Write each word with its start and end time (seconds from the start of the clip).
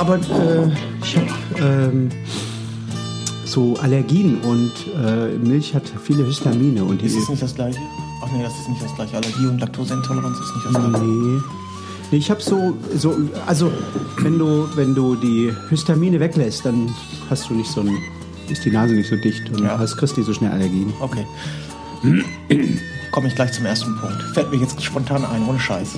Aber 0.00 0.16
äh, 0.16 0.68
ich 1.02 1.16
habe 1.16 1.28
ähm, 1.60 2.08
so 3.44 3.76
Allergien 3.76 4.40
und 4.40 4.72
äh, 5.04 5.36
Milch 5.38 5.74
hat 5.74 5.82
viele 6.04 6.24
Histamine 6.24 6.82
und. 6.84 7.02
Ist 7.02 7.16
es 7.16 7.28
nicht 7.28 7.42
das 7.42 7.54
gleiche? 7.54 7.78
Ach 8.24 8.28
nee, 8.32 8.42
das 8.42 8.58
ist 8.58 8.68
nicht 8.68 8.82
das 8.82 8.94
gleiche. 8.94 9.16
Allergie 9.16 9.46
und 9.46 9.58
Laktoseintoleranz 9.60 10.38
ist 10.38 10.54
nicht 10.54 10.66
das 10.66 10.72
gleiche. 10.74 11.04
Nee. 11.04 11.40
Nee, 12.12 12.18
ich 12.18 12.30
habe 12.30 12.42
so, 12.42 12.76
so, 12.96 13.16
also 13.46 13.70
wenn 14.18 14.36
du, 14.38 14.66
wenn 14.74 14.94
du 14.96 15.14
die 15.14 15.52
Histamine 15.68 16.18
weglässt, 16.18 16.64
dann 16.64 16.92
hast 17.28 17.48
du 17.48 17.54
nicht 17.54 17.70
so 17.70 17.82
ein, 17.82 17.96
ist 18.48 18.64
die 18.64 18.70
Nase 18.70 18.94
nicht 18.94 19.08
so 19.08 19.16
dicht 19.16 19.48
und 19.50 19.62
Ja. 19.64 19.78
hast 19.78 19.96
kriegst 19.96 20.16
nicht 20.16 20.26
so 20.26 20.32
schnell 20.34 20.50
Allergien. 20.50 20.92
Okay. 21.00 21.24
Komme 23.10 23.26
ich 23.28 23.34
gleich 23.34 23.52
zum 23.52 23.66
ersten 23.66 23.96
Punkt. 23.96 24.22
Fällt 24.34 24.50
mir 24.50 24.58
jetzt 24.58 24.80
spontan 24.82 25.24
ein, 25.24 25.44
ohne 25.48 25.58
Scheiß. 25.58 25.90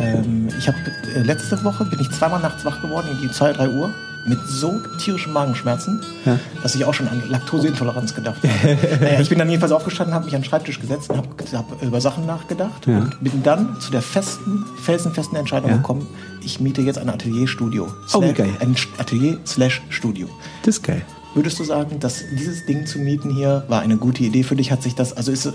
Ähm, 0.00 0.48
ich 0.58 0.68
habe 0.68 0.76
äh, 1.14 1.20
letzte 1.22 1.62
Woche 1.64 1.84
bin 1.84 1.98
ich 2.00 2.10
zweimal 2.12 2.40
nachts 2.40 2.64
wach 2.64 2.80
geworden, 2.80 3.06
irgendwie 3.08 3.30
2, 3.30 3.52
3 3.54 3.68
Uhr, 3.70 3.90
mit 4.26 4.38
so 4.46 4.80
tierischen 4.98 5.32
Magenschmerzen, 5.32 6.00
Ja. 6.24 6.38
dass 6.62 6.74
ich 6.74 6.84
auch 6.84 6.94
schon 6.94 7.08
an 7.08 7.22
Laktoseintoleranz 7.28 8.14
gedacht 8.14 8.38
habe. 8.42 8.78
naja, 9.00 9.20
ich 9.20 9.28
bin 9.28 9.38
dann 9.38 9.50
jedenfalls 9.50 9.72
aufgestanden, 9.72 10.14
habe 10.14 10.24
mich 10.26 10.34
an 10.34 10.40
den 10.42 10.46
Schreibtisch 10.48 10.80
gesetzt 10.80 11.10
und 11.10 11.18
habe 11.18 11.28
hab 11.52 11.82
über 11.82 12.00
Sachen 12.00 12.24
nachgedacht 12.24 12.86
Ja. 12.86 12.98
und 12.98 13.22
bin 13.22 13.42
dann 13.42 13.78
zu 13.80 13.90
der 13.90 14.00
festen, 14.02 14.64
felsenfesten 14.82 15.36
Entscheidung 15.36 15.70
Ja. 15.70 15.76
gekommen, 15.76 16.06
ich 16.40 16.60
miete 16.60 16.80
jetzt 16.82 16.98
ein 16.98 17.08
Atelierstudio. 17.10 17.88
Oh, 18.14 18.20
geil. 18.32 18.50
Ein 18.60 18.76
Atelier 18.98 19.38
slash 19.46 19.82
Studio. 19.90 20.28
Das 20.62 20.76
ist 20.76 20.82
geil. 20.84 21.02
Würdest 21.34 21.58
du 21.58 21.64
sagen, 21.64 21.98
dass 21.98 22.24
dieses 22.30 22.64
Ding 22.64 22.86
zu 22.86 23.00
mieten 23.00 23.28
hier 23.28 23.64
war 23.66 23.80
eine 23.80 23.96
gute 23.96 24.22
Idee 24.22 24.44
für 24.44 24.54
dich? 24.54 24.70
Hat 24.70 24.82
sich 24.84 24.94
das, 24.94 25.12
also 25.12 25.32
ist, 25.32 25.52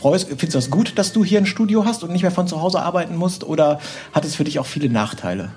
freust, 0.00 0.26
findest 0.26 0.54
du 0.54 0.58
das 0.58 0.70
gut, 0.70 0.98
dass 0.98 1.12
du 1.12 1.24
hier 1.24 1.38
ein 1.38 1.46
Studio 1.46 1.84
hast 1.84 2.02
und 2.02 2.10
nicht 2.10 2.22
mehr 2.22 2.32
von 2.32 2.48
zu 2.48 2.60
Hause 2.60 2.82
arbeiten 2.82 3.16
musst? 3.16 3.44
Oder 3.44 3.78
hat 4.12 4.24
es 4.24 4.34
für 4.34 4.42
dich 4.42 4.58
auch 4.58 4.66
viele 4.66 4.90
Nachteile? 4.90 5.50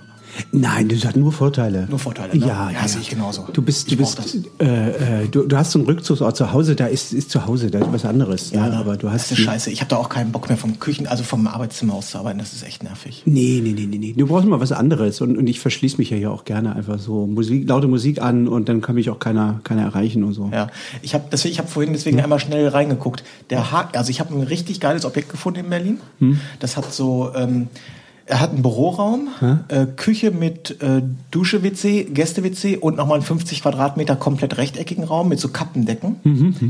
Nein, 0.51 0.89
das 0.89 1.05
hat 1.05 1.15
nur 1.15 1.31
Vorteile. 1.31 1.87
Nur 1.89 1.99
Vorteile, 1.99 2.37
ne? 2.37 2.45
Ja, 2.45 2.71
Ja, 2.71 2.81
ja, 2.81 2.87
sehe 2.87 3.01
ich 3.01 3.09
genauso. 3.09 3.47
Du 3.51 3.61
bist, 3.61 3.91
du 3.91 3.97
bist, 3.97 4.37
äh, 4.59 5.23
äh, 5.23 5.27
du, 5.27 5.43
du 5.43 5.57
hast 5.57 5.71
so 5.71 5.79
einen 5.79 5.87
Rückzugsort 5.87 6.35
zu 6.35 6.51
Hause, 6.51 6.75
da 6.75 6.87
ist, 6.87 7.13
ist 7.13 7.29
zu 7.29 7.45
Hause, 7.45 7.71
da 7.71 7.79
ist 7.79 7.91
was 7.91 8.05
anderes. 8.05 8.51
Ja, 8.51 8.67
ne? 8.67 8.77
aber 8.77 8.97
du 8.97 9.09
hast. 9.09 9.31
Das 9.31 9.39
ist 9.39 9.43
scheiße. 9.43 9.71
Ich 9.71 9.81
habe 9.81 9.89
da 9.89 9.97
auch 9.97 10.09
keinen 10.09 10.31
Bock 10.31 10.49
mehr 10.49 10.57
vom 10.57 10.79
Küchen, 10.79 11.07
also 11.07 11.23
vom 11.23 11.47
Arbeitszimmer 11.47 11.93
aus 11.93 12.11
zu 12.11 12.17
arbeiten. 12.17 12.39
Das 12.39 12.53
ist 12.53 12.63
echt 12.63 12.83
nervig. 12.83 13.23
Nee, 13.25 13.61
nee, 13.63 13.73
nee, 13.73 13.85
nee, 13.85 13.97
nee. 13.97 14.13
Du 14.13 14.27
brauchst 14.27 14.47
mal 14.47 14.59
was 14.59 14.71
anderes. 14.71 15.21
Und, 15.21 15.37
und 15.37 15.47
ich 15.47 15.59
verschließe 15.59 15.97
mich 15.97 16.09
ja 16.09 16.17
hier 16.17 16.31
auch 16.31 16.45
gerne 16.45 16.75
einfach 16.75 16.99
so 16.99 17.27
Musik, 17.27 17.67
laute 17.67 17.87
Musik 17.87 18.21
an 18.21 18.47
und 18.47 18.69
dann 18.69 18.81
kann 18.81 18.95
mich 18.95 19.09
auch 19.09 19.19
keiner, 19.19 19.59
keiner 19.63 19.83
erreichen 19.83 20.23
und 20.23 20.33
so. 20.33 20.49
Ja, 20.51 20.67
ich 21.01 21.13
habe 21.13 21.25
ich 21.33 21.59
hab 21.59 21.69
vorhin 21.69 21.93
deswegen 21.93 22.19
einmal 22.19 22.39
schnell 22.39 22.67
reingeguckt. 22.67 23.23
Der 23.49 23.71
Haken, 23.71 23.97
also 23.97 24.09
ich 24.09 24.19
habe 24.19 24.33
ein 24.33 24.43
richtig 24.43 24.79
geiles 24.79 25.05
Objekt 25.05 25.29
gefunden 25.29 25.61
in 25.61 25.69
Berlin. 25.69 25.99
Das 26.59 26.77
hat 26.77 26.93
so, 26.93 27.31
ähm, 27.35 27.67
er 28.25 28.39
hat 28.39 28.51
einen 28.51 28.61
Büroraum, 28.61 29.27
äh, 29.67 29.85
Küche 29.85 30.31
mit 30.31 30.81
äh, 30.81 31.01
Dusche, 31.31 31.61
WC, 31.61 32.05
Gäste, 32.05 32.43
WC 32.43 32.77
und 32.77 32.95
nochmal 32.95 33.17
einen 33.17 33.25
50 33.25 33.61
Quadratmeter 33.61 34.15
komplett 34.15 34.57
rechteckigen 34.57 35.03
Raum 35.03 35.27
mit 35.29 35.39
so 35.39 35.49
Kappendecken 35.49 36.15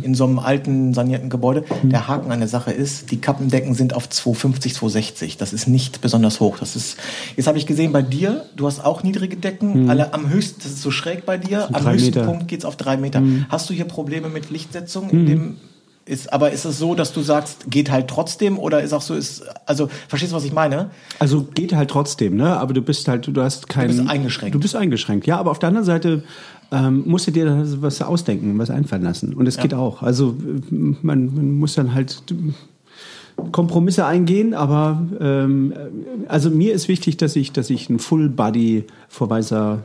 in 0.03 0.15
so 0.15 0.25
einem 0.25 0.39
alten 0.39 0.93
sanierten 0.93 1.29
Gebäude. 1.29 1.63
Der 1.83 2.07
Haken 2.07 2.31
an 2.31 2.39
der 2.39 2.47
Sache 2.47 2.71
ist, 2.71 3.11
die 3.11 3.17
Kappendecken 3.17 3.75
sind 3.75 3.93
auf 3.93 4.09
250, 4.09 4.73
260. 4.73 5.37
Das 5.37 5.53
ist 5.53 5.67
nicht 5.67 6.01
besonders 6.01 6.39
hoch. 6.39 6.57
Das 6.59 6.75
ist, 6.75 6.97
jetzt 7.35 7.45
habe 7.45 7.57
ich 7.57 7.67
gesehen 7.67 7.91
bei 7.91 8.01
dir, 8.01 8.45
du 8.55 8.65
hast 8.65 8.83
auch 8.83 9.03
niedrige 9.03 9.37
Decken. 9.37 9.89
Alle 9.89 10.13
am 10.13 10.29
höchsten, 10.29 10.61
das 10.63 10.71
ist 10.71 10.81
so 10.81 10.91
schräg 10.91 11.25
bei 11.25 11.37
dir. 11.37 11.69
Am 11.71 11.87
höchsten 11.87 12.07
Meter. 12.07 12.25
Punkt 12.25 12.47
geht's 12.47 12.65
auf 12.65 12.77
drei 12.77 12.97
Meter. 12.97 13.21
Hast 13.49 13.69
du 13.69 13.73
hier 13.73 13.85
Probleme 13.85 14.29
mit 14.29 14.49
Lichtsetzung 14.49 15.09
in 15.11 15.25
dem 15.25 15.57
ist, 16.05 16.33
aber 16.33 16.51
ist 16.51 16.65
es 16.65 16.79
so, 16.79 16.95
dass 16.95 17.13
du 17.13 17.21
sagst, 17.21 17.69
geht 17.69 17.89
halt 17.89 18.09
trotzdem 18.09 18.59
oder 18.59 18.81
ist 18.81 18.93
auch 18.93 19.01
so, 19.01 19.13
ist, 19.13 19.43
also, 19.65 19.89
verstehst 20.07 20.33
du, 20.33 20.35
was 20.35 20.43
ich 20.43 20.53
meine? 20.53 20.91
Also 21.19 21.47
geht 21.53 21.73
halt 21.73 21.89
trotzdem, 21.89 22.35
ne? 22.35 22.57
Aber 22.57 22.73
du 22.73 22.81
bist 22.81 23.07
halt, 23.07 23.27
du 23.27 23.41
hast 23.41 23.69
keinen. 23.69 23.97
bist 23.97 24.09
eingeschränkt. 24.09 24.55
Du 24.55 24.59
bist 24.59 24.75
eingeschränkt, 24.75 25.27
ja. 25.27 25.37
Aber 25.37 25.51
auf 25.51 25.59
der 25.59 25.69
anderen 25.69 25.85
Seite 25.85 26.23
ähm, 26.71 27.03
musst 27.05 27.27
du 27.27 27.31
dir 27.31 27.65
was 27.81 28.01
ausdenken, 28.01 28.57
was 28.57 28.69
einfallen 28.69 29.03
lassen. 29.03 29.33
Und 29.33 29.47
es 29.47 29.57
geht 29.57 29.73
auch. 29.73 30.01
Also 30.01 30.35
man, 30.69 31.33
man 31.33 31.51
muss 31.51 31.75
dann 31.75 31.93
halt 31.93 32.21
Kompromisse 33.51 34.05
eingehen, 34.05 34.53
aber 34.53 35.01
ähm, 35.19 35.73
also 36.27 36.49
mir 36.49 36.73
ist 36.73 36.87
wichtig, 36.87 37.17
dass 37.17 37.35
ich, 37.35 37.51
dass 37.51 37.69
ich 37.69 37.89
einen 37.89 37.99
Full 37.99 38.29
Body 38.29 38.85
vor 39.07 39.29
weißer 39.29 39.79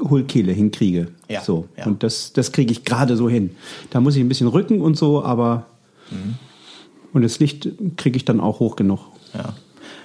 Hohlkehle 0.00 0.52
hinkriege. 0.52 1.08
Ja, 1.28 1.40
So. 1.42 1.68
ja. 1.76 1.86
Und 1.86 2.02
das, 2.02 2.32
das 2.32 2.52
kriege 2.52 2.70
ich 2.72 2.84
gerade 2.84 3.16
so 3.16 3.28
hin. 3.28 3.50
Da 3.90 4.00
muss 4.00 4.14
ich 4.16 4.20
ein 4.22 4.28
bisschen 4.28 4.48
rücken 4.48 4.80
und 4.80 4.96
so, 4.96 5.22
aber 5.24 5.66
Mhm. 6.10 6.34
und 7.12 7.22
das 7.22 7.38
Licht 7.38 7.68
kriege 7.96 8.16
ich 8.16 8.24
dann 8.24 8.40
auch 8.40 8.60
hoch 8.60 8.76
genug. 8.76 9.00
Ja. 9.34 9.54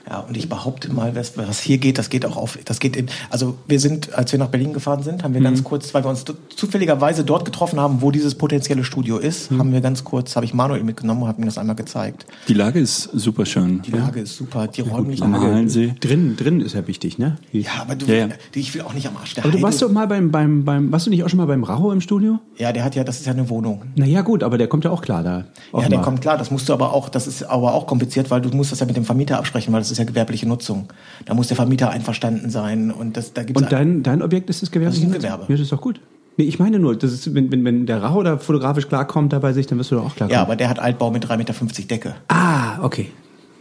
Ja, 0.10 0.20
und 0.20 0.36
ich 0.36 0.50
behaupte 0.50 0.92
mal, 0.94 1.16
was, 1.16 1.38
was 1.38 1.60
hier 1.62 1.78
geht, 1.78 1.98
das 1.98 2.10
geht 2.10 2.26
auch 2.26 2.36
auf, 2.36 2.60
das 2.66 2.80
geht 2.80 2.96
in, 2.98 3.08
also 3.30 3.58
wir 3.68 3.80
sind, 3.80 4.14
als 4.14 4.32
wir 4.34 4.40
nach 4.40 4.50
Berlin 4.50 4.74
gefahren 4.74 5.02
sind, 5.02 5.24
haben 5.24 5.34
wir 5.34 5.40
Mhm. 5.40 5.46
ganz 5.46 5.64
kurz, 5.64 5.94
weil 5.94 6.04
wir 6.04 6.10
uns 6.10 6.26
zufälligerweise 6.56 7.24
dort 7.24 7.46
getroffen 7.46 7.80
haben, 7.80 8.02
wo 8.02 8.12
dieses 8.12 8.36
potenzielle 8.36 8.84
Studio 8.84 9.18
ist, 9.18 9.52
Mhm. 9.52 9.60
haben 9.60 9.72
wir 9.74 9.82
ganz 9.82 10.04
kurz, 10.04 10.36
habe 10.36 10.46
ich 10.46 10.54
Manuel 10.54 10.84
mitgenommen 10.84 11.24
und 11.24 11.28
habe 11.30 11.42
ihm 11.42 11.46
das 11.46 11.58
einmal 11.58 11.76
gezeigt. 11.76 12.26
Die 12.48 12.54
Lage 12.54 12.80
ist 12.80 13.04
super 13.14 13.46
schön. 13.46 13.82
Die 13.82 13.92
Lage 13.92 14.20
ist 14.22 14.36
super, 14.36 14.68
die 14.68 14.82
Am 14.82 14.90
Räumlichkeit. 14.90 15.32
Halensee. 15.34 15.96
Drin, 16.00 16.36
drin 16.36 16.62
ist 16.62 16.74
ja 16.76 16.88
wichtig, 16.88 17.18
ne? 17.18 17.38
Ja, 17.52 17.72
aber 17.82 17.96
du, 17.96 18.06
Ja, 18.06 18.14
ja. 18.28 18.28
ich 18.54 18.74
will 18.74 18.82
auch 18.82 18.94
nicht 18.94 19.08
am 19.08 19.18
Arsch 19.18 19.36
der 19.36 19.46
Aber 19.46 19.52
du 19.54 19.62
warst 19.62 19.82
doch 19.82 19.92
mal 19.92 20.08
beim, 20.08 20.32
beim, 20.32 20.64
beim, 20.66 20.92
warst 20.92 21.06
du 21.06 21.10
nicht 21.10 21.24
auch 21.24 21.30
schon 21.30 21.38
mal 21.38 21.46
beim 21.48 21.64
Rauch 21.64 21.92
im 21.92 22.02
Studio? 22.02 22.40
Ja, 22.58 22.72
der 22.72 22.84
hat 22.84 22.96
ja, 22.96 23.04
das 23.04 23.20
ist 23.20 23.26
ja 23.26 23.34
eine 23.34 23.50
Wohnung. 23.50 23.84
Naja, 23.96 24.22
gut, 24.22 24.44
aber 24.44 24.58
der 24.58 24.68
kommt 24.68 24.84
ja 24.86 24.92
auch 24.92 25.02
klar 25.02 25.24
da. 25.24 25.30
Ja, 25.38 25.44
der 25.44 25.74
offenbar. 25.80 26.02
kommt 26.04 26.22
klar, 26.22 26.38
das 26.38 26.52
musst 26.52 26.68
du 26.70 26.74
aber 26.74 26.94
auch, 26.94 27.10
das 27.10 27.26
ist 27.28 27.44
aber 27.44 27.74
auch 27.74 27.88
kompliziert, 27.88 28.30
weil 28.32 28.42
du 28.42 28.50
musst 28.50 28.72
das 28.72 28.80
ja 28.80 28.86
mit 28.86 28.96
dem 28.98 29.06
Vermieter 29.06 29.38
absprechen, 29.38 29.74
weil 29.74 29.82
das 29.82 29.93
ist 29.94 29.98
ja 30.00 30.04
gewerbliche 30.04 30.48
Nutzung. 30.48 30.92
Da 31.26 31.34
muss 31.34 31.48
der 31.48 31.56
Vermieter 31.56 31.90
einverstanden 31.90 32.50
sein 32.50 32.92
und 32.92 33.16
das, 33.18 33.34
da 33.34 33.44
gibt's 33.44 33.62
Und 33.62 33.72
dein, 33.72 34.04
dein 34.04 34.22
Objekt 34.22 34.50
ist 34.50 34.62
das 34.62 34.72
Gewerbe? 34.72 34.94
Das 34.94 35.00
ist 35.00 35.06
ein 35.06 35.14
Gewerbe. 35.14 35.44
Ja, 35.48 35.54
das 35.54 35.62
ist 35.62 35.72
doch 35.72 35.82
gut. 35.82 36.02
Nee, 36.38 36.46
ich 36.46 36.60
meine 36.60 36.80
nur, 36.80 36.96
das 36.96 37.12
ist, 37.12 37.34
wenn, 37.36 37.52
wenn, 37.52 37.64
wenn 37.64 37.86
der 37.86 38.04
Rauch 38.04 38.24
da 38.24 38.38
fotografisch 38.38 38.88
klarkommt 38.88 39.34
da 39.34 39.40
bei 39.40 39.54
sich, 39.54 39.68
dann 39.68 39.78
wirst 39.78 39.92
du 39.92 39.96
doch 39.96 40.06
auch 40.06 40.16
klarkommen. 40.16 40.34
Ja, 40.34 40.42
aber 40.42 40.56
der 40.56 40.68
hat 40.68 40.80
Altbau 40.80 41.12
mit 41.12 41.26
3,50 41.26 41.38
Meter 41.38 41.54
Decke. 41.88 42.16
Ah, 42.28 42.84
okay. 42.84 43.12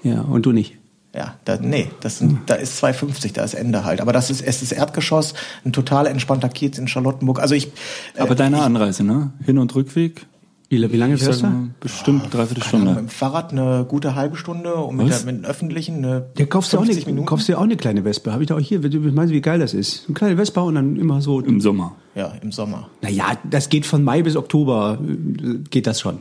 Ja, 0.03 0.23
und 0.23 0.47
du 0.47 0.53
nicht. 0.53 0.79
Ja, 1.15 1.35
da, 1.45 1.59
nee, 1.59 1.91
das 2.01 2.19
sind, 2.19 2.39
da 2.47 2.55
ist 2.55 2.83
2,50, 2.83 3.35
da 3.35 3.45
ist 3.45 3.53
Ende 3.53 3.85
halt. 3.85 4.01
Aber 4.01 4.15
das 4.15 4.31
ist, 4.31 4.41
es 4.41 4.63
ist 4.63 4.73
Erdgeschoss, 4.73 5.35
ein 5.65 5.73
total 5.75 6.07
entspannter 6.07 6.49
Kiez 6.49 6.79
in 6.79 6.89
Charlottenburg. 6.89 7.39
Also 7.39 7.55
ich, 7.55 7.67
äh, 8.15 8.21
Aber 8.21 8.35
deine 8.35 8.63
Anreise, 8.63 9.05
ne? 9.05 9.33
Hin- 9.45 9.59
und 9.59 9.75
Rückweg? 9.75 10.27
Wie, 10.73 10.91
wie 10.91 10.97
lange 10.97 11.19
fährst 11.19 11.43
du? 11.43 11.69
bestimmt 11.81 12.33
dreiviertel 12.33 12.63
keine 12.63 12.85
Ahnung, 12.85 12.95
mit 12.95 12.95
Stunde. 12.95 12.95
dem 12.95 13.09
Fahrrad 13.11 13.53
eine 13.53 13.85
gute 13.87 14.15
halbe 14.15 14.39
Stunde 14.39 14.75
und 14.75 14.97
mit, 14.97 15.11
der, 15.11 15.19
mit 15.27 15.37
dem 15.37 15.45
öffentlichen 15.45 15.97
eine 15.97 16.25
Der 16.39 16.47
kaufst 16.47 16.73
du 16.73 16.79
auch 16.79 16.85
50 16.87 17.05
eine, 17.05 17.13
Minuten. 17.13 17.27
kaufst 17.27 17.47
du 17.47 17.59
auch 17.59 17.63
eine 17.63 17.77
kleine 17.77 18.07
Wespe. 18.07 18.33
Habe 18.33 18.43
ich 18.43 18.49
da 18.49 18.57
auch 18.57 18.61
hier. 18.61 18.79
Du 18.81 18.99
meinst, 18.99 19.35
wie 19.35 19.43
geil 19.43 19.59
das 19.59 19.75
ist? 19.75 20.07
Eine 20.07 20.15
kleine 20.15 20.39
Wespe 20.39 20.63
und 20.63 20.77
dann 20.77 20.97
immer 20.97 21.21
so. 21.21 21.41
Im 21.41 21.61
Sommer. 21.61 21.95
ja, 22.15 22.33
im 22.41 22.53
Sommer. 22.53 22.89
Naja, 23.03 23.37
das 23.51 23.69
geht 23.69 23.85
von 23.85 24.03
Mai 24.03 24.23
bis 24.23 24.35
Oktober, 24.35 24.99
äh, 25.07 25.59
geht 25.69 25.87
das 25.87 26.01
schon. 26.01 26.21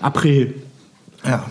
April. 0.00 0.54
Ja. 1.26 1.44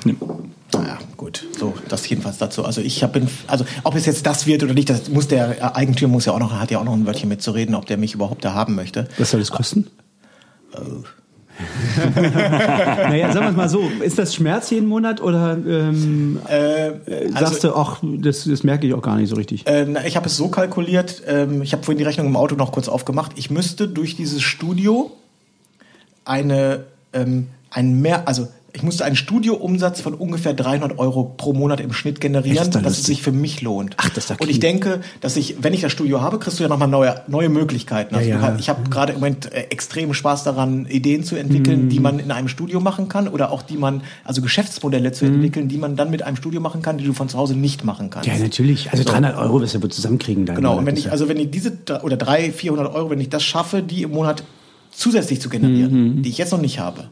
Naja, 0.72 1.00
gut. 1.18 1.46
So, 1.60 1.74
das 1.90 2.08
jedenfalls 2.08 2.38
dazu. 2.38 2.64
Also 2.64 2.80
ich 2.80 3.06
bin, 3.08 3.28
also 3.48 3.66
ob 3.84 3.96
es 3.96 4.06
jetzt 4.06 4.26
das 4.26 4.48
wird 4.48 4.64
oder 4.64 4.74
nicht, 4.74 4.90
das 4.90 5.10
muss 5.10 5.28
der 5.28 5.76
Eigentümer 5.76 6.14
muss 6.14 6.24
ja 6.24 6.32
auch 6.32 6.40
noch, 6.40 6.58
hat 6.58 6.72
ja 6.72 6.80
auch 6.80 6.86
noch 6.86 6.94
ein 6.94 7.06
Wörtchen 7.06 7.28
mitzureden, 7.28 7.76
ob 7.76 7.86
der 7.86 7.98
mich 7.98 8.14
überhaupt 8.14 8.46
da 8.46 8.54
haben 8.54 8.76
möchte. 8.76 9.10
Was 9.18 9.32
soll 9.32 9.42
das 9.42 9.52
kosten? 9.52 9.88
naja, 12.16 13.32
sagen 13.32 13.46
wir 13.46 13.50
es 13.52 13.56
mal 13.56 13.70
so, 13.70 13.90
ist 14.04 14.18
das 14.18 14.34
Schmerz 14.34 14.70
jeden 14.72 14.88
Monat 14.88 15.22
oder 15.22 15.54
ähm, 15.54 16.40
sagst 17.38 17.64
du, 17.64 17.76
ach, 17.76 18.00
das, 18.02 18.46
das 18.46 18.64
merke 18.64 18.88
ich 18.88 18.94
auch 18.94 19.02
gar 19.02 19.18
nicht 19.18 19.30
so 19.30 19.36
richtig? 19.36 19.68
Äh, 19.68 20.08
ich 20.08 20.16
habe 20.16 20.26
es 20.26 20.36
so 20.36 20.48
kalkuliert, 20.48 21.22
ähm, 21.28 21.62
ich 21.62 21.74
habe 21.74 21.84
vorhin 21.84 21.98
die 21.98 22.04
Rechnung 22.04 22.28
im 22.28 22.36
Auto 22.36 22.56
noch 22.56 22.72
kurz 22.72 22.88
aufgemacht. 22.88 23.34
Ich 23.36 23.50
müsste 23.50 23.88
durch 23.88 24.16
dieses 24.16 24.42
Studio 24.42 25.12
eine, 26.26 26.86
ähm, 27.14 27.48
ein 27.70 28.02
mehr, 28.02 28.28
also 28.28 28.48
ich 28.76 28.82
musste 28.82 29.06
einen 29.06 29.16
Studioumsatz 29.16 30.02
von 30.02 30.16
ungefähr 30.16 30.54
300 30.56 30.98
Euro 30.98 31.26
pro 31.38 31.54
Monat 31.54 31.80
im 31.80 31.94
Schnitt 31.94 32.20
generieren, 32.20 32.72
doch 32.72 32.82
dass 32.82 32.98
es 32.98 33.04
sich 33.06 33.22
für 33.22 33.32
mich 33.32 33.62
lohnt. 33.62 33.94
Ach, 33.98 34.10
das 34.10 34.32
ist 34.32 34.42
Und 34.42 34.50
ich 34.50 34.60
denke, 34.60 35.02
dass 35.22 35.38
ich, 35.38 35.58
wenn 35.62 35.74
ich 35.76 35.82
das 35.82 35.92
Studio 35.92 36.22
habe, 36.22 36.40
kriegst 36.40 36.58
du 36.58 36.64
ja 36.64 36.70
nochmal 36.70 36.88
neue, 36.88 37.22
neue 37.28 37.50
Möglichkeiten. 37.50 38.16
Also 38.16 38.28
Ja, 38.28 38.40
ja. 38.42 38.56
ich 38.60 38.70
habe 38.70 38.90
gerade 38.90 39.14
im 39.14 39.20
Moment 39.20 39.52
äh, 39.52 39.68
extremen 39.70 40.16
Spaß 40.16 40.44
daran, 40.44 40.88
Ideen 40.88 41.24
zu 41.24 41.36
entwickeln, 41.36 41.86
Mhm. 41.86 41.90
die 41.90 42.00
man 42.00 42.18
in 42.18 42.32
einem 42.32 42.48
Studio 42.48 42.80
machen 42.80 43.10
kann 43.10 43.28
oder 43.28 43.52
auch 43.52 43.62
die 43.62 43.78
man, 43.78 44.02
also 44.24 44.42
Geschäftsmodelle 44.42 45.12
zu 45.12 45.26
entwickeln, 45.26 45.68
die 45.68 45.78
man 45.78 45.96
dann 45.96 46.10
mit 46.10 46.24
einem 46.24 46.36
Studio 46.36 46.60
machen 46.60 46.82
kann, 46.82 46.98
die 46.98 47.06
du 47.06 47.14
von 47.14 47.30
zu 47.30 47.38
Hause 47.38 47.56
nicht 47.56 47.84
machen 47.86 48.10
kannst. 48.10 48.28
Mhm. 48.28 48.36
Ja, 48.38 48.42
natürlich. 48.42 48.92
Also 48.92 49.04
300 49.04 49.38
Euro 49.38 49.62
wirst 49.62 49.76
du 49.76 49.84
wohl 49.84 49.92
zusammenkriegen. 49.92 50.48
Dann, 50.48 50.56
Genau, 50.56 50.72
oder? 50.72 50.80
und 50.80 50.86
wenn 50.88 50.96
Das 50.96 51.06
ich, 51.06 51.12
also 51.12 51.30
wenn 51.30 51.38
ich 51.38 51.52
diese, 51.52 51.74
oder 52.02 52.18
300, 52.18 52.56
400 52.56 52.96
Euro, 52.96 53.12
wenn 53.12 53.22
ich 53.22 53.30
das 53.30 53.44
schaffe, 53.44 53.84
die 53.84 54.02
im 54.02 54.12
Monat 54.12 54.44
zusätzlich 54.92 55.40
zu 55.42 55.50
generieren, 55.50 56.16
Mhm. 56.18 56.22
die 56.24 56.30
ich 56.30 56.40
jetzt 56.40 56.52
noch 56.52 56.62
nicht 56.62 56.80
habe, 56.80 57.06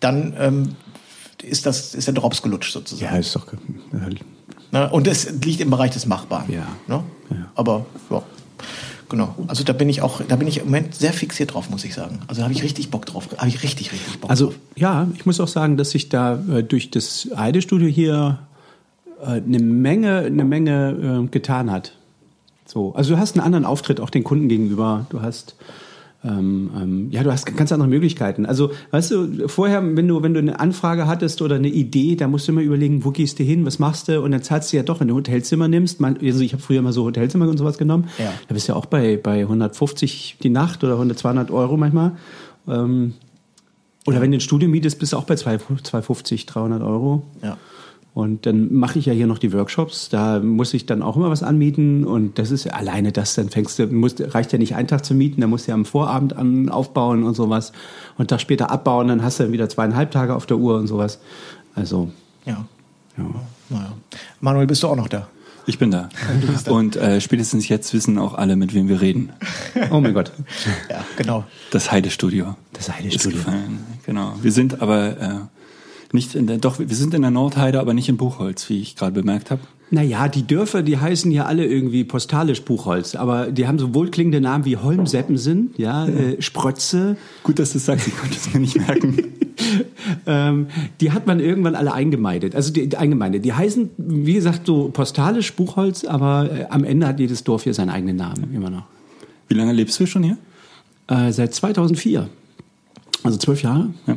dann 0.00 0.34
ähm, 0.38 0.68
ist 1.44 1.66
das, 1.66 1.94
ist 1.94 2.06
der 2.06 2.14
Drops 2.14 2.42
gelutscht 2.42 2.74
ja, 2.74 2.80
sozusagen. 2.80 3.16
ist 3.16 3.34
doch. 3.36 3.46
Ne? 4.70 4.90
Und 4.90 5.06
es 5.06 5.30
liegt 5.42 5.60
im 5.60 5.70
Bereich 5.70 5.90
des 5.90 6.06
Machbaren. 6.06 6.50
Ja. 6.52 6.66
Ne? 6.86 7.02
Aber, 7.54 7.86
ja. 8.10 8.22
Genau. 9.08 9.34
Also 9.46 9.62
da 9.62 9.74
bin 9.74 9.90
ich 9.90 10.00
auch, 10.00 10.22
da 10.26 10.36
bin 10.36 10.48
ich 10.48 10.58
im 10.58 10.64
Moment 10.64 10.94
sehr 10.94 11.12
fixiert 11.12 11.52
drauf, 11.52 11.68
muss 11.68 11.84
ich 11.84 11.92
sagen. 11.92 12.20
Also 12.28 12.42
habe 12.42 12.54
ich 12.54 12.62
richtig 12.62 12.90
Bock 12.90 13.04
drauf. 13.04 13.28
Habe 13.36 13.48
ich 13.48 13.62
richtig, 13.62 13.92
richtig 13.92 14.20
Bock 14.20 14.30
Also 14.30 14.46
drauf. 14.46 14.54
ja, 14.74 15.06
ich 15.14 15.26
muss 15.26 15.38
auch 15.38 15.48
sagen, 15.48 15.76
dass 15.76 15.90
sich 15.90 16.08
da 16.08 16.40
äh, 16.50 16.62
durch 16.62 16.90
das 16.90 17.28
Heidestudio 17.36 17.88
hier 17.88 18.38
äh, 19.20 19.32
eine 19.32 19.58
Menge, 19.58 20.20
eine 20.20 20.44
Menge 20.44 21.24
äh, 21.24 21.28
getan 21.28 21.70
hat. 21.70 21.92
So, 22.64 22.94
also 22.94 23.14
du 23.14 23.20
hast 23.20 23.36
einen 23.36 23.44
anderen 23.44 23.66
Auftritt 23.66 24.00
auch 24.00 24.08
den 24.08 24.24
Kunden 24.24 24.48
gegenüber. 24.48 25.04
Du 25.10 25.20
hast 25.20 25.56
ähm, 26.24 26.70
ähm, 26.76 27.08
ja, 27.10 27.24
du 27.24 27.32
hast 27.32 27.56
ganz 27.56 27.72
andere 27.72 27.88
Möglichkeiten. 27.88 28.46
Also, 28.46 28.70
weißt 28.92 29.10
du, 29.10 29.48
vorher, 29.48 29.82
wenn 29.96 30.06
du, 30.06 30.22
wenn 30.22 30.34
du 30.34 30.40
eine 30.40 30.60
Anfrage 30.60 31.08
hattest 31.08 31.42
oder 31.42 31.56
eine 31.56 31.68
Idee, 31.68 32.14
da 32.14 32.28
musst 32.28 32.46
du 32.46 32.52
immer 32.52 32.60
überlegen, 32.60 33.04
wo 33.04 33.10
gehst 33.10 33.40
du 33.40 33.42
hin, 33.42 33.66
was 33.66 33.80
machst 33.80 34.08
du? 34.08 34.20
Und 34.20 34.30
dann 34.30 34.42
zahlst 34.42 34.72
du 34.72 34.76
ja 34.76 34.84
doch, 34.84 35.00
wenn 35.00 35.08
du 35.08 35.16
Hotelzimmer 35.16 35.66
nimmst. 35.66 36.00
Man, 36.00 36.18
also 36.22 36.40
ich 36.40 36.52
habe 36.52 36.62
früher 36.62 36.80
mal 36.80 36.92
so 36.92 37.04
Hotelzimmer 37.04 37.48
und 37.48 37.58
sowas 37.58 37.76
genommen. 37.76 38.08
Ja. 38.18 38.32
Da 38.46 38.54
bist 38.54 38.68
du 38.68 38.72
ja 38.72 38.78
auch 38.78 38.86
bei, 38.86 39.16
bei 39.16 39.40
150 39.40 40.36
die 40.42 40.50
Nacht 40.50 40.84
oder 40.84 40.94
100, 40.94 41.18
200 41.18 41.50
Euro 41.50 41.76
manchmal. 41.76 42.12
Ähm, 42.68 43.14
oder 44.06 44.20
wenn 44.20 44.30
du 44.30 44.38
ein 44.38 44.40
Studio 44.40 44.68
mietest, 44.68 44.98
bist 45.00 45.12
du 45.12 45.16
auch 45.16 45.24
bei 45.24 45.36
2 45.36 45.58
250, 45.82 46.46
300 46.46 46.82
Euro. 46.82 47.24
Ja. 47.42 47.56
Und 48.14 48.44
dann 48.44 48.74
mache 48.74 48.98
ich 48.98 49.06
ja 49.06 49.14
hier 49.14 49.26
noch 49.26 49.38
die 49.38 49.54
Workshops. 49.54 50.10
Da 50.10 50.38
muss 50.40 50.74
ich 50.74 50.84
dann 50.84 51.00
auch 51.02 51.16
immer 51.16 51.30
was 51.30 51.42
anmieten. 51.42 52.04
Und 52.04 52.38
das 52.38 52.50
ist 52.50 52.66
alleine 52.72 53.10
das, 53.10 53.34
dann 53.34 53.48
fängst 53.48 53.78
du, 53.78 53.86
musst, 53.86 54.20
reicht 54.34 54.52
ja 54.52 54.58
nicht 54.58 54.74
einen 54.74 54.86
Tag 54.86 55.02
zu 55.04 55.14
mieten, 55.14 55.40
dann 55.40 55.48
musst 55.48 55.66
du 55.66 55.70
ja 55.70 55.74
am 55.74 55.86
Vorabend 55.86 56.36
an, 56.36 56.68
aufbauen 56.68 57.24
und 57.24 57.34
sowas. 57.34 57.70
Und 58.16 58.20
einen 58.20 58.28
Tag 58.28 58.42
später 58.42 58.70
abbauen, 58.70 59.08
dann 59.08 59.22
hast 59.22 59.38
du 59.38 59.44
dann 59.44 59.52
wieder 59.52 59.68
zweieinhalb 59.70 60.10
Tage 60.10 60.34
auf 60.34 60.44
der 60.44 60.58
Uhr 60.58 60.76
und 60.76 60.88
sowas. 60.88 61.20
Also, 61.74 62.10
Ja. 62.44 62.66
ja. 63.16 63.24
Naja. 63.70 63.92
Manuel, 64.40 64.66
bist 64.66 64.82
du 64.82 64.88
auch 64.88 64.96
noch 64.96 65.08
da? 65.08 65.28
Ich 65.64 65.78
bin 65.78 65.90
da. 65.90 66.10
Und 66.68 66.96
äh, 66.96 67.18
spätestens 67.20 67.66
jetzt 67.68 67.94
wissen 67.94 68.18
auch 68.18 68.34
alle, 68.34 68.56
mit 68.56 68.74
wem 68.74 68.88
wir 68.88 69.00
reden. 69.00 69.30
Oh 69.90 70.00
mein 70.00 70.12
Gott. 70.12 70.32
Ja, 70.90 71.02
genau. 71.16 71.44
Das 71.70 71.90
Heidestudio. 71.90 72.56
Das 72.74 72.92
Heidestudio. 72.92 73.40
Genau. 74.04 74.34
Wir 74.42 74.52
sind 74.52 74.82
aber 74.82 75.20
äh, 75.20 75.30
nicht 76.12 76.34
in 76.34 76.46
der, 76.46 76.58
doch, 76.58 76.78
wir 76.78 76.86
sind 76.88 77.14
in 77.14 77.22
der 77.22 77.30
Nordheide, 77.30 77.80
aber 77.80 77.94
nicht 77.94 78.08
in 78.08 78.16
Buchholz, 78.16 78.68
wie 78.68 78.80
ich 78.80 78.96
gerade 78.96 79.12
bemerkt 79.12 79.50
habe. 79.50 79.62
Naja, 79.90 80.26
die 80.28 80.46
Dörfer, 80.46 80.82
die 80.82 80.96
heißen 80.96 81.30
ja 81.30 81.44
alle 81.44 81.66
irgendwie 81.66 82.04
postalisch 82.04 82.62
Buchholz, 82.62 83.14
aber 83.14 83.50
die 83.50 83.66
haben 83.66 83.78
so 83.78 83.94
wohlklingende 83.94 84.40
Namen 84.40 84.64
wie 84.64 84.78
Holmseppensen, 84.78 85.74
ja, 85.76 86.06
äh, 86.06 86.40
Sprötze. 86.40 87.18
Gut, 87.42 87.58
dass 87.58 87.72
du 87.72 87.78
es 87.78 87.84
sagst, 87.84 88.08
ich 88.08 88.16
konnte 88.16 88.34
es 88.34 88.54
mir 88.54 88.60
nicht 88.60 88.76
merken. 88.76 89.34
ähm, 90.26 90.68
die 91.02 91.12
hat 91.12 91.26
man 91.26 91.40
irgendwann 91.40 91.74
alle 91.74 91.92
eingemeindet. 91.92 92.54
Also 92.54 92.72
die, 92.72 92.88
die 92.88 92.96
eingemeindet. 92.96 93.44
Die 93.44 93.52
heißen, 93.52 93.90
wie 93.98 94.32
gesagt, 94.32 94.66
so 94.66 94.88
postalisch 94.88 95.52
Buchholz, 95.52 96.04
aber 96.04 96.50
äh, 96.50 96.64
am 96.70 96.84
Ende 96.84 97.06
hat 97.06 97.20
jedes 97.20 97.44
Dorf 97.44 97.64
hier 97.64 97.74
seinen 97.74 97.90
eigenen 97.90 98.16
Namen, 98.16 98.50
immer 98.54 98.70
noch. 98.70 98.84
Wie 99.48 99.54
lange 99.54 99.74
lebst 99.74 100.00
du 100.00 100.06
schon 100.06 100.22
hier? 100.22 100.38
Äh, 101.08 101.32
seit 101.32 101.52
2004. 101.52 102.30
Also 103.24 103.36
zwölf 103.36 103.62
Jahre. 103.62 103.90
Ja. 104.06 104.16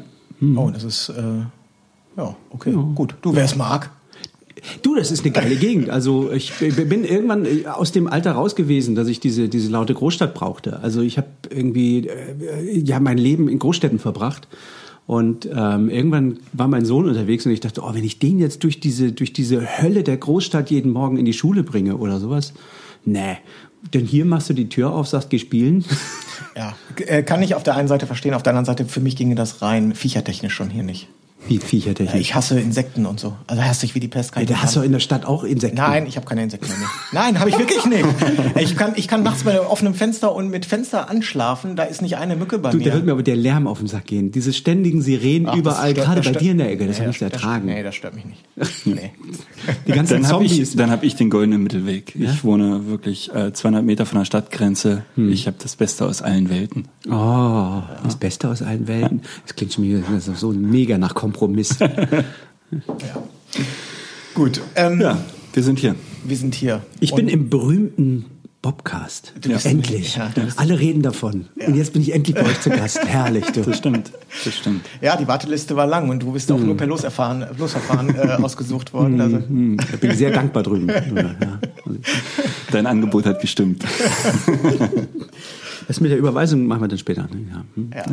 Oh, 0.55 0.69
das 0.69 0.85
ist, 0.85 1.09
äh, 1.09 1.43
ja, 2.17 2.35
okay, 2.49 2.73
gut. 2.95 3.15
Du, 3.21 3.35
wer 3.35 3.45
es 3.45 3.55
mag. 3.55 3.91
Du, 4.81 4.95
das 4.95 5.11
ist 5.11 5.23
eine 5.23 5.31
geile 5.31 5.55
Gegend. 5.55 5.89
Also 5.89 6.31
ich 6.31 6.53
bin 6.53 7.03
irgendwann 7.03 7.45
äh, 7.45 7.67
aus 7.67 7.91
dem 7.91 8.07
Alter 8.07 8.31
raus 8.31 8.55
gewesen, 8.55 8.95
dass 8.95 9.07
ich 9.07 9.19
diese, 9.19 9.49
diese 9.49 9.69
laute 9.69 9.93
Großstadt 9.93 10.33
brauchte. 10.33 10.79
Also 10.79 11.01
ich 11.01 11.17
habe 11.17 11.27
irgendwie 11.49 12.07
äh, 12.07 12.79
ja 12.79 12.99
mein 12.99 13.17
Leben 13.17 13.47
in 13.47 13.59
Großstädten 13.59 13.99
verbracht. 13.99 14.47
Und 15.07 15.47
ähm, 15.53 15.89
irgendwann 15.89 16.39
war 16.51 16.67
mein 16.67 16.83
Sohn 16.83 17.07
unterwegs 17.07 17.45
und 17.45 17.51
ich 17.51 17.59
dachte, 17.59 17.81
oh, 17.83 17.93
wenn 17.93 18.03
ich 18.03 18.17
den 18.17 18.39
jetzt 18.39 18.63
durch 18.63 18.79
diese, 18.79 19.11
durch 19.11 19.33
diese 19.33 19.61
Hölle 19.79 20.01
der 20.01 20.17
Großstadt 20.17 20.71
jeden 20.71 20.91
Morgen 20.91 21.17
in 21.17 21.25
die 21.25 21.33
Schule 21.33 21.61
bringe 21.61 21.97
oder 21.97 22.19
sowas, 22.19 22.53
nee. 23.03 23.37
Denn 23.93 24.05
hier 24.05 24.25
machst 24.25 24.49
du 24.49 24.53
die 24.53 24.67
Tür 24.67 24.91
auf, 24.91 25.07
sagst, 25.07 25.29
geh 25.29 25.37
spielen. 25.37 25.85
Ja, 26.55 26.75
äh, 27.05 27.21
kann 27.21 27.43
ich 27.43 27.53
auf 27.53 27.61
der 27.61 27.75
einen 27.75 27.87
Seite 27.87 28.07
verstehen, 28.07 28.33
auf 28.33 28.41
der 28.41 28.53
anderen 28.53 28.65
Seite, 28.65 28.85
für 28.85 28.99
mich 28.99 29.15
ginge 29.15 29.35
das 29.35 29.61
rein 29.61 29.93
viechertechnisch 29.93 30.53
schon 30.53 30.71
hier 30.71 30.83
nicht. 30.83 31.07
Wie 31.47 31.59
Viechertechnik. 31.59 32.19
Ich 32.21 32.33
hasse 32.35 32.59
Insekten 32.59 33.05
und 33.05 33.19
so. 33.19 33.35
Also 33.47 33.61
hasse 33.63 33.85
ich 33.85 33.93
wie 33.95 33.99
die 33.99 34.07
Pest. 34.07 34.31
kann 34.31 34.41
Ja, 34.43 34.47
du 34.47 34.53
nicht 34.53 34.61
hast 34.63 34.75
doch 34.75 34.79
haben. 34.81 34.85
in 34.87 34.91
der 34.93 34.99
Stadt 34.99 35.25
auch 35.25 35.43
Insekten. 35.43 35.77
Nein, 35.77 36.05
ich 36.07 36.15
habe 36.17 36.25
keine 36.25 36.43
Insekten 36.43 36.67
mehr. 36.79 36.89
Nein, 37.11 37.39
habe 37.39 37.49
ich 37.49 37.57
wirklich 37.57 37.85
nicht. 37.85 38.05
Ich 38.59 38.75
kann, 38.77 38.93
ich 38.95 39.07
kann 39.07 39.21
nachts 39.23 39.43
bei 39.43 39.59
offenem 39.61 39.93
Fenster 39.93 40.33
und 40.33 40.49
mit 40.49 40.65
Fenster 40.65 41.09
anschlafen, 41.09 41.75
da 41.75 41.83
ist 41.83 42.01
nicht 42.01 42.17
eine 42.17 42.35
Mücke 42.35 42.57
bei 42.57 42.71
Du, 42.71 42.77
mir. 42.77 42.85
da 42.85 42.93
wird 42.93 43.05
mir 43.05 43.11
aber 43.11 43.23
der 43.23 43.35
Lärm 43.35 43.67
auf 43.67 43.79
den 43.79 43.87
Sack 43.87 44.05
gehen. 44.05 44.31
Diese 44.31 44.53
ständigen 44.53 45.01
Sirenen 45.01 45.47
Ach, 45.47 45.51
das 45.53 45.59
überall, 45.59 45.91
stört- 45.91 46.05
gerade 46.05 46.21
bei 46.21 46.39
dir 46.39 46.51
in 46.51 46.57
der 46.57 46.71
Ecke, 46.71 46.87
das 46.87 46.97
Nee, 46.97 47.03
kann 47.05 47.11
ich 47.11 47.21
ertragen. 47.21 47.65
Nee, 47.65 47.83
das 47.83 47.95
stört 47.95 48.15
mich 48.15 48.25
nicht. 48.25 48.43
Nee. 48.85 49.11
Die 49.87 49.91
ganzen 49.91 50.13
Dann 50.21 50.27
habe 50.31 50.45
Zombies. 50.45 50.69
ich, 50.69 50.75
dann 50.75 50.89
hab 50.91 51.03
ich 51.03 51.15
den 51.15 51.29
goldenen 51.29 51.63
Mittelweg. 51.63 52.15
Ja? 52.15 52.31
Ich 52.31 52.43
wohne 52.43 52.87
wirklich 52.87 53.33
äh, 53.33 53.51
200 53.53 53.83
Meter 53.83 54.05
von 54.05 54.19
der 54.19 54.25
Stadtgrenze. 54.25 55.03
Ich 55.17 55.47
habe 55.47 55.57
das 55.61 55.75
Beste 55.75 56.05
aus 56.05 56.21
allen 56.21 56.49
Welten. 56.49 56.87
Oh, 57.09 57.81
das 58.03 58.15
Beste 58.15 58.49
aus 58.49 58.61
allen 58.61 58.87
Welten. 58.87 59.21
Das 59.45 59.55
klingt 59.55 59.73
schon 59.73 59.83
wieder 59.83 60.01
so 60.19 60.51
mega 60.51 60.97
nach 60.97 61.13
Kompromiss. 61.13 61.34
Gut, 64.33 64.61
ähm, 64.75 65.01
Ja, 65.01 65.17
wir 65.53 65.63
sind 65.63 65.79
hier. 65.79 65.95
wir 66.23 66.37
sind 66.37 66.55
hier. 66.55 66.81
Ich 66.99 67.11
Und 67.13 67.17
bin 67.17 67.27
im 67.29 67.49
berühmten 67.49 68.25
Bobcast. 68.65 69.33
Du 69.41 69.49
bist- 69.49 69.67
endlich. 69.67 70.15
ja, 70.15 70.31
Alle 70.55 70.79
reden 70.79 71.03
davon. 71.03 71.45
Und 71.67 71.75
jetzt 71.75 71.93
bin 71.93 72.01
ich 72.01 72.11
endlich 72.15 72.35
bei 72.35 72.45
euch 72.47 72.59
zu 72.61 72.71
Gast. 72.71 72.97
Herrlich, 73.07 73.45
du. 73.51 73.61
Das 73.61 73.77
stimmt. 73.77 74.11
Das 74.43 74.55
stimmt. 74.55 74.83
Ja, 75.01 75.15
die 75.17 75.27
Warteliste 75.27 75.75
war 75.75 75.85
lang 75.85 76.09
und 76.09 76.23
du 76.23 76.31
bist 76.31 76.51
auch 76.51 76.57
Hm. 76.57 76.65
nur 76.65 76.75
per 76.77 76.87
Loserfahren, 76.87 77.45
Losverfahren 77.59 78.15
äh, 78.15 78.21
ausgesucht 78.41 78.91
worden. 78.91 79.21
Also, 79.21 79.37
Hm, 79.37 79.77
Da 79.77 79.97
bin 79.97 80.09
ich 80.09 80.17
sehr 80.17 80.31
dankbar 80.31 80.63
drüben. 80.63 80.89
Ja. 81.15 81.59
Dein 82.71 82.87
Angebot 82.87 83.25
hat 83.27 83.39
gestimmt. 83.39 83.83
Das 85.87 86.01
mit 86.01 86.09
der 86.09 86.17
Überweisung 86.17 86.65
machen 86.65 86.81
wir 86.81 86.87
dann 86.87 86.97
später. 86.97 87.23
ne? 87.23 87.45
Ja. 87.51 87.63
Hm. 87.75 87.89
ja. 87.93 88.05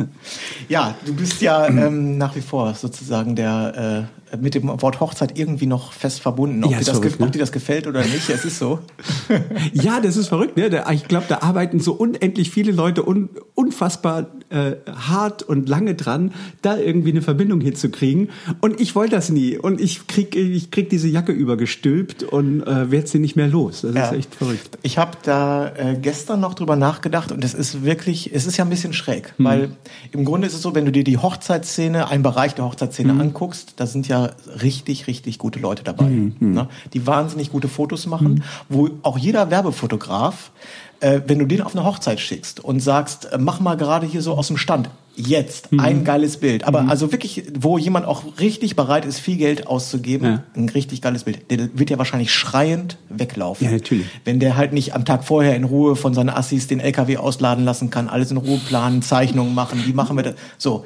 ja, 0.69 0.95
du 1.05 1.13
bist 1.15 1.41
ja 1.41 1.67
ähm, 1.67 2.17
nach 2.19 2.35
wie 2.35 2.41
vor 2.41 2.75
sozusagen 2.75 3.35
der 3.35 4.07
äh, 4.22 4.22
mit 4.41 4.55
dem 4.55 4.67
Wort 4.81 4.99
Hochzeit 4.99 5.37
irgendwie 5.37 5.65
noch 5.65 5.93
fest 5.93 6.21
verbunden. 6.21 6.63
Ob, 6.63 6.71
Ja, 6.71 6.79
dir 6.79 6.85
das, 6.85 6.97
verrückt, 6.97 7.17
ge- 7.17 7.21
ob 7.23 7.27
ne? 7.27 7.31
dir 7.31 7.39
das 7.39 7.51
gefällt 7.51 7.87
oder 7.87 8.01
nicht, 8.01 8.29
es 8.29 8.45
ist 8.45 8.59
so. 8.59 8.79
Ja, 9.73 9.99
das 10.01 10.17
ist 10.17 10.27
verrückt. 10.27 10.57
Ne? 10.57 10.83
Ich 10.93 11.07
glaube, 11.07 11.25
da 11.29 11.39
arbeiten 11.41 11.79
so 11.79 11.93
unendlich 11.93 12.51
viele 12.51 12.71
Leute 12.71 13.07
un, 13.07 13.29
unfassbar 13.55 14.27
äh, 14.49 14.73
hart 14.95 15.43
und 15.43 15.67
lange 15.69 15.95
dran, 15.95 16.33
da 16.61 16.77
irgendwie 16.77 17.11
eine 17.11 17.21
Verbindung 17.21 17.61
hinzukriegen. 17.61 18.29
Und 18.61 18.79
ich 18.79 18.95
wollte 18.95 19.15
das 19.15 19.29
nie. 19.29 19.57
Und 19.57 19.79
ich 19.81 20.07
krieg, 20.07 20.35
ich 20.35 20.71
krieg 20.71 20.89
diese 20.89 21.07
Jacke 21.07 21.31
übergestülpt 21.31 22.23
und 22.23 22.61
äh, 22.63 22.91
werde 22.91 23.07
sie 23.07 23.19
nicht 23.19 23.35
mehr 23.35 23.47
los. 23.47 23.81
Das 23.81 23.95
Ja. 23.95 24.05
ist 24.09 24.17
echt 24.17 24.35
verrückt. 24.35 24.77
Ich 24.81 24.97
habe 24.97 25.11
da 25.23 25.67
äh, 25.75 25.97
gestern 26.01 26.39
noch 26.39 26.53
drüber 26.53 26.75
nachgedacht 26.75 27.31
und 27.31 27.43
es 27.43 27.53
ist 27.53 27.83
wirklich, 27.83 28.33
es 28.33 28.45
ist 28.45 28.57
ja 28.57 28.63
ein 28.65 28.69
bisschen 28.69 28.93
schräg, 28.93 29.33
weil 29.37 29.71
im 30.11 30.25
Grunde 30.25 30.47
ist 30.47 30.53
es 30.53 30.61
so, 30.61 30.75
wenn 30.75 30.85
du 30.85 30.91
dir 30.91 31.03
die 31.03 31.17
Hochzeitsszene, 31.17 32.07
einen 32.09 32.23
Bereich 32.23 32.55
der 32.55 32.65
Hochzeitsszene 32.65 33.11
anguckst, 33.13 33.73
da 33.77 33.85
sind 33.87 34.07
ja 34.07 34.22
richtig, 34.61 35.07
richtig 35.07 35.37
gute 35.37 35.59
Leute 35.59 35.83
dabei, 35.83 36.09
ne? 36.39 36.67
die 36.93 37.05
wahnsinnig 37.07 37.51
gute 37.51 37.67
Fotos 37.67 38.05
machen, 38.05 38.43
wo 38.69 38.89
auch 39.03 39.17
jeder 39.17 39.49
Werbefotograf, 39.51 40.51
äh, 40.99 41.21
wenn 41.27 41.39
du 41.39 41.45
den 41.45 41.61
auf 41.61 41.75
eine 41.75 41.85
Hochzeit 41.85 42.19
schickst 42.19 42.59
und 42.59 42.79
sagst, 42.79 43.25
äh, 43.31 43.37
mach 43.37 43.59
mal 43.59 43.75
gerade 43.75 44.05
hier 44.05 44.21
so 44.21 44.33
aus 44.33 44.47
dem 44.47 44.57
Stand, 44.57 44.89
jetzt 45.15 45.69
ein 45.77 46.03
geiles 46.05 46.37
Bild, 46.37 46.63
aber 46.63 46.87
also 46.89 47.11
wirklich, 47.11 47.43
wo 47.59 47.77
jemand 47.77 48.07
auch 48.07 48.23
richtig 48.39 48.75
bereit 48.75 49.05
ist, 49.05 49.19
viel 49.19 49.37
Geld 49.37 49.67
auszugeben, 49.67 50.25
Ja. 50.27 50.43
ein 50.55 50.69
richtig 50.69 51.03
geiles 51.03 51.25
Bild, 51.25 51.51
der 51.51 51.69
wird 51.77 51.91
ja 51.91 51.99
wahrscheinlich 51.99 52.33
schreiend 52.33 52.97
weglaufen. 53.09 53.65
Ja, 53.67 53.71
natürlich. 53.73 54.07
Wenn 54.25 54.39
der 54.39 54.57
halt 54.57 54.73
nicht 54.73 54.95
am 54.95 55.05
Tag 55.05 55.23
vorher 55.23 55.55
in 55.55 55.65
Ruhe 55.65 55.95
von 55.95 56.15
seinen 56.15 56.29
Assis 56.29 56.65
den 56.65 56.79
LKW 56.79 57.17
ausladen 57.17 57.63
lassen 57.63 57.91
kann, 57.91 58.09
alles 58.09 58.31
in 58.31 58.37
Ruhe 58.37 58.59
planen, 58.67 59.03
Zeichnungen 59.03 59.53
machen, 59.53 59.83
wie 59.85 59.93
machen 59.93 60.15
wir 60.17 60.23
das? 60.23 60.35
So. 60.57 60.85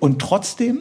Und 0.00 0.20
trotzdem 0.20 0.80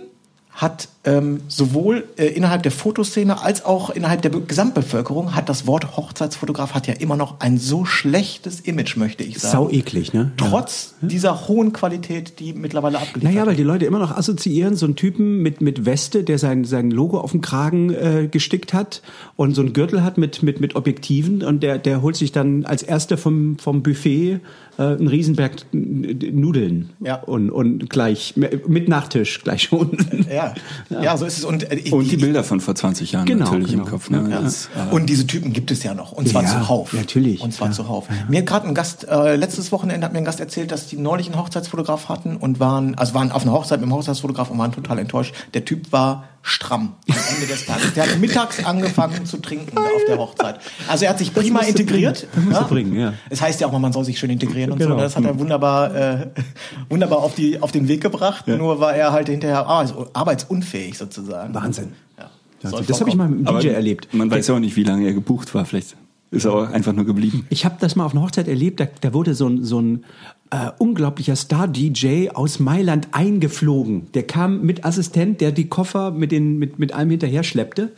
hat 0.54 0.88
ähm, 1.04 1.42
sowohl 1.48 2.06
äh, 2.16 2.28
innerhalb 2.28 2.64
der 2.64 2.72
Fotoszene 2.72 3.42
als 3.42 3.66
auch 3.66 3.90
innerhalb 3.90 4.22
der 4.22 4.30
Be 4.30 4.42
Gesamtbevölkerung 4.42 5.36
hat 5.36 5.50
das 5.50 5.68
Wort 5.68 5.98
Hochzeitsfotograf 5.98 6.74
hat 6.76 6.88
ja 6.88 6.94
immer 6.94 7.18
noch 7.18 7.40
ein 7.40 7.58
so 7.58 7.86
schlechtes 7.86 8.60
Image, 8.62 8.96
möchte 8.96 9.24
ich 9.24 9.40
sagen. 9.40 9.52
Sau 9.52 9.70
eklig, 9.70 10.14
ne? 10.14 10.32
Trotz 10.38 10.94
dieser 11.02 11.48
hohen 11.48 11.74
Qualität, 11.74 12.40
die 12.40 12.54
mittlerweile 12.54 13.00
abgeliefert 13.00 13.34
Naja, 13.34 13.48
weil 13.48 13.56
die 13.56 13.64
Leute 13.64 13.86
immer 13.86 14.00
noch 14.00 14.16
assoziieren, 14.16 14.76
so 14.76 14.86
einen 14.86 14.96
Typen 14.96 15.42
mit, 15.42 15.60
mit 15.60 15.86
Weste, 15.86 16.24
der 16.24 16.38
sein, 16.38 16.66
sein 16.66 16.92
Logo 16.92 17.20
auf 17.20 17.32
dem 17.32 17.42
Kragen 17.42 17.94
äh, 17.94 18.28
gestickt 18.30 18.74
hat 18.74 19.02
und 19.36 19.56
so 19.56 19.62
einen 19.62 19.74
Gürtel 19.74 20.04
hat 20.04 20.18
mit, 20.18 20.44
mit, 20.44 20.62
mit 20.62 20.76
Objektiven 20.76 21.44
und 21.44 21.64
der, 21.64 21.80
der 21.80 22.02
holt 22.02 22.16
sich 22.16 22.32
dann 22.32 22.66
als 22.66 22.84
erster 22.84 23.18
vom, 23.18 23.58
vom 23.58 23.82
Buffet 23.82 24.40
äh, 24.78 24.82
einen 24.84 25.08
Riesenberg 25.08 25.54
Nudeln 25.72 26.90
Ja. 27.00 27.16
und, 27.16 27.50
und 27.52 27.90
gleich 27.90 28.36
mit 28.36 28.88
Nachtisch 28.90 29.42
gleich 29.44 29.64
schon. 29.64 29.98
Ja, 30.34 30.54
ja, 31.02 31.18
so 31.18 31.26
ist 31.26 31.38
es. 31.38 31.46
Und, 31.46 31.72
äh, 31.72 31.92
Und 31.92 32.12
die 32.12 32.18
Bilder 32.18 32.44
von 32.44 32.60
vor 32.60 32.76
20 32.76 33.12
Jahren 33.12 33.26
Genau, 33.26 33.46
natürlich 33.46 33.72
genau. 33.72 33.84
im 33.84 33.90
Kopf. 33.90 34.10
Ne? 34.10 34.28
Ja. 34.30 34.42
Das, 34.42 34.70
äh, 34.90 34.94
Und 34.94 35.08
diese 35.10 35.28
Typen 35.28 35.54
gibt 35.54 35.72
es 35.72 35.84
ja 35.84 35.94
noch. 35.94 36.12
Und 36.12 36.28
zwar 36.30 36.44
Ja, 36.44 36.50
zuhauf. 36.50 36.94
natürlich, 36.94 37.42
Und 37.42 37.54
zwar 37.54 37.68
ja. 37.70 37.74
zuhauf. 37.74 38.08
Mir 38.30 38.40
hat 38.40 38.46
gerade 38.46 38.68
ein 38.68 38.74
Gast, 38.76 39.08
äh, 39.08 39.36
letztes 39.36 39.72
Wochenende 39.72 40.06
hat 40.06 40.14
mir 40.14 40.20
ein 40.20 40.26
Gast 40.26 40.40
erzählt, 40.40 40.72
dass 40.72 40.88
die 40.88 40.98
neulich 40.98 41.28
einen 41.28 41.38
Hochzeitsfotograf 41.40 42.10
hatten 42.10 42.38
und 42.38 42.60
waren, 42.60 42.96
also 42.96 43.14
waren 43.14 43.32
auf 43.32 43.44
einer 43.44 43.54
Hochzeit 43.54 43.80
mit 43.80 43.90
dem 43.90 43.94
Hochzeitsfotograf 43.94 44.50
und 44.50 44.58
waren 44.58 44.72
total 44.72 45.00
enttäuscht. 45.00 45.34
Der 45.54 45.66
Typ 45.66 45.92
war 45.92 46.26
stramm 46.46 46.94
am 47.10 47.16
Ende 47.36 47.48
des 47.48 47.66
Tages. 47.66 47.94
Der 47.94 48.04
hat 48.08 48.20
mittags 48.20 48.64
angefangen 48.64 49.26
zu 49.26 49.38
trinken 49.38 49.78
auf 49.78 50.06
der 50.08 50.18
Hochzeit. 50.18 50.60
Also 50.90 51.06
er 51.06 51.12
hat 51.12 51.18
sich 51.20 51.34
prima 51.34 51.62
integriert. 51.62 52.28
bringen. 52.32 52.32
Das 52.36 52.44
musst 52.46 52.62
du 52.62 52.74
bringen, 52.76 53.00
ja. 53.00 53.14
Es 53.30 53.42
heißt 53.42 53.62
ja 53.62 53.68
auch 53.68 53.72
mal, 53.72 53.80
man 53.80 53.94
soll 53.94 54.04
sich 54.04 54.20
schön 54.20 54.30
integrieren 54.30 54.72
und 54.72 54.78
Genau. 54.78 54.96
so. 54.96 55.02
Das 55.02 55.16
hat 55.16 55.24
er 55.24 55.40
wunderbar, 55.40 55.96
äh, 55.96 56.28
wunderbar 56.90 57.20
auf, 57.20 57.34
die, 57.34 57.62
auf 57.62 57.72
den 57.72 57.88
Weg 57.88 58.02
gebracht. 58.02 58.48
Nur 58.48 58.80
war 58.82 58.94
er 58.94 59.14
halt 59.14 59.30
hinterher 59.30 59.66
arbeits 59.66 59.94
arbeitsunfähig 60.14 60.98
sozusagen. 60.98 61.54
Wahnsinn. 61.54 61.94
Ja. 62.20 62.70
Soll 62.70 62.84
das 62.84 63.00
habe 63.00 63.10
ich 63.10 63.16
mal 63.16 63.30
mit 63.30 63.40
dem 63.40 63.48
aber 63.48 63.60
DJ 63.60 63.70
erlebt. 63.70 64.14
Man 64.14 64.30
weiß 64.30 64.48
ja 64.48 64.56
auch 64.56 64.60
nicht, 64.60 64.76
wie 64.76 64.84
lange 64.84 65.06
er 65.08 65.14
gebucht 65.14 65.54
war. 65.56 65.66
Vielleicht 65.66 65.96
ist 66.32 66.46
er 66.46 66.54
auch 66.54 66.70
einfach 66.70 66.94
nur 66.94 67.06
geblieben. 67.06 67.46
Ich 67.50 67.64
habe 67.64 67.76
das 67.80 67.96
mal 67.96 68.06
auf 68.06 68.12
einer 68.14 68.22
Hochzeit 68.22 68.48
erlebt, 68.48 68.80
da, 68.80 68.88
da 69.02 69.14
wurde 69.14 69.34
so 69.34 69.48
ein, 69.48 69.64
so 69.64 69.80
ein 69.80 70.04
äh, 70.54 70.72
unglaublicher 70.78 71.36
Star-DJ 71.36 72.30
aus 72.30 72.60
Mailand 72.60 73.08
eingeflogen. 73.12 74.12
Der 74.14 74.22
kam 74.22 74.62
mit 74.62 74.86
Assistent, 74.86 75.42
der 75.42 75.52
die 75.52 75.68
Koffer 75.68 76.12
mit, 76.12 76.32
den, 76.32 76.60
mit, 76.60 76.78
mit 76.78 76.94
allem 76.94 77.10
hinterher 77.10 77.44
schleppte. 77.44 77.92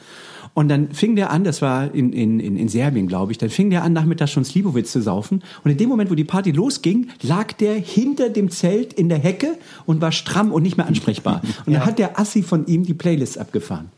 Und 0.53 0.69
dann 0.69 0.91
fing 0.91 1.17
der 1.17 1.31
an, 1.31 1.43
das 1.43 1.61
war 1.61 1.93
in, 1.93 2.13
in, 2.13 2.39
in, 2.39 2.55
in 2.55 2.69
Serbien, 2.69 3.07
glaube 3.07 3.33
ich, 3.33 3.37
dann 3.37 3.49
fing 3.49 3.71
der 3.71 3.83
an, 3.83 3.91
nachmittags 3.91 4.31
schon 4.31 4.45
Slivovitz 4.45 4.89
zu 4.89 5.01
saufen. 5.01 5.43
Und 5.65 5.71
in 5.71 5.75
dem 5.75 5.89
Moment, 5.89 6.09
wo 6.09 6.15
die 6.15 6.23
Party 6.23 6.51
losging, 6.51 7.09
lag 7.21 7.51
der 7.51 7.75
hinter 7.75 8.29
dem 8.29 8.49
Zelt 8.49 8.93
in 8.93 9.09
der 9.09 9.19
Hecke 9.19 9.57
und 9.85 9.99
war 9.99 10.13
stramm 10.13 10.53
und 10.53 10.63
nicht 10.63 10.77
mehr 10.77 10.87
ansprechbar. 10.87 11.41
Und 11.65 11.73
dann 11.73 11.85
hat 11.85 11.99
der 11.99 12.17
Assi 12.17 12.41
von 12.41 12.67
ihm 12.67 12.85
die 12.85 12.93
Playlist 12.93 13.37
abgefahren. 13.37 13.89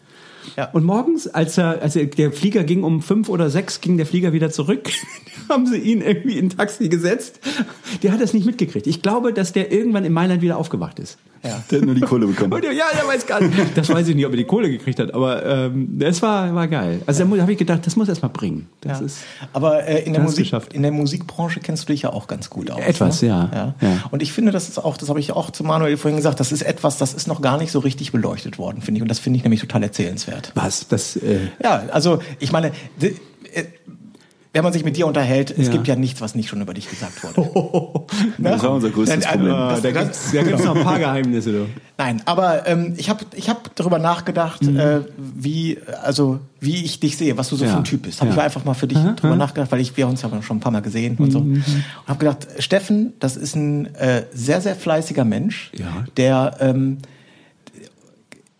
Ja. 0.55 0.69
Und 0.71 0.83
morgens, 0.83 1.27
als 1.27 1.57
er, 1.57 1.81
als 1.81 1.95
er, 1.95 2.05
der 2.05 2.31
Flieger 2.31 2.63
ging 2.63 2.83
um 2.83 3.01
fünf 3.01 3.29
oder 3.29 3.49
sechs, 3.49 3.81
ging 3.81 3.97
der 3.97 4.05
Flieger 4.05 4.33
wieder 4.33 4.49
zurück, 4.49 4.89
haben 5.49 5.65
sie 5.65 5.77
ihn 5.77 6.01
irgendwie 6.01 6.37
in 6.37 6.45
ein 6.45 6.49
Taxi 6.49 6.89
gesetzt. 6.89 7.39
Der 8.03 8.11
hat 8.11 8.21
das 8.21 8.33
nicht 8.33 8.45
mitgekriegt. 8.45 8.87
Ich 8.87 9.01
glaube, 9.01 9.33
dass 9.33 9.53
der 9.53 9.71
irgendwann 9.71 10.05
in 10.05 10.13
Mailand 10.13 10.41
wieder 10.41 10.57
aufgewacht 10.57 10.99
ist. 10.99 11.17
Ja. 11.43 11.63
Der 11.69 11.79
hat 11.79 11.85
nur 11.85 11.95
die 11.95 12.01
Kohle 12.01 12.27
bekommen. 12.27 12.61
Der, 12.61 12.73
ja, 12.73 12.85
der 12.93 13.07
weiß 13.07 13.27
gar 13.27 13.39
nicht. 13.41 13.77
Das 13.77 13.89
weiß 13.89 14.07
ich 14.07 14.15
nicht, 14.15 14.25
ob 14.25 14.31
er 14.31 14.37
die 14.37 14.43
Kohle 14.45 14.69
gekriegt 14.69 14.99
hat, 14.99 15.13
aber 15.13 15.45
ähm, 15.45 15.99
es 16.01 16.21
war, 16.21 16.53
war 16.55 16.67
geil. 16.67 17.01
Also 17.05 17.23
da 17.23 17.41
habe 17.41 17.51
ich 17.51 17.57
gedacht, 17.57 17.85
das 17.85 17.95
muss 17.95 18.09
erst 18.09 18.23
mal 18.23 18.29
bringen. 18.29 18.67
Das 18.81 18.99
Ja. 18.99 19.05
ist 19.05 19.19
Aber 19.53 19.85
äh, 19.87 20.03
in, 20.03 20.13
der 20.13 20.23
Das 20.23 20.31
Musik, 20.31 20.53
in 20.73 20.81
der 20.81 20.91
Musikbranche 20.91 21.59
kennst 21.59 21.87
du 21.87 21.93
dich 21.93 22.01
ja 22.01 22.11
auch 22.11 22.27
ganz 22.27 22.49
gut 22.49 22.71
aus. 22.71 22.81
Etwas, 22.81 23.21
ne? 23.21 23.27
ja. 23.29 23.51
ja. 23.53 23.75
Ja. 23.81 24.03
Und 24.09 24.23
ich 24.23 24.33
finde, 24.33 24.51
das 24.51 24.67
ist 24.67 24.79
auch, 24.79 24.97
das 24.97 25.09
habe 25.09 25.19
ich 25.19 25.31
auch 25.31 25.51
zu 25.51 25.63
Manuel 25.63 25.97
vorhin 25.97 26.17
gesagt, 26.17 26.39
das 26.39 26.51
ist 26.51 26.63
etwas, 26.63 26.97
das 26.97 27.13
ist 27.13 27.27
noch 27.27 27.41
gar 27.41 27.57
nicht 27.57 27.71
so 27.71 27.79
richtig 27.79 28.11
beleuchtet 28.11 28.57
worden, 28.57 28.81
finde 28.81 28.97
ich. 28.97 29.01
Und 29.03 29.09
das 29.09 29.19
finde 29.19 29.37
ich 29.37 29.43
nämlich 29.43 29.61
total 29.61 29.83
erzählenswert. 29.83 30.37
Was. 30.56 30.88
Das, 30.88 31.15
äh, 31.17 31.48
Ja, 31.63 31.84
also 31.91 32.20
ich 32.39 32.51
meine, 32.51 32.72
äh, 33.01 33.12
wenn 34.53 34.63
man 34.63 34.74
sich 34.74 34.84
mit 34.84 34.98
dir 34.98 35.06
unterhält, 35.06 35.51
es 35.56 35.67
Ja. 35.67 35.74
gibt 35.74 35.88
ja 35.88 35.96
nichts, 35.96 36.20
was 36.20 36.34
nicht 36.34 36.50
schon 36.50 36.62
über 36.62 36.74
dich 36.74 36.89
gesagt 36.89 37.24
wurde. 37.24 38.06
Das 38.39 38.63
war 38.63 38.72
unser 38.72 38.89
größtes 38.89 39.20
Nein, 39.24 39.38
Problem. 39.38 39.53
also, 39.53 39.82
da 39.84 39.91
gibt's, 39.91 40.32
da 40.32 40.41
gibt's 40.41 40.63
noch 40.63 40.75
ein 40.75 40.84
paar 40.84 40.98
Geheimnisse. 41.06 41.51
Du. 41.51 41.65
Nein, 41.98 42.22
aber 42.25 42.65
ähm, 42.67 42.94
ich 42.98 43.10
habe 43.10 43.24
ich 43.36 43.50
hab 43.50 43.75
darüber 43.75 44.00
nachgedacht, 44.00 44.63
Mhm. 44.63 44.79
äh, 44.79 45.00
wie 45.17 45.77
also 46.01 46.39
wie 46.60 46.84
ich 46.84 47.00
dich 47.00 47.17
sehe, 47.17 47.38
was 47.38 47.50
du 47.50 47.56
so 47.56 47.65
Ja. 47.65 47.72
für 47.72 47.77
ein 47.77 47.84
Typ 47.84 48.03
bist. 48.03 48.20
Habe 48.22 48.32
Ja. 48.32 48.38
ich 48.38 48.41
einfach 48.44 48.65
mal 48.65 48.74
für 48.74 48.88
dich 48.88 48.98
drüber 48.98 49.36
nachgedacht, 49.36 49.72
weil 49.72 49.82
ich 49.82 49.96
wir 49.96 50.08
uns 50.08 50.24
ja 50.24 50.29
schon 50.41 50.58
ein 50.58 50.60
paar 50.62 50.72
Mal 50.72 50.82
gesehen 50.82 51.17
und 51.17 51.29
so. 51.32 51.41
Mhm. 51.41 51.53
Und 51.56 51.63
habe 52.08 52.17
gedacht, 52.20 52.48
Steffen, 52.58 53.13
das 53.20 53.36
ist 53.38 53.56
ein 53.56 53.94
äh, 53.96 54.24
sehr 54.34 54.62
sehr 54.62 54.75
fleißiger 54.75 55.25
Mensch, 55.25 55.72
der 56.15 56.58
ähm, 56.62 56.98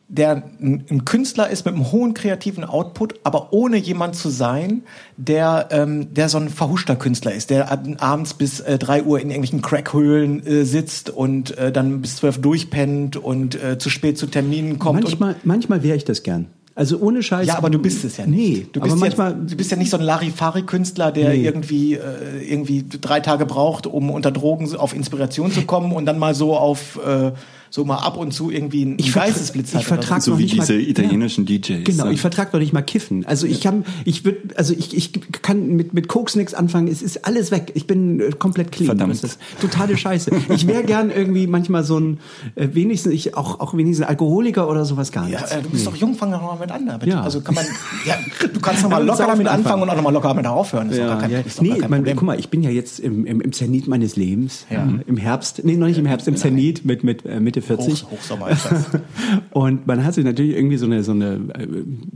der 0.10 0.44
ein 0.62 1.04
Künstler 1.04 1.50
ist 1.50 1.66
mit 1.66 1.76
einem 1.76 1.92
hohen 1.92 2.14
kreativen 2.14 2.64
Output, 2.64 3.16
aber 3.24 3.52
ohne 3.52 3.76
jemand 3.76 4.16
zu 4.16 4.30
sein, 4.30 4.84
der, 5.18 5.68
ähm, 5.72 6.14
der 6.14 6.30
so 6.30 6.38
ein 6.38 6.48
verhuschter 6.50 6.96
Künstler 6.96 7.34
ist, 7.34 7.50
der 7.50 7.70
ab- 7.72 7.84
abends 8.00 8.34
bis 8.34 8.62
äh, 8.62 8.78
3 8.78 9.04
Uhr 9.04 9.20
in 9.20 9.30
irgendwelchen 9.30 9.62
Crackhöhlen 9.62 10.46
äh, 10.48 10.64
sitzt 10.64 11.10
und 11.10 11.58
äh, 11.58 11.72
dann 11.74 12.02
bis 12.02 12.16
12 12.18 12.40
durchpennt 12.42 13.18
und 13.18 13.62
äh, 13.62 13.78
zu 13.78 13.90
spät 13.90 14.18
zu 14.18 14.28
Terminen 14.28 14.80
kommt. 14.80 15.02
Manchmal, 15.04 15.36
manchmal 15.44 15.84
wäre 15.84 15.98
ich 15.98 16.06
das 16.06 16.24
gern. 16.24 16.46
Also 16.74 17.00
ohne 17.00 17.24
Scheiß. 17.24 17.48
ja, 17.48 17.58
aber 17.58 17.72
du 17.72 17.80
bist 17.80 18.06
es 18.06 18.18
ja 18.18 18.28
nicht. 18.28 18.38
Nee, 18.60 18.68
du 18.72 18.80
aber 18.82 18.90
bist, 18.92 19.00
manchmal. 19.02 19.32
ja, 19.32 19.38
du 19.38 19.56
bist 19.58 19.72
ja 19.72 19.78
nicht 19.78 19.90
so 19.90 19.98
ein 19.98 20.04
Larifari-Künstler, 20.04 21.12
der 21.12 21.30
Nee. 21.30 21.44
irgendwie, 21.44 21.96
äh, 21.96 22.00
irgendwie 22.48 22.86
drei 22.88 23.20
Tage 23.20 23.46
braucht, 23.48 23.88
um 23.88 24.10
unter 24.12 24.32
Drogen 24.32 24.74
auf 24.76 24.96
Inspiration 24.96 25.52
zu 25.52 25.64
kommen 25.64 25.92
und 25.92 26.06
dann 26.06 26.20
mal 26.20 26.36
so 26.36 26.56
auf 26.56 27.00
äh, 27.06 27.32
so 27.70 27.86
mal 27.86 27.98
ab 27.98 28.18
und 28.18 28.32
zu 28.34 28.50
irgendwie 28.52 28.82
einen 28.84 28.98
Ich 29.00 29.14
Geistesblitz 29.14 29.74
hat 29.74 29.82
ich 29.82 29.88
vertrag 29.88 30.22
so. 30.22 30.28
So 30.28 30.32
noch 30.32 30.40
wie 30.40 30.44
nicht 30.44 30.58
mal- 30.58 30.66
diese 30.66 30.80
italienischen 30.80 31.46
DJs. 31.46 31.84
Genau, 31.84 32.06
ne? 32.06 32.14
ich 32.14 32.22
vertrag 32.22 32.52
doch 32.52 32.60
nicht 32.60 32.74
mal 32.74 32.82
Kiffen. 32.82 33.26
Also 33.26 33.48
ich 33.48 33.62
kann, 33.62 33.86
ich 34.06 34.26
würde, 34.26 34.40
also 34.56 34.74
ich, 34.74 34.96
ich 34.96 35.12
kann 35.42 35.76
mit, 35.76 35.94
mit 35.94 36.08
Koks 36.08 36.36
nichts 36.36 36.54
anfangen. 36.54 36.88
Es 36.88 37.02
ist 37.02 37.26
alles 37.26 37.52
weg. 37.52 37.72
Ich 37.76 37.88
bin 37.88 38.20
äh, 38.20 38.30
komplett 38.38 38.72
clean. 38.72 38.88
Verdammt. 38.88 39.14
Das 39.14 39.24
ist 39.24 39.40
totale 39.62 39.98
Scheiße. 39.98 40.32
Ich 40.54 40.68
wäre 40.68 40.84
gern 40.84 41.10
irgendwie 41.12 41.48
manchmal 41.48 41.84
so 41.84 42.00
ein, 42.00 42.20
äh, 42.56 42.68
wenigstens, 42.74 43.14
ich 43.14 43.36
auch, 43.36 43.60
auch 43.60 43.76
wenigstens 43.76 44.08
Alkoholiker 44.08 44.70
oder 44.70 44.86
sowas 44.86 45.12
gar 45.12 45.28
Ja, 45.28 45.40
nichts. 45.40 45.52
äh, 45.54 45.62
du 45.62 45.70
bist 45.70 45.86
doch 45.88 45.96
jung, 45.96 46.16
fang 46.16 46.32
doch 46.32 46.42
mal 46.42 46.58
mit 46.60 46.72
an 46.72 46.86
damit. 46.88 47.08
Ja. 47.08 47.22
Also 47.22 47.42
kann 47.42 47.56
man, 47.56 47.66
ja, 48.06 48.16
du 48.54 48.60
kannst 48.60 48.84
noch 48.84 48.90
mal 48.90 49.00
mit 49.00 49.08
locker 49.08 49.28
damit 49.28 49.48
anfangen 49.48 49.66
anfangen. 49.66 49.84
und 49.84 49.90
auch 49.90 49.96
noch 49.96 50.04
mal 50.04 50.12
locker 50.14 50.30
damit 50.30 50.48
aufhören. 50.48 50.88
Das 50.90 50.98
ist 50.98 51.04
doch 51.04 51.10
gar 51.10 51.22
kein, 51.22 51.32
ja. 51.32 51.40
ist 51.40 51.62
Nee, 51.62 51.70
gar 51.70 51.78
kein 51.80 51.90
mein, 51.90 52.00
Problem. 52.02 52.16
guck 52.18 52.26
mal, 52.26 52.40
ich 52.40 52.50
bin 52.50 52.64
ja 52.64 52.70
jetzt 52.70 53.00
im, 53.00 53.26
im, 53.26 53.42
im 53.42 53.52
Zenit 53.54 53.88
meines 53.88 54.16
Lebens. 54.16 54.66
Ja. 54.70 54.88
Im 55.06 55.18
Herbst, 55.18 55.62
nee, 55.64 55.76
noch 55.76 55.88
nicht 55.88 55.98
im 55.98 56.06
Herbst, 56.06 56.28
im 56.28 56.36
Zenit 56.38 56.86
mit, 56.86 57.04
mit 57.04 57.26
äh, 57.26 57.40
Mitte 57.58 57.78
40. 57.78 58.04
Hoch, 58.04 58.12
Hochsommer 58.12 58.50
ist 58.50 58.66
das. 58.66 58.86
Und 59.52 59.88
man 59.88 60.04
hat 60.04 60.14
sich 60.14 60.24
natürlich 60.24 60.56
irgendwie 60.56 60.78
so 60.78 60.86
eine, 60.86 61.04
so 61.04 61.12
eine, 61.12 61.36
äh, 61.58 61.68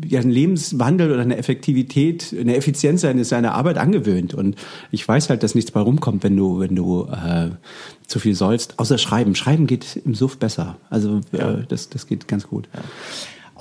ja, 0.07 0.19
einen 0.19 0.31
Lebenswandel 0.31 1.11
oder 1.11 1.21
eine 1.21 1.37
Effektivität, 1.37 2.35
eine 2.37 2.55
Effizienz 2.55 3.01
seines, 3.01 3.29
seiner 3.29 3.53
Arbeit 3.53 3.77
angewöhnt. 3.77 4.33
Und 4.33 4.55
ich 4.91 5.07
weiß 5.07 5.29
halt, 5.29 5.43
dass 5.43 5.55
nichts 5.55 5.71
bei 5.71 5.79
rumkommt, 5.79 6.23
wenn 6.23 6.35
du, 6.35 6.59
wenn 6.59 6.75
du 6.75 7.05
äh, 7.05 7.49
zu 8.07 8.19
viel 8.19 8.35
sollst. 8.35 8.79
Außer 8.79 8.97
Schreiben. 8.97 9.35
Schreiben 9.35 9.67
geht 9.67 10.01
im 10.05 10.15
Suff 10.15 10.37
besser. 10.37 10.77
Also 10.89 11.21
äh, 11.31 11.63
das, 11.67 11.89
das 11.89 12.07
geht 12.07 12.27
ganz 12.27 12.47
gut. 12.47 12.67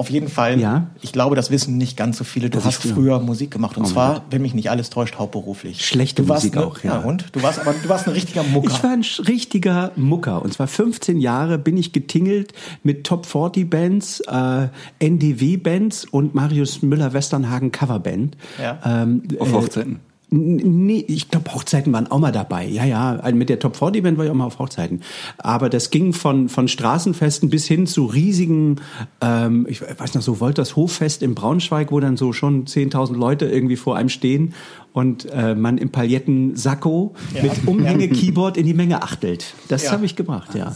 Auf 0.00 0.09
jeden 0.09 0.28
Fall. 0.30 0.59
Ja. 0.59 0.87
Ich 1.02 1.12
glaube, 1.12 1.37
das 1.37 1.50
wissen 1.50 1.76
nicht 1.76 1.95
ganz 1.99 2.16
so 2.16 2.25
viele. 2.25 2.49
Du 2.49 2.57
Das 2.57 2.64
hast 2.64 2.83
ja. 2.87 2.95
früher 2.95 3.19
Musik 3.21 3.50
gemacht 3.50 3.76
und 3.76 3.85
Oh 3.85 3.87
zwar, 3.87 4.23
wenn 4.30 4.40
mich 4.40 4.54
nicht 4.54 4.71
alles 4.71 4.88
täuscht, 4.88 5.16
hauptberuflich. 5.19 5.85
Schlechte 5.85 6.23
du 6.23 6.28
warst 6.30 6.45
Musik 6.45 6.54
ne, 6.54 6.66
auch, 6.66 6.83
ja. 6.83 6.99
Und 7.00 7.26
du 7.33 7.42
warst 7.42 7.59
aber 7.59 7.75
du 7.75 7.87
warst 7.87 8.07
ein 8.07 8.14
richtiger 8.14 8.42
Mucker. 8.42 8.71
Ich 8.71 8.83
war 8.83 8.92
ein 8.92 9.04
richtiger 9.28 9.92
Mucker. 9.97 10.40
Und 10.40 10.54
zwar 10.54 10.69
15 10.69 11.19
Jahre 11.21 11.59
bin 11.59 11.76
ich 11.76 11.92
getingelt 11.92 12.54
mit 12.83 13.04
Top 13.04 13.26
40 13.26 13.69
Bands, 13.69 14.21
äh, 14.21 14.69
NDW 15.00 15.59
Bands 15.59 16.07
und 16.07 16.35
Marius 16.35 16.80
Müller-Westernhagen 16.80 17.71
Coverband. 17.71 18.38
Ja. 18.59 18.78
Ähm, 19.02 19.25
Auf 19.38 19.50
äh, 19.50 19.52
Hochzeiten. 19.52 19.92
N- 19.97 20.00
Nee, 20.32 21.04
ich 21.08 21.28
glaube, 21.28 21.52
Hochzeiten 21.52 21.92
waren 21.92 22.06
auch 22.10 22.20
mal 22.20 22.30
dabei. 22.30 22.64
Ja, 22.66 22.84
ja, 22.84 23.16
also 23.16 23.37
mit 23.37 23.49
der 23.49 23.58
Top 23.58 23.76
40 23.76 24.02
Band 24.02 24.16
war 24.16 24.25
ich 24.25 24.30
auch 24.30 24.34
mal 24.34 24.44
auf 24.44 24.58
Hochzeiten. 24.60 25.00
Aber 25.38 25.68
das 25.68 25.90
ging 25.90 26.12
von, 26.12 26.49
von 26.49 26.68
Straßenfesten 26.68 27.50
bis 27.50 27.66
hin 27.66 27.87
zu 27.88 28.06
riesigen, 28.06 28.76
ähm, 29.20 29.66
ich 29.68 29.82
weiß 29.82 30.14
noch 30.14 30.22
so, 30.22 30.38
Wolters 30.38 30.76
Hoffest 30.76 31.22
in 31.25 31.34
Braunschweig, 31.34 31.90
wo 31.90 31.99
dann 31.99 32.16
so 32.16 32.32
schon 32.32 32.66
10.000 32.66 33.14
Leute 33.16 33.46
irgendwie 33.46 33.76
vor 33.76 33.96
einem 33.96 34.08
stehen 34.08 34.54
und 34.92 35.26
äh, 35.32 35.54
man 35.56 35.78
im 35.78 35.90
Pailletten-Sakko 35.90 37.14
Ja. 37.34 37.42
mit 37.42 37.66
Umhänge-Keyboard 37.66 38.56
in 38.56 38.66
die 38.66 38.75
Menge 38.75 39.02
achtelt. 39.02 39.54
Das 39.68 39.84
Ja. 39.84 39.92
habe 39.92 40.04
ich 40.06 40.14
gemacht, 40.14 40.54
ja. 40.54 40.72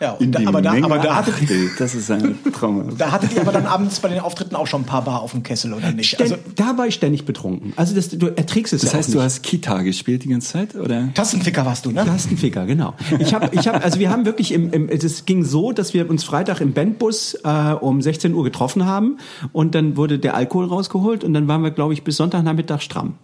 Ja, 0.00 0.14
In 0.14 0.26
und 0.26 0.32
da, 0.32 0.38
die 0.40 0.46
aber 0.46 0.62
da, 0.62 0.72
Menge 0.72 0.84
aber 0.86 0.98
da 0.98 1.16
hattet, 1.16 1.34
achtet. 1.34 1.48
Das 1.78 1.94
ist 1.94 2.10
ein 2.10 2.38
Traum. 2.52 2.94
da 2.98 3.12
hattet 3.12 3.34
ihr 3.34 3.40
aber 3.40 3.52
dann 3.52 3.66
abends 3.66 4.00
bei 4.00 4.08
den 4.08 4.20
Auftritten 4.20 4.54
auch 4.54 4.66
schon 4.66 4.82
ein 4.82 4.86
paar 4.86 5.02
Bar 5.02 5.22
auf 5.22 5.32
dem 5.32 5.42
Kessel 5.42 5.72
oder 5.72 5.90
nicht? 5.92 6.08
Ständ, 6.08 6.22
Also 6.22 6.36
da 6.56 6.76
war 6.76 6.86
ich 6.86 6.94
ständig 6.94 7.24
betrunken. 7.24 7.72
Also 7.76 7.94
das, 7.94 8.08
du 8.10 8.26
erträgst 8.26 8.72
es 8.72 8.82
Das 8.82 8.92
ja 8.92 8.98
heißt, 8.98 9.10
auch 9.10 9.14
du 9.14 9.22
hast 9.22 9.42
Kita 9.42 9.82
gespielt 9.82 10.24
die 10.24 10.28
ganze 10.28 10.52
Zeit, 10.52 10.74
oder? 10.74 11.12
Tassenficker 11.14 11.64
warst 11.64 11.86
du, 11.86 11.90
ne? 11.90 12.04
Tastenficker, 12.04 12.66
genau. 12.66 12.94
Ich 13.18 13.34
habe, 13.34 13.50
ich 13.52 13.66
habe, 13.68 13.82
also 13.82 13.98
wir 13.98 14.10
haben 14.10 14.24
wirklich 14.24 14.52
im, 14.52 14.72
im, 14.72 14.88
es 14.88 15.24
ging 15.24 15.44
so, 15.44 15.72
dass 15.72 15.94
wir 15.94 16.08
uns 16.08 16.24
Freitag 16.24 16.60
im 16.60 16.72
Bandbus 16.72 17.38
äh, 17.44 17.72
um 17.72 18.00
16 18.00 18.34
Uhr 18.34 18.44
getroffen 18.44 18.86
haben 18.86 19.18
und 19.52 19.74
dann 19.74 19.96
wurde 19.96 20.18
der 20.18 20.34
Alkohol 20.34 20.66
rausgeholt 20.66 21.24
und 21.24 21.34
dann 21.34 21.48
waren 21.48 21.62
wir, 21.62 21.70
glaube 21.70 21.92
ich, 21.92 22.04
bis 22.04 22.16
Sonntagnachmittag 22.16 22.80
stramm. 22.80 23.14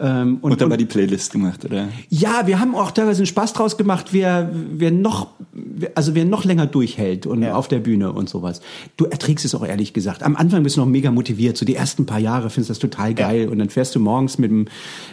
Ähm, 0.00 0.38
Und, 0.40 0.60
dann 0.60 0.70
war 0.70 0.76
die 0.76 0.86
Playlist 0.86 1.30
gemacht, 1.32 1.64
oder? 1.64 1.88
ja, 2.10 2.46
wir 2.46 2.58
haben 2.58 2.74
auch 2.74 2.90
teilweise 2.90 3.18
einen 3.20 3.26
Spaß 3.26 3.52
draus 3.52 3.76
gemacht, 3.76 4.08
wer, 4.10 4.50
wer 4.72 4.90
noch 4.90 5.28
also 5.94 6.14
wer 6.16 6.24
noch 6.24 6.44
länger 6.44 6.66
durchhält 6.66 7.26
und 7.26 7.42
Ja. 7.42 7.54
auf 7.54 7.68
der 7.68 7.78
Bühne 7.78 8.12
und 8.12 8.28
sowas, 8.28 8.60
du 8.96 9.04
erträgst 9.04 9.44
es 9.44 9.54
auch 9.54 9.64
ehrlich 9.64 9.92
gesagt. 9.92 10.22
Am 10.24 10.34
Anfang 10.36 10.62
bist 10.64 10.76
du 10.76 10.80
noch 10.80 10.88
mega 10.88 11.10
motiviert, 11.12 11.56
so 11.56 11.64
die 11.64 11.76
ersten 11.76 12.06
paar 12.06 12.18
Jahre 12.18 12.50
findest 12.50 12.70
du 12.70 12.72
das 12.72 12.78
total 12.80 13.14
geil 13.14 13.48
und 13.48 13.58
dann 13.58 13.70
fährst 13.70 13.94
du 13.94 14.00
morgens 14.00 14.38
mit 14.38 14.50
dem 14.50 14.66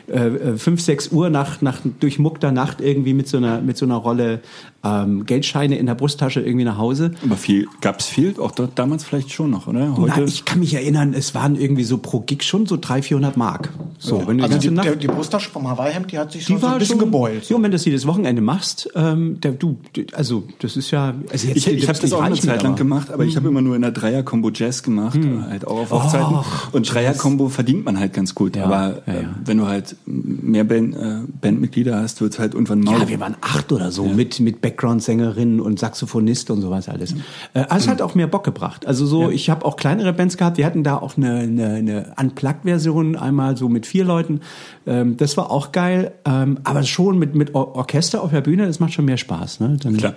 äh, 0.07 0.57
5, 0.57 0.81
6 0.81 1.07
Uhr 1.09 1.29
nach, 1.29 1.61
nach 1.61 1.79
durchmuckter 1.99 2.51
Nacht 2.51 2.81
irgendwie 2.81 3.13
mit 3.13 3.27
so 3.27 3.37
einer, 3.37 3.61
mit 3.61 3.77
so 3.77 3.85
einer 3.85 3.95
Rolle 3.97 4.39
ähm, 4.83 5.25
Geldscheine 5.27 5.77
in 5.77 5.85
der 5.85 5.93
Brusttasche 5.95 6.41
irgendwie 6.41 6.65
nach 6.65 6.77
Hause. 6.79 7.11
Aber 7.23 7.37
viel, 7.37 7.67
gab's 7.81 8.07
viel? 8.07 8.33
Auch 8.39 8.51
dort 8.51 8.79
damals 8.79 9.03
vielleicht 9.03 9.31
schon 9.31 9.51
noch, 9.51 9.67
oder? 9.67 9.95
Heute? 9.95 10.13
Na, 10.17 10.23
ich 10.23 10.43
kann 10.45 10.59
mich 10.59 10.73
erinnern, 10.73 11.13
es 11.13 11.35
waren 11.35 11.55
irgendwie 11.55 11.83
so 11.83 11.99
pro 11.99 12.21
Gig 12.21 12.41
schon 12.43 12.65
so 12.65 12.77
300, 12.77 13.05
400 13.05 13.37
Mark. 13.37 13.69
So, 13.99 14.27
wenn 14.27 14.39
du 14.39 14.43
Also 14.43 14.57
die 14.57 14.70
die, 14.71 14.75
Nacht 14.77 14.87
der, 14.87 14.95
die 14.95 15.07
Brusttasche 15.07 15.49
vom 15.49 15.67
Hawaii-Hemd, 15.67 16.11
die 16.11 16.17
hat 16.19 16.31
sich 16.31 16.43
schon 16.43 16.55
die 16.57 16.61
so 16.61 16.67
ein 16.67 16.79
bisschen 16.79 16.99
schon, 16.99 17.05
gebeult. 17.05 17.49
Ja, 17.49 17.55
und 17.55 17.63
wenn 17.63 17.71
du 17.71 17.75
das 17.75 17.85
jedes 17.85 18.07
Wochenende 18.07 18.41
machst, 18.41 18.89
ähm, 18.95 19.39
der, 19.41 19.51
du, 19.51 19.77
also 20.13 20.43
das 20.59 20.77
ist 20.77 20.91
ja, 20.91 21.13
also 21.31 21.47
jetzt, 21.47 21.57
Ich, 21.57 21.67
ich 21.67 21.87
habe 21.87 21.99
das 21.99 22.13
auch 22.13 22.21
eine 22.21 22.35
Zeit 22.35 22.63
lang 22.63 22.73
aber- 22.73 22.77
gemacht, 22.77 23.11
aber 23.11 23.25
ich 23.25 23.35
habe 23.35 23.47
immer 23.47 23.61
nur 23.61 23.75
in 23.75 23.81
der 23.81 23.91
Dreier-Kombo 23.91 24.51
Jazz 24.53 24.83
gemacht, 24.83 25.19
halt 25.49 25.67
auch 25.67 25.81
auf 25.81 25.91
Hochzeiten. 25.91 26.35
Och, 26.35 26.73
und 26.73 26.91
Dreier-Kombo 26.93 27.49
verdient 27.49 27.85
man 27.85 27.99
halt 27.99 28.13
ganz 28.13 28.33
gut. 28.35 28.55
Ja, 28.55 28.65
aber 28.65 29.01
ja, 29.05 29.13
äh, 29.13 29.21
ja. 29.23 29.29
wenn 29.45 29.57
du 29.57 29.67
halt 29.67 29.95
mehr 30.05 30.63
Band, 30.63 30.95
äh, 30.95 31.19
Bandmitglieder 31.41 31.97
hast, 31.99 32.21
wird's 32.21 32.39
halt 32.39 32.53
irgendwann 32.53 32.81
mau. 32.81 32.93
Ja, 32.97 33.07
wir 33.07 33.19
waren 33.19 33.35
acht 33.41 33.71
oder 33.71 33.91
so 33.91 34.05
mit 34.05 34.39
mit 34.39 34.61
Background-Sängerin 34.61 35.59
und 35.59 35.79
Saxophonist 35.79 36.49
und 36.51 36.61
sowas 36.61 36.89
alles. 36.89 37.13
Äh, 37.53 37.61
also 37.69 37.85
es 37.85 37.87
hat 37.87 38.01
auch 38.01 38.15
mehr 38.15 38.27
Bock 38.27 38.43
gebracht. 38.43 38.85
Also 38.85 39.05
so, 39.05 39.29
ich 39.29 39.49
habe 39.49 39.65
auch 39.65 39.75
kleinere 39.75 40.13
Bands 40.13 40.37
gehabt. 40.37 40.57
Wir 40.57 40.65
hatten 40.65 40.83
da 40.83 40.97
auch 40.97 41.17
eine, 41.17 41.35
eine, 41.35 41.67
eine 41.73 42.13
Unplugged-Version 42.19 43.15
einmal 43.15 43.57
so 43.57 43.69
mit 43.69 43.85
vier 43.85 44.03
Leuten. 44.05 44.41
Ähm, 44.85 45.17
das 45.17 45.37
war 45.37 45.51
auch 45.51 45.71
geil. 45.71 46.13
Ähm, 46.25 46.59
aber 46.63 46.83
schon 46.83 47.17
mit 47.17 47.35
mit 47.35 47.55
Or 47.55 47.75
Orchester 47.75 48.21
auf 48.21 48.31
der 48.31 48.41
Bühne, 48.41 48.65
das 48.65 48.79
macht 48.79 48.93
schon 48.93 49.05
mehr 49.05 49.17
Spaß. 49.17 49.59
Ne? 49.59 49.77
Dann, 49.81 49.97
Klar. 49.97 50.13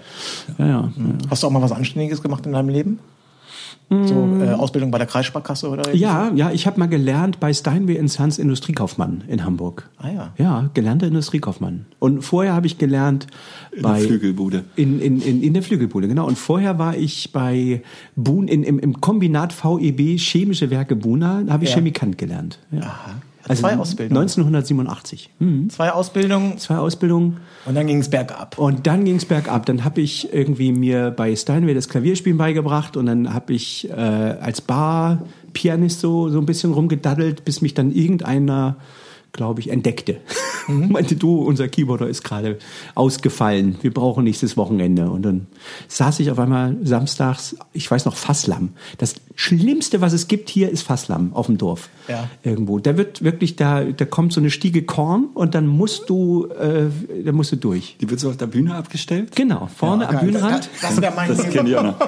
Ja, 0.58 0.66
ja. 0.66 0.92
Hast 1.30 1.42
du 1.42 1.46
auch 1.46 1.50
mal 1.50 1.62
was 1.62 1.72
Anständiges 1.72 2.22
gemacht 2.22 2.46
in 2.46 2.52
deinem 2.52 2.68
Leben? 2.68 2.98
So 3.90 4.38
äh, 4.40 4.50
Ausbildung 4.54 4.90
bei 4.90 4.98
der 4.98 5.06
Kreissparkasse 5.06 5.68
oder? 5.68 5.92
Mm. 5.92 5.96
Ja, 5.96 6.32
ja, 6.34 6.50
ich 6.50 6.66
habe 6.66 6.80
mal 6.80 6.86
gelernt 6.86 7.38
bei 7.38 7.52
Steinway 7.52 8.06
Sons 8.08 8.38
Industriekaufmann 8.38 9.24
in 9.28 9.44
Hamburg. 9.44 9.90
Ah 9.98 10.08
ja. 10.10 10.32
Ja, 10.38 10.70
gelernter 10.72 11.06
Industriekaufmann. 11.06 11.84
Und 11.98 12.22
vorher 12.22 12.54
habe 12.54 12.66
ich 12.66 12.78
gelernt 12.78 13.26
In 13.72 13.82
bei 13.82 13.98
der 13.98 14.08
Flügelbude. 14.08 14.64
In, 14.76 15.00
in, 15.00 15.20
in, 15.20 15.42
in 15.42 15.52
der 15.52 15.62
Flügelbude, 15.62 16.08
genau. 16.08 16.26
Und 16.26 16.38
vorher 16.38 16.78
war 16.78 16.96
ich 16.96 17.30
bei 17.32 17.82
Bun, 18.16 18.48
in, 18.48 18.64
im, 18.64 18.78
im 18.78 19.00
Kombinat 19.00 19.52
VEB 19.52 20.18
Chemische 20.18 20.70
Werke 20.70 20.96
Buna, 20.96 21.42
da 21.42 21.52
habe 21.52 21.64
ich 21.64 21.70
Ja. 21.70 21.76
Chemikant 21.76 22.16
gelernt. 22.16 22.58
Ja. 22.72 22.96
Hat 23.48 23.58
zwei 23.58 23.76
Ausbildungen. 23.76 24.20
1987. 24.22 25.30
Hm. 25.38 25.68
Zwei 25.70 25.90
Ausbildungen 25.92 26.58
Zwei 26.58 26.76
Ausbildungen. 26.76 27.38
und 27.66 27.74
dann 27.74 27.86
ging 27.86 27.98
es 27.98 28.08
bergab. 28.08 28.58
Und 28.58 28.86
dann 28.86 29.04
ging's 29.04 29.24
bergab. 29.26 29.66
Dann 29.66 29.84
habe 29.84 30.00
ich 30.00 30.32
irgendwie 30.32 30.72
mir 30.72 31.10
bei 31.10 31.34
Steinway 31.36 31.74
das 31.74 31.88
Klavierspielen 31.88 32.38
beigebracht 32.38 32.96
und 32.96 33.06
dann 33.06 33.34
habe 33.34 33.52
ich 33.52 33.88
äh, 33.90 33.92
als 33.94 34.60
Bar-Pianist 34.62 36.00
so, 36.00 36.28
so 36.30 36.38
ein 36.38 36.46
bisschen 36.46 36.72
rumgedaddelt, 36.72 37.44
bis 37.44 37.60
mich 37.60 37.74
dann 37.74 37.92
irgendeiner, 37.92 38.76
glaube 39.34 39.60
ich, 39.60 39.68
entdeckte. 39.68 40.20
Meinte, 40.68 41.16
du, 41.16 41.42
unser 41.42 41.68
Keyboarder 41.68 42.08
ist 42.08 42.24
gerade 42.24 42.58
ausgefallen. 42.94 43.76
Wir 43.82 43.92
brauchen 43.92 44.24
nächstes 44.24 44.56
Wochenende. 44.56 45.10
Und 45.10 45.22
dann 45.22 45.46
saß 45.88 46.20
ich 46.20 46.30
auf 46.30 46.38
einmal 46.38 46.76
samstags, 46.82 47.56
ich 47.74 47.90
weiß 47.90 48.06
noch, 48.06 48.16
Fasslamm. 48.16 48.70
Das 48.96 49.16
Schlimmste, 49.34 50.00
was 50.00 50.12
es 50.12 50.28
gibt 50.28 50.48
hier, 50.48 50.70
ist 50.70 50.82
Fasslamm 50.82 51.34
auf 51.34 51.46
dem 51.46 51.58
Dorf. 51.58 51.90
Ja. 52.08 52.30
Irgendwo. 52.44 52.78
Da 52.78 52.96
wird 52.96 53.22
wirklich, 53.22 53.56
da, 53.56 53.84
da 53.84 54.04
kommt 54.04 54.32
so 54.32 54.40
eine 54.40 54.50
Stiege 54.50 54.82
Korn 54.82 55.26
und 55.34 55.54
dann 55.54 55.66
musst 55.66 56.08
du, 56.08 56.46
äh, 56.46 56.86
da 57.24 57.32
musst 57.32 57.52
du 57.52 57.56
durch. 57.56 57.96
Die 58.00 58.08
wird 58.08 58.20
so 58.20 58.30
auf 58.30 58.36
der 58.36 58.46
Bühne 58.46 58.74
abgestellt? 58.74 59.34
Genau, 59.34 59.68
vorne 59.76 60.08
am 60.08 60.14
Geil. 60.14 60.24
Bühnenrand. 60.26 60.70
Das, 60.80 60.96
das 60.96 61.14
mein 61.14 61.28
Das 61.28 61.50
kenne 61.50 61.68
ich 61.68 61.76
auch 61.76 61.82
noch. 61.82 61.98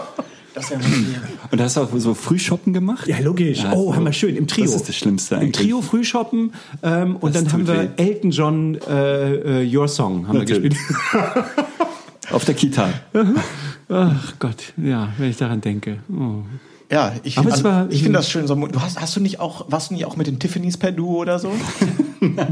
Das 0.56 0.70
wäre. 0.70 0.80
Und 1.50 1.60
hast 1.60 1.76
du 1.76 1.82
auch 1.82 1.90
so 1.96 2.14
Frühshoppen 2.14 2.72
gemacht? 2.72 3.06
Ja, 3.06 3.18
logisch. 3.20 3.58
Ja, 3.62 3.72
oh, 3.75 3.90
so- 3.90 3.96
haben 3.96 4.04
wir 4.06 4.12
schön. 4.14 4.34
Im 4.36 4.46
Trio. 4.48 4.64
Das 4.64 4.75
ist 4.75 4.88
das 4.88 4.96
Schlimmste 4.96 5.34
Im 5.36 5.40
eigentlich. 5.42 5.52
Trio 5.66 5.82
Frühshoppen. 5.82 6.52
Ähm, 6.82 7.16
und 7.16 7.34
Das 7.34 7.44
dann 7.44 7.52
haben 7.52 7.66
wir 7.68 7.82
weh. 7.82 7.88
Elton 7.98 8.30
John 8.30 8.75
äh, 8.88 9.62
äh, 9.62 9.76
Your 9.76 9.86
Song 9.86 10.26
haben 10.26 10.38
Natürlich. 10.38 10.72
wir 11.12 11.20
gespielt. 11.20 11.44
Auf 12.32 12.44
der 12.46 12.54
Kita. 12.54 12.88
Ach 13.88 14.34
Gott, 14.40 14.72
ja, 14.78 15.12
wenn 15.18 15.30
ich 15.30 15.36
daran 15.36 15.60
denke. 15.60 15.98
Oh. 16.10 16.42
Ja, 16.90 17.14
ich, 17.24 17.36
also, 17.36 17.64
war- 17.64 17.90
ich 17.90 18.02
finde 18.02 18.18
das 18.18 18.30
schön. 18.30 18.46
So, 18.46 18.54
du 18.54 18.80
hast, 18.80 19.00
hast 19.00 19.16
du 19.16 19.20
nicht 19.20 19.40
auch, 19.40 19.66
warst 19.70 19.90
du 19.90 19.94
nicht 19.94 20.04
auch 20.04 20.16
mit 20.16 20.26
den 20.28 20.38
Tiffany's 20.38 20.76
per 20.76 20.92
Duo 20.92 21.16
oder 21.20 21.38
so? 21.38 21.50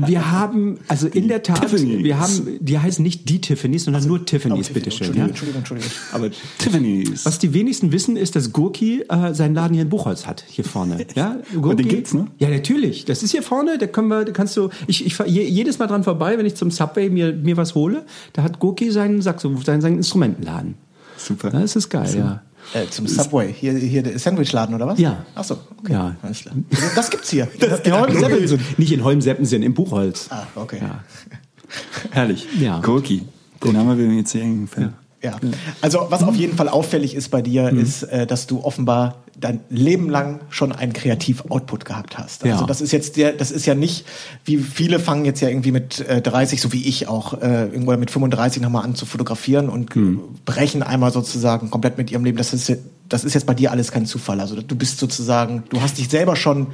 Wir 0.07 0.31
haben, 0.31 0.79
also 0.89 1.09
in 1.09 1.27
der 1.29 1.43
Tat, 1.43 1.63
Tiffany's. 1.63 2.05
wir 2.05 2.19
haben, 2.21 2.59
die 2.61 2.79
heißen 2.79 3.03
nicht 3.03 3.29
die 3.29 3.41
Tiffany's, 3.41 3.85
sondern 3.85 4.07
nur 4.07 4.25
Tiffany's, 4.25 4.69
Oh, 4.71 4.75
bitteschön. 4.75 5.07
Entschuldigung, 5.09 5.19
Ja? 5.19 5.29
Entschuldigung, 5.29 5.59
Entschuldigung. 5.61 5.91
Aber 6.13 6.31
Tiffany's. 6.59 7.25
Was 7.25 7.39
die 7.39 7.55
wenigsten 7.55 7.91
wissen, 7.91 8.17
ist, 8.17 8.37
dass 8.37 8.53
Gurki 8.53 9.03
äh, 9.09 9.33
seinen 9.35 9.55
Laden 9.55 9.73
hier 9.75 9.83
in 9.83 9.89
Buchholz 9.89 10.27
hat, 10.27 10.45
hier 10.47 10.65
vorne. 10.65 10.99
Ja, 11.15 11.39
Gurki, 11.61 11.77
den 11.83 11.89
gibt's, 11.89 12.13
ne? 12.15 12.27
Ja, 12.39 12.51
natürlich. 12.51 13.05
Das 13.07 13.23
ist 13.23 13.31
hier 13.33 13.43
vorne, 13.43 13.79
da 13.79 13.87
können 13.87 14.09
wir, 14.09 14.25
da 14.27 14.33
kannst 14.33 14.57
du, 14.57 14.69
ich, 14.87 15.05
ich 15.07 15.15
fahr 15.17 15.27
je, 15.27 15.43
jedes 15.43 15.79
Mal 15.79 15.87
dran 15.87 16.05
vorbei, 16.05 16.37
wenn 16.39 16.47
ich 16.47 16.55
zum 16.57 16.71
Subway 16.71 17.09
mir, 17.09 17.33
mir 17.33 17.57
was 17.57 17.75
hole, 17.75 18.05
da 18.35 18.43
hat 18.43 18.59
Gurki 18.61 18.91
seinen 18.91 19.23
Saxo, 19.23 19.57
seinen, 19.65 19.81
seinen 19.81 19.97
Instrumentenladen. 19.97 20.75
Super. 21.17 21.51
Das 21.51 21.75
ist 21.75 21.89
geil, 21.89 22.15
ja. 22.17 22.43
Äh, 22.73 22.87
zum 22.89 23.07
Subway, 23.07 23.53
hier, 23.53 23.75
hier 23.75 24.03
der 24.03 24.19
Sandwichladen 24.19 24.75
oder 24.75 24.87
was? 24.87 24.99
Ja. 24.99 25.25
Ach 25.35 25.45
so, 25.45 25.59
okay. 25.79 25.93
Ja. 25.93 26.17
Alles 26.23 26.41
klar. 26.41 26.55
Das 26.95 27.11
gibt's 27.11 27.31
hier. 27.31 27.49
in 27.85 27.93
Holm-Seppelsen. 27.93 28.61
Nicht 28.79 28.93
in 28.93 29.05
Holm-Seppensen, 29.05 29.63
in 29.63 29.75
Buchholz. 29.75 30.29
Ah, 30.31 30.47
okay. 30.57 30.79
Ja. 30.81 31.05
Herrlich. 32.11 32.47
Ja. 32.59 32.81
Gurki. 32.81 33.23
Den 33.63 33.75
will 33.97 34.09
mir 34.09 34.17
jetzt 34.19 34.33
gefallen. 34.33 34.69
Ja. 34.77 35.04
Also 35.81 36.07
was 36.11 36.23
auf 36.23 36.37
jeden 36.37 36.57
Fall 36.57 36.69
auffällig 36.69 37.15
ist 37.15 37.31
bei 37.31 37.43
dir, 37.43 37.73
Mhm. 37.73 37.81
ist, 37.81 38.03
äh, 38.05 38.27
dass 38.27 38.47
du 38.47 38.63
offenbar 38.65 39.17
dein 39.39 39.61
Leben 39.69 40.09
lang 40.11 40.41
schon 40.49 40.71
einen 40.73 40.93
Kreativ-Output 40.93 41.85
gehabt 41.85 42.17
hast. 42.19 42.45
Also 42.45 42.61
Ja. 42.63 42.67
das 42.67 42.81
ist 42.81 42.93
jetzt 42.93 43.17
der, 43.17 43.33
das 43.33 43.51
ist 43.51 43.67
ja 43.67 43.75
nicht, 43.75 44.05
wie 44.45 44.59
viele 44.59 45.01
fangen 45.01 45.25
jetzt 45.25 45.41
ja 45.41 45.49
irgendwie 45.49 45.73
mit 45.73 46.01
äh, 46.09 46.23
30, 46.23 46.61
so 46.61 46.73
wie 46.73 46.85
ich 46.87 47.09
auch, 47.09 47.35
äh, 47.43 47.65
irgendwo 47.67 47.97
mit 47.97 48.11
35 48.13 48.63
nochmal 48.63 48.85
an 48.85 48.95
zu 48.95 49.07
fotografieren 49.07 49.69
und 49.69 49.95
Mhm. 49.97 50.21
brechen 50.45 50.83
einmal 50.83 51.11
sozusagen 51.13 51.69
komplett 51.71 51.99
mit 51.99 52.11
ihrem 52.13 52.25
Leben. 52.25 52.39
Das 52.39 52.53
ist, 52.55 52.69
jetzt- 52.69 52.85
das 53.09 53.25
ist 53.25 53.35
jetzt 53.35 53.47
bei 53.47 53.55
dir 53.55 53.71
alles 53.73 53.91
kein 53.91 54.07
Zufall. 54.07 54.41
Also 54.41 54.61
du 54.63 54.77
bist 54.77 54.99
sozusagen, 54.99 55.65
du 55.69 55.81
hast 55.83 55.99
dich 55.99 56.09
selber 56.09 56.37
schon 56.37 56.69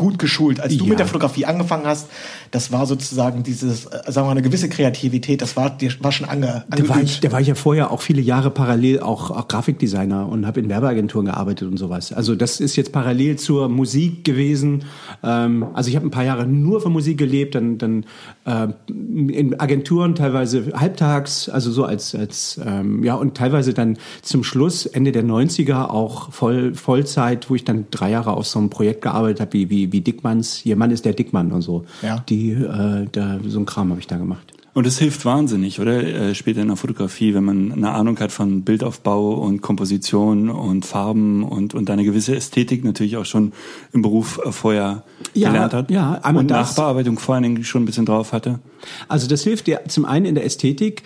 gut 0.00 0.18
geschult. 0.18 0.60
Als 0.60 0.74
du 0.78 0.84
Ja. 0.84 0.90
mit 0.90 0.98
der 0.98 1.06
Fotografie 1.06 1.44
angefangen 1.44 1.84
hast, 1.84 2.08
das 2.52 2.72
war 2.72 2.86
sozusagen 2.86 3.42
dieses, 3.42 3.84
äh, 3.84 3.90
sagen 4.06 4.14
wir 4.16 4.22
mal, 4.24 4.30
eine 4.30 4.42
gewisse 4.42 4.70
Kreativität, 4.70 5.42
das 5.42 5.56
war 5.56 5.68
dir 5.68 5.92
war 6.00 6.10
schon 6.10 6.26
ange, 6.26 6.64
Da 6.70 6.78
war, 6.88 6.96
angeübt. 6.96 7.10
ich, 7.10 7.20
da 7.20 7.30
war 7.32 7.40
ich 7.42 7.48
ja 7.48 7.54
vorher 7.54 7.90
auch 7.90 8.00
viele 8.00 8.22
Jahre 8.22 8.50
parallel 8.50 9.00
auch, 9.00 9.30
auch 9.30 9.46
Grafikdesigner 9.46 10.26
und 10.26 10.46
habe 10.46 10.58
in 10.60 10.70
Werbeagenturen 10.70 11.26
gearbeitet 11.26 11.68
und 11.68 11.76
sowas. 11.76 12.12
Also 12.14 12.34
das 12.34 12.60
ist 12.60 12.76
jetzt 12.76 12.92
parallel 12.92 13.36
zur 13.36 13.68
Musik 13.68 14.24
gewesen. 14.24 14.84
Ähm, 15.22 15.66
also 15.74 15.90
ich 15.90 15.96
habe 15.96 16.06
ein 16.06 16.10
paar 16.10 16.24
Jahre 16.24 16.46
nur 16.46 16.80
von 16.80 16.92
Musik 16.92 17.18
gelebt, 17.18 17.54
dann, 17.54 17.76
dann 17.76 18.06
äh, 18.46 18.68
in 18.88 19.60
Agenturen 19.60 20.14
teilweise 20.14 20.72
halbtags, 20.74 21.50
also 21.50 21.70
so 21.70 21.84
als, 21.84 22.14
als 22.14 22.58
ähm, 22.64 23.04
ja 23.04 23.16
und 23.16 23.36
teilweise 23.36 23.74
dann 23.74 23.98
zum 24.22 24.44
Schluss 24.44 24.86
Ende 24.86 25.12
der 25.12 25.24
90er 25.24 25.90
auch 25.90 26.32
voll, 26.32 26.74
Vollzeit, 26.74 27.50
wo 27.50 27.54
ich 27.54 27.64
dann 27.64 27.84
drei 27.90 28.10
Jahre 28.10 28.32
auf 28.32 28.46
so 28.46 28.58
einem 28.58 28.70
Projekt 28.70 29.02
gearbeitet 29.02 29.40
habe, 29.40 29.52
wie, 29.52 29.68
wie, 29.68 29.89
wie 29.92 30.00
Dickmanns, 30.00 30.64
Ihr 30.66 30.76
Mann 30.76 30.90
ist 30.90 31.04
der 31.04 31.12
Dickmann 31.12 31.52
und 31.52 31.62
so. 31.62 31.84
Ja. 32.02 32.24
Die, 32.28 32.50
äh, 32.52 33.06
da, 33.10 33.38
so 33.46 33.58
ein 33.60 33.66
Kram 33.66 33.90
habe 33.90 34.00
ich 34.00 34.06
da 34.06 34.16
gemacht. 34.16 34.52
Und 34.72 34.86
es 34.86 35.00
hilft 35.00 35.24
wahnsinnig, 35.24 35.80
oder? 35.80 36.00
Äh, 36.00 36.34
später 36.36 36.62
in 36.62 36.68
der 36.68 36.76
Fotografie, 36.76 37.34
wenn 37.34 37.42
man 37.42 37.72
eine 37.72 37.90
Ahnung 37.90 38.18
hat 38.20 38.30
von 38.30 38.62
Bildaufbau 38.62 39.32
und 39.34 39.62
Komposition 39.62 40.48
und 40.48 40.86
Farben 40.86 41.42
und, 41.42 41.74
und 41.74 41.90
eine 41.90 42.04
gewisse 42.04 42.36
Ästhetik 42.36 42.84
natürlich 42.84 43.16
auch 43.16 43.24
schon 43.24 43.52
im 43.92 44.02
Beruf 44.02 44.38
äh, 44.44 44.52
vorher 44.52 45.02
Ja, 45.34 45.48
gelernt 45.50 45.74
hat. 45.74 45.90
ja, 45.90 46.20
einmal 46.22 46.42
und 46.42 46.52
das. 46.52 46.68
Nachbearbeitung 46.76 47.18
vor 47.18 47.34
allen 47.34 47.42
Dingen 47.42 47.64
schon 47.64 47.82
ein 47.82 47.86
bisschen 47.86 48.06
drauf 48.06 48.32
hatte. 48.32 48.60
Also 49.08 49.26
das 49.26 49.42
hilft 49.42 49.66
dir 49.66 49.80
zum 49.88 50.04
einen 50.04 50.24
in 50.24 50.36
der 50.36 50.44
Ästhetik. 50.44 51.02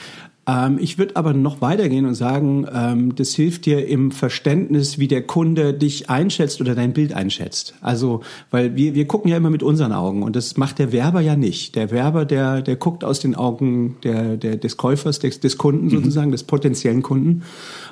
Ähm, 0.47 0.79
ich 0.81 0.99
würde 0.99 1.17
aber 1.17 1.33
noch 1.33 1.61
weitergehen 1.61 2.05
und 2.05 2.15
sagen, 2.15 2.67
ähm, 2.73 3.15
das 3.15 3.35
hilft 3.35 3.67
dir 3.67 3.87
im 3.87 4.11
Verständnis, 4.11 4.99
wie 4.99 5.09
der 5.09 5.23
Kunde 5.23 5.73
dich 5.73 6.11
einschätzt 6.11 6.61
oder 6.61 6.75
dein 6.75 6.93
Bild 6.93 7.15
einschätzt. 7.15 7.75
Also, 7.81 8.21
weil 8.51 8.77
wir, 8.77 8.95
wir 8.95 9.07
gucken 9.07 9.31
ja 9.31 9.39
immer 9.39 9.51
mit 9.51 9.63
unseren 9.63 9.93
Augen 9.93 10.23
und 10.23 10.37
das 10.37 10.57
macht 10.57 10.79
der 10.79 10.93
Werber 10.93 11.21
ja 11.21 11.37
nicht. 11.37 11.77
Der 11.77 11.91
Werber, 11.91 12.25
der, 12.25 12.61
der 12.63 12.77
guckt 12.77 13.05
aus 13.05 13.21
den 13.21 13.35
Augen 13.35 13.97
der, 14.05 14.37
der, 14.37 14.57
des 14.57 14.77
Käufers, 14.77 15.19
des, 15.19 15.41
des 15.41 15.57
Kunden 15.57 15.89
sozusagen, 15.89 16.31
des 16.31 16.45
potenziellen 16.45 17.03
Kunden. 17.03 17.43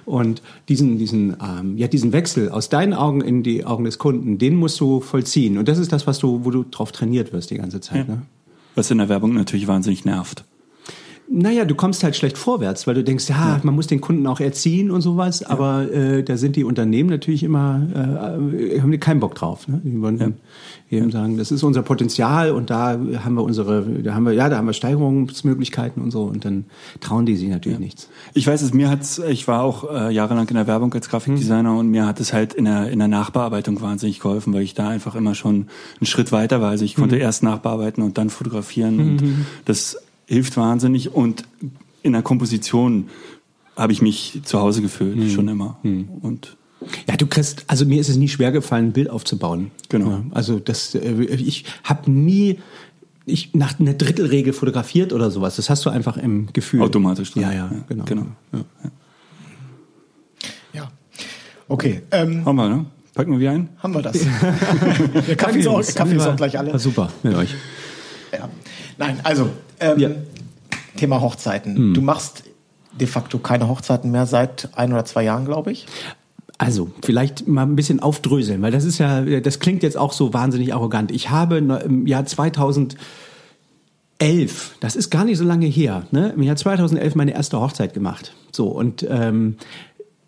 Und 0.04 0.42
diesen, 0.68 0.98
diesen, 0.98 1.36
ähm, 1.42 1.78
ja, 1.78 1.88
diesen 1.88 2.12
Wechsel 2.12 2.50
aus 2.50 2.68
deinen 2.68 2.92
Augen 2.92 3.20
in 3.22 3.42
die 3.42 3.64
Augen 3.64 3.84
des 3.84 3.98
Kunden, 3.98 4.36
den 4.38 4.56
musst 4.56 4.78
du 4.80 5.00
vollziehen. 5.00 5.56
Und 5.56 5.68
das 5.68 5.78
ist 5.78 5.92
das, 5.92 6.06
was 6.06 6.18
du, 6.18 6.44
wo 6.44 6.50
du 6.50 6.64
drauf 6.64 6.92
trainiert 6.92 7.32
wirst 7.32 7.50
die 7.50 7.56
ganze 7.56 7.80
Zeit. 7.80 8.08
Ne? 8.08 8.22
Was 8.74 8.90
in 8.90 8.98
der 8.98 9.08
Werbung 9.08 9.34
natürlich 9.34 9.66
wahnsinnig 9.66 10.04
nervt. 10.04 10.44
Naja, 11.34 11.64
du 11.64 11.74
kommst 11.74 12.04
halt 12.04 12.14
schlecht 12.14 12.36
vorwärts, 12.36 12.86
weil 12.86 12.94
du 12.94 13.02
denkst, 13.02 13.30
ja, 13.30 13.58
man 13.62 13.74
muss 13.74 13.86
den 13.86 14.02
Kunden 14.02 14.26
auch 14.26 14.38
erziehen 14.38 14.90
und 14.90 15.00
sowas, 15.00 15.42
aber 15.42 15.90
äh, 15.90 16.22
da 16.22 16.36
sind 16.36 16.56
die 16.56 16.64
Unternehmen 16.64 17.08
natürlich 17.08 17.42
immer, 17.42 17.80
äh, 17.94 18.80
haben 18.80 18.90
die 18.90 18.98
keinen 18.98 19.20
Bock 19.20 19.34
drauf. 19.34 19.66
Ne? 19.66 19.80
Die 19.82 20.02
wollen 20.02 20.34
eben 20.90 21.10
sagen, 21.10 21.38
das 21.38 21.50
ist 21.50 21.62
unser 21.62 21.80
Potenzial 21.80 22.50
und 22.50 22.68
da 22.68 22.98
haben 23.24 23.34
wir 23.34 23.44
unsere, 23.44 23.82
da 24.02 24.14
haben 24.14 24.24
wir, 24.24 24.32
ja, 24.32 24.50
da 24.50 24.58
haben 24.58 24.66
wir 24.66 24.74
Steigerungsmöglichkeiten 24.74 26.02
und 26.02 26.10
so 26.10 26.24
und 26.24 26.44
dann 26.44 26.66
trauen 27.00 27.24
die 27.24 27.36
sich 27.36 27.48
natürlich 27.48 27.78
nichts. 27.78 28.10
Ich 28.34 28.46
weiß 28.46 28.60
es, 28.60 28.74
mir 28.74 28.90
hat's, 28.90 29.18
ich 29.18 29.48
war 29.48 29.62
auch 29.62 29.90
äh, 29.90 30.12
jahrelang 30.12 30.46
in 30.48 30.56
der 30.56 30.66
Werbung 30.66 30.92
als 30.92 31.08
Grafikdesigner 31.08 31.78
und 31.78 31.88
mir 31.88 32.06
hat 32.06 32.20
es 32.20 32.34
halt 32.34 32.52
in 32.52 32.66
der, 32.66 32.90
in 32.90 32.98
der 32.98 33.08
Nachbearbeitung 33.08 33.80
wahnsinnig 33.80 34.20
geholfen, 34.20 34.52
weil 34.52 34.62
ich 34.62 34.74
da 34.74 34.90
einfach 34.90 35.14
immer 35.14 35.34
schon 35.34 35.68
einen 35.98 36.06
Schritt 36.06 36.30
weiter 36.30 36.60
war. 36.60 36.68
Also 36.68 36.84
ich 36.84 36.94
konnte 36.94 37.16
erst 37.16 37.42
nachbearbeiten 37.42 38.02
und 38.02 38.18
dann 38.18 38.28
fotografieren 38.28 39.00
und 39.00 39.22
das 39.64 39.96
hilft 40.32 40.56
wahnsinnig 40.56 41.14
und 41.14 41.44
in 42.02 42.12
der 42.12 42.22
Komposition 42.22 43.08
habe 43.76 43.92
ich 43.92 44.02
mich 44.02 44.40
zu 44.44 44.58
Hause 44.60 44.82
gefühlt, 44.82 45.30
schon 45.30 45.48
immer. 45.48 45.78
Und 45.82 46.56
Ja, 47.08 47.16
du 47.16 47.26
kriegst, 47.26 47.64
also 47.68 47.84
mir 47.84 48.00
ist 48.00 48.08
es 48.08 48.16
nie 48.16 48.28
schwer 48.28 48.50
gefallen, 48.50 48.86
ein 48.86 48.92
Bild 48.92 49.10
aufzubauen. 49.10 49.70
Genau. 49.88 50.10
Ja, 50.10 50.24
also 50.32 50.58
das, 50.58 50.94
äh, 50.94 51.22
ich 51.24 51.64
habe 51.84 52.10
nie 52.10 52.58
ich 53.24 53.54
nach 53.54 53.78
einer 53.78 53.94
Drittelregel 53.94 54.52
fotografiert 54.52 55.12
oder 55.12 55.30
sowas. 55.30 55.54
Das 55.54 55.70
hast 55.70 55.84
du 55.84 55.90
einfach 55.90 56.16
im 56.16 56.52
Gefühl. 56.52 56.82
Automatisch 56.82 57.30
drin. 57.30 57.42
Ja, 57.42 57.52
ja, 57.52 57.70
genau. 57.88 58.04
genau. 58.04 58.26
Ja. 58.52 58.64
Ja. 60.72 60.90
Okay, 61.68 62.02
ähm, 62.10 62.44
Haben 62.44 62.56
wir, 62.56 62.68
ne? 62.68 62.86
Packen 63.14 63.32
wir 63.32 63.38
wie 63.38 63.48
ein? 63.48 63.68
haben 63.78 63.94
wir 63.94 64.02
das. 64.02 64.18
Der 65.28 65.36
Kaffee, 65.36 65.60
ist 65.60 65.68
auch, 65.68 65.84
Kaffee 65.94 66.16
ist 66.16 66.26
auch 66.26 66.36
gleich 66.36 66.58
alle. 66.58 66.72
War 66.72 66.78
super 66.80 67.10
mit 67.22 67.34
euch. 67.34 67.54
Ja. 68.32 68.48
Nein, 68.98 69.20
also 69.22 69.50
ähm, 69.82 69.98
Ja. 69.98 70.10
Thema 70.96 71.20
Hochzeiten. 71.20 71.94
Du 71.94 72.02
machst 72.02 72.44
de 72.98 73.06
facto 73.06 73.38
keine 73.38 73.68
Hochzeiten 73.68 74.10
mehr 74.10 74.26
seit 74.26 74.68
ein 74.76 74.92
oder 74.92 75.04
zwei 75.04 75.24
Jahren, 75.24 75.44
glaube 75.44 75.72
ich. 75.72 75.86
Also, 76.58 76.90
vielleicht 77.02 77.48
mal 77.48 77.62
ein 77.62 77.74
bisschen 77.74 78.00
aufdröseln, 78.00 78.62
weil 78.62 78.70
das 78.70 78.84
ist 78.84 78.98
ja, 78.98 79.22
das 79.40 79.58
klingt 79.58 79.82
jetzt 79.82 79.96
auch 79.96 80.12
so 80.12 80.32
wahnsinnig 80.32 80.72
arrogant. 80.74 81.10
Ich 81.10 81.30
habe 81.30 81.56
im 81.58 82.06
Jahr 82.06 82.24
2011, 82.24 82.96
das 84.78 84.94
ist 84.94 85.10
gar 85.10 85.24
nicht 85.24 85.38
so 85.38 85.44
lange 85.44 85.66
her, 85.66 86.06
ne, 86.12 86.32
im 86.36 86.42
Jahr 86.42 86.54
2011 86.54 87.14
meine 87.16 87.32
erste 87.32 87.60
Hochzeit 87.60 87.94
gemacht. 87.94 88.34
So, 88.52 88.68
und 88.68 89.04
ähm, 89.10 89.56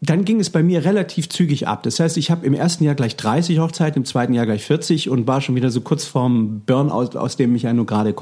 dann 0.05 0.25
ging 0.25 0.41
es 0.41 0.51
bei 0.51 0.63
mir 0.63 0.85
relativ 0.85 1.29
zügig 1.29 1.69
ab. 1.69 1.83
Das 1.83 2.01
heißt, 2.01 2.17
ich 2.17 2.31
habe 2.31 2.45
im 2.47 2.55
ersten 2.55 2.85
Jahr 2.85 2.95
gleich 2.95 3.17
30 3.17 3.59
Hochzeiten, 3.59 4.03
im 4.03 4.05
zweiten 4.05 4.35
Jahr 4.35 4.47
gleich 4.47 4.65
40 4.65 5.09
und 5.09 5.27
war 5.27 5.41
schon 5.41 5.55
wieder 5.55 5.71
so 5.71 5.81
kurz 5.81 6.05
vorm 6.05 6.63
Burnout, 6.67 7.19
aus 7.19 7.37
dem 7.37 7.55
ich 7.55 7.63
ja 7.63 7.73
nur 7.73 7.87
gerade 7.87 8.15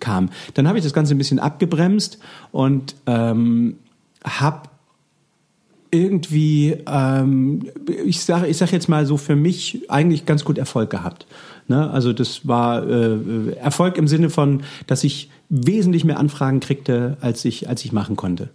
kam. 0.00 0.30
Dann 0.54 0.68
habe 0.68 0.78
ich 0.78 0.84
das 0.84 0.92
Ganze 0.92 1.14
ein 1.14 1.18
bisschen 1.18 1.38
abgebremst 1.38 2.18
und 2.52 2.94
ähm, 3.06 3.76
habe 4.24 4.68
irgendwie, 5.90 6.76
ähm, 6.86 7.66
ich 8.04 8.20
sage 8.20 8.46
ich 8.46 8.58
sag 8.58 8.72
jetzt 8.72 8.88
mal 8.88 9.06
so 9.06 9.16
für 9.16 9.36
mich 9.36 9.90
eigentlich 9.90 10.26
ganz 10.26 10.44
gut 10.44 10.58
Erfolg 10.58 10.90
gehabt. 10.90 11.26
Ne? 11.66 11.90
Also 11.90 12.12
das 12.12 12.46
war 12.46 12.86
äh, 12.86 13.52
Erfolg 13.54 13.96
im 13.96 14.08
Sinne 14.08 14.30
von, 14.30 14.62
dass 14.86 15.04
ich 15.04 15.30
wesentlich 15.48 16.04
mehr 16.04 16.18
Anfragen 16.18 16.60
kriegte, 16.60 17.16
als 17.20 17.44
ich, 17.44 17.68
als 17.68 17.84
ich 17.84 17.92
machen 17.92 18.16
konnte. 18.16 18.50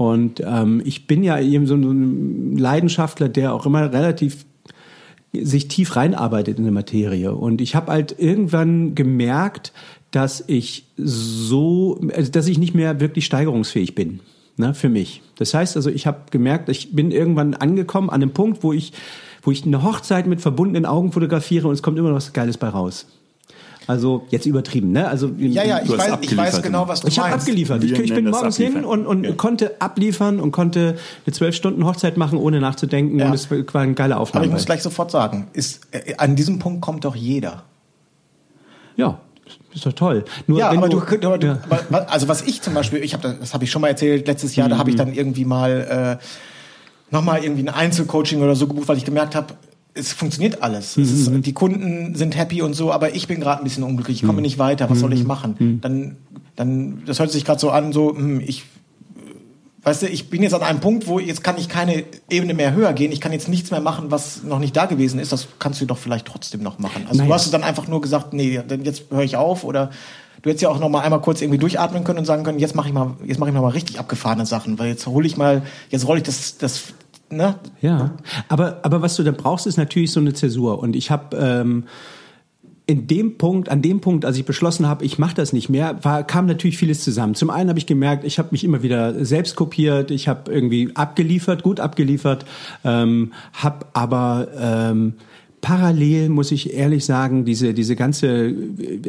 Und 0.00 0.42
ähm, 0.46 0.80
ich 0.86 1.06
bin 1.06 1.22
ja 1.22 1.38
eben 1.38 1.66
so 1.66 1.74
ein 1.74 2.56
Leidenschaftler, 2.56 3.28
der 3.28 3.52
auch 3.52 3.66
immer 3.66 3.92
relativ 3.92 4.46
sich 5.34 5.68
tief 5.68 5.94
reinarbeitet 5.94 6.56
in 6.56 6.64
die 6.64 6.70
Materie. 6.70 7.34
Und 7.34 7.60
ich 7.60 7.74
habe 7.74 7.92
halt 7.92 8.14
irgendwann 8.18 8.94
gemerkt, 8.94 9.74
dass 10.10 10.42
ich 10.46 10.86
so, 10.96 12.00
also 12.16 12.32
dass 12.32 12.46
ich 12.46 12.56
nicht 12.56 12.74
mehr 12.74 12.98
wirklich 12.98 13.26
steigerungsfähig 13.26 13.94
bin, 13.94 14.20
ne, 14.56 14.72
für 14.72 14.88
mich. 14.88 15.20
Das 15.36 15.52
heißt 15.52 15.76
also, 15.76 15.90
ich 15.90 16.06
habe 16.06 16.20
gemerkt, 16.30 16.70
ich 16.70 16.96
bin 16.96 17.10
irgendwann 17.10 17.52
angekommen 17.52 18.08
an 18.08 18.22
einem 18.22 18.32
Punkt, 18.32 18.62
wo 18.62 18.72
ich, 18.72 18.94
wo 19.42 19.50
ich 19.50 19.66
eine 19.66 19.82
Hochzeit 19.82 20.26
mit 20.26 20.40
verbundenen 20.40 20.86
Augen 20.86 21.12
fotografiere 21.12 21.68
und 21.68 21.74
es 21.74 21.82
kommt 21.82 21.98
immer 21.98 22.08
noch 22.08 22.16
was 22.16 22.32
Geiles 22.32 22.56
bei 22.56 22.68
raus. 22.68 23.06
Also 23.86 24.26
jetzt 24.30 24.46
übertrieben, 24.46 24.92
ne? 24.92 25.08
Also 25.08 25.30
Ja, 25.38 25.64
ja, 25.64 25.80
ich 25.80 25.86
Du 25.88 25.92
hast 25.94 25.98
weiß, 26.00 26.06
ich 26.06 26.12
abgeliefert 26.12 26.46
weiß 26.54 26.62
genau, 26.62 26.86
was 26.86 27.00
du 27.00 27.08
ich 27.08 27.18
habe 27.18 27.30
meinst. 27.30 27.46
abgeliefert. 27.46 27.82
Ich, 27.82 27.92
ich 27.92 28.14
bin 28.14 28.28
morgens 28.30 28.56
hin 28.56 28.84
und, 28.84 29.06
und 29.06 29.36
konnte 29.36 29.80
abliefern 29.80 30.38
und 30.38 30.52
konnte 30.52 30.96
eine 31.26 31.32
zwölf 31.34 31.54
Stunden 31.56 31.84
Hochzeit 31.84 32.16
machen, 32.16 32.38
ohne 32.38 32.60
nachzudenken. 32.60 33.18
Ja. 33.18 33.26
Und 33.26 33.34
es 33.34 33.50
war 33.50 33.80
eine 33.80 33.94
geile 33.94 34.16
Aufnahme. 34.18 34.44
Aber 34.44 34.46
ich 34.46 34.52
muss 34.52 34.66
gleich 34.66 34.82
sofort 34.82 35.10
sagen, 35.10 35.48
ist, 35.54 35.88
äh, 35.92 36.14
an 36.18 36.36
diesem 36.36 36.58
Punkt 36.58 36.82
kommt 36.82 37.04
doch 37.04 37.16
jeder. 37.16 37.64
ja, 38.96 39.18
ist 39.74 39.84
doch 39.86 39.92
toll. 39.92 40.24
Nur 40.46 40.58
Ja, 40.60 40.70
wenn 40.70 40.78
aber 40.78 40.88
du, 40.88 40.98
aber 41.26 41.38
du 41.38 41.46
ja. 41.48 41.58
also 42.06 42.28
was 42.28 42.42
ich 42.42 42.62
zum 42.62 42.74
Beispiel, 42.74 43.02
ich 43.02 43.14
habe 43.14 43.22
das, 43.24 43.38
das 43.40 43.54
habe 43.54 43.64
ich 43.64 43.70
schon 43.70 43.82
mal 43.82 43.88
erzählt 43.88 44.26
letztes 44.28 44.54
Jahr, 44.54 44.68
da 44.68 44.78
habe 44.78 44.90
ich 44.90 44.94
Mhm. 44.94 44.98
dann 44.98 45.12
irgendwie 45.14 45.44
mal 45.44 46.18
äh, 46.20 46.24
nochmal 47.14 47.42
irgendwie 47.42 47.62
ein 47.64 47.68
Einzelcoaching 47.68 48.42
oder 48.42 48.54
so 48.54 48.68
gebucht, 48.68 48.86
weil 48.88 48.96
ich 48.96 49.04
gemerkt 49.04 49.34
habe, 49.34 49.54
es 49.94 50.12
funktioniert 50.12 50.62
alles. 50.62 50.96
Es 50.96 51.28
Mhm. 51.28 51.36
ist, 51.38 51.46
die 51.46 51.52
Kunden 51.52 52.14
sind 52.14 52.36
happy 52.36 52.62
und 52.62 52.74
so, 52.74 52.92
aber 52.92 53.14
ich 53.14 53.26
bin 53.28 53.40
gerade 53.40 53.60
ein 53.60 53.64
bisschen 53.64 53.82
unglücklich, 53.84 54.18
ich 54.18 54.22
Mhm. 54.22 54.26
komme 54.28 54.42
nicht 54.42 54.58
weiter, 54.58 54.88
was 54.88 55.00
soll 55.00 55.12
ich 55.12 55.24
machen? 55.24 55.78
Dann, 55.82 56.16
dann, 56.56 57.02
das 57.06 57.18
hört 57.18 57.30
sich 57.32 57.44
gerade 57.44 57.60
so 57.60 57.70
an, 57.70 57.92
so, 57.92 58.14
hm, 58.16 58.40
ich 58.40 58.64
Weißt 59.82 60.02
du, 60.02 60.08
ich 60.08 60.28
bin 60.28 60.42
jetzt 60.42 60.52
an 60.52 60.60
einem 60.62 60.80
Punkt, 60.80 61.06
wo 61.06 61.18
jetzt 61.18 61.42
kann 61.42 61.56
ich 61.56 61.70
keine 61.70 62.04
Ebene 62.28 62.52
mehr 62.52 62.74
höher 62.74 62.92
gehen. 62.92 63.12
Ich 63.12 63.20
kann 63.22 63.32
jetzt 63.32 63.48
nichts 63.48 63.70
mehr 63.70 63.80
machen, 63.80 64.10
was 64.10 64.42
noch 64.42 64.58
nicht 64.58 64.76
da 64.76 64.84
gewesen 64.84 65.18
ist. 65.18 65.32
Das 65.32 65.48
kannst 65.58 65.80
du 65.80 65.86
doch 65.86 65.96
vielleicht 65.96 66.26
trotzdem 66.26 66.62
noch 66.62 66.78
machen. 66.78 67.04
Also 67.06 67.20
du 67.20 67.24
Naja. 67.24 67.34
hast 67.34 67.50
dann 67.54 67.62
einfach 67.64 67.88
nur 67.88 68.02
gesagt, 68.02 68.34
nee, 68.34 68.60
dann 68.68 68.84
jetzt 68.84 69.04
höre 69.10 69.22
ich 69.22 69.38
auf 69.38 69.64
oder 69.64 69.88
du 70.42 70.50
hättest 70.50 70.60
ja 70.64 70.68
auch 70.68 70.80
noch 70.80 70.90
mal 70.90 71.00
einmal 71.00 71.22
kurz 71.22 71.40
irgendwie 71.40 71.56
durchatmen 71.56 72.04
können 72.04 72.18
und 72.18 72.24
sagen 72.26 72.44
können, 72.44 72.58
jetzt 72.58 72.74
mache 72.74 72.88
ich 72.88 72.92
mal, 72.94 73.14
jetzt 73.24 73.38
mache 73.38 73.48
ich 73.48 73.56
mal 73.56 73.66
richtig 73.68 73.98
abgefahrene 73.98 74.44
Sachen, 74.44 74.78
weil 74.78 74.88
jetzt 74.88 75.06
hole 75.06 75.26
ich 75.26 75.38
mal, 75.38 75.62
jetzt 75.88 76.06
rolle 76.06 76.18
ich 76.18 76.24
das, 76.26 76.58
das, 76.58 76.82
ne? 77.30 77.56
Ja, 77.80 78.16
aber, 78.48 78.80
aber 78.82 79.02
was 79.02 79.16
du 79.16 79.22
da 79.22 79.32
brauchst, 79.32 79.66
ist 79.66 79.76
natürlich 79.76 80.12
so 80.12 80.20
eine 80.20 80.34
Zäsur. 80.34 80.78
Und 80.80 80.96
ich 80.96 81.10
habe 81.10 81.36
ähm, 81.36 81.84
in 82.90 83.06
dem 83.06 83.38
Punkt, 83.38 83.68
an 83.68 83.82
dem 83.82 84.00
Punkt, 84.00 84.24
als 84.24 84.36
ich 84.36 84.44
beschlossen 84.44 84.88
habe, 84.88 85.04
ich 85.04 85.16
mache 85.16 85.36
das 85.36 85.52
nicht 85.52 85.68
mehr, 85.68 86.02
war, 86.02 86.24
kam 86.24 86.46
natürlich 86.46 86.76
vieles 86.76 87.04
zusammen. 87.04 87.36
Zum 87.36 87.48
einen 87.48 87.68
habe 87.68 87.78
ich 87.78 87.86
gemerkt, 87.86 88.24
ich 88.24 88.38
habe 88.40 88.48
mich 88.50 88.64
immer 88.64 88.82
wieder 88.82 89.24
selbst 89.24 89.54
kopiert, 89.54 90.10
ich 90.10 90.26
habe 90.26 90.50
irgendwie 90.52 90.90
abgeliefert, 90.96 91.62
gut 91.62 91.78
abgeliefert, 91.78 92.44
ähm, 92.84 93.32
habe 93.52 93.86
aber 93.92 94.48
ähm, 94.58 95.14
parallel 95.60 96.28
muss 96.28 96.52
ich 96.52 96.74
ehrlich 96.74 97.04
sagen, 97.04 97.44
diese 97.44 97.74
diese 97.74 97.96
ganze, 97.96 98.54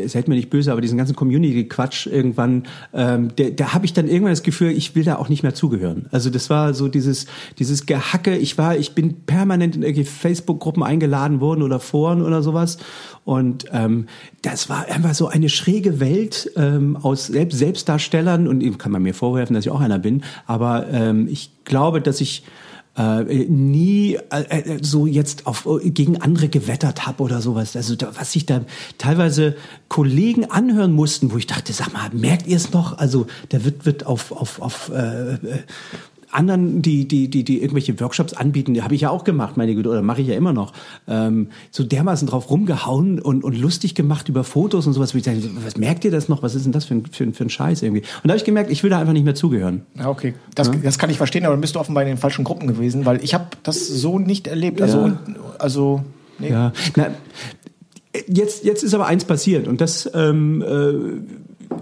seid 0.08 0.28
mir 0.28 0.36
nicht 0.36 0.50
böse, 0.50 0.72
aber 0.72 0.82
diesen 0.82 0.98
ganzen 0.98 1.16
Community-Quatsch 1.16 2.08
irgendwann, 2.08 2.64
ähm, 2.94 3.36
der, 3.36 3.52
da 3.52 3.74
habe 3.74 3.86
ich 3.86 3.94
dann 3.94 4.08
irgendwann 4.08 4.34
das 4.34 4.44
Gefühl, 4.44 4.72
ich 4.72 4.96
will 4.96 5.04
da 5.04 5.16
auch 5.16 5.30
nicht 5.30 5.44
mehr 5.44 5.54
zugehören. 5.54 6.08
Also 6.12 6.30
das 6.30 6.50
war 6.50 6.74
so 6.74 6.88
dieses 6.88 7.26
dieses 7.60 7.86
Gehacke. 7.86 8.38
Ich 8.38 8.58
war, 8.58 8.76
ich 8.76 8.94
bin 8.94 9.22
permanent 9.26 9.76
in 9.76 9.84
irgendwelche 9.84 10.12
Facebook-Gruppen 10.12 10.84
eingeladen 10.84 11.40
worden 11.40 11.62
oder 11.62 11.80
Foren 11.80 12.22
oder 12.22 12.42
sowas. 12.42 12.78
Und 13.24 13.66
ähm, 13.72 14.08
das 14.42 14.70
war 14.70 14.88
einfach 14.90 15.14
so 15.14 15.28
eine 15.28 15.50
schräge 15.50 16.00
Welt 16.00 16.52
ähm, 16.56 16.98
aus 16.98 17.28
Selbst 17.28 17.60
Selbstdarstellern 17.60 18.48
und 18.48 18.62
eben 18.62 18.78
kann 18.78 18.92
man 18.92 19.04
mir 19.04 19.14
vorwerfen, 19.14 19.54
dass 19.54 19.66
ich 19.66 19.72
auch 19.72 19.80
einer 19.80 20.00
bin. 20.00 20.24
Aber 20.48 20.88
ähm, 20.92 21.28
ich 21.30 21.52
glaube, 21.64 22.02
dass 22.02 22.20
ich 22.20 22.44
äh, 22.98 23.24
nie 23.46 24.18
äh, 24.32 24.42
äh, 24.42 24.80
so 24.82 25.08
jetzt 25.08 25.48
auf 25.48 25.68
gegen 25.84 26.22
andere 26.22 26.50
gewettert 26.50 27.06
habe 27.06 27.24
oder 27.24 27.42
sowas. 27.42 27.76
Also 27.76 27.96
da, 27.96 28.12
was 28.16 28.34
sich 28.34 28.46
da 28.46 28.66
teilweise 28.98 29.56
Kollegen 29.88 30.52
anhören 30.52 30.92
mussten, 30.92 31.32
wo 31.32 31.38
ich 31.38 31.48
dachte, 31.48 31.72
sag 31.72 31.94
mal, 31.94 32.10
merkt 32.12 32.48
ihr 32.48 32.58
es 32.58 32.74
noch? 32.74 32.98
Also 32.98 33.28
da 33.50 33.64
wird 33.64 33.86
wird 33.86 34.06
auf 34.06 34.32
auf 34.32 34.62
auf 34.62 34.90
äh, 34.94 35.34
äh, 35.34 35.38
anderen, 36.32 36.82
die, 36.82 37.08
die, 37.08 37.30
die, 37.30 37.44
die 37.44 37.62
irgendwelche 37.62 38.00
Workshops 38.00 38.34
anbieten, 38.34 38.74
die 38.74 38.82
habe 38.82 38.96
ich 38.96 39.02
ja 39.02 39.10
auch 39.10 39.24
gemacht, 39.24 39.58
meine 39.58 39.76
Güte, 39.76 39.90
oder 39.90 40.02
mache 40.02 40.22
ich 40.22 40.28
ja 40.28 40.36
immer 40.36 40.54
noch, 40.54 40.74
ähm, 41.08 41.50
so 41.72 41.84
dermaßen 41.84 42.28
drauf 42.28 42.50
rumgehauen 42.50 43.20
und, 43.20 43.44
und 43.44 43.58
lustig 43.58 43.96
gemacht 43.96 44.30
über 44.30 44.44
Fotos 44.44 44.88
und 44.88 44.94
sowas, 44.94 45.14
wo 45.14 45.18
ich 45.18 45.24
dachte, 45.24 45.42
was 45.64 45.78
merkt 45.78 46.06
ihr 46.06 46.12
das 46.12 46.30
noch? 46.30 46.44
Was 46.44 46.56
ist 46.56 46.66
denn 46.66 46.72
das 46.72 46.86
für 46.86 46.96
ein, 46.96 47.06
für 47.06 47.24
ein, 47.24 47.34
für 47.34 47.44
ein 47.44 47.50
Scheiß 47.50 47.82
irgendwie? 47.82 48.02
Und 48.02 48.26
da 48.26 48.30
habe 48.30 48.38
ich 48.38 48.46
gemerkt, 48.46 48.72
ich 48.72 48.84
will 48.84 48.90
da 48.90 49.00
einfach 49.00 49.14
nicht 49.14 49.26
mehr 49.26 49.36
zugehören. 49.36 49.86
Ja, 49.96 50.10
okay. 50.10 50.34
Das, 50.56 50.72
das 50.84 50.98
kann 50.98 51.10
ich 51.10 51.18
verstehen, 51.18 51.46
aber 51.46 51.54
dann 51.54 51.62
bist 51.62 51.76
du 51.76 51.80
offenbar 51.80 52.04
in 52.04 52.10
den 52.10 52.18
falschen 52.18 52.44
Gruppen 52.44 52.68
gewesen, 52.68 53.06
weil 53.06 53.24
ich 53.24 53.34
habe 53.34 53.46
das 53.64 53.88
so 53.88 54.20
nicht 54.20 54.48
erlebt. 54.48 54.82
Also, 54.82 55.08
Ja. 55.08 55.20
also 55.60 56.04
nee. 56.40 56.50
Ja, 56.50 56.74
na, 56.96 57.08
jetzt, 58.28 58.64
jetzt 58.64 58.84
ist 58.84 58.94
aber 58.94 59.08
eins 59.08 59.26
passiert 59.26 59.68
und 59.68 59.82
das 59.82 60.10
ähm, 60.14 60.62
äh, 60.62 61.76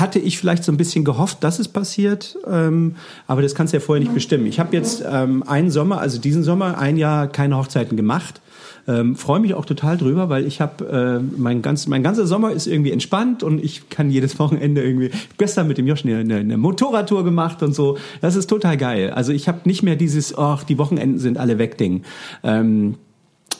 hatte 0.00 0.18
ich 0.18 0.38
vielleicht 0.38 0.64
so 0.64 0.72
ein 0.72 0.76
bisschen 0.76 1.04
gehofft, 1.04 1.42
dass 1.44 1.58
es 1.58 1.68
passiert, 1.68 2.36
ähm, 2.46 2.96
aber 3.26 3.42
das 3.42 3.54
kannst 3.54 3.72
du 3.72 3.76
ja 3.76 3.80
vorher 3.80 4.00
nicht 4.02 4.14
bestimmen. 4.14 4.46
Ich 4.46 4.60
habe 4.60 4.76
jetzt 4.76 5.04
ähm, 5.08 5.42
einen 5.44 5.70
Sommer, 5.70 6.00
also 6.00 6.20
diesen 6.20 6.42
Sommer, 6.42 6.78
ein 6.78 6.96
Jahr 6.96 7.26
keine 7.28 7.56
Hochzeiten 7.56 7.96
gemacht. 7.96 8.40
Ähm, 8.86 9.16
Freue 9.16 9.40
mich 9.40 9.54
auch 9.54 9.64
total 9.64 9.96
drüber, 9.96 10.28
weil 10.28 10.46
ich 10.46 10.60
habe 10.60 11.22
äh, 11.22 11.38
mein 11.38 11.62
ganz 11.62 11.86
mein 11.86 12.02
ganzer 12.02 12.26
Sommer 12.26 12.52
ist 12.52 12.66
irgendwie 12.66 12.90
entspannt 12.90 13.42
und 13.42 13.64
ich 13.64 13.88
kann 13.88 14.10
jedes 14.10 14.38
Wochenende 14.38 14.82
irgendwie 14.82 15.10
gestern 15.38 15.68
mit 15.68 15.78
dem 15.78 15.86
Josh 15.86 16.04
eine, 16.04 16.18
eine, 16.18 16.36
eine 16.36 16.56
Motorradtour 16.58 17.24
gemacht 17.24 17.62
und 17.62 17.74
so. 17.74 17.96
Das 18.20 18.36
ist 18.36 18.48
total 18.48 18.76
geil. 18.76 19.10
Also 19.10 19.32
ich 19.32 19.48
habe 19.48 19.60
nicht 19.64 19.82
mehr 19.82 19.96
dieses, 19.96 20.36
ach 20.36 20.64
die 20.64 20.76
Wochenenden 20.76 21.18
sind 21.18 21.38
alle 21.38 21.58
weg 21.58 21.78
Ding. 21.78 22.02
Ähm, 22.42 22.96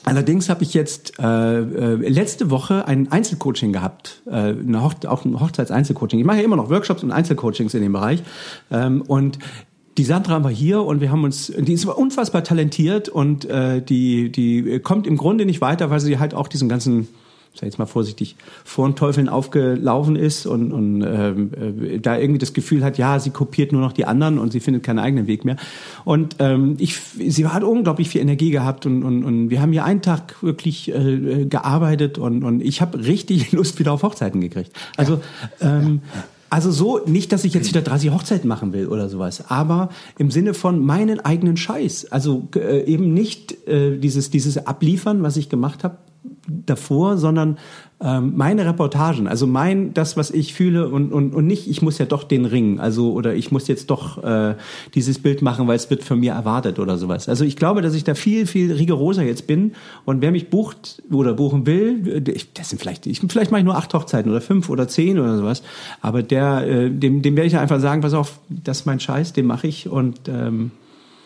Allerdings 0.05 0.51
habe 0.51 0.63
ich 0.63 0.75
jetzt 0.75 1.19
äh, 1.19 1.61
äh, 1.61 1.95
letzte 1.95 2.51
Woche 2.51 2.87
ein 2.87 3.11
Einzelcoaching 3.11 3.73
gehabt, 3.73 4.23
äh, 4.27 4.31
eine 4.31 4.85
Hoch 4.85 4.95
auch 5.07 5.25
ein 5.25 5.41
Hochzeits-Einzelcoaching. 5.41 6.21
Ich 6.21 6.27
mache 6.27 6.39
ja 6.39 6.45
immer 6.45 6.57
noch 6.57 6.69
Workshops 6.69 7.03
und 7.03 7.11
Einzelcoachings 7.11 7.73
in 7.73 7.83
dem 7.83 7.95
Bereich. 7.95 8.23
Ähm, 8.71 9.03
und 9.03 9.39
die 9.97 10.05
Sandra 10.05 10.45
war 10.45 10.51
hier 10.51 10.83
und 10.83 11.01
wir 11.01 11.11
haben 11.11 11.25
uns, 11.25 11.53
die 11.57 11.73
ist 11.73 11.87
unfassbar 11.87 12.45
talentiert 12.45 13.09
und 13.09 13.47
äh, 13.47 13.81
die, 13.81 14.31
die 14.31 14.81
kommt 14.81 15.07
im 15.07 15.17
Grunde 15.17 15.47
nicht 15.47 15.61
weiter, 15.61 15.89
weil 15.89 16.01
sie 16.01 16.19
halt 16.19 16.35
auch 16.35 16.49
diesen 16.49 16.69
ganzen 16.69 17.09
sag 17.55 17.65
jetzt 17.65 17.79
mal 17.79 17.87
vorsichtig, 17.87 18.35
vor 18.65 18.89
den 18.89 18.97
Teufeln 18.97 19.29
aufgelaufen 19.29 20.17
ist 20.17 20.45
und, 20.45 20.73
und 20.73 21.03
ähm, 21.03 21.51
äh, 21.55 21.99
da 22.01 22.19
irgendwie 22.19 22.39
das 22.39 22.53
Gefühl 22.53 22.85
hat, 22.85 22.99
ja, 22.99 23.21
sie 23.21 23.31
kopiert 23.31 23.71
nur 23.73 23.81
noch 23.81 23.93
die 23.93 24.07
anderen 24.07 24.39
und 24.39 24.53
sie 24.53 24.59
findet 24.59 24.83
keinen 24.83 24.99
eigenen 24.99 25.29
Weg 25.29 25.45
mehr. 25.45 25.57
Und 26.05 26.37
ähm, 26.41 26.75
ich, 26.79 26.99
sie 26.99 27.47
hat 27.47 27.63
unglaublich 27.63 28.09
viel 28.09 28.21
Energie 28.21 28.51
gehabt 28.51 28.87
und, 28.87 29.05
und, 29.05 29.25
und 29.25 29.51
wir 29.51 29.63
haben 29.63 29.71
hier 29.71 29.85
einen 29.85 30.03
Tag 30.03 30.43
wirklich 30.43 30.93
äh, 30.93 31.47
gearbeitet 31.47 32.19
und, 32.19 32.43
und 32.43 32.61
ich 32.61 32.81
habe 32.81 33.05
richtig 33.05 33.53
Lust 33.53 33.79
wieder 33.79 33.93
auf 33.93 34.03
Hochzeiten 34.03 34.41
gekriegt. 34.41 34.73
Also 34.97 35.21
ähm, 35.61 36.01
also 36.51 36.71
so, 36.71 37.01
nicht, 37.05 37.33
dass 37.33 37.45
ich 37.45 37.53
jetzt 37.53 37.69
wieder 37.69 37.83
30 37.83 38.13
Hochzeiten 38.13 38.47
machen 38.47 38.73
will 38.73 38.87
oder 38.87 39.09
sowas, 39.09 39.51
aber 39.51 39.89
im 40.19 40.31
Sinne 40.31 40.55
von 40.55 40.85
meinen 40.85 41.19
eigenen 41.19 41.57
Scheiß. 41.57 42.13
Also 42.13 42.47
äh, 42.55 42.85
eben 42.85 43.13
nicht 43.13 43.67
äh, 43.67 43.99
dieses, 43.99 44.31
dieses 44.31 44.65
Abliefern, 44.65 45.25
was 45.25 45.37
ich 45.37 45.49
gemacht 45.49 45.83
habe, 45.83 45.99
davor, 46.47 47.17
sondern 47.17 47.59
ähm, 48.01 48.33
meine 48.37 48.67
Reportagen, 48.67 49.29
also 49.29 49.47
mein, 49.47 49.95
das, 49.95 50.17
was 50.17 50.31
ich 50.31 50.53
fühle 50.53 50.89
und, 50.89 51.13
und, 51.13 51.35
und 51.35 51.47
nicht, 51.47 51.69
ich 51.69 51.81
muss 51.81 51.99
ja 51.99 52.07
doch 52.07 52.25
den 52.25 52.45
Ring, 52.45 52.81
also 52.81 53.13
oder 53.13 53.35
ich 53.35 53.53
muss 53.53 53.69
jetzt 53.69 53.91
doch 53.91 54.23
äh, 54.23 54.57
dieses 54.95 55.19
Bild 55.21 55.43
machen, 55.43 55.67
weil 55.69 55.77
es 55.77 55.89
wird 55.91 56.03
von 56.03 56.21
mir 56.21 56.33
erwartet 56.33 56.79
oder 56.79 56.99
sowas. 56.99 57.29
Also 57.29 57.45
ich 57.45 57.57
glaube, 57.57 57.83
dass 57.83 57.95
ich 57.95 58.05
da 58.05 58.15
viel, 58.15 58.47
viel 58.47 58.73
rigoroser 58.73 59.23
jetzt 59.23 59.47
bin. 59.47 59.73
Und 60.05 60.23
wer 60.23 60.33
mich 60.33 60.51
bucht 60.51 61.03
oder 61.11 61.35
buchen 61.35 61.67
will, 61.67 62.23
ich, 62.29 62.53
das 62.53 62.71
sind 62.71 62.81
vielleicht, 62.81 63.07
ich, 63.07 63.21
vielleicht 63.21 63.51
mache 63.51 63.61
ich 63.61 63.65
nur 63.65 63.77
acht 63.77 63.95
Hochzeiten 63.95 64.31
oder 64.31 64.41
fünf 64.41 64.69
oder 64.69 64.89
zehn 64.89 65.19
oder 65.19 65.37
sowas, 65.37 65.63
aber 66.01 66.23
der, 66.23 66.67
äh, 66.67 66.91
dem, 66.91 67.23
dem 67.23 67.37
werde 67.37 67.47
ich 67.47 67.57
einfach 67.57 67.81
sagen, 67.81 68.01
pass 68.03 68.15
auf, 68.15 68.41
das 68.49 68.81
ist 68.81 68.87
mein 68.87 69.01
Scheiß, 69.01 69.33
den 69.33 69.47
mache 69.47 69.67
ich. 69.67 69.89
Und 69.89 70.21
ähm, 70.29 70.73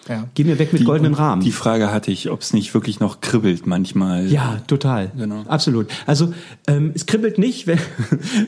ja. 0.08 0.24
Geh 0.34 0.44
mir 0.44 0.58
weg 0.58 0.72
mit 0.72 0.80
die, 0.80 0.86
goldenen 0.86 1.14
Rahmen. 1.14 1.42
Die 1.42 1.52
Frage 1.52 1.92
hatte 1.92 2.10
ich, 2.10 2.30
ob 2.30 2.40
es 2.40 2.52
nicht 2.52 2.72
wirklich 2.74 3.00
noch 3.00 3.20
kribbelt 3.20 3.66
manchmal. 3.66 4.26
Ja, 4.26 4.60
total. 4.66 5.12
Genau. 5.16 5.42
Absolut. 5.46 5.88
Also 6.06 6.32
ähm, 6.66 6.92
es 6.94 7.06
kribbelt 7.06 7.38
nicht, 7.38 7.66
wenn, 7.66 7.78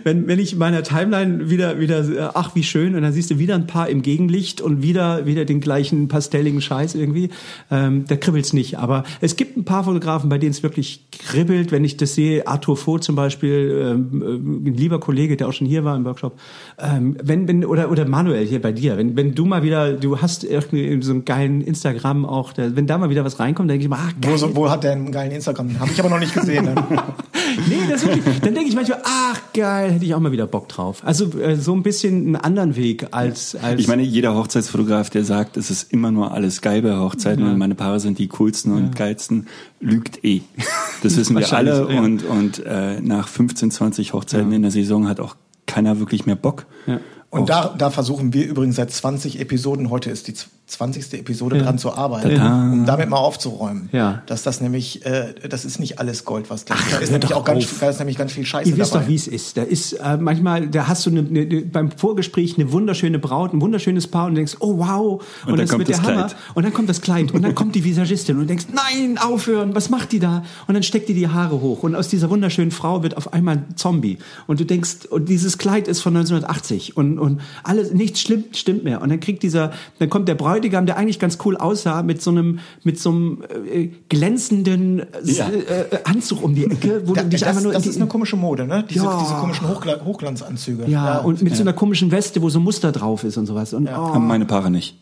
wenn, 0.04 0.26
wenn 0.26 0.38
ich 0.38 0.54
in 0.54 0.58
meiner 0.58 0.82
Timeline 0.82 1.50
wieder, 1.50 1.78
wieder, 1.78 2.32
ach 2.34 2.54
wie 2.54 2.62
schön, 2.62 2.94
und 2.94 3.02
dann 3.02 3.12
siehst 3.12 3.30
du 3.30 3.38
wieder 3.38 3.54
ein 3.54 3.66
paar 3.66 3.88
im 3.88 4.02
Gegenlicht 4.02 4.60
und 4.60 4.82
wieder, 4.82 5.26
wieder 5.26 5.44
den 5.44 5.60
gleichen 5.60 6.08
pastelligen 6.08 6.60
Scheiß 6.60 6.94
irgendwie. 6.94 7.30
Ähm, 7.70 8.04
da 8.06 8.16
kribbelt's 8.16 8.52
nicht. 8.52 8.78
Aber 8.78 9.04
es 9.20 9.36
gibt 9.36 9.56
ein 9.56 9.64
paar 9.64 9.84
Fotografen, 9.84 10.30
bei 10.30 10.38
denen 10.38 10.52
es 10.52 10.62
wirklich 10.62 11.10
kribbelt. 11.10 11.72
Wenn 11.72 11.84
ich 11.84 11.96
das 11.96 12.14
sehe, 12.14 12.46
Arthur 12.46 12.76
Voth 12.76 13.04
zum 13.04 13.16
Beispiel, 13.16 13.82
ähm, 13.82 14.22
äh, 14.22 14.70
ein 14.70 14.74
lieber 14.74 14.98
Kollege, 15.00 15.36
der 15.36 15.48
auch 15.48 15.52
schon 15.52 15.66
hier 15.66 15.84
war 15.84 15.96
im 15.96 16.04
Workshop, 16.04 16.38
ähm, 16.78 17.16
wenn, 17.22 17.46
wenn, 17.46 17.64
oder, 17.64 17.90
oder 17.90 18.06
Manuel 18.06 18.46
hier 18.46 18.62
bei 18.62 18.72
dir, 18.72 18.96
wenn, 18.96 19.16
wenn 19.16 19.34
du 19.34 19.44
mal 19.44 19.62
wieder, 19.62 19.92
du 19.92 20.20
hast 20.20 20.44
irgendwie 20.44 21.02
so 21.02 21.12
einen 21.12 21.24
geilen 21.24 21.49
geilen 21.50 21.60
Instagram 21.60 22.24
auch, 22.24 22.52
wenn 22.56 22.86
da 22.86 22.98
mal 22.98 23.10
wieder 23.10 23.24
was 23.24 23.38
reinkommt, 23.38 23.70
denke 23.70 23.84
ich 23.84 23.88
mal, 23.88 23.98
ah, 23.98 24.10
geil. 24.20 24.34
Wo, 24.40 24.56
wo 24.56 24.70
hat 24.70 24.84
der 24.84 24.92
einen 24.92 25.12
geilen 25.12 25.32
Instagram? 25.32 25.78
Habe 25.78 25.90
ich 25.90 26.00
aber 26.00 26.08
noch 26.08 26.18
nicht 26.18 26.34
gesehen. 26.34 26.64
Ne? 26.64 26.74
nee, 27.68 27.80
das 27.88 28.04
wirklich. 28.04 28.40
Dann 28.40 28.54
denke 28.54 28.68
ich 28.68 28.74
manchmal, 28.74 29.00
ach 29.04 29.40
geil, 29.54 29.92
hätte 29.92 30.04
ich 30.04 30.14
auch 30.14 30.20
mal 30.20 30.32
wieder 30.32 30.46
Bock 30.46 30.68
drauf. 30.68 31.02
Also 31.04 31.38
äh, 31.38 31.56
so 31.56 31.74
ein 31.74 31.82
bisschen 31.82 32.26
einen 32.26 32.36
anderen 32.36 32.76
Weg 32.76 33.08
als, 33.10 33.56
als 33.56 33.80
Ich 33.80 33.88
meine, 33.88 34.02
jeder 34.02 34.34
Hochzeitsfotograf, 34.34 35.10
der 35.10 35.24
sagt, 35.24 35.56
es 35.56 35.70
ist 35.70 35.92
immer 35.92 36.10
nur 36.10 36.32
alles 36.32 36.60
geil 36.60 36.82
bei 36.82 36.96
Hochzeiten 36.96 37.44
ja. 37.44 37.50
und 37.50 37.58
meine 37.58 37.74
Paare 37.74 38.00
sind 38.00 38.18
die 38.18 38.28
coolsten 38.28 38.70
ja. 38.70 38.76
und 38.76 38.96
geilsten, 38.96 39.48
lügt 39.80 40.24
eh. 40.24 40.42
Das 41.02 41.16
wissen 41.16 41.36
wir 41.36 41.52
alle 41.52 41.88
ja. 41.90 42.00
und 42.00 42.24
und 42.24 42.64
äh, 42.64 43.00
nach 43.00 43.28
15, 43.28 43.70
20 43.70 44.12
Hochzeiten 44.12 44.52
in 44.52 44.62
der 44.62 44.70
Saison 44.70 45.08
hat 45.08 45.20
auch 45.20 45.36
keiner 45.66 45.98
wirklich 45.98 46.26
mehr 46.26 46.36
Bock. 46.36 46.66
Ja. 46.86 47.00
Und 47.30 47.48
da, 47.48 47.74
da 47.78 47.90
versuchen 47.90 48.32
wir 48.32 48.46
übrigens 48.46 48.76
seit 48.76 48.90
20 48.90 49.40
Episoden, 49.40 49.88
heute 49.90 50.10
ist 50.10 50.26
die 50.26 50.34
20. 50.70 51.12
Episode 51.14 51.56
ja. 51.56 51.64
dran 51.64 51.78
zu 51.78 51.92
arbeiten, 51.92 52.30
ja. 52.30 52.54
um 52.54 52.86
damit 52.86 53.08
mal 53.08 53.18
aufzuräumen. 53.18 53.88
Ja. 53.92 54.22
Dass 54.26 54.42
das 54.42 54.60
nämlich, 54.60 55.04
äh, 55.04 55.34
das 55.48 55.64
ist 55.64 55.80
nicht 55.80 55.98
alles 55.98 56.24
Gold, 56.24 56.50
was 56.50 56.64
da, 56.64 56.74
Ach, 56.76 56.90
da 56.90 56.98
ist. 56.98 57.10
Nämlich 57.10 57.34
auch 57.34 57.44
ganz, 57.44 57.66
da 57.78 57.90
ist 57.90 57.98
nämlich 57.98 58.16
ganz 58.16 58.32
viel 58.32 58.46
Scheiße 58.46 58.70
Ihr 58.70 58.76
wisst 58.76 58.94
dabei. 58.94 59.04
doch, 59.04 59.10
wie 59.10 59.14
es 59.14 59.26
ist. 59.26 59.56
Da 59.56 59.62
ist 59.62 59.92
äh, 59.94 60.16
manchmal, 60.16 60.68
da 60.68 60.88
hast 60.88 61.06
du 61.06 61.10
eine, 61.10 61.20
eine, 61.20 61.62
beim 61.62 61.90
Vorgespräch 61.90 62.56
eine 62.58 62.72
wunderschöne 62.72 63.18
Braut, 63.18 63.52
ein 63.52 63.60
wunderschönes 63.60 64.06
Paar 64.06 64.26
und 64.26 64.34
denkst, 64.34 64.56
oh 64.60 64.78
wow, 64.78 65.22
und, 65.44 65.52
und 65.52 65.60
das 65.60 65.70
wird 65.76 65.88
der 65.88 66.02
Hammer. 66.02 66.26
Kleid. 66.26 66.36
Und 66.54 66.64
dann 66.64 66.72
kommt 66.72 66.88
das 66.88 67.00
Kleid 67.00 67.32
und 67.32 67.42
dann 67.42 67.54
kommt 67.54 67.74
die 67.74 67.84
Visagistin 67.84 68.38
und 68.38 68.48
denkst, 68.48 68.66
nein, 68.72 69.18
aufhören, 69.18 69.74
was 69.74 69.90
macht 69.90 70.12
die 70.12 70.18
da? 70.18 70.44
Und 70.66 70.74
dann 70.74 70.82
steckt 70.82 71.08
die 71.08 71.14
die 71.14 71.28
Haare 71.28 71.60
hoch 71.60 71.82
und 71.82 71.94
aus 71.94 72.08
dieser 72.08 72.30
wunderschönen 72.30 72.70
Frau 72.70 73.02
wird 73.02 73.16
auf 73.16 73.32
einmal 73.32 73.56
ein 73.56 73.76
Zombie. 73.76 74.18
Und 74.46 74.60
du 74.60 74.64
denkst, 74.64 75.06
und 75.08 75.28
dieses 75.28 75.58
Kleid 75.58 75.88
ist 75.88 76.00
von 76.00 76.16
1980 76.16 76.96
und, 76.96 77.18
und 77.18 77.40
alles, 77.62 77.92
nichts 77.92 78.20
stimmt, 78.20 78.56
stimmt 78.56 78.84
mehr. 78.84 79.02
Und 79.02 79.10
dann 79.10 79.20
kriegt 79.20 79.42
dieser, 79.42 79.72
dann 79.98 80.10
kommt 80.10 80.28
der 80.28 80.34
Bräutigam, 80.60 80.86
der 80.86 80.96
eigentlich 80.96 81.18
ganz 81.18 81.38
cool 81.44 81.56
aussah, 81.56 82.02
mit 82.02 82.20
so 82.22 82.30
einem, 82.30 82.58
mit 82.84 82.98
so 82.98 83.10
einem 83.10 83.42
äh, 83.70 83.88
glänzenden 84.08 85.02
ja. 85.24 85.48
äh, 85.48 85.98
Anzug 86.04 86.42
um 86.42 86.54
die 86.54 86.66
Ecke, 86.66 87.02
wo 87.06 87.14
da, 87.14 87.22
du 87.22 87.28
dich 87.28 87.40
das, 87.40 87.48
einfach 87.48 87.62
nur. 87.62 87.72
Das 87.72 87.86
ist 87.86 87.96
eine 87.96 88.06
komische 88.06 88.36
Mode, 88.36 88.66
ne? 88.66 88.84
Diese, 88.88 89.04
ja. 89.04 89.18
diese 89.20 89.34
komischen 89.34 89.68
Hochgl 89.68 90.00
Hochglanzanzüge. 90.04 90.84
Ja, 90.86 91.14
ja, 91.14 91.18
und 91.18 91.42
mit 91.42 91.56
so 91.56 91.62
einer 91.62 91.72
komischen 91.72 92.10
Weste, 92.10 92.42
wo 92.42 92.48
so 92.48 92.60
Muster 92.60 92.92
drauf 92.92 93.24
ist 93.24 93.36
und 93.36 93.46
sowas. 93.46 93.72
Und, 93.72 93.88
oh. 93.88 93.90
Haben 93.90 94.26
meine 94.26 94.44
Paare 94.44 94.70
nicht. 94.70 94.99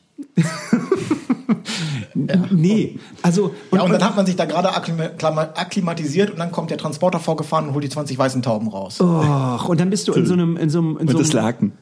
Ja. 2.15 2.45
Nee, 2.51 2.99
also. 3.23 3.55
Und, 3.71 3.79
ja, 3.79 3.83
und 3.83 3.93
dann 3.93 4.05
hat 4.05 4.17
man 4.17 4.27
sich 4.27 4.37
da 4.37 4.45
gerade 4.45 4.71
akklimatisiert 4.75 6.31
und 6.31 6.39
dann 6.39 6.51
kommt 6.51 6.71
der 6.71 6.79
Transporter 6.79 7.21
vorgefahren 7.21 7.69
und 7.69 7.75
holt 7.75 7.85
die 7.85 7.89
20 7.89 8.19
weißen 8.19 8.43
Tauben 8.43 8.69
raus. 8.69 9.01
Och, 9.01 9.69
und 9.69 9.81
dann 9.81 9.91
bist 9.91 10.09
du 10.09 10.13
in 10.13 10.27
so 10.27 10.35
einem, 10.35 10.57
in 10.57 10.71
so 10.71 10.79
einem, 10.81 10.99
in 10.99 11.09
so 11.09 11.17
einem. 11.17 11.25
das 11.25 11.33
Laken. 11.33 11.73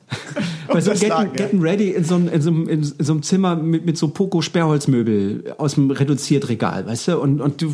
Bei 0.68 0.80
so 0.80 0.90
getting, 0.92 1.08
Laken, 1.08 1.32
getting 1.32 1.62
Ready 1.62 1.90
in 1.90 2.04
so 2.04 2.16
einem, 2.16 2.28
in 2.28 2.42
so 2.42 2.50
einem, 2.50 2.68
in 2.68 2.82
so 2.84 3.12
einem 3.12 3.22
Zimmer 3.22 3.56
mit, 3.56 3.86
mit 3.86 3.96
so 3.96 4.08
Poco-Sperrholzmöbel 4.08 5.54
aus 5.58 5.74
dem 5.74 5.90
Reduziertregal, 5.90 6.86
weißt 6.86 7.08
du? 7.08 7.18
Und, 7.18 7.40
und 7.40 7.62
du, 7.62 7.72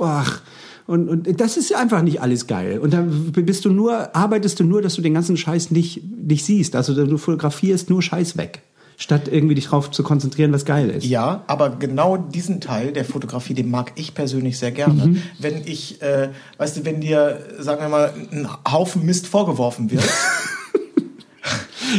ach. 0.00 0.40
Und, 0.86 1.08
und 1.08 1.40
das 1.40 1.56
ist 1.56 1.74
einfach 1.74 2.02
nicht 2.02 2.20
alles 2.20 2.46
geil. 2.46 2.78
Und 2.78 2.92
dann 2.92 3.32
bist 3.32 3.64
du 3.64 3.70
nur, 3.70 4.14
arbeitest 4.14 4.60
du 4.60 4.64
nur, 4.64 4.82
dass 4.82 4.94
du 4.94 5.02
den 5.02 5.14
ganzen 5.14 5.38
Scheiß 5.38 5.70
nicht, 5.70 6.02
nicht 6.04 6.44
siehst. 6.44 6.76
Also 6.76 6.94
du 6.94 7.16
fotografierst 7.16 7.88
nur 7.88 8.02
Scheiß 8.02 8.36
weg 8.36 8.62
statt 8.96 9.28
irgendwie 9.30 9.54
dich 9.54 9.64
darauf 9.64 9.90
zu 9.90 10.02
konzentrieren, 10.02 10.52
was 10.52 10.64
geil 10.64 10.90
ist. 10.90 11.04
Ja, 11.04 11.44
aber 11.46 11.70
genau 11.70 12.16
diesen 12.16 12.60
Teil 12.60 12.92
der 12.92 13.04
Fotografie, 13.04 13.54
den 13.54 13.70
mag 13.70 13.92
ich 13.96 14.14
persönlich 14.14 14.58
sehr 14.58 14.72
gerne. 14.72 15.06
Mhm. 15.06 15.22
Wenn 15.38 15.66
ich, 15.66 16.00
äh, 16.02 16.30
weißt 16.58 16.76
du, 16.76 16.84
wenn 16.84 17.00
dir, 17.00 17.40
sagen 17.58 17.80
wir 17.80 17.88
mal, 17.88 18.12
ein 18.32 18.48
Haufen 18.70 19.04
Mist 19.04 19.26
vorgeworfen 19.26 19.90
wird. 19.90 20.04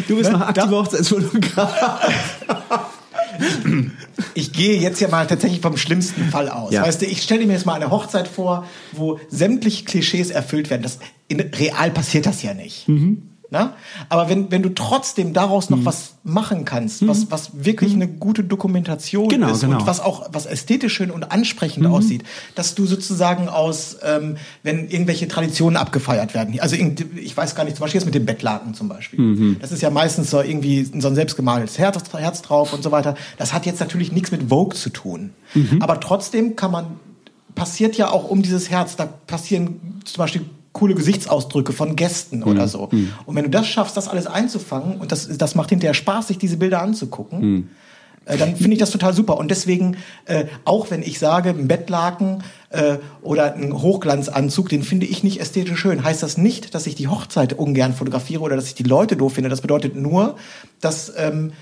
du 0.07 0.15
bist 0.15 0.31
ne? 0.31 0.37
noch 0.37 0.47
aktiver 0.47 0.77
Hochzeitsfotograf. 0.77 1.99
ich 4.33 4.53
gehe 4.53 4.79
jetzt 4.79 5.01
ja 5.01 5.07
mal 5.07 5.27
tatsächlich 5.27 5.61
vom 5.61 5.77
schlimmsten 5.77 6.29
Fall 6.29 6.49
aus. 6.49 6.71
Ja. 6.71 6.83
Weißt 6.83 7.01
du, 7.01 7.05
ich 7.05 7.21
stelle 7.21 7.45
mir 7.45 7.53
jetzt 7.53 7.65
mal 7.65 7.73
eine 7.73 7.91
Hochzeit 7.91 8.27
vor, 8.27 8.65
wo 8.93 9.19
sämtliche 9.29 9.85
Klischees 9.85 10.31
erfüllt 10.31 10.69
werden. 10.69 10.83
Das, 10.83 10.99
in, 11.27 11.39
real 11.39 11.91
passiert 11.91 12.25
das 12.25 12.43
ja 12.43 12.53
nicht. 12.53 12.87
Mhm. 12.87 13.34
Ne? 13.51 13.73
Aber 14.09 14.27
wenn, 14.27 14.49
wenn 14.49 14.63
du 14.63 14.69
trotzdem 14.69 15.33
daraus 15.33 15.69
noch 15.69 15.77
mhm. 15.77 15.85
was 15.85 16.13
machen 16.23 16.65
kannst, 16.65 17.03
mhm. 17.03 17.09
was, 17.09 17.29
was 17.29 17.51
wirklich 17.53 17.95
mhm. 17.95 18.01
eine 18.01 18.11
gute 18.11 18.43
Dokumentation 18.43 19.29
genau, 19.29 19.51
ist 19.51 19.61
genau. 19.61 19.77
und 19.77 19.87
was 19.87 19.99
auch 19.99 20.27
was 20.31 20.47
ästhetisch 20.47 20.93
schön 20.93 21.11
und 21.11 21.31
ansprechend 21.31 21.85
mhm. 21.85 21.93
aussieht, 21.93 22.23
dass 22.55 22.73
du 22.73 22.87
sozusagen 22.87 23.47
aus, 23.47 23.97
ähm, 24.03 24.37
wenn 24.63 24.89
irgendwelche 24.89 25.27
Traditionen 25.27 25.77
abgefeiert 25.77 26.33
werden, 26.33 26.59
also 26.59 26.75
ich 26.75 27.37
weiß 27.37 27.53
gar 27.53 27.65
nicht, 27.65 27.77
zum 27.77 27.83
Beispiel 27.83 27.99
jetzt 27.99 28.05
mit 28.05 28.15
dem 28.15 28.25
Bettlaken 28.25 28.73
zum 28.73 28.89
Beispiel, 28.89 29.19
mhm. 29.19 29.57
das 29.61 29.71
ist 29.71 29.81
ja 29.81 29.91
meistens 29.91 30.31
so 30.31 30.41
irgendwie 30.41 30.83
so 30.83 31.07
ein 31.07 31.15
selbstgemaltes 31.15 31.77
Herz, 31.77 31.99
Herz 32.13 32.41
drauf 32.41 32.73
und 32.73 32.81
so 32.81 32.91
weiter. 32.91 33.15
Das 33.37 33.53
hat 33.53 33.67
jetzt 33.67 33.79
natürlich 33.79 34.11
nichts 34.11 34.31
mit 34.31 34.49
Vogue 34.49 34.75
zu 34.75 34.89
tun, 34.89 35.31
mhm. 35.53 35.81
aber 35.81 35.99
trotzdem 35.99 36.55
kann 36.55 36.71
man 36.71 36.87
passiert 37.53 37.95
ja 37.95 38.09
auch 38.09 38.29
um 38.29 38.41
dieses 38.41 38.69
Herz, 38.69 38.95
da 38.95 39.05
passieren 39.05 40.01
zum 40.03 40.17
Beispiel 40.17 40.45
coole 40.75 40.93
Gesichtsausdrücke 40.93 41.73
von 41.73 41.95
Gästen 41.95 42.39
mhm. 42.39 42.47
oder 42.47 42.67
so. 42.67 42.89
Mhm. 42.91 43.13
Und 43.25 43.35
wenn 43.35 43.45
du 43.45 43.49
das 43.49 43.65
schaffst, 43.65 43.97
das 43.97 44.07
alles 44.07 44.27
einzufangen, 44.27 44.97
und 44.97 45.11
das, 45.11 45.27
das 45.37 45.55
macht 45.55 45.69
hinterher 45.69 45.95
Spaß, 45.95 46.27
sich 46.27 46.37
diese 46.37 46.57
Bilder 46.57 46.81
anzugucken, 46.81 47.39
mhm. 47.39 47.69
äh, 48.25 48.37
dann 48.37 48.57
finde 48.57 48.73
ich 48.73 48.79
das 48.79 48.91
total 48.91 49.13
super. 49.13 49.37
Und 49.37 49.49
deswegen, 49.49 49.95
äh, 50.25 50.45
auch 50.65 50.91
wenn 50.91 51.01
ich 51.01 51.17
sage, 51.17 51.49
ein 51.49 51.69
Bettlaken 51.69 52.43
äh, 52.71 52.97
oder 53.21 53.55
ein 53.55 53.73
Hochglanzanzug, 53.73 54.67
den 54.67 54.83
finde 54.83 55.05
ich 55.05 55.23
nicht 55.23 55.39
ästhetisch 55.39 55.79
schön, 55.79 56.03
heißt 56.03 56.21
das 56.21 56.37
nicht, 56.37 56.75
dass 56.75 56.87
ich 56.87 56.95
die 56.95 57.07
Hochzeit 57.07 57.53
ungern 57.53 57.93
fotografiere 57.93 58.41
oder 58.41 58.57
dass 58.57 58.67
ich 58.67 58.75
die 58.75 58.83
Leute 58.83 59.15
doof 59.15 59.33
finde. 59.33 59.49
Das 59.49 59.61
bedeutet 59.61 59.95
nur, 59.95 60.35
dass 60.81 61.11
ähm, 61.17 61.53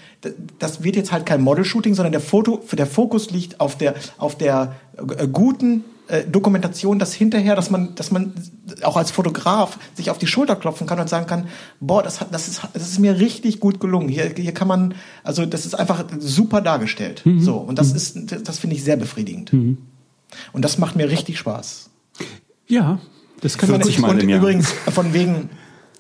das 0.58 0.84
wird 0.84 0.96
jetzt 0.96 1.12
halt 1.12 1.28
kein 1.28 1.42
Model-Shooting, 1.42 1.94
sondern 1.94 2.14
der 2.14 2.22
Foto, 2.22 2.64
der 2.72 2.88
Fokus 2.88 3.30
liegt 3.30 3.60
auf 3.60 3.78
der, 3.78 3.94
auf 4.18 4.38
der 4.38 4.76
äh, 4.98 5.28
guten 5.28 5.84
Dokumentation, 6.30 7.00
dass 7.00 7.14
hinterher, 7.14 7.56
dass 7.56 7.70
man, 7.70 7.96
dass 7.96 8.12
man 8.12 8.34
auch 8.82 8.98
als 8.98 9.12
Fotograf 9.12 9.80
sich 9.96 10.10
auf 10.10 10.18
die 10.18 10.28
Schulter 10.28 10.56
klopfen 10.56 10.86
kann 10.86 11.00
und 11.00 11.08
sagen 11.08 11.28
kann, 11.28 11.48
boah, 11.80 12.04
das, 12.04 12.20
hat, 12.20 12.34
das, 12.34 12.48
ist, 12.48 12.62
das 12.74 12.90
ist 12.90 13.00
mir 13.00 13.20
richtig 13.20 13.60
gut 13.60 13.80
gelungen. 13.80 14.10
Hier, 14.10 14.34
hier 14.36 14.54
kann 14.54 14.68
man, 14.68 14.96
also 15.24 15.46
das 15.46 15.66
ist 15.66 15.76
einfach 15.76 16.04
super 16.20 16.62
dargestellt. 16.62 17.22
Mhm. 17.26 17.42
So 17.42 17.56
und 17.56 17.80
das 17.80 17.92
mhm. 17.92 17.96
ist, 17.96 18.48
das 18.48 18.60
finde 18.60 18.76
ich 18.76 18.84
sehr 18.84 18.98
befriedigend. 18.98 19.54
Mhm. 19.54 19.78
Und 20.52 20.66
das 20.66 20.78
macht 20.78 20.96
mir 20.96 21.10
richtig 21.10 21.38
Spaß. 21.38 21.90
Ja, 22.68 23.00
das 23.42 23.58
kann 23.58 23.70
man 23.70 23.82
40 23.82 23.96
sich 23.96 24.02
Mal 24.02 24.12
Und 24.12 24.24
im 24.24 24.30
Jahr. 24.30 24.40
übrigens, 24.40 24.72
von 24.72 25.14
wegen, 25.14 25.50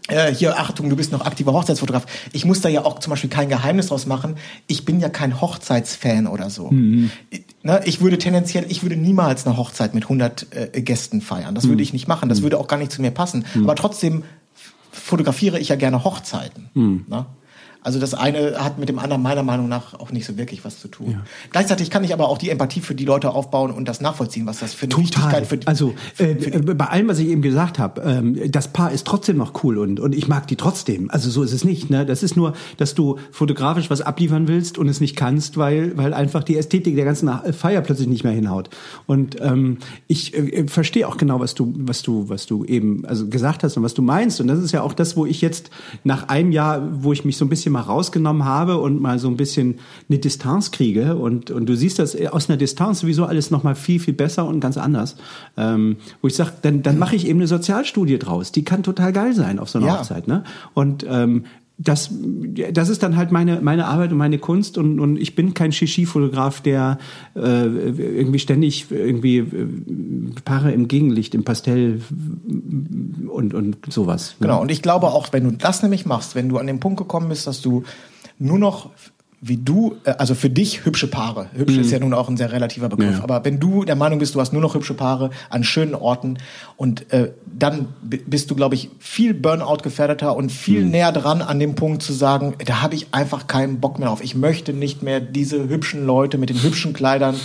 äh, 0.10 0.34
hier, 0.34 0.60
Achtung, 0.60 0.90
du 0.90 0.96
bist 0.96 1.12
noch 1.12 1.26
aktiver 1.26 1.54
Hochzeitsfotograf. 1.54 2.06
Ich 2.34 2.44
muss 2.46 2.62
da 2.62 2.70
ja 2.70 2.84
auch 2.84 3.00
zum 3.00 3.12
Beispiel 3.12 3.30
kein 3.30 3.48
Geheimnis 3.48 3.88
draus 3.88 4.06
machen. 4.06 4.36
Ich 4.68 4.84
bin 4.84 5.00
ja 5.00 5.10
kein 5.10 5.40
Hochzeitsfan 5.40 6.28
oder 6.28 6.50
so. 6.50 6.70
Ich, 7.30 7.44
ne, 7.64 7.82
ich 7.86 8.02
würde 8.02 8.18
tendenziell, 8.18 8.66
ich 8.68 8.84
würde 8.84 8.98
niemals 8.98 9.46
eine 9.48 9.56
Hochzeit 9.56 9.94
mit 9.94 10.04
100 10.04 10.48
äh, 10.74 10.82
Gästen 10.82 11.22
feiern. 11.22 11.56
Das 11.56 11.68
würde 11.70 11.84
ich 11.84 11.94
nicht 11.94 12.08
machen. 12.08 12.28
Das 12.28 12.42
würde 12.42 12.58
auch 12.60 12.68
gar 12.68 12.78
nicht 12.78 12.92
zu 12.92 13.02
mir 13.02 13.12
passen. 13.12 13.46
Aber 13.64 13.76
trotzdem 13.76 14.24
fotografiere 14.92 15.58
ich 15.60 15.70
ja 15.70 15.76
gerne 15.76 16.04
Hochzeiten. 16.04 16.70
Ne? 17.08 17.26
Also 17.84 18.00
das 18.00 18.14
eine 18.14 18.64
hat 18.64 18.78
mit 18.78 18.90
dem 18.90 19.00
anderen 19.00 19.22
meiner 19.22 19.44
Meinung 19.44 19.68
nach 19.68 19.94
auch 20.00 20.12
nicht 20.12 20.26
so 20.26 20.38
wirklich 20.38 20.64
was 20.64 20.80
zu 20.80 20.88
tun. 20.88 21.22
Gleichzeitig 21.52 21.90
kann 21.90 22.04
ich 22.04 22.14
aber 22.14 22.30
auch 22.30 22.38
die 22.38 22.50
Empathie 22.50 22.80
für 22.80 22.96
die 22.96 23.06
Leute 23.06 23.32
aufbauen 23.32 23.72
und 23.72 23.88
das 23.88 24.02
nachvollziehen, 24.02 24.46
was 24.46 24.60
das 24.60 24.74
für 24.74 24.86
eine 24.86 24.98
Wichtigkeit 24.98 25.46
für 25.46 25.58
die, 25.58 25.68
also 25.68 25.94
äh, 26.18 26.36
für 26.36 26.52
die, 26.52 26.70
äh, 26.70 26.74
bei 26.74 26.86
allem, 26.86 27.08
was 27.08 27.20
ich 27.20 27.28
eben 27.28 27.42
gesagt 27.42 27.80
habe, 27.80 28.02
ähm, 28.02 28.52
das 28.52 28.70
Paar 28.70 28.92
ist 28.92 29.06
trotzdem 29.06 29.38
noch 29.38 29.64
cool 29.64 29.78
und 29.78 30.00
und 30.00 30.16
ich 30.16 30.28
mag 30.28 30.48
die 30.48 30.56
trotzdem. 30.56 31.12
Also 31.12 31.30
so 31.30 31.44
ist 31.44 31.52
es 31.52 31.64
nicht. 31.64 31.90
Ne? 31.90 32.06
Das 32.06 32.24
ist 32.24 32.38
nur, 32.38 32.54
dass 32.78 32.96
du 32.96 33.18
fotografisch 33.32 33.90
was 33.90 34.02
abliefern 34.02 34.48
willst 34.48 34.78
und 34.78 34.88
es 34.88 35.02
nicht 35.02 35.16
kannst, 35.16 35.58
weil 35.58 35.98
weil 35.98 36.14
einfach 36.14 36.44
die 36.44 36.58
Ästhetik 36.58 36.96
der 36.96 37.06
ganzen 37.06 37.30
Feier 37.54 37.82
plötzlich 37.82 38.08
nicht 38.08 38.24
mehr 38.24 38.34
hinhaut. 38.34 38.70
Und 39.06 39.38
ähm, 39.42 39.80
ich 40.08 40.34
äh, 40.34 40.68
verstehe 40.68 41.08
auch 41.08 41.18
genau, 41.18 41.40
was 41.40 41.54
du 41.54 41.74
was 41.76 42.02
du 42.02 42.30
was 42.30 42.46
du 42.46 42.64
eben 42.66 43.06
also 43.06 43.28
gesagt 43.28 43.64
hast 43.64 43.76
und 43.76 43.84
was 43.84 43.94
du 43.94 44.02
meinst. 44.02 44.40
Und 44.40 44.48
das 44.48 44.60
ist 44.60 44.72
ja 44.72 44.82
auch 44.82 44.94
das, 44.94 45.18
wo 45.18 45.26
ich 45.26 45.42
jetzt 45.42 45.70
nach 46.04 46.30
einem 46.30 46.52
Jahr, 46.52 46.88
wo 47.04 47.12
ich 47.12 47.26
mich 47.26 47.38
so 47.38 47.46
ein 47.46 47.50
bisschen 47.50 47.73
mal 47.74 47.82
rausgenommen 47.82 48.46
habe 48.46 48.78
und 48.78 49.02
mal 49.02 49.20
so 49.20 49.28
ein 49.28 49.36
bisschen 49.36 49.80
eine 50.10 50.20
Distanz 50.20 50.72
kriege 50.72 51.16
und 51.18 51.52
und 51.52 51.66
du 51.68 51.76
siehst 51.76 52.00
das 52.00 52.16
aus 52.28 52.50
einer 52.50 52.58
Distanz 52.58 53.02
sowieso 53.02 53.26
alles 53.26 53.52
noch 53.52 53.64
mal 53.64 53.76
viel 53.76 54.00
viel 54.00 54.14
besser 54.14 54.46
und 54.46 54.62
ganz 54.62 54.78
anders. 54.78 55.18
Ähm, 55.58 55.98
wo 56.22 56.28
ich 56.28 56.36
sage, 56.36 56.52
dann 56.62 56.82
dann 56.82 56.98
mache 56.98 57.16
ich 57.16 57.28
eben 57.28 57.40
eine 57.40 57.48
Sozialstudie 57.48 58.18
draus. 58.20 58.52
Die 58.52 58.64
kann 58.64 58.84
total 58.84 59.12
geil 59.12 59.34
sein 59.34 59.60
auf 59.60 59.70
so 59.70 59.80
einer 59.80 59.88
Ja. 59.88 60.00
Hochzeit, 60.00 60.28
ne? 60.28 60.44
Und 60.74 61.06
ähm, 61.10 61.44
das, 61.78 62.12
das 62.72 62.90
ist 62.90 63.02
dann 63.02 63.18
halt 63.18 63.32
meine, 63.32 63.60
meine 63.62 63.88
Arbeit 63.88 64.12
und 64.12 64.18
meine 64.18 64.38
Kunst 64.38 64.78
und, 64.78 65.00
und 65.00 65.18
ich 65.18 65.36
bin 65.36 65.54
kein 65.54 65.72
Shishi-Fotograf, 65.72 66.62
der 66.62 67.00
äh, 67.36 67.40
irgendwie 67.40 68.40
ständig 68.40 68.92
irgendwie 68.92 69.38
äh, 69.40 69.68
Paare 70.46 70.72
im 70.72 70.88
Gegenlicht, 70.88 71.34
im 71.34 71.44
Pastell 71.44 72.02
und, 73.28 73.54
und 73.54 73.78
sowas. 73.92 74.36
ne? 74.40 74.48
Genau, 74.48 74.62
und 74.62 74.70
ich 74.70 74.84
glaube 74.84 75.08
auch, 75.08 75.34
wenn 75.34 75.46
du 75.46 75.52
das 75.52 75.82
nämlich 75.82 76.06
machst, 76.06 76.36
wenn 76.36 76.48
du 76.48 76.58
an 76.58 76.68
den 76.68 76.80
Punkt 76.80 77.00
gekommen 77.00 77.30
bist, 77.30 77.48
dass 77.48 77.62
du 77.62 77.84
nur 78.38 78.60
noch 78.60 78.92
wie 79.46 79.58
du, 79.58 79.96
äh, 80.06 80.12
also 80.12 80.36
für 80.36 80.50
dich 80.50 80.86
hübsche 80.86 81.08
Paare. 81.08 81.48
Hübsch 81.54 81.76
ist 81.76 81.92
ja 81.92 82.00
nun 82.00 82.14
auch 82.14 82.30
ein 82.30 82.38
sehr 82.38 82.52
relativer 82.52 82.88
Begriff. 82.88 83.10
Mhm. 83.10 83.18
Ja. 83.18 83.24
Aber 83.24 83.44
wenn 83.44 83.60
du 83.60 83.84
der 83.84 83.96
Meinung 83.96 84.20
bist, 84.20 84.36
du 84.36 84.40
hast 84.40 84.54
nur 84.54 84.62
noch 84.62 84.74
hübsche 84.74 84.94
Paare 84.94 85.32
an 85.50 85.64
schönen 85.66 85.96
Orten 85.96 86.38
und 86.78 87.12
äh, 87.12 87.32
dann 87.46 87.88
bist 88.02 88.50
du, 88.50 88.56
glaube 88.56 88.76
ich, 88.76 88.90
viel 89.00 89.34
Burnout 89.34 89.78
gefährdeter 89.84 90.36
und 90.36 90.46
Mhm. 90.46 90.50
viel 90.50 90.86
näher 90.86 91.12
dran 91.12 91.42
an 91.42 91.60
dem 91.60 91.76
Punkt 91.76 92.02
zu 92.04 92.14
sagen, 92.14 92.54
da 92.66 92.82
habe 92.82 92.96
ich 92.96 93.08
einfach 93.12 93.48
keinen 93.48 93.80
Bock 93.82 94.00
mehr 94.00 94.10
auf. 94.12 94.24
Ich 94.24 94.34
möchte 94.36 94.72
nicht 94.74 95.04
mehr 95.04 95.20
diese 95.20 95.68
hübschen 95.68 96.06
Leute 96.06 96.38
mit 96.38 96.50
den 96.50 96.64
hübschen 96.64 96.94
Kleidern 96.94 97.36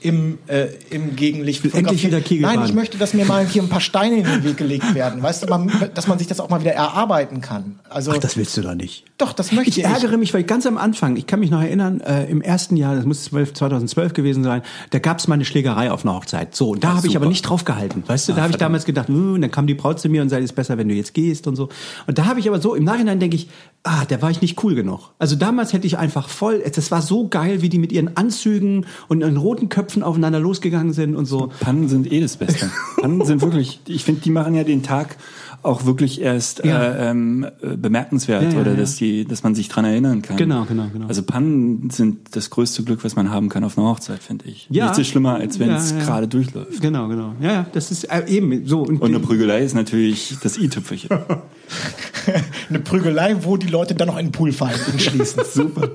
im, 0.00 0.38
äh, 0.46 0.66
im 0.90 1.16
Gegenlicht 1.16 1.64
will 1.64 1.72
endlich 1.74 2.06
wieder 2.06 2.20
Kegelbahn. 2.20 2.56
Nein, 2.56 2.64
ich 2.68 2.74
möchte, 2.74 2.96
dass 2.96 3.12
mir 3.12 3.24
mal 3.24 3.44
hier 3.46 3.62
ein 3.62 3.68
paar 3.68 3.80
Steine 3.80 4.18
in 4.18 4.24
den 4.24 4.44
Weg 4.44 4.56
gelegt 4.56 4.94
werden. 4.94 5.22
Weißt 5.22 5.42
du, 5.42 5.46
man, 5.48 5.70
dass 5.94 6.06
man 6.06 6.18
sich 6.18 6.26
das 6.28 6.40
auch 6.40 6.48
mal 6.48 6.60
wieder 6.60 6.72
erarbeiten 6.72 7.40
kann. 7.40 7.80
Also 7.88 8.12
Ach, 8.12 8.18
das 8.18 8.36
willst 8.36 8.56
du 8.56 8.62
doch 8.62 8.74
nicht. 8.74 9.04
doch, 9.18 9.32
das 9.32 9.52
möchte 9.52 9.70
ich. 9.70 9.78
Ich 9.78 9.84
ärgere 9.84 10.16
mich, 10.16 10.32
weil 10.32 10.44
ganz 10.44 10.64
am 10.66 10.78
Anfang, 10.78 11.16
ich 11.16 11.26
kann 11.26 11.39
mich 11.40 11.50
noch 11.50 11.60
erinnern, 11.60 12.00
äh, 12.00 12.24
im 12.26 12.40
ersten 12.42 12.76
Jahr, 12.76 12.94
das 12.94 13.04
muss 13.04 13.24
12, 13.24 13.54
2012 13.54 14.12
gewesen 14.12 14.44
sein, 14.44 14.62
da 14.90 14.98
gab 14.98 15.18
es 15.18 15.28
mal 15.28 15.34
eine 15.34 15.44
Schlägerei 15.44 15.90
auf 15.90 16.04
einer 16.04 16.14
Hochzeit. 16.14 16.54
So, 16.54 16.70
und 16.70 16.84
da 16.84 16.96
habe 16.96 17.06
ich 17.06 17.16
aber 17.16 17.26
nicht 17.26 17.42
drauf 17.42 17.64
gehalten. 17.64 18.04
Weißt 18.06 18.28
du, 18.28 18.32
da 18.32 18.42
habe 18.42 18.50
ich 18.52 18.56
damals 18.58 18.84
gedacht, 18.84 19.08
und 19.08 19.40
dann 19.40 19.50
kam 19.50 19.66
die 19.66 19.74
Braut 19.74 20.00
zu 20.00 20.08
mir 20.08 20.22
und 20.22 20.28
sagte, 20.28 20.44
es 20.44 20.50
ist 20.50 20.56
besser, 20.56 20.78
wenn 20.78 20.88
du 20.88 20.94
jetzt 20.94 21.14
gehst 21.14 21.46
und 21.46 21.56
so. 21.56 21.68
Und 22.06 22.18
da 22.18 22.26
habe 22.26 22.40
ich 22.40 22.48
aber 22.48 22.60
so, 22.60 22.74
im 22.74 22.84
Nachhinein 22.84 23.18
denke 23.18 23.36
ich, 23.36 23.48
ah, 23.82 24.04
da 24.06 24.20
war 24.22 24.30
ich 24.30 24.40
nicht 24.40 24.62
cool 24.62 24.74
genug. 24.74 25.12
Also 25.18 25.36
damals 25.36 25.72
hätte 25.72 25.86
ich 25.86 25.98
einfach 25.98 26.28
voll, 26.28 26.62
das 26.74 26.90
war 26.90 27.02
so 27.02 27.28
geil, 27.28 27.62
wie 27.62 27.68
die 27.68 27.78
mit 27.78 27.92
ihren 27.92 28.16
Anzügen 28.16 28.86
und 29.08 29.20
ihren 29.22 29.36
roten 29.36 29.68
Köpfen 29.68 30.02
aufeinander 30.02 30.40
losgegangen 30.40 30.92
sind 30.92 31.16
und 31.16 31.26
so. 31.26 31.50
Pannen 31.60 31.88
sind 31.88 32.10
eh 32.12 32.20
das 32.20 32.36
Beste. 32.36 32.70
Pannen 33.00 33.24
sind 33.24 33.40
wirklich, 33.42 33.80
ich 33.86 34.04
finde, 34.04 34.20
die 34.20 34.30
machen 34.30 34.54
ja 34.54 34.64
den 34.64 34.82
Tag 34.82 35.16
auch 35.62 35.84
wirklich 35.84 36.20
erst 36.20 36.64
Ja. 36.64 36.82
äh, 36.82 37.10
ähm, 37.10 37.46
äh, 37.62 37.76
bemerkenswert 37.76 38.42
Ja, 38.42 38.50
ja, 38.50 38.60
oder 38.60 38.72
ja. 38.72 38.76
dass 38.78 38.96
die, 38.96 39.24
dass 39.24 39.42
man 39.42 39.54
sich 39.54 39.68
dran 39.68 39.84
erinnern 39.84 40.22
kann. 40.22 40.36
Genau, 40.36 40.64
genau, 40.64 40.86
genau. 40.92 41.06
Also 41.06 41.22
Pannen 41.22 41.90
sind 41.90 42.34
das 42.36 42.50
größte 42.50 42.82
Glück, 42.82 43.04
was 43.04 43.16
man 43.16 43.30
haben 43.30 43.48
kann 43.48 43.64
auf 43.64 43.76
einer 43.76 43.88
Hochzeit, 43.88 44.22
finde 44.22 44.46
ich. 44.46 44.66
Ja. 44.70 44.84
Nichts 44.84 44.98
ist 44.98 45.08
schlimmer, 45.08 45.34
als 45.36 45.58
wenn 45.58 45.70
es 45.70 45.90
Ja, 45.90 45.98
ja. 45.98 46.04
gerade 46.04 46.28
durchläuft. 46.28 46.80
Genau, 46.80 47.08
genau. 47.08 47.34
Ja, 47.40 47.52
ja, 47.52 47.66
das 47.72 47.90
ist 47.90 48.04
äh, 48.04 48.24
eben 48.26 48.66
so. 48.66 48.82
Und 48.82 49.02
eine 49.02 49.20
Prügelei 49.20 49.62
ist 49.62 49.74
natürlich 49.74 50.36
das 50.42 50.58
i-Tüpfelchen. 50.58 51.10
eine 52.68 52.80
Prügelei, 52.80 53.36
wo 53.42 53.56
die 53.56 53.68
Leute 53.68 53.94
dann 53.94 54.08
noch 54.08 54.18
in 54.18 54.26
den 54.26 54.32
Pool 54.32 54.52
fallen 54.52 54.80
und 54.92 55.00
schließen. 55.00 55.42
Super. 55.52 55.90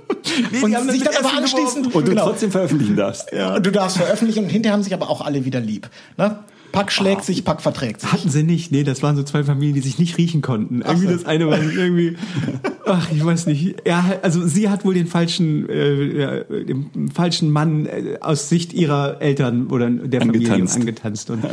und 0.61 0.75
haben 0.75 0.87
das 0.87 0.95
sich 0.95 1.03
dann 1.03 1.15
aber 1.17 1.37
anschließend 1.37 1.93
Und 1.93 2.07
du 2.07 2.11
genau. 2.11 2.25
trotzdem 2.29 2.51
veröffentlichen 2.51 2.95
darfst. 2.95 3.31
Ja, 3.31 3.55
und 3.55 3.65
du 3.65 3.71
darfst 3.71 3.97
veröffentlichen 3.97 4.43
und 4.45 4.49
hinterher 4.49 4.73
haben 4.73 4.83
sich 4.83 4.93
aber 4.93 5.09
auch 5.09 5.21
alle 5.21 5.45
wieder 5.45 5.59
lieb. 5.59 5.89
Ne? 6.17 6.39
Pack 6.75 6.91
schlägt 6.91 7.23
sich, 7.23 7.43
Pack 7.43 7.61
verträgt 7.61 8.01
sich. 8.01 8.11
Hatten 8.11 8.29
sie 8.29 8.43
nicht. 8.43 8.71
Nee, 8.71 8.83
das 8.83 9.01
waren 9.01 9.15
so 9.15 9.23
zwei 9.23 9.43
Familien, 9.43 9.75
die 9.75 9.81
sich 9.81 9.97
nicht 9.97 10.17
riechen 10.17 10.41
konnten. 10.41 10.81
Irgendwie 10.81 11.07
das 11.07 11.25
eine 11.25 11.47
war 11.47 11.57
irgendwie, 11.61 12.17
ach, 12.85 13.09
ich 13.11 13.23
weiß 13.25 13.45
nicht. 13.47 13.75
Hat- 13.89 14.23
also 14.23 14.45
sie 14.45 14.69
hat 14.69 14.85
wohl 14.85 14.93
den 14.93 15.07
falschen, 15.07 15.67
äh, 15.69 16.19
ja, 16.21 16.43
den 16.43 17.09
falschen 17.13 17.49
Mann 17.49 17.85
äh, 17.85 18.17
aus 18.21 18.49
Sicht 18.49 18.73
ihrer 18.73 19.21
Eltern 19.21 19.67
oder 19.67 19.89
der 19.89 20.21
Familie 20.21 20.51
Angetanzt. 20.51 20.75
angetanzt. 20.77 21.29
Und, 21.29 21.43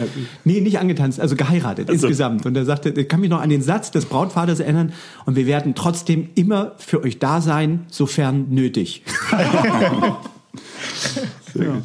nee, 0.44 0.60
nicht 0.60 0.78
angetanzt, 0.78 1.20
also 1.20 1.36
geheiratet 1.36 1.88
Also. 1.88 2.06
insgesamt. 2.06 2.44
Und 2.44 2.56
er 2.56 2.64
sagte, 2.64 2.90
ich 2.90 3.08
kann 3.08 3.20
mich 3.20 3.30
noch 3.30 3.40
an 3.40 3.48
den 3.48 3.62
Satz 3.62 3.90
des 3.92 4.04
Brautvaters 4.06 4.60
erinnern 4.60 4.92
und 5.24 5.36
wir 5.36 5.46
werden 5.46 5.74
trotzdem 5.74 6.30
immer 6.34 6.72
für 6.78 7.02
euch 7.02 7.18
da 7.18 7.40
sein, 7.40 7.86
sofern 7.88 8.46
nötig. 8.50 9.02
Ja. 11.54 11.82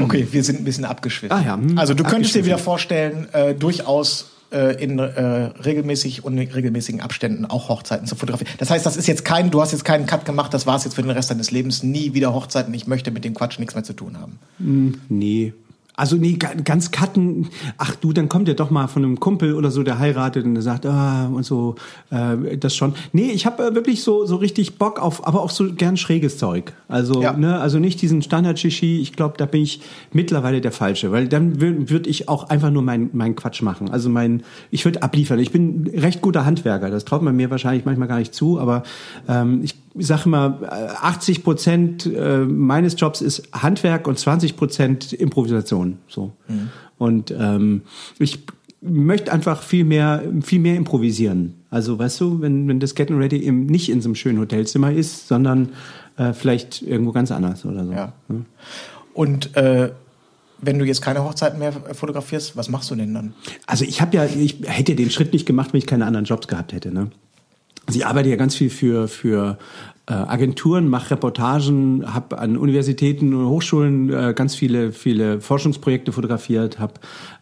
Okay, 0.00 0.28
wir 0.30 0.44
sind 0.44 0.60
ein 0.60 0.64
bisschen 0.64 0.84
abgeschwiffen. 0.84 1.36
Ah 1.36 1.42
ja, 1.44 1.54
hm, 1.54 1.78
Also 1.78 1.94
du 1.94 2.04
könntest 2.04 2.34
dir 2.34 2.44
wieder 2.44 2.58
vorstellen, 2.58 3.28
äh, 3.32 3.54
durchaus 3.54 4.30
äh, 4.52 4.82
in 4.82 4.98
äh, 4.98 5.22
regelmäßig 5.64 6.24
und 6.24 6.38
regelmäßigen 6.38 7.00
Abständen 7.00 7.44
auch 7.44 7.68
Hochzeiten 7.68 8.06
zu 8.06 8.14
fotografieren. 8.14 8.52
Das 8.58 8.70
heißt, 8.70 8.86
das 8.86 8.96
ist 8.96 9.06
jetzt 9.06 9.24
kein, 9.24 9.50
du 9.50 9.60
hast 9.60 9.72
jetzt 9.72 9.84
keinen 9.84 10.06
Cut 10.06 10.24
gemacht, 10.24 10.54
das 10.54 10.66
war 10.66 10.76
es 10.76 10.84
jetzt 10.84 10.94
für 10.94 11.02
den 11.02 11.10
Rest 11.10 11.30
deines 11.30 11.50
Lebens, 11.50 11.82
nie 11.82 12.14
wieder 12.14 12.32
Hochzeiten, 12.32 12.72
ich 12.72 12.86
möchte 12.86 13.10
mit 13.10 13.24
dem 13.24 13.34
Quatsch 13.34 13.58
nichts 13.58 13.74
mehr 13.74 13.84
zu 13.84 13.94
tun 13.94 14.18
haben. 14.20 14.38
Nee. 15.08 15.52
Also 15.96 16.16
nee, 16.16 16.32
ga- 16.32 16.54
ganz 16.64 16.90
cutten. 16.90 17.48
Ach 17.78 17.94
du, 17.94 18.12
dann 18.12 18.28
kommt 18.28 18.48
ja 18.48 18.54
doch 18.54 18.70
mal 18.70 18.88
von 18.88 19.04
einem 19.04 19.20
Kumpel 19.20 19.54
oder 19.54 19.70
so, 19.70 19.84
der 19.84 19.98
heiratet 20.00 20.44
und 20.44 20.54
der 20.54 20.62
sagt, 20.62 20.86
ah, 20.86 21.26
und 21.28 21.44
so, 21.44 21.76
äh, 22.10 22.56
das 22.56 22.74
schon. 22.74 22.94
Nee, 23.12 23.30
ich 23.30 23.46
habe 23.46 23.62
äh, 23.68 23.74
wirklich 23.76 24.02
so 24.02 24.26
so 24.26 24.36
richtig 24.36 24.76
Bock 24.76 24.98
auf, 25.00 25.26
aber 25.26 25.40
auch 25.42 25.50
so 25.50 25.72
gern 25.72 25.96
schräges 25.96 26.36
Zeug. 26.36 26.72
Also 26.88 27.22
Ja. 27.22 27.32
ne, 27.32 27.60
also 27.60 27.78
nicht 27.78 28.02
diesen 28.02 28.22
Standard 28.22 28.58
Shishi. 28.58 28.98
Ich 29.00 29.12
glaube, 29.12 29.34
da 29.38 29.46
bin 29.46 29.62
ich 29.62 29.82
mittlerweile 30.12 30.60
der 30.60 30.72
falsche, 30.72 31.12
weil 31.12 31.28
dann 31.28 31.60
würde 31.60 31.88
würd 31.90 32.06
ich 32.08 32.28
auch 32.28 32.48
einfach 32.50 32.70
nur 32.70 32.82
mein 32.82 33.10
mein 33.12 33.36
Quatsch 33.36 33.62
machen. 33.62 33.88
Also 33.90 34.08
mein, 34.08 34.42
ich 34.72 34.84
würde 34.84 35.02
abliefern. 35.02 35.38
Ich 35.38 35.52
bin 35.52 35.88
recht 35.94 36.20
guter 36.22 36.44
Handwerker. 36.44 36.90
Das 36.90 37.04
traut 37.04 37.22
man 37.22 37.36
mir 37.36 37.50
wahrscheinlich 37.50 37.84
manchmal 37.84 38.08
gar 38.08 38.18
nicht 38.18 38.34
zu, 38.34 38.58
aber 38.58 38.82
ähm, 39.28 39.60
ich 39.62 39.76
sage 39.94 40.22
immer, 40.26 40.60
äh, 40.62 41.06
80 41.06 41.44
Prozent 41.44 42.06
äh, 42.06 42.38
meines 42.38 42.98
Jobs 42.98 43.20
ist 43.20 43.48
Handwerk 43.52 44.08
und 44.08 44.18
20 44.18 44.56
Prozent 44.56 45.12
Improvisation. 45.12 45.98
So. 46.08 46.32
Und 46.98 47.30
ähm, 47.30 47.82
ich 48.18 48.44
möchte 48.80 49.32
einfach 49.32 49.62
viel 49.62 49.84
mehr, 49.84 50.22
viel 50.42 50.60
mehr 50.60 50.76
improvisieren. 50.76 51.54
Also 51.70 51.98
weißt 51.98 52.20
du, 52.20 52.40
wenn, 52.40 52.68
wenn 52.68 52.80
das 52.80 52.94
Getting 52.94 53.16
Ready 53.16 53.38
eben 53.38 53.66
nicht 53.66 53.88
in 53.88 54.00
so 54.00 54.08
einem 54.08 54.14
schönen 54.14 54.38
Hotelzimmer 54.38 54.92
ist, 54.92 55.28
sondern 55.28 55.70
äh, 56.16 56.32
vielleicht 56.32 56.82
irgendwo 56.82 57.12
ganz 57.12 57.30
anders 57.30 57.64
oder 57.64 57.84
so. 57.84 57.92
Ja. 57.92 58.12
Und 59.14 59.56
äh, 59.56 59.90
wenn 60.60 60.78
du 60.78 60.84
jetzt 60.84 61.02
keine 61.02 61.24
Hochzeiten 61.24 61.58
mehr 61.58 61.72
fotografierst, 61.72 62.56
was 62.56 62.68
machst 62.68 62.90
du 62.90 62.94
denn 62.94 63.14
dann? 63.14 63.34
Also 63.66 63.84
ich 63.84 64.00
habe 64.00 64.16
ja, 64.16 64.24
ich 64.24 64.58
hätte 64.64 64.94
den 64.94 65.10
Schritt 65.10 65.32
nicht 65.32 65.46
gemacht, 65.46 65.72
wenn 65.72 65.78
ich 65.78 65.86
keine 65.86 66.06
anderen 66.06 66.26
Jobs 66.26 66.48
gehabt 66.48 66.72
hätte. 66.72 66.92
Ne? 66.92 67.10
Also 67.86 67.98
ich 67.98 68.06
arbeite 68.06 68.28
ja 68.28 68.36
ganz 68.36 68.54
viel 68.54 68.70
für 68.70 69.08
für 69.08 69.58
Agenturen, 70.12 70.88
mache 70.88 71.12
Reportagen, 71.12 72.04
habe 72.12 72.38
an 72.38 72.58
Universitäten 72.58 73.32
und 73.32 73.46
Hochschulen 73.48 74.12
äh, 74.12 74.34
ganz 74.36 74.54
viele 74.54 74.92
viele 74.92 75.40
Forschungsprojekte 75.40 76.12
fotografiert, 76.12 76.78
habe 76.78 76.94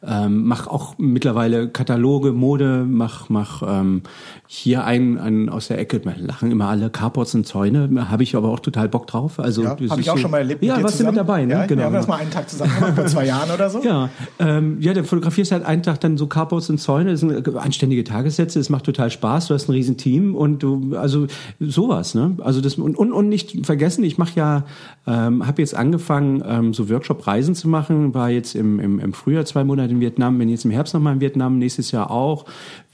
ähm, 0.07 0.45
mache 0.45 0.71
auch 0.71 0.95
mittlerweile 0.99 1.69
Kataloge, 1.69 2.33
Mode, 2.33 2.85
mach 2.89 3.29
mach 3.29 3.63
ähm, 3.67 4.03
hier 4.47 4.85
einen, 4.85 5.19
einen 5.19 5.49
aus 5.49 5.69
der 5.69 5.79
Ecke, 5.81 6.05
wir 6.05 6.15
lachen 6.19 6.53
immer 6.53 6.69
alle 6.69 6.89
Carports 6.91 7.35
und 7.35 7.47
Zäune, 7.47 7.89
habe 8.11 8.23
ich 8.23 8.37
aber 8.37 8.49
auch 8.51 8.61
total 8.61 8.89
Bock 8.89 9.07
drauf. 9.09 9.41
Also 9.41 9.63
Ja, 9.65 9.71
habe 9.71 9.85
ich 10.01 10.11
auch 10.11 10.15
so- 10.17 10.23
schon 10.23 10.31
mal 10.31 10.39
erlebt. 10.39 10.63
Ja, 10.63 10.75
warst 10.75 10.83
du 10.83 10.87
mit 11.05 11.15
zusammen. 11.15 11.17
dabei, 11.17 11.45
ne? 11.45 11.53
Ja, 11.55 11.67
genau. 11.67 11.81
Wir 11.81 11.87
haben 11.87 11.95
das 11.95 12.07
mal 12.07 12.17
einen 12.21 12.31
Tag 12.31 12.49
zusammen 12.49 12.75
gemacht, 12.77 12.95
vor 12.95 13.07
zwei 13.07 13.27
Jahren 13.27 13.51
oder 13.51 13.71
so. 13.71 13.81
Ja, 13.85 14.09
ähm, 14.39 14.77
ja, 14.81 14.93
dann 14.95 15.05
fotografierst 15.05 15.51
halt 15.51 15.65
einen 15.65 15.83
Tag 15.83 16.01
dann 16.01 16.17
so 16.17 16.29
Carports 16.29 16.71
und 16.71 16.79
Zäune, 16.79 17.11
das 17.13 17.21
sind 17.21 17.57
anständige 17.57 18.05
Tagessätze, 18.05 18.61
es 18.61 18.71
macht 18.71 18.85
total 18.85 19.11
Spaß, 19.11 19.49
du 19.49 19.55
hast 19.55 19.69
ein 19.69 19.73
riesen 19.73 19.97
Team 19.97 20.37
und 20.37 20.63
du, 20.63 20.95
also 20.97 21.27
sowas, 21.59 22.15
ne? 22.15 22.37
Also 22.41 22.52
Also 22.53 22.61
das 22.61 22.75
und, 22.75 22.99
und, 22.99 23.13
und 23.13 23.31
nicht 23.31 23.65
vergessen, 23.65 24.05
ich 24.05 24.19
mache 24.19 24.39
ja, 24.39 24.65
ähm, 25.07 25.47
habe 25.47 25.63
jetzt 25.63 25.75
angefangen, 25.75 26.45
ähm, 26.47 26.75
so 26.75 26.91
Workshop-Reisen 26.91 27.55
zu 27.55 27.67
machen. 27.67 28.13
War 28.13 28.29
jetzt 28.29 28.55
im, 28.55 28.79
im, 28.79 28.99
im 28.99 29.15
Frühjahr 29.15 29.47
zwei 29.47 29.65
Monate 29.65 29.91
in 29.91 30.01
Vietnam, 30.01 30.37
bin 30.37 30.51
jetzt 30.51 30.67
im 30.67 30.71
Herbst 30.71 30.93
nochmal 30.93 31.15
in 31.15 31.23
Vietnam, 31.23 31.59
nächstes 31.59 31.93
Jahr 31.93 32.11
auch. 32.11 32.45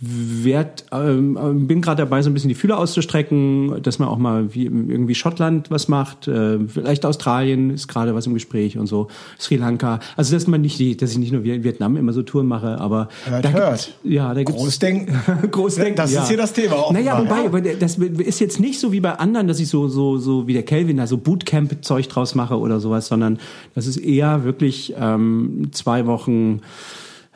Werd, 0.01 0.85
ähm, 0.93 1.67
bin 1.67 1.83
gerade 1.83 2.05
dabei, 2.05 2.23
so 2.23 2.31
ein 2.31 2.35
bisschen 2.35 2.49
die 2.49 2.55
Fühler 2.55 2.79
auszustrecken, 2.79 3.83
dass 3.83 3.99
man 3.99 4.09
auch 4.09 4.19
mal 4.19 4.55
wie 4.55 4.67
irgendwie 4.67 5.17
Schottland 5.17 5.73
was 5.73 5.89
macht, 5.89 6.29
äh, 6.29 6.61
vielleicht 6.69 7.05
Australien 7.05 7.71
ist 7.71 7.89
gerade 7.89 8.15
was 8.15 8.25
im 8.27 8.35
Gespräch 8.35 8.79
und 8.79 8.87
so, 8.87 9.09
Sri 9.41 9.57
Lanka. 9.57 9.99
Also 10.17 10.37
dass 10.37 10.47
man 10.47 10.61
nicht, 10.61 11.03
dass 11.03 11.11
ich 11.11 11.19
nicht 11.19 11.33
nur 11.33 11.43
Vietnam 11.43 11.97
immer 11.97 12.13
so 12.13 12.23
Touren 12.23 12.47
mache, 12.47 12.79
aber 12.79 13.09
Hört, 13.25 13.45
da 13.45 13.51
hört. 13.51 13.99
Ja, 14.05 14.35
da 14.35 14.45
gibt's 14.45 14.63
Großdenken. 14.63 15.19
Großdenken. 15.51 15.97
Das 15.97 16.13
ja. 16.13 16.23
ist 16.23 16.29
hier 16.29 16.37
das 16.37 16.53
Thema 16.53 16.77
auch. 16.77 16.93
Naja, 16.93 17.19
wobei, 17.19 17.47
aber 17.47 17.61
das 17.61 17.99
ist 17.99 18.39
jetzt 18.39 18.61
nicht 18.61 18.79
so 18.79 18.93
wie 18.93 19.01
bei 19.01 19.15
anderen, 19.15 19.49
dass 19.49 19.59
ich 19.59 19.67
so, 19.67 19.89
so, 19.89 20.17
so 20.19 20.47
wie 20.47 20.53
der 20.53 20.65
Kelvin 20.65 20.99
da 20.99 21.09
so 21.09 21.17
Bootcamp-Zeug 21.17 22.09
draus 22.09 22.37
mache 22.37 22.57
oder 22.57 22.79
sowas, 22.79 23.09
sondern 23.09 23.41
das 23.75 23.89
ist 23.89 23.97
eher 23.97 24.45
wirklich 24.45 24.95
ähm, 24.97 25.71
zwei 25.73 26.07
Wochen 26.07 26.61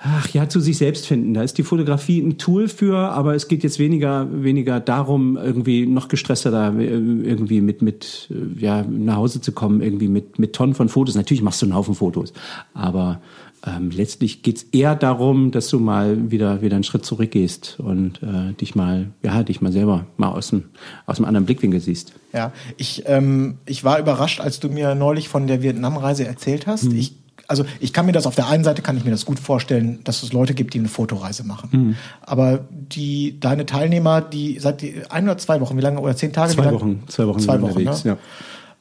ach 0.02 0.28
ja, 0.30 0.48
zu 0.48 0.60
sich 0.60 0.78
selbst 0.78 1.06
finden. 1.06 1.34
Da 1.34 1.42
ist 1.42 1.58
die 1.58 1.62
Fotografie 1.62 2.20
ein 2.20 2.36
Tool 2.38 2.68
für, 2.68 2.96
aber 2.96 3.34
es 3.34 3.46
geht 3.46 3.62
jetzt 3.62 3.78
weniger, 3.78 4.26
weniger 4.32 4.80
darum, 4.80 5.36
irgendwie 5.36 5.86
noch 5.86 6.08
gestresster 6.08 6.50
da 6.50 6.72
äh, 6.76 6.84
irgendwie 6.84 7.60
mit, 7.60 7.82
mit, 7.82 8.28
äh, 8.30 8.60
ja, 8.60 8.82
nach 8.82 9.16
Hause 9.16 9.40
zu 9.40 9.52
kommen, 9.52 9.80
irgendwie 9.80 10.08
mit, 10.08 10.38
mit 10.38 10.54
Tonnen 10.54 10.74
von 10.74 10.88
Fotos. 10.88 11.14
Natürlich 11.14 11.42
machst 11.42 11.62
du 11.62 11.66
einen 11.66 11.74
Haufen 11.74 11.94
Fotos, 11.94 12.32
aber 12.74 13.20
ähm, 13.64 13.90
letztlich 13.90 14.42
geht's 14.42 14.66
eher 14.72 14.96
darum, 14.96 15.52
dass 15.52 15.68
du 15.68 15.78
mal 15.78 16.32
wieder, 16.32 16.62
wieder 16.62 16.74
einen 16.74 16.84
Schritt 16.84 17.04
zurückgehst 17.04 17.78
und 17.78 18.20
äh, 18.22 18.54
dich 18.54 18.74
mal, 18.74 19.10
ja, 19.22 19.44
dich 19.44 19.60
mal 19.60 19.70
selber 19.70 20.06
mal 20.16 20.30
aus 20.30 20.50
dem, 20.50 20.64
aus 21.06 21.16
dem 21.16 21.26
anderen 21.26 21.46
Blickwinkel 21.46 21.78
siehst. 21.78 22.12
Ja, 22.32 22.52
ich, 22.76 23.04
ähm, 23.06 23.58
ich 23.66 23.84
war 23.84 24.00
überrascht, 24.00 24.40
als 24.40 24.58
du 24.58 24.68
mir 24.68 24.96
neulich 24.96 25.28
von 25.28 25.46
der 25.46 25.62
Vietnam-Reise 25.62 26.26
erzählt 26.26 26.66
hast. 26.66 26.84
Mhm. 26.84 26.96
Ich 26.96 27.21
also 27.52 27.66
ich 27.80 27.92
kann 27.92 28.06
mir 28.06 28.12
das 28.12 28.26
auf 28.26 28.34
der 28.34 28.48
einen 28.48 28.64
Seite 28.64 28.80
kann 28.80 28.96
ich 28.96 29.04
mir 29.04 29.10
das 29.10 29.26
gut 29.26 29.38
vorstellen, 29.38 30.00
dass 30.04 30.22
es 30.22 30.32
Leute 30.32 30.54
gibt, 30.54 30.72
die 30.72 30.78
eine 30.78 30.88
Fotoreise 30.88 31.44
machen. 31.44 31.68
Mhm. 31.70 31.96
Aber 32.22 32.60
die 32.70 33.38
deine 33.40 33.66
Teilnehmer, 33.66 34.22
die 34.22 34.58
seit 34.58 34.80
die, 34.80 35.02
ein 35.10 35.24
oder 35.24 35.36
zwei 35.36 35.60
Wochen, 35.60 35.76
wie 35.76 35.82
lange 35.82 36.00
oder 36.00 36.16
zehn 36.16 36.32
Tage? 36.32 36.54
Zwei 36.54 36.64
lange? 36.64 36.80
Wochen, 36.80 37.02
zwei 37.08 37.26
Wochen 37.26 37.40
zwei 37.40 37.60
Wochen. 37.60 37.72
unterwegs, 37.72 38.04
ne? 38.04 38.16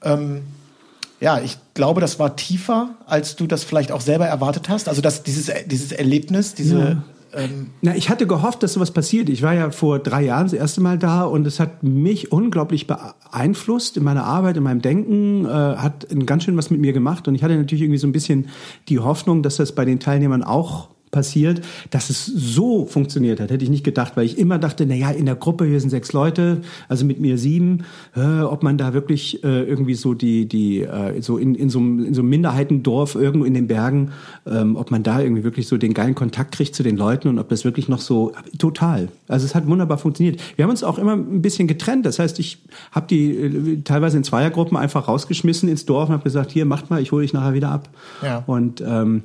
ja. 0.04 0.14
Ähm, 0.14 0.44
ja, 1.20 1.42
ich 1.42 1.58
glaube, 1.74 2.00
das 2.00 2.18
war 2.18 2.38
tiefer, 2.38 2.92
als 3.06 3.36
du 3.36 3.46
das 3.46 3.66
vielleicht 3.66 3.92
auch 3.92 4.02
selber 4.02 4.26
erwartet 4.26 4.70
hast. 4.70 4.88
Also 4.88 5.02
dass 5.02 5.24
dieses 5.24 5.52
dieses 5.68 5.92
Erlebnis, 5.92 6.56
diese 6.56 6.80
Ja. 6.80 7.04
Ähm, 7.34 7.72
Na, 7.82 7.96
ich 7.96 8.10
hatte 8.10 8.28
gehofft, 8.28 8.64
dass 8.64 8.74
sowas 8.74 8.92
passiert. 8.92 9.30
Ich 9.30 9.42
war 9.42 9.54
ja 9.54 9.72
vor 9.72 10.00
drei 10.00 10.24
Jahren 10.24 10.46
das 10.46 10.54
erste 10.54 10.82
Mal 10.82 10.98
da 10.98 11.24
und 11.24 11.46
es 11.48 11.60
hat 11.60 11.84
mich 11.84 12.32
unglaublich 12.32 12.88
beeinflusst 12.88 13.98
in 13.98 14.04
meiner 14.04 14.26
Arbeit, 14.26 14.58
in 14.58 14.64
meinem 14.64 14.82
Denken, 14.82 15.46
äh, 15.46 15.50
hat 15.50 16.08
ganz 16.26 16.44
schön 16.44 16.58
was 16.58 16.70
mit 16.70 16.80
mir 16.80 16.94
gemacht 16.94 17.28
und 17.28 17.36
ich 17.36 17.44
hatte 17.44 17.56
natürlich 17.56 17.84
irgendwie 17.84 18.00
so 18.00 18.08
ein 18.08 18.12
bisschen 18.12 18.50
die 18.90 19.00
Hoffnung, 19.00 19.44
dass 19.44 19.58
das 19.58 19.74
bei 19.74 19.86
den 19.86 20.00
Teilnehmern 20.00 20.44
auch 20.44 20.90
passiert, 21.12 21.62
dass 21.90 22.10
es 22.10 22.26
so 22.26 22.86
funktioniert 22.86 23.40
hat, 23.40 23.52
hätte 23.52 23.64
ich 23.64 23.70
nicht 23.70 23.84
gedacht, 23.84 24.14
weil 24.16 24.26
ich 24.26 24.38
immer 24.38 24.58
dachte, 24.58 24.86
na 24.86 24.96
ja, 24.96 25.12
in 25.12 25.26
der 25.26 25.36
Gruppe 25.36 25.66
hier 25.66 25.80
sind 25.80 25.90
sechs 25.90 26.14
Leute, 26.14 26.62
also 26.88 27.06
mit 27.06 27.20
mir 27.20 27.38
sieben, 27.38 27.84
äh, 28.16 28.42
ob 28.42 28.64
man 28.64 28.78
da 28.78 28.94
wirklich 28.94 29.44
äh, 29.44 29.64
irgendwie 29.64 29.96
so 29.96 30.14
die 30.14 30.48
die 30.48 30.82
äh, 30.82 31.22
so 31.22 31.38
in 31.38 31.56
in 31.56 31.70
so 31.70 31.80
einem 31.80 32.06
in 32.06 32.14
so 32.14 32.22
einem 32.22 32.30
Minderheitendorf 32.30 33.16
irgendwo 33.16 33.46
in 33.46 33.54
den 33.54 33.68
Bergen, 33.68 34.12
ähm, 34.46 34.76
ob 34.76 34.92
man 34.92 35.04
da 35.04 35.22
irgendwie 35.22 35.44
wirklich 35.44 35.68
so 35.68 35.78
den 35.78 35.94
geilen 35.94 36.16
Kontakt 36.16 36.54
kriegt 36.54 36.76
zu 36.76 36.84
den 36.84 36.98
Leuten 36.98 37.28
und 37.28 37.40
ob 37.40 37.50
das 37.50 37.66
wirklich 37.66 37.90
noch 37.90 38.00
so 38.00 38.32
total. 38.58 39.10
Also 39.28 39.46
es 39.46 39.56
hat 39.56 39.68
wunderbar 39.68 39.98
funktioniert. 39.98 40.42
Wir 40.56 40.64
haben 40.64 40.72
uns 40.72 40.84
auch 40.84 40.98
immer 40.98 41.14
ein 41.14 41.42
bisschen 41.42 41.68
getrennt. 41.68 42.06
Das 42.06 42.20
heißt, 42.20 42.40
ich 42.40 42.60
habe 42.92 43.08
die 43.08 43.32
äh, 43.32 43.82
teilweise 43.84 44.18
in 44.18 44.24
Zweiergruppen 44.24 44.78
einfach 44.78 45.08
rausgeschmissen 45.08 45.70
ins 45.70 45.86
Dorf 45.86 46.10
und 46.10 46.14
habe 46.14 46.24
gesagt, 46.24 46.52
hier 46.52 46.66
macht 46.66 46.90
mal, 46.90 47.02
ich 47.02 47.12
hole 47.12 47.24
dich 47.24 47.34
nachher 47.34 47.54
wieder 47.54 47.70
ab. 47.70 47.90
Ja. 48.22 48.44
Und 48.48 48.82
ähm, 48.82 49.24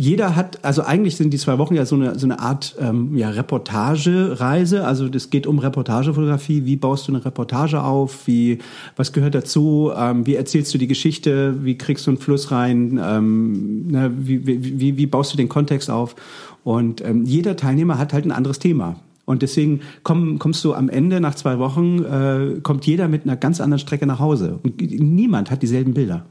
jeder 0.00 0.36
hat, 0.36 0.64
also 0.64 0.82
eigentlich 0.82 1.16
sind 1.16 1.34
die 1.34 1.38
zwei 1.38 1.58
Wochen 1.58 1.74
ja 1.74 1.84
so 1.84 1.96
eine, 1.96 2.16
so 2.16 2.24
eine 2.24 2.38
Art 2.38 2.76
ähm, 2.78 3.16
ja, 3.16 3.30
Reportagereise. 3.30 4.86
Also 4.86 5.08
das 5.08 5.28
geht 5.30 5.44
um 5.48 5.58
Reportagefotografie. 5.58 6.64
Wie 6.64 6.76
baust 6.76 7.08
du 7.08 7.12
eine 7.12 7.24
Reportage 7.24 7.82
auf? 7.82 8.28
Wie, 8.28 8.58
was 8.94 9.12
gehört 9.12 9.34
dazu? 9.34 9.90
Ähm, 9.96 10.24
wie 10.24 10.36
erzählst 10.36 10.72
du 10.72 10.78
die 10.78 10.86
Geschichte? 10.86 11.64
Wie 11.64 11.76
kriegst 11.76 12.06
du 12.06 12.12
einen 12.12 12.18
Fluss 12.18 12.52
rein? 12.52 13.00
Ähm, 13.02 13.88
ne, 13.88 14.12
wie, 14.16 14.46
wie, 14.46 14.78
wie, 14.78 14.96
wie 14.98 15.06
baust 15.06 15.32
du 15.32 15.36
den 15.36 15.48
Kontext 15.48 15.90
auf? 15.90 16.14
Und 16.62 17.04
ähm, 17.04 17.24
jeder 17.24 17.56
Teilnehmer 17.56 17.98
hat 17.98 18.12
halt 18.12 18.24
ein 18.24 18.30
anderes 18.30 18.60
Thema. 18.60 19.00
Und 19.24 19.42
deswegen 19.42 19.80
komm, 20.04 20.38
kommst 20.38 20.64
du 20.64 20.74
am 20.74 20.88
Ende 20.88 21.20
nach 21.20 21.34
zwei 21.34 21.58
Wochen, 21.58 22.04
äh, 22.04 22.60
kommt 22.62 22.86
jeder 22.86 23.08
mit 23.08 23.24
einer 23.24 23.36
ganz 23.36 23.60
anderen 23.60 23.80
Strecke 23.80 24.06
nach 24.06 24.20
Hause. 24.20 24.60
Und 24.62 24.80
niemand 24.80 25.50
hat 25.50 25.60
dieselben 25.62 25.92
Bilder. 25.92 26.24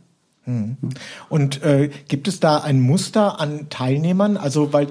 Und 1.29 1.63
äh, 1.63 1.89
gibt 2.07 2.27
es 2.27 2.39
da 2.39 2.59
ein 2.59 2.79
Muster 2.79 3.39
an 3.39 3.69
Teilnehmern? 3.69 4.37
Also, 4.37 4.73
weil 4.73 4.87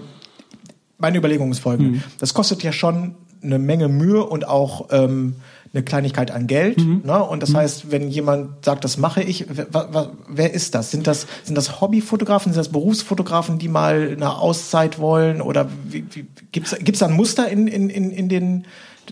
meine 0.99 1.19
Überlegung 1.19 1.51
ist 1.51 1.61
folgende. 1.61 2.03
Das 2.19 2.35
kostet 2.35 2.63
ja 2.63 2.73
schon 2.73 3.15
eine 3.43 3.59
Menge 3.59 3.89
Mühe 3.89 4.25
und 4.25 4.49
auch 4.49 4.89
ähm, 4.91 5.37
eine 5.73 5.83
Kleinigkeit 5.83 6.31
an 6.31 6.47
Geld. 6.47 6.79
Ne? 6.79 7.23
Und 7.23 7.43
das 7.43 7.55
heißt, 7.55 7.91
wenn 7.91 8.09
jemand 8.09 8.65
sagt, 8.65 8.85
das 8.85 8.97
mache 8.97 9.23
ich, 9.23 9.47
wer, 9.49 10.11
wer, 10.29 10.55
ist 10.55 10.75
das? 10.75 10.91
Sind 10.91 11.07
das, 11.07 11.27
sind 11.45 11.55
das 11.55 11.81
Hobbyfotografen, 11.81 12.53
sind 12.53 12.59
das 12.59 12.73
Berufsfotografen, 12.73 13.59
die 13.59 13.69
mal 13.69 14.13
eine 14.13 14.39
Auszeit 14.39 14.99
wollen? 14.99 15.41
Oder 15.43 15.69
wie, 15.85 16.05
wie, 16.13 16.27
gibt's 16.53 16.77
gibt's 16.81 17.01
da 17.01 17.07
ein 17.07 17.13
Muster 17.13 17.49
in, 17.49 17.67
in, 17.67 17.91
in, 17.91 18.11
in 18.11 18.29
den 18.29 18.67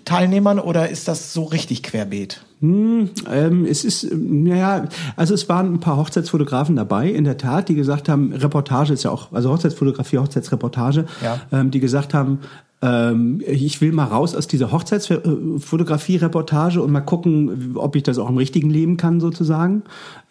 Teilnehmern 0.05 0.59
oder 0.59 0.89
ist 0.89 1.09
das 1.09 1.33
so 1.33 1.45
richtig 1.45 1.83
querbeet? 1.83 2.45
Ähm, 2.63 3.67
es 3.69 3.85
ist, 3.85 4.11
naja, 4.13 4.87
also 5.17 5.35
es 5.35 5.49
waren 5.49 5.75
ein 5.75 5.81
paar 5.81 5.99
Hochzeitsfotografen 5.99 6.77
dabei, 6.77 7.11
in 7.11 7.25
der 7.25 7.37
Tat, 7.37 7.69
die 7.69 7.75
gesagt 7.75 8.09
haben, 8.09 8.33
Reportage 8.33 8.95
ist 8.95 9.03
ja 9.03 9.11
auch, 9.11 9.33
also 9.33 9.51
Hochzeitsfotografie, 9.51 10.19
Hochzeitsreportage, 10.19 11.05
Ja. 11.23 11.41
ähm, 11.53 11.71
die 11.71 11.81
gesagt 11.81 12.15
haben, 12.15 12.39
ähm, 12.81 13.43
ich 13.47 13.81
will 13.81 13.93
mal 13.93 14.05
raus 14.05 14.35
aus 14.35 14.47
dieser 14.47 14.73
Hochzeitsfotografie-Reportage 14.73 16.83
und 16.83 16.93
mal 16.93 17.01
gucken, 17.01 17.73
ob 17.77 17.97
ich 17.97 18.03
das 18.03 18.19
auch 18.19 18.29
im 18.29 18.37
richtigen 18.37 18.71
Leben 18.71 18.97
kann, 18.97 19.21
sozusagen. 19.21 19.83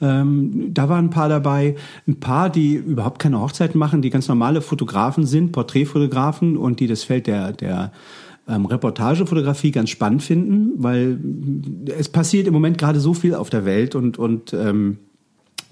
Ähm, 0.01 0.73
da 0.73 0.89
waren 0.89 1.05
ein 1.05 1.09
paar 1.09 1.29
dabei, 1.29 1.75
ein 2.07 2.19
paar, 2.19 2.49
die 2.49 2.75
überhaupt 2.75 3.19
keine 3.19 3.39
Hochzeiten 3.41 3.79
machen, 3.79 4.01
die 4.01 4.09
ganz 4.09 4.27
normale 4.27 4.61
Fotografen 4.61 5.25
sind, 5.25 5.51
Porträtfotografen 5.51 6.57
und 6.57 6.79
die 6.79 6.87
das 6.87 7.03
Feld 7.03 7.27
der, 7.27 7.53
der 7.53 7.91
ähm, 8.47 8.65
Reportagefotografie 8.65 9.71
ganz 9.71 9.89
spannend 9.89 10.23
finden, 10.23 10.71
weil 10.77 11.19
es 11.97 12.09
passiert 12.09 12.47
im 12.47 12.53
Moment 12.53 12.77
gerade 12.77 12.99
so 12.99 13.13
viel 13.13 13.35
auf 13.35 13.49
der 13.49 13.65
Welt 13.65 13.95
und, 13.95 14.17
und 14.17 14.53
ähm, 14.53 14.97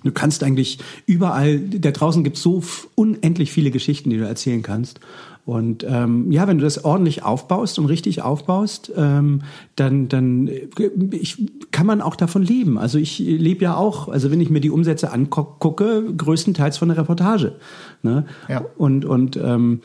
du 0.04 0.12
kannst 0.12 0.44
eigentlich 0.44 0.80
überall, 1.06 1.60
da 1.60 1.92
draußen 1.92 2.24
gibt 2.24 2.38
es 2.38 2.44
so 2.44 2.64
unendlich 2.96 3.52
viele 3.52 3.72
Geschichten, 3.72 4.10
die 4.10 4.18
du 4.18 4.26
erzählen 4.26 4.62
kannst. 4.62 5.00
Und 5.44 5.84
ähm, 5.90 6.32
ja, 6.32 6.48
wenn 6.48 6.60
du 6.60 6.64
das 6.64 6.86
ordentlich 6.86 7.24
aufbaust 7.24 7.80
und 7.80 7.88
richtig 7.88 8.22
aufbaust, 8.22 8.92
ähm, 8.96 9.42
dann, 9.76 10.08
dann 10.08 10.48
äh, 10.48 10.68
ich, 11.12 11.44
kann 11.72 11.88
man 11.88 12.02
auch 12.02 12.16
davon 12.16 12.44
leben. 12.44 12.78
Also 12.78 13.00
ich 13.00 13.18
lebe 13.18 13.64
ja 13.64 13.76
auch, 13.76 14.08
also 14.08 14.30
wenn 14.30 14.40
ich 14.40 14.52
mir 14.52 14.62
die 14.62 14.70
Umsätze 14.70 15.12
angucke, 15.12 16.04
größtenteils 16.16 16.78
von 16.78 16.90
der 16.90 16.98
Reportage. 17.00 17.54
Ne? 18.04 18.26
Ja. 18.50 18.66
Und, 18.78 19.04
und 19.04 19.36
ähm, 19.38 19.82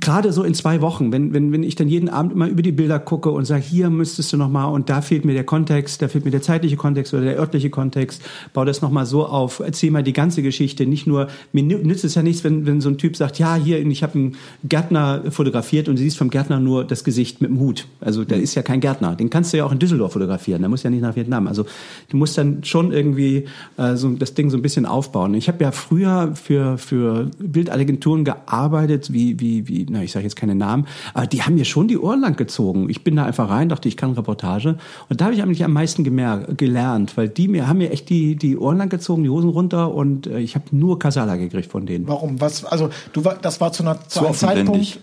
gerade 0.00 0.32
so 0.32 0.42
in 0.42 0.54
zwei 0.54 0.80
Wochen, 0.80 1.12
wenn, 1.12 1.32
wenn, 1.32 1.52
wenn 1.52 1.62
ich 1.62 1.74
dann 1.76 1.88
jeden 1.88 2.08
Abend 2.08 2.32
immer 2.32 2.48
über 2.48 2.62
die 2.62 2.72
Bilder 2.72 2.98
gucke 2.98 3.30
und 3.30 3.44
sage, 3.44 3.62
hier 3.62 3.90
müsstest 3.90 4.32
du 4.32 4.36
nochmal 4.36 4.72
und 4.72 4.90
da 4.90 5.00
fehlt 5.00 5.24
mir 5.24 5.34
der 5.34 5.44
Kontext, 5.44 6.02
da 6.02 6.08
fehlt 6.08 6.24
mir 6.24 6.30
der 6.30 6.42
zeitliche 6.42 6.76
Kontext 6.76 7.14
oder 7.14 7.24
der 7.24 7.38
örtliche 7.38 7.70
Kontext, 7.70 8.22
bau 8.52 8.64
das 8.64 8.82
nochmal 8.82 9.06
so 9.06 9.26
auf, 9.26 9.60
erzähl 9.60 9.90
mal 9.90 10.02
die 10.02 10.12
ganze 10.12 10.42
Geschichte, 10.42 10.86
nicht 10.86 11.06
nur, 11.06 11.28
mir 11.52 11.62
nü- 11.62 11.82
nützt 11.84 12.04
es 12.04 12.14
ja 12.14 12.22
nichts, 12.22 12.44
wenn, 12.44 12.66
wenn 12.66 12.80
so 12.80 12.88
ein 12.88 12.98
Typ 12.98 13.16
sagt, 13.16 13.38
ja, 13.38 13.54
hier, 13.54 13.84
ich 13.84 14.02
habe 14.02 14.14
einen 14.14 14.36
Gärtner 14.64 15.22
fotografiert 15.30 15.88
und 15.88 15.96
du 15.98 16.02
siehst 16.02 16.18
vom 16.18 16.30
Gärtner 16.30 16.60
nur 16.60 16.84
das 16.84 17.04
Gesicht 17.04 17.40
mit 17.40 17.50
dem 17.50 17.60
Hut. 17.60 17.86
Also 18.00 18.24
der 18.24 18.40
ist 18.40 18.54
ja 18.54 18.62
kein 18.62 18.80
Gärtner, 18.80 19.14
den 19.16 19.30
kannst 19.30 19.52
du 19.52 19.56
ja 19.56 19.64
auch 19.64 19.72
in 19.72 19.78
Düsseldorf 19.78 20.12
fotografieren, 20.12 20.60
der 20.60 20.68
muss 20.68 20.82
ja 20.82 20.90
nicht 20.90 21.02
nach 21.02 21.16
Vietnam. 21.16 21.46
Also 21.46 21.64
du 22.10 22.16
musst 22.16 22.36
dann 22.36 22.64
schon 22.64 22.92
irgendwie 22.92 23.44
äh, 23.76 23.96
so 23.96 24.10
das 24.10 24.34
Ding 24.34 24.50
so 24.50 24.56
ein 24.56 24.62
bisschen 24.62 24.86
aufbauen. 24.86 25.34
Ich 25.34 25.48
habe 25.48 25.64
ja 25.64 25.72
früher 25.72 26.32
für, 26.34 26.76
für 26.78 27.30
Bildagenturen 27.38 28.24
gearbeitet, 28.24 29.13
wie, 29.14 29.40
wie, 29.40 29.66
wie, 29.66 29.86
na, 29.88 30.02
ich 30.02 30.12
sage 30.12 30.24
jetzt 30.24 30.36
keine 30.36 30.54
Namen, 30.54 30.86
aber 31.14 31.26
die 31.26 31.42
haben 31.42 31.54
mir 31.54 31.64
schon 31.64 31.88
die 31.88 31.96
Ohren 31.96 32.20
lang 32.20 32.36
gezogen. 32.36 32.90
Ich 32.90 33.02
bin 33.02 33.16
da 33.16 33.24
einfach 33.24 33.48
rein, 33.48 33.70
dachte, 33.70 33.88
ich 33.88 33.96
kann 33.96 34.12
Reportage. 34.12 34.76
Und 35.08 35.20
da 35.20 35.26
habe 35.26 35.34
ich 35.34 35.42
eigentlich 35.42 35.64
am 35.64 35.72
meisten 35.72 36.04
gemer 36.04 36.40
gelernt, 36.56 37.16
weil 37.16 37.30
die 37.30 37.48
mir 37.48 37.66
haben 37.68 37.78
mir 37.78 37.90
echt 37.90 38.10
die, 38.10 38.36
die 38.36 38.58
Ohren 38.58 38.76
lang 38.76 38.90
gezogen, 38.90 39.22
die 39.22 39.30
Hosen 39.30 39.48
runter 39.48 39.94
und 39.94 40.26
äh, 40.26 40.40
ich 40.40 40.54
habe 40.54 40.66
nur 40.72 40.98
Kasala 40.98 41.36
gekriegt 41.36 41.70
von 41.70 41.86
denen. 41.86 42.06
Warum? 42.06 42.40
Was? 42.40 42.64
Also 42.64 42.90
du 43.14 43.24
war, 43.24 43.36
das 43.36 43.60
war 43.60 43.72
zu 43.72 43.84
einer 43.84 44.00
zu 44.08 44.18
Zu 44.18 44.26
einem 44.26 44.34
Zeitpunkt. 44.34 45.00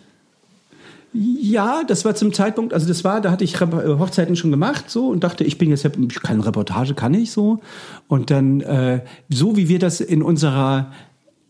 Ja, 1.13 1.83
das 1.85 2.05
war 2.05 2.15
zum 2.15 2.31
Zeitpunkt, 2.31 2.73
also 2.73 2.87
das 2.87 3.03
war, 3.03 3.19
da 3.19 3.31
hatte 3.31 3.43
ich 3.43 3.59
äh, 3.59 3.65
Hochzeiten 3.99 4.37
schon 4.37 4.49
gemacht 4.49 4.89
so 4.89 5.09
und 5.09 5.25
dachte, 5.25 5.43
ich 5.43 5.57
bin 5.57 5.69
jetzt, 5.69 5.83
ich 5.83 6.21
kann 6.21 6.39
Reportage, 6.39 6.93
kann 6.93 7.13
ich 7.13 7.31
so. 7.31 7.59
Und 8.07 8.31
dann, 8.31 8.61
äh, 8.61 9.01
so 9.27 9.57
wie 9.57 9.67
wir 9.67 9.79
das 9.79 9.99
in 9.99 10.23
unserer 10.23 10.91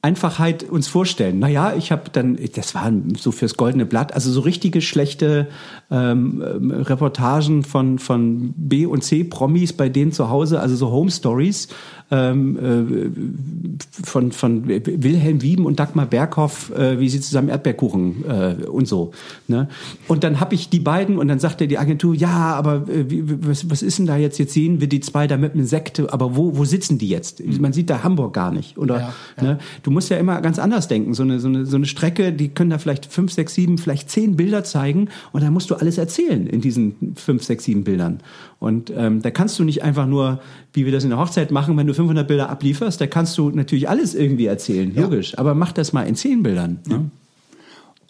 Einfachheit 0.04 0.64
uns 0.64 0.88
vorstellen. 0.88 1.38
Naja, 1.38 1.74
ich 1.78 1.91
habe 1.91 2.04
dann, 2.12 2.38
das 2.56 2.74
war 2.74 2.91
so 3.18 3.32
fürs 3.32 3.56
Goldene 3.56 3.86
Blatt, 3.86 4.14
also 4.14 4.32
so 4.32 4.41
richtige 4.41 4.82
schlechte 4.82 5.47
ähm, 5.91 6.43
ähm, 6.43 6.72
Reportagen 6.72 7.64
von, 7.64 7.99
von 7.99 8.54
B 8.58 8.88
und 8.88 9.04
C 9.04 9.24
Promis 9.24 9.74
bei 9.74 9.89
denen 9.89 10.12
zu 10.12 10.30
Hause, 10.30 10.60
also 10.60 10.76
so 10.76 10.91
Home 10.91 11.12
Stories 11.12 11.68
ähm, 12.12 12.58
äh, 12.58 14.04
von, 14.04 14.32
von 14.32 14.68
Wilhelm 14.68 15.41
Wieben 15.41 15.66
und 15.66 15.80
Dagmar 15.80 16.06
Berghoff, 16.06 16.72
äh, 16.72 16.99
wie 16.99 17.08
sie 17.08 17.22
zusammen 17.22 17.49
Erdbeerkuchen 17.49 18.26
äh, 18.28 18.66
und 18.66 18.88
so. 18.88 19.12
Ne? 19.47 19.70
Und 20.08 20.24
dann 20.24 20.39
habe 20.39 20.56
ich 20.56 20.70
die 20.70 20.80
beiden 20.80 21.18
und 21.18 21.30
dann 21.30 21.39
sagte 21.39 21.68
die 21.68 21.78
Agentur, 21.78 22.14
ja, 22.14 22.54
aber 22.56 22.89
äh, 22.89 23.10
wie, 23.10 23.24
was, 23.47 23.70
was 23.70 23.82
ist 23.82 23.99
denn 23.99 24.08
da 24.08 24.18
jetzt? 24.18 24.39
Jetzt 24.39 24.54
sehen 24.54 24.82
wir 24.82 24.89
die 24.89 24.99
zwei 24.99 25.28
da 25.28 25.38
mit 25.38 25.54
einem 25.54 25.66
Sekt, 25.66 25.99
aber 26.12 26.36
wo, 26.36 26.58
wo 26.58 26.66
sitzen 26.66 26.97
die 26.97 27.08
jetzt? 27.08 27.41
Man 27.60 27.72
sieht 27.72 27.89
da 27.89 28.04
Hamburg 28.04 28.34
gar 28.34 28.52
nicht. 28.52 28.78
Oder 28.78 28.99
Ja, 28.99 29.14
ja. 29.38 29.43
Ne? 29.43 29.60
du 29.84 29.90
musst 29.91 30.09
ja 30.09 30.17
immer 30.17 30.41
ganz 30.41 30.59
anders 30.59 30.87
denken. 30.87 31.13
So 31.13 31.23
eine, 31.23 31.39
so, 31.39 31.47
eine, 31.47 31.65
so 31.65 31.75
eine 31.75 31.85
Strecke, 31.85 32.33
die 32.33 32.49
können 32.49 32.69
da 32.69 32.77
vielleicht 32.77 33.05
fünf, 33.05 33.31
sechs, 33.31 33.53
sieben, 33.53 33.77
vielleicht 33.77 34.09
zehn 34.09 34.35
Bilder 34.35 34.63
zeigen 34.63 35.09
und 35.31 35.43
dann 35.43 35.53
musst 35.53 35.69
du 35.69 35.75
alles 35.75 35.97
erzählen 35.97 36.47
in 36.47 36.61
diesen 36.61 37.15
fünf, 37.15 37.43
sechs, 37.43 37.65
sieben 37.65 37.83
Bildern. 37.83 38.19
Und 38.59 38.91
ähm, 38.95 39.21
da 39.21 39.31
kannst 39.31 39.59
du 39.59 39.63
nicht 39.63 39.83
einfach 39.83 40.05
nur, 40.05 40.41
wie 40.73 40.85
wir 40.85 40.91
das 40.91 41.03
in 41.03 41.09
der 41.09 41.19
Hochzeit 41.19 41.51
machen, 41.51 41.77
wenn 41.77 41.87
du 41.87 41.93
500 41.93 42.27
Bilder 42.27 42.49
ablieferst, 42.49 42.99
da 42.99 43.07
kannst 43.07 43.37
du 43.37 43.49
natürlich 43.49 43.89
alles 43.89 44.15
irgendwie 44.15 44.45
erzählen, 44.45 44.93
logisch. 44.95 45.37
Aber 45.37 45.55
mach 45.55 45.71
das 45.71 45.93
mal 45.93 46.03
in 46.03 46.15
zehn 46.15 46.43
Bildern. 46.43 46.79
Ne? 46.87 47.11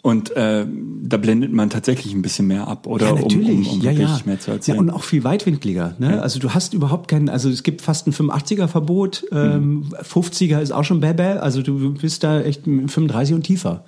Und 0.02 0.34
äh, 0.36 0.66
da 1.02 1.16
blendet 1.16 1.52
man 1.52 1.70
tatsächlich 1.70 2.12
ein 2.12 2.22
bisschen 2.22 2.48
mehr 2.48 2.66
ab, 2.66 2.88
oder? 2.88 3.06
Ja, 3.06 3.14
natürlich. 3.14 3.48
Um, 3.50 3.66
um, 3.66 3.72
um 3.74 3.80
ja, 3.82 3.90
wirklich 3.92 4.08
ja. 4.08 4.20
mehr 4.24 4.40
zu 4.40 4.50
ja, 4.50 4.56
erzählen. 4.56 4.78
und 4.80 4.90
auch 4.90 5.04
viel 5.04 5.22
weitwinkliger. 5.22 5.94
Ne? 6.00 6.20
Also 6.20 6.40
du 6.40 6.50
hast 6.50 6.74
überhaupt 6.74 7.06
keinen, 7.06 7.28
also 7.28 7.48
es 7.48 7.62
gibt 7.62 7.82
fast 7.82 8.08
ein 8.08 8.12
85er-Verbot, 8.12 9.26
ähm, 9.30 9.86
50er 10.02 10.60
ist 10.60 10.72
auch 10.72 10.82
schon 10.82 10.98
bäbä, 10.98 11.40
also 11.40 11.62
du 11.62 11.94
bist 11.94 12.24
da 12.24 12.40
echt 12.40 12.64
35 12.64 13.36
und 13.36 13.42
tiefer. 13.44 13.84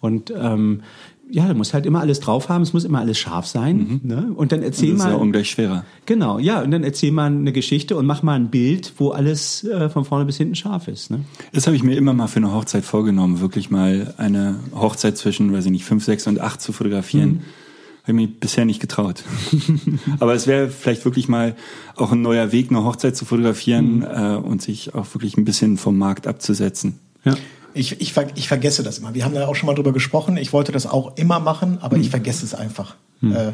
Und 0.00 0.32
ähm, 0.36 0.82
ja, 1.30 1.46
du 1.48 1.54
musst 1.54 1.74
halt 1.74 1.84
immer 1.86 2.00
alles 2.00 2.20
drauf 2.20 2.48
haben, 2.48 2.62
es 2.62 2.72
muss 2.72 2.84
immer 2.84 3.00
alles 3.00 3.18
scharf 3.18 3.46
sein. 3.46 4.00
Ne? 4.02 4.32
Und 4.34 4.52
dann 4.52 4.62
erzähl 4.62 4.92
das 4.92 5.00
ist 5.00 5.04
mal. 5.04 5.12
ja 5.12 5.16
ungleich 5.16 5.50
schwerer. 5.50 5.84
Genau, 6.06 6.38
ja, 6.38 6.62
und 6.62 6.70
dann 6.70 6.84
erzähl 6.84 7.12
mal 7.12 7.26
eine 7.26 7.52
Geschichte 7.52 7.96
und 7.96 8.06
mach 8.06 8.22
mal 8.22 8.34
ein 8.34 8.48
Bild, 8.50 8.94
wo 8.96 9.10
alles 9.10 9.64
äh, 9.64 9.90
von 9.90 10.04
vorne 10.04 10.24
bis 10.24 10.36
hinten 10.38 10.54
scharf 10.54 10.88
ist. 10.88 11.10
Ne? 11.10 11.20
Das 11.52 11.66
habe 11.66 11.76
ich 11.76 11.82
mir 11.82 11.96
immer 11.96 12.14
mal 12.14 12.28
für 12.28 12.38
eine 12.38 12.52
Hochzeit 12.54 12.84
vorgenommen, 12.84 13.40
wirklich 13.40 13.70
mal 13.70 14.14
eine 14.16 14.56
Hochzeit 14.74 15.18
zwischen, 15.18 15.52
weiß 15.52 15.66
ich 15.66 15.70
nicht, 15.72 15.84
fünf, 15.84 16.04
sechs 16.04 16.26
und 16.26 16.40
acht 16.40 16.60
zu 16.60 16.72
fotografieren. 16.72 17.28
Mhm. 17.30 17.40
Habe 18.04 18.12
ich 18.22 18.28
mich 18.28 18.40
bisher 18.40 18.64
nicht 18.64 18.80
getraut. 18.80 19.22
Aber 20.20 20.32
es 20.32 20.46
wäre 20.46 20.68
vielleicht 20.70 21.04
wirklich 21.04 21.28
mal 21.28 21.54
auch 21.94 22.10
ein 22.12 22.22
neuer 22.22 22.52
Weg, 22.52 22.70
eine 22.70 22.82
Hochzeit 22.84 23.16
zu 23.16 23.26
fotografieren 23.26 23.96
Mhm. 23.98 24.02
äh, 24.04 24.36
und 24.36 24.62
sich 24.62 24.94
auch 24.94 25.12
wirklich 25.14 25.36
ein 25.36 25.44
bisschen 25.44 25.76
vom 25.76 25.98
Markt 25.98 26.26
abzusetzen. 26.26 26.98
Ja. 27.24 27.34
Ich, 27.78 28.00
ich, 28.00 28.14
ich 28.34 28.48
vergesse 28.48 28.82
das 28.82 28.98
immer. 28.98 29.14
Wir 29.14 29.24
haben 29.24 29.34
da 29.34 29.46
auch 29.46 29.54
schon 29.54 29.68
mal 29.68 29.74
drüber 29.74 29.92
gesprochen. 29.92 30.36
Ich 30.36 30.52
wollte 30.52 30.72
das 30.72 30.86
auch 30.86 31.16
immer 31.16 31.38
machen, 31.38 31.78
aber 31.80 31.96
ich 31.96 32.10
vergesse 32.10 32.44
es 32.44 32.54
einfach. 32.54 32.96
Äh, 33.22 33.52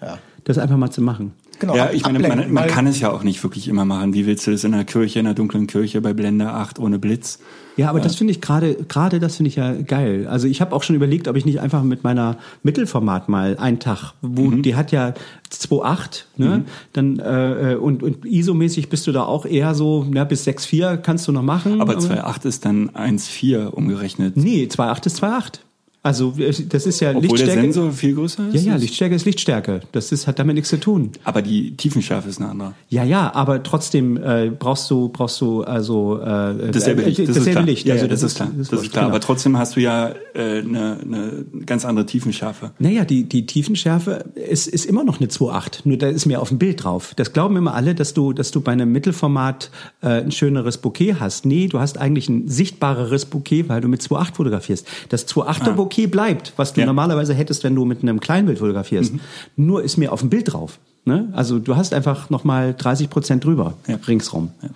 ja. 0.00 0.18
Das 0.44 0.58
einfach 0.58 0.76
mal 0.76 0.90
zu 0.90 1.00
machen. 1.00 1.32
Genau, 1.62 1.76
ja, 1.76 1.90
ich 1.92 2.02
meine, 2.04 2.18
man, 2.18 2.52
man 2.52 2.66
kann 2.66 2.88
es 2.88 2.98
ja 2.98 3.12
auch 3.12 3.22
nicht 3.22 3.40
wirklich 3.44 3.68
immer 3.68 3.84
machen. 3.84 4.14
Wie 4.14 4.26
willst 4.26 4.44
du 4.48 4.50
das 4.50 4.64
in 4.64 4.74
einer 4.74 4.82
Kirche, 4.84 5.20
in 5.20 5.26
einer 5.26 5.34
dunklen 5.34 5.68
Kirche 5.68 6.00
bei 6.00 6.12
Blende 6.12 6.50
8 6.50 6.80
ohne 6.80 6.98
Blitz? 6.98 7.38
Ja, 7.76 7.88
aber 7.88 8.00
das 8.00 8.16
finde 8.16 8.32
ich 8.32 8.40
gerade, 8.40 8.74
gerade 8.88 9.20
das 9.20 9.36
finde 9.36 9.48
ich 9.48 9.56
ja 9.56 9.72
geil. 9.72 10.26
Also 10.28 10.48
ich 10.48 10.60
habe 10.60 10.74
auch 10.74 10.82
schon 10.82 10.96
überlegt, 10.96 11.28
ob 11.28 11.36
ich 11.36 11.44
nicht 11.44 11.60
einfach 11.60 11.84
mit 11.84 12.02
meiner 12.02 12.36
Mittelformat 12.64 13.28
mal 13.28 13.56
einen 13.58 13.78
Tag, 13.78 14.12
wo 14.22 14.42
Mhm. 14.42 14.62
die 14.62 14.74
hat 14.74 14.90
ja 14.90 15.14
2,8, 15.52 16.24
ne? 16.36 16.64
Dann 16.92 17.18
äh, 17.20 17.76
und, 17.80 18.02
und 18.02 18.24
ISO-mäßig 18.26 18.88
bist 18.88 19.06
du 19.06 19.12
da 19.12 19.22
auch 19.22 19.46
eher 19.46 19.74
so, 19.76 20.04
na, 20.10 20.24
bis 20.24 20.46
6,4 20.46 20.96
kannst 20.96 21.28
du 21.28 21.32
noch 21.32 21.42
machen. 21.44 21.80
Aber 21.80 21.94
2.8 21.94 22.44
ist 22.46 22.64
dann 22.64 22.90
1.4 22.90 23.66
umgerechnet. 23.68 24.36
Nee, 24.36 24.68
2,8 24.70 25.06
ist 25.06 25.22
2,8. 25.22 25.60
Also 26.04 26.34
äh, 26.36 26.52
das 26.68 26.86
ist 26.86 26.98
ja 27.00 27.10
Obwohl 27.10 27.22
der 27.22 27.30
Lichtstärke. 27.30 27.60
Sensor 27.62 27.92
viel 27.92 28.14
größer 28.16 28.48
ist? 28.48 28.54
ja, 28.54 28.60
ja, 28.72 28.74
ist- 28.74 28.82
Lichtstärke 28.82 29.14
ist 29.14 29.24
Lichtstärke. 29.24 29.80
Das 29.92 30.10
ist, 30.10 30.26
hat 30.26 30.38
damit 30.40 30.56
nichts 30.56 30.70
zu 30.70 30.80
tun. 30.80 31.10
Aber 31.22 31.42
die 31.42 31.76
Tiefenschärfe 31.76 32.28
ist 32.28 32.40
eine 32.40 32.50
andere. 32.50 32.74
Ja, 32.88 33.04
ja, 33.04 33.32
aber 33.34 33.62
trotzdem 33.62 34.16
äh, 34.16 34.50
brauchst 34.50 34.90
du 34.90 35.08
brauchst 35.10 35.40
du 35.40 35.62
also 35.62 36.18
äh, 36.18 36.72
Dasselbe 36.72 37.02
äh, 37.02 37.06
Licht, 37.06 37.20
das 37.20 37.28
ist 37.28 37.36
dasselbe. 37.46 37.62
Licht. 37.62 37.86
Ja, 37.86 37.94
also 37.94 38.06
ja, 38.06 38.10
das, 38.10 38.22
ist 38.24 38.34
klar. 38.34 38.50
Das, 38.56 38.66
ist 38.66 38.72
wurscht, 38.72 38.90
klar. 38.92 39.04
genau. 39.04 39.14
Aber 39.14 39.20
trotzdem 39.20 39.56
hast 39.56 39.76
du 39.76 39.80
ja 39.80 40.08
äh, 40.34 40.58
eine, 40.58 40.98
eine 41.02 41.44
ganz 41.66 41.84
andere 41.84 42.04
Tiefenschärfe. 42.04 42.72
Naja, 42.80 43.04
die, 43.04 43.22
die 43.24 43.46
Tiefenschärfe 43.46 44.24
ist, 44.34 44.66
ist 44.66 44.86
immer 44.86 45.04
noch 45.04 45.20
eine 45.20 45.28
2.8, 45.28 45.82
nur 45.84 45.98
da 45.98 46.08
ist 46.08 46.26
mir 46.26 46.40
auf 46.42 46.48
dem 46.48 46.58
Bild 46.58 46.82
drauf. 46.82 47.12
Das 47.14 47.32
glauben 47.32 47.56
immer 47.56 47.74
alle, 47.74 47.94
dass 47.94 48.12
du, 48.12 48.32
dass 48.32 48.50
du 48.50 48.60
bei 48.60 48.72
einem 48.72 48.90
Mittelformat 48.90 49.70
äh, 50.00 50.08
ein 50.22 50.32
schöneres 50.32 50.78
Bouquet 50.78 51.16
hast. 51.20 51.46
Nee, 51.46 51.68
du 51.68 51.78
hast 51.78 51.96
eigentlich 51.98 52.28
ein 52.28 52.48
sichtbareres 52.48 53.24
Bouquet, 53.26 53.68
weil 53.68 53.80
du 53.80 53.86
mit 53.86 54.00
2.8 54.02 54.34
fotografierst. 54.34 54.86
Das 55.10 55.28
2.8er 55.28 55.62
Ah. 55.62 55.70
Bouquet 55.70 55.91
bleibt, 56.10 56.52
was 56.56 56.72
du 56.72 56.80
Ja. 56.80 56.86
normalerweise 56.86 57.34
hättest, 57.34 57.64
wenn 57.64 57.74
du 57.74 57.84
mit 57.84 58.02
einem 58.02 58.20
Kleinbild 58.20 58.58
fotografierst. 58.58 59.12
Nur 59.56 59.82
ist 59.82 59.96
mir 59.96 60.12
auf 60.12 60.20
dem 60.20 60.30
Bild 60.30 60.52
drauf. 60.52 60.78
Ne? 61.04 61.28
Also 61.32 61.58
du 61.58 61.74
hast 61.76 61.94
einfach 61.94 62.30
nochmal 62.30 62.74
30 62.76 63.10
Prozent 63.10 63.44
drüber, 63.44 63.74
Ja. 63.88 63.96
ringsrum. 64.06 64.50
Ja. 64.62 64.68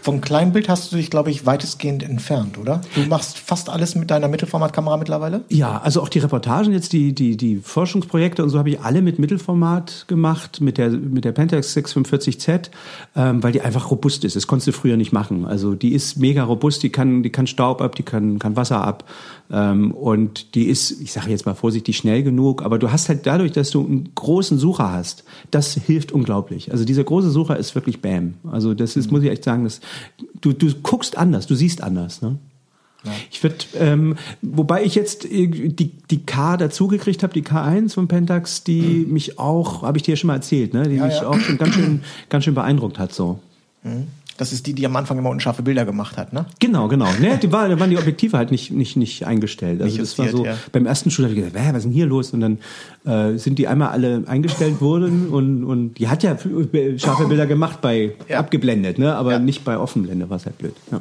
Vom 0.00 0.20
Kleinbild 0.20 0.68
hast 0.68 0.92
du 0.92 0.96
dich, 0.96 1.10
glaube 1.10 1.30
ich, 1.30 1.46
weitestgehend 1.46 2.02
entfernt, 2.02 2.58
oder? 2.58 2.80
Du 2.94 3.02
machst 3.02 3.38
fast 3.38 3.68
alles 3.68 3.94
mit 3.94 4.10
deiner 4.10 4.28
Mittelformatkamera 4.28 4.96
mittlerweile? 4.96 5.42
Ja, 5.48 5.80
also 5.80 6.02
auch 6.02 6.08
die 6.08 6.20
Reportagen 6.20 6.72
jetzt, 6.72 6.92
die, 6.92 7.14
die, 7.14 7.36
die 7.36 7.56
Forschungsprojekte 7.56 8.42
und 8.42 8.50
so 8.50 8.58
habe 8.58 8.70
ich 8.70 8.80
alle 8.80 9.02
mit 9.02 9.18
Mittelformat 9.18 10.06
gemacht, 10.08 10.60
mit 10.60 10.78
der, 10.78 10.90
mit 10.90 11.24
der 11.24 11.32
Pentax 11.32 11.76
645Z, 11.76 12.70
ähm, 13.16 13.42
weil 13.42 13.52
die 13.52 13.60
einfach 13.60 13.90
robust 13.90 14.24
ist. 14.24 14.36
Das 14.36 14.46
konntest 14.46 14.68
du 14.68 14.72
früher 14.72 14.96
nicht 14.96 15.12
machen. 15.12 15.44
Also 15.44 15.74
die 15.74 15.92
ist 15.92 16.18
mega 16.18 16.44
robust, 16.44 16.82
die 16.82 16.90
kann, 16.90 17.22
die 17.22 17.30
kann 17.30 17.46
Staub 17.46 17.80
ab, 17.80 17.94
die 17.94 18.02
kann, 18.02 18.38
kann 18.38 18.56
Wasser 18.56 18.82
ab. 18.82 19.04
Ähm, 19.50 19.92
und 19.92 20.54
die 20.54 20.64
ist, 20.64 21.00
ich 21.00 21.12
sage 21.12 21.30
jetzt 21.30 21.44
mal 21.44 21.54
vorsichtig, 21.54 21.96
schnell 21.96 22.22
genug, 22.22 22.62
aber 22.62 22.78
du 22.78 22.90
hast 22.90 23.08
halt 23.08 23.26
dadurch, 23.26 23.52
dass 23.52 23.70
du 23.70 23.84
einen 23.84 24.08
großen 24.14 24.58
Sucher 24.58 24.92
hast, 24.92 25.24
das 25.50 25.74
hilft 25.74 26.12
unglaublich. 26.12 26.72
Also 26.72 26.84
dieser 26.84 27.04
große 27.04 27.30
Sucher 27.30 27.58
ist 27.58 27.74
wirklich 27.74 28.00
Bam. 28.00 28.34
Also 28.50 28.72
das 28.74 28.96
ist, 28.96 29.12
muss 29.12 29.22
ich 29.22 29.30
echt 29.30 29.41
sagen, 29.44 29.64
das, 29.64 29.80
du, 30.40 30.52
du 30.52 30.72
guckst 30.82 31.16
anders, 31.16 31.46
du 31.46 31.54
siehst 31.54 31.82
anders. 31.82 32.22
Ne? 32.22 32.38
Ich 33.30 33.42
würde, 33.42 33.56
ähm, 33.78 34.16
wobei 34.42 34.84
ich 34.84 34.94
jetzt 34.94 35.24
äh, 35.24 35.48
die, 35.48 35.90
die 36.10 36.24
K 36.24 36.56
dazugekriegt 36.56 37.22
habe, 37.22 37.32
die 37.32 37.42
K1 37.42 37.94
von 37.94 38.08
Pentax, 38.08 38.62
die 38.64 39.06
mich 39.08 39.38
auch, 39.38 39.82
habe 39.82 39.98
ich 39.98 40.04
dir 40.04 40.12
ja 40.12 40.16
schon 40.16 40.28
mal 40.28 40.36
erzählt, 40.36 40.72
ne? 40.72 40.88
die 40.88 40.96
Ja, 40.96 41.06
mich 41.06 41.16
ja. 41.16 41.26
auch 41.26 41.38
schon 41.38 41.58
ganz 41.58 41.74
schön, 41.74 42.02
ganz 42.28 42.44
schön 42.44 42.54
beeindruckt 42.54 42.98
hat 42.98 43.12
so. 43.12 43.40
Das 44.38 44.52
ist 44.52 44.66
die, 44.66 44.72
die 44.72 44.86
am 44.86 44.96
Anfang 44.96 45.18
immer 45.18 45.28
unscharfe 45.30 45.62
Bilder 45.62 45.84
gemacht 45.84 46.16
hat, 46.16 46.32
ne? 46.32 46.46
Genau, 46.58 46.88
genau. 46.88 47.06
Ne, 47.20 47.38
die 47.42 47.52
war, 47.52 47.68
da 47.68 47.78
waren 47.78 47.90
die 47.90 47.98
Objektive 47.98 48.36
halt 48.38 48.50
nicht, 48.50 48.70
nicht, 48.72 48.96
nicht 48.96 49.26
eingestellt. 49.26 49.80
Also 49.82 49.92
Nicht 49.98 50.02
das 50.02 50.18
war 50.18 50.28
so, 50.28 50.44
ja. 50.44 50.56
beim 50.72 50.86
ersten 50.86 51.10
Schul 51.10 51.26
habe 51.26 51.34
ich 51.34 51.44
gedacht, 51.44 51.62
"Hä, 51.62 51.68
was 51.70 51.78
ist 51.78 51.84
denn 51.84 51.92
hier 51.92 52.06
los? 52.06 52.32
Und 52.32 52.40
dann 52.40 52.58
äh, 53.04 53.36
sind 53.38 53.58
die 53.58 53.68
einmal 53.68 53.88
alle 53.88 54.24
eingestellt 54.26 54.80
worden 54.80 55.28
und, 55.28 55.64
und 55.64 55.94
die 55.94 56.08
hat 56.08 56.22
ja 56.22 56.36
scharfe 56.96 57.26
Bilder 57.26 57.46
gemacht 57.46 57.80
bei 57.82 58.12
Ja. 58.28 58.38
abgeblendet, 58.38 58.98
ne? 58.98 59.14
aber 59.14 59.32
Ja. 59.32 59.38
nicht 59.38 59.64
bei 59.64 59.76
Offenblende, 59.76 60.30
was 60.30 60.46
halt 60.46 60.56
blöd. 60.58 60.74
Ja. 60.90 61.00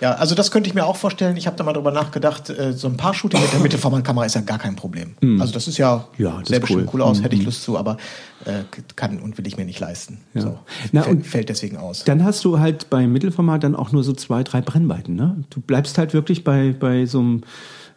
Ja, 0.00 0.12
also 0.14 0.34
das 0.34 0.50
könnte 0.50 0.68
ich 0.68 0.74
mir 0.74 0.86
auch 0.86 0.96
vorstellen. 0.96 1.36
Ich 1.36 1.46
habe 1.46 1.56
da 1.56 1.64
mal 1.64 1.72
drüber 1.72 1.90
nachgedacht, 1.90 2.50
äh, 2.50 2.72
so 2.72 2.86
ein 2.88 2.96
paar 2.96 3.14
Shooting 3.14 3.40
mit 3.40 3.52
der 3.52 3.60
Mittelformatkamera 3.62 4.24
ist 4.26 4.34
ja 4.34 4.40
gar 4.42 4.58
kein 4.58 4.76
Problem. 4.76 5.14
Also 5.40 5.52
das 5.52 5.66
ist 5.68 5.76
ja, 5.78 6.06
Hm. 6.16 6.24
Ja, 6.24 6.38
das 6.40 6.48
sehr 6.48 6.60
bestimmt 6.60 6.82
cool. 6.84 6.90
cool 6.94 7.02
aus, 7.02 7.22
hätte 7.22 7.34
ich 7.36 7.44
Lust 7.44 7.62
zu, 7.62 7.76
aber 7.76 7.96
äh, 8.44 8.62
kann 8.96 9.18
und 9.18 9.36
will 9.38 9.46
ich 9.46 9.56
mir 9.56 9.64
nicht 9.64 9.80
leisten. 9.80 10.18
Ja. 10.34 10.40
So. 10.42 10.58
Na, 10.92 11.02
fällt, 11.02 11.16
und- 11.16 11.26
fällt 11.26 11.48
deswegen 11.48 11.76
aus. 11.76 12.04
Dann 12.04 12.22
hast 12.24 12.44
du 12.44 12.58
halt 12.60 12.90
beim 12.90 13.12
Mittelformat 13.12 13.64
dann 13.64 13.74
auch 13.74 13.90
nur 13.92 14.04
so 14.04 14.12
zwei, 14.12 14.42
drei 14.44 14.60
Brennweiten. 14.60 15.16
Ne? 15.16 15.44
Du 15.50 15.60
bleibst 15.60 15.98
halt 15.98 16.14
wirklich 16.14 16.44
bei, 16.44 16.74
bei 16.78 17.04
so 17.06 17.18
einem 17.20 17.42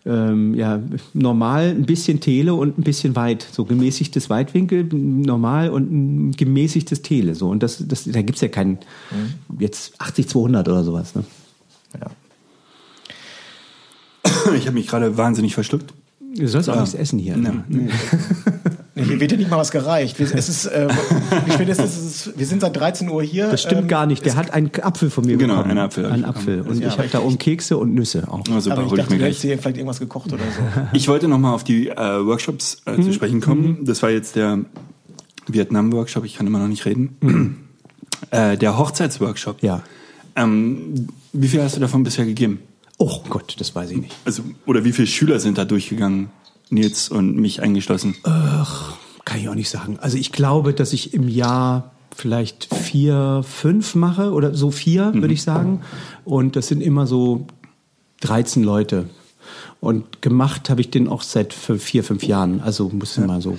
ähm, 0.03 0.55
ja, 0.55 0.79
normal 1.13 1.65
ein 1.69 1.85
bisschen 1.85 2.19
Tele 2.21 2.55
und 2.55 2.79
ein 2.79 2.81
bisschen 2.81 3.15
weit. 3.15 3.45
So 3.51 3.65
gemäßigtes 3.65 4.31
Weitwinkel, 4.31 4.85
normal 4.91 5.69
und 5.69 5.91
ein 5.91 6.31
gemäßigtes 6.31 7.03
Tele. 7.03 7.35
So. 7.35 7.49
Und 7.49 7.61
das, 7.61 7.83
das, 7.87 8.05
da 8.05 8.23
gibt's 8.23 8.41
ja 8.41 8.47
keinen 8.47 8.79
jetzt 9.59 10.01
80-200 10.01 10.61
oder 10.61 10.83
sowas. 10.83 11.13
Ne? 11.13 11.23
Ja. 11.99 12.07
Ich 14.55 14.65
habe 14.67 14.73
mich 14.75 14.87
gerade 14.87 15.17
wahnsinnig 15.17 15.53
verschluckt. 15.53 15.93
Du 16.35 16.47
sollst 16.47 16.69
auch 16.69 16.79
nichts 16.79 16.93
essen 16.93 17.19
hier. 17.19 17.35
Ne? 17.37 17.63
Nee, 17.67 17.89
hier 19.03 19.19
wird 19.19 19.31
ja 19.33 19.37
nicht 19.37 19.49
mal 19.49 19.57
was 19.57 19.71
gereicht. 19.71 20.17
Wir, 20.19 20.33
es 20.33 20.47
ist, 20.47 20.65
äh, 20.65 20.87
wie 21.45 21.51
spät 21.51 21.67
ist 21.69 21.79
es? 21.81 21.97
es 21.97 22.27
ist, 22.27 22.39
wir 22.39 22.45
sind 22.45 22.61
seit 22.61 22.75
13 22.75 23.09
Uhr 23.09 23.21
hier. 23.21 23.49
Das 23.49 23.61
stimmt 23.61 23.81
ähm, 23.81 23.87
gar 23.89 24.05
nicht. 24.05 24.25
Der 24.25 24.35
hat 24.35 24.53
einen 24.53 24.71
Apfel 24.81 25.09
von 25.09 25.25
mir 25.25 25.35
Genau, 25.37 25.55
bekommen. 25.57 25.71
einen 25.71 25.79
Apfel 25.79 26.05
Einen 26.05 26.23
Apfel. 26.25 26.61
Und 26.61 26.79
Ja, 26.79 26.87
ich 26.87 26.97
habe 26.97 27.09
da 27.09 27.19
oben 27.19 27.37
Kekse 27.37 27.77
und 27.77 27.93
Nüsse 27.93 28.27
auch. 28.29 28.41
Oh, 28.49 28.59
super, 28.61 28.77
Aber 28.77 28.85
ich 28.85 28.91
hol 28.91 28.97
ich 28.99 29.03
dachte, 29.03 29.13
mir 29.13 29.19
du 29.19 29.25
hättest 29.25 29.41
gleich. 29.41 29.59
vielleicht 29.59 29.77
irgendwas 29.77 29.99
gekocht 29.99 30.31
oder 30.31 30.43
so. 30.43 30.81
Ich 30.93 31.07
wollte 31.09 31.27
nochmal 31.27 31.53
auf 31.53 31.63
die 31.65 31.89
äh, 31.89 31.95
Workshops 32.25 32.81
äh, 32.85 32.93
Mhm. 32.97 33.03
zu 33.03 33.13
sprechen 33.13 33.41
kommen. 33.41 33.79
Das 33.85 34.01
war 34.01 34.09
jetzt 34.09 34.35
der 34.37 34.59
Vietnam-Workshop, 35.47 36.23
ich 36.23 36.35
kann 36.37 36.47
immer 36.47 36.59
noch 36.59 36.67
nicht 36.69 36.85
reden. 36.85 37.67
äh, 38.31 38.57
der 38.57 38.77
Hochzeitsworkshop. 38.77 39.61
Ja. 39.63 39.81
Ähm, 40.35 41.07
wie 41.33 41.47
viel 41.47 41.61
hast 41.61 41.75
du 41.75 41.79
davon 41.79 42.03
bisher 42.03 42.25
gegeben? 42.25 42.59
Oh 42.97 43.21
Gott, 43.29 43.55
das 43.59 43.73
weiß 43.73 43.91
ich 43.91 43.97
nicht. 43.97 44.15
Also, 44.25 44.43
oder 44.65 44.83
wie 44.85 44.91
viele 44.91 45.07
Schüler 45.07 45.39
sind 45.39 45.57
da 45.57 45.65
durchgegangen? 45.65 46.29
Nils 46.69 47.09
und 47.09 47.35
mich 47.35 47.61
eingeschlossen. 47.61 48.15
Kann 49.25 49.39
ich 49.39 49.49
auch 49.49 49.55
nicht 49.55 49.69
sagen. 49.69 49.97
Also 49.99 50.17
ich 50.17 50.31
glaube, 50.31 50.73
dass 50.73 50.93
ich 50.93 51.13
im 51.13 51.27
Jahr 51.27 51.91
vielleicht 52.15 52.73
vier, 52.73 53.43
fünf 53.43 53.95
mache 53.95 54.31
oder 54.31 54.53
so 54.53 54.71
vier, 54.71 55.11
mhm. 55.11 55.21
würde 55.21 55.33
ich 55.33 55.43
sagen. 55.43 55.81
Und 56.25 56.55
das 56.55 56.67
sind 56.67 56.81
immer 56.81 57.07
so 57.07 57.47
13 58.21 58.63
Leute. 58.63 59.09
Und 59.79 60.21
gemacht 60.21 60.69
habe 60.69 60.81
ich 60.81 60.91
den 60.91 61.07
auch 61.07 61.23
seit 61.23 61.53
vier, 61.53 62.03
fünf 62.03 62.23
Jahren. 62.23 62.61
Also 62.61 62.89
muss 62.89 63.15
ja. 63.15 63.25
mal 63.25 63.41
so. 63.41 63.57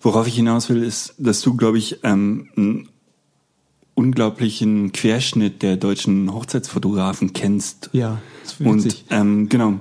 Worauf 0.00 0.26
ich 0.26 0.34
hinaus 0.34 0.68
will, 0.68 0.82
ist, 0.82 1.14
dass 1.18 1.40
du, 1.40 1.56
glaube 1.56 1.78
ich, 1.78 2.00
ähm, 2.02 2.88
unglaublichen 3.94 4.92
Querschnitt 4.92 5.62
der 5.62 5.76
deutschen 5.76 6.32
Hochzeitsfotografen 6.32 7.32
kennst. 7.32 7.90
Ja, 7.92 8.20
das 8.42 8.60
Und 8.60 9.04
ähm, 9.10 9.48
genau. 9.48 9.80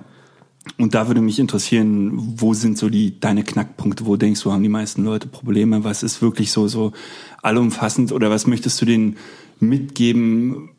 Und 0.78 0.94
da 0.96 1.08
würde 1.08 1.20
mich 1.20 1.40
interessieren, 1.40 2.12
wo 2.40 2.54
sind 2.54 2.78
so 2.78 2.90
die 2.90 3.20
deine 3.20 3.44
Knackpunkte? 3.44 4.06
Wo 4.06 4.16
denkst 4.16 4.42
du, 4.42 4.52
haben 4.52 4.64
die 4.64 4.70
meisten 4.70 5.04
Leute 5.04 5.28
Probleme? 5.28 5.84
Was 5.84 6.04
ist 6.04 6.22
wirklich 6.22 6.52
so 6.52 6.68
so 6.68 6.94
allumfassend 7.42 8.12
oder 8.12 8.30
was 8.30 8.48
möchtest 8.48 8.82
du 8.82 8.86
denen 8.86 9.18
mitgeben? 9.60 10.70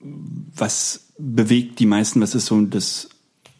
Was 0.00 1.08
bewegt 1.18 1.80
die 1.80 1.86
meisten? 1.86 2.20
Was 2.20 2.34
ist 2.34 2.46
so 2.46 2.60
das 2.62 3.08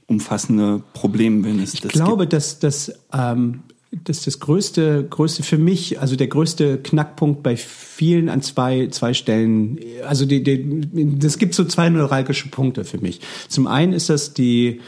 umfassende 0.06 0.82
Problem, 0.94 1.44
wenn 1.44 1.58
es 1.58 1.74
ich 1.74 1.80
das 1.80 1.92
glaube, 1.92 2.24
gibt? 2.24 2.32
dass 2.34 2.60
das 2.60 2.92
ähm, 3.12 3.62
dass 3.90 4.22
das 4.22 4.38
größte 4.38 5.06
größte 5.08 5.42
für 5.42 5.56
mich, 5.56 6.00
also 6.00 6.14
der 6.14 6.26
größte 6.26 6.78
Knackpunkt 6.78 7.42
bei 7.42 7.56
vielen 7.56 8.28
an 8.28 8.42
zwei 8.42 8.88
zwei 8.88 9.14
Stellen. 9.14 9.78
Also 10.06 10.26
die, 10.26 10.42
die 10.42 11.18
das 11.18 11.38
gibt 11.38 11.54
so 11.54 11.64
zwei 11.64 11.88
neuralgische 11.88 12.48
Punkte 12.48 12.84
für 12.84 12.98
mich. 12.98 13.20
Zum 13.48 13.66
einen 13.66 13.92
ist 13.92 14.10
das 14.10 14.34
die 14.34 14.80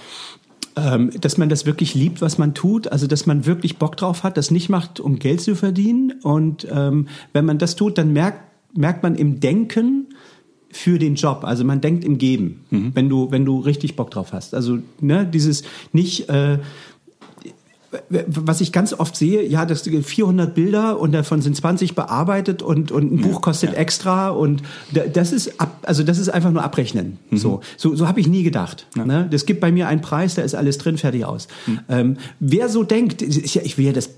ähm, 0.77 1.11
dass 1.21 1.37
man 1.39 1.49
das 1.49 1.67
wirklich 1.67 1.95
liebt, 1.95 2.21
was 2.21 2.39
man 2.39 2.55
tut, 2.55 2.89
also 2.89 3.07
dass 3.07 3.27
man 3.27 3.45
wirklich 3.47 3.79
Bock 3.79 3.97
drauf 3.97 4.23
hat, 4.23 4.37
das 4.37 4.51
nicht 4.51 4.69
macht, 4.69 5.01
um 5.01 5.19
Geld 5.19 5.41
zu 5.41 5.57
verdienen. 5.57 6.15
Und 6.23 6.67
ähm, 6.71 7.09
wenn 7.33 7.45
man 7.45 7.59
das 7.59 7.75
tut, 7.75 7.99
dann 7.99 8.13
merkt, 8.13 8.41
merkt 8.77 9.03
man 9.03 9.17
im 9.17 9.41
Denken, 9.41 10.15
für 10.73 10.99
den 10.99 11.17
Job. 11.17 11.41
Also 11.43 11.65
man 11.65 11.81
denkt 11.81 12.05
im 12.05 12.19
Geben, 12.19 12.65
mhm. 12.71 12.93
wenn 12.95 13.09
du 13.09 13.31
wenn 13.31 13.45
du 13.45 13.59
richtig 13.59 13.97
Bock 13.97 14.11
drauf 14.11 14.33
hast. 14.33 14.55
Also 14.55 14.79
ne, 15.01 15.27
dieses 15.27 15.65
nicht 15.93 16.29
äh, 16.29 16.59
was 18.09 18.61
ich 18.61 18.73
ganz 18.73 18.93
oft 18.93 19.17
sehe, 19.17 19.45
ja, 19.45 19.67
das 19.67 19.83
sind 19.83 20.07
400 20.07 20.55
Bilder 20.55 21.01
und 21.01 21.13
davon 21.13 21.43
sind 21.43 21.57
20 21.57 21.97
bearbeitet 21.97 22.63
und, 22.63 22.93
und 22.93 23.13
ein 23.13 23.21
Buch 23.21 23.41
kostet 23.41 23.73
ja. 23.73 23.79
extra 23.79 24.29
und 24.29 24.63
das 25.13 25.33
ist 25.33 25.61
ab, 25.61 25.79
also 25.83 26.05
das 26.05 26.19
ist 26.19 26.29
einfach 26.29 26.53
nur 26.53 26.63
abrechnen. 26.63 27.19
Mhm. 27.31 27.37
So, 27.37 27.61
so, 27.77 27.97
so 27.97 28.07
habe 28.07 28.21
ich 28.21 28.29
nie 28.29 28.45
gedacht. 28.45 28.87
Ja. 28.97 29.05
Ne? 29.05 29.29
Das 29.31 29.45
gibt 29.45 29.61
bei 29.61 29.73
mir 29.73 29.89
einen 29.89 30.03
Preis, 30.03 30.37
da 30.37 30.43
ist 30.43 30.55
alles 30.55 30.79
drin, 30.79 30.99
fertig 30.99 31.25
aus. 31.25 31.49
Mhm. 31.67 31.81
Ähm, 31.89 32.17
wer 32.39 32.69
so 32.69 32.85
denkt, 32.85 33.23
ich 33.23 33.79
will 33.79 33.87
ja 33.87 33.93
das 33.93 34.11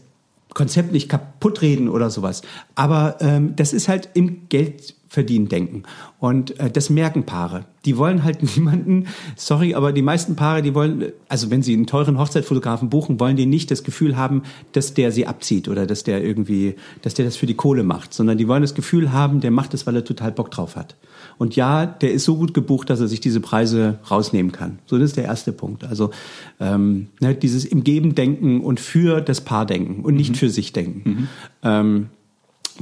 Konzept 0.53 0.93
nicht 0.93 1.09
kaputt 1.09 1.63
reden 1.63 1.89
oder 1.89 2.11
sowas, 2.11 2.43
aber 2.75 3.17
ähm, 3.21 3.57
das 3.57 3.73
ist 3.73 3.89
halt 3.89 4.11
im 4.13 4.51
Geld 4.51 4.95
verdienen 5.13 5.49
denken. 5.49 5.83
Und 6.19 6.59
äh, 6.59 6.71
das 6.71 6.89
merken 6.89 7.25
Paare. 7.25 7.67
Die 7.85 7.99
wollen 7.99 8.25
halt 8.25 8.43
niemanden, 8.57 9.09
sorry, 9.37 9.75
aber 9.75 9.93
die 9.93 10.01
meisten 10.01 10.37
Paare, 10.37 10.63
die 10.63 10.75
wollen, 10.75 11.13
also 11.29 11.51
wenn 11.51 11.63
sie 11.63 11.75
einen 11.75 11.87
teuren 11.87 12.19
Hochzeitfotografen 12.19 12.89
buchen, 12.89 13.21
wollen 13.21 13.37
die 13.37 13.45
nicht 13.45 13.71
das 13.71 13.85
Gefühl 13.85 14.17
haben, 14.17 14.43
dass 14.73 14.95
der 14.95 15.13
sie 15.13 15.27
abzieht 15.27 15.69
oder 15.69 15.87
dass 15.87 16.03
der 16.03 16.25
irgendwie, 16.25 16.77
dass 17.03 17.13
der 17.13 17.27
das 17.27 17.37
für 17.37 17.45
die 17.45 17.55
Kohle 17.55 17.83
macht, 17.83 18.15
sondern 18.15 18.39
die 18.39 18.49
wollen 18.49 18.63
das 18.63 18.75
Gefühl 18.75 19.13
haben, 19.13 19.41
der 19.41 19.51
macht 19.51 19.75
das, 19.75 19.87
weil 19.87 19.97
er 19.97 20.05
total 20.05 20.33
Bock 20.33 20.51
drauf 20.51 20.77
hat. 20.77 20.97
Und 21.37 21.55
ja, 21.55 21.85
der 21.85 22.13
ist 22.13 22.25
so 22.25 22.37
gut 22.37 22.55
gebucht, 22.55 22.89
dass 22.89 23.01
er 23.01 23.09
sich 23.09 23.21
diese 23.21 23.41
Preise 23.41 23.99
rausnehmen 24.11 24.51
kann. 24.51 24.79
So, 24.87 24.97
das 24.97 25.11
ist 25.11 25.19
der 25.19 25.25
erste 25.25 25.53
Punkt. 25.53 25.85
Also 25.85 26.11
ähm, 26.59 27.09
ne, 27.21 27.35
dieses 27.35 27.67
im 27.67 27.85
Geben 27.85 28.15
denken 28.15 28.63
und 28.63 28.81
für 28.81 29.21
das 29.21 29.43
Paar 29.43 29.67
denken 29.67 30.05
und 30.05 30.15
nicht 30.15 30.31
mhm. 30.31 30.37
für 30.37 30.49
sich 30.49 30.73
denken. 30.73 31.03
Mhm. 31.05 31.29
Ähm, 31.63 32.07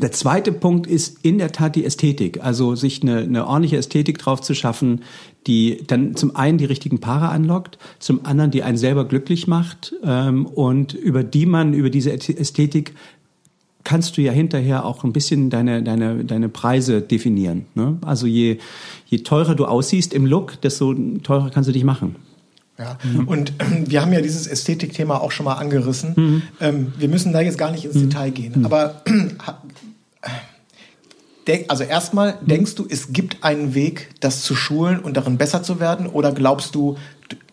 der 0.00 0.12
zweite 0.12 0.52
Punkt 0.52 0.86
ist 0.86 1.18
in 1.22 1.38
der 1.38 1.52
Tat 1.52 1.76
die 1.76 1.84
Ästhetik. 1.84 2.42
Also 2.42 2.74
sich 2.74 3.02
eine, 3.02 3.18
eine 3.18 3.46
ordentliche 3.46 3.76
Ästhetik 3.76 4.18
drauf 4.18 4.40
zu 4.40 4.54
schaffen, 4.54 5.02
die 5.46 5.82
dann 5.86 6.16
zum 6.16 6.36
einen 6.36 6.58
die 6.58 6.64
richtigen 6.64 7.00
Paare 7.00 7.28
anlockt, 7.28 7.78
zum 7.98 8.24
anderen 8.26 8.50
die 8.50 8.62
einen 8.62 8.78
selber 8.78 9.06
glücklich 9.06 9.46
macht 9.46 9.94
ähm, 10.04 10.46
und 10.46 10.94
über 10.94 11.22
die 11.22 11.46
man, 11.46 11.72
über 11.72 11.90
diese 11.90 12.12
Ästhetik 12.12 12.94
kannst 13.84 14.16
du 14.16 14.22
ja 14.22 14.32
hinterher 14.32 14.84
auch 14.84 15.04
ein 15.04 15.12
bisschen 15.12 15.48
deine, 15.50 15.82
deine, 15.82 16.24
deine 16.24 16.48
Preise 16.48 17.00
definieren. 17.00 17.64
Ne? 17.74 17.98
Also 18.02 18.26
je, 18.26 18.58
je 19.06 19.18
teurer 19.18 19.54
du 19.54 19.64
aussiehst 19.64 20.12
im 20.12 20.26
Look, 20.26 20.60
desto 20.60 20.94
teurer 21.22 21.50
kannst 21.50 21.68
du 21.68 21.72
dich 21.72 21.84
machen. 21.84 22.16
Ja. 22.78 22.98
Und 23.26 23.50
äh, 23.58 23.84
wir 23.86 24.00
haben 24.00 24.12
ja 24.12 24.20
dieses 24.20 24.46
Ästhetikthema 24.46 25.18
auch 25.18 25.32
schon 25.32 25.44
mal 25.44 25.54
angerissen. 25.54 26.14
Mhm. 26.16 26.42
Ähm, 26.60 26.92
wir 26.98 27.08
müssen 27.08 27.32
da 27.32 27.40
jetzt 27.40 27.58
gar 27.58 27.70
nicht 27.70 27.84
ins 27.84 27.94
mhm. 27.94 28.08
Detail 28.08 28.30
gehen. 28.30 28.58
Mhm. 28.58 28.64
Aber 28.64 29.02
äh, 29.06 29.12
also 31.68 31.84
erstmal, 31.84 32.38
mhm. 32.40 32.46
denkst 32.46 32.74
du, 32.74 32.86
es 32.88 33.12
gibt 33.12 33.42
einen 33.42 33.74
Weg, 33.74 34.10
das 34.20 34.42
zu 34.42 34.54
schulen 34.54 35.00
und 35.00 35.16
darin 35.16 35.38
besser 35.38 35.62
zu 35.62 35.80
werden? 35.80 36.06
Oder 36.06 36.32
glaubst 36.32 36.74
du, 36.74 36.96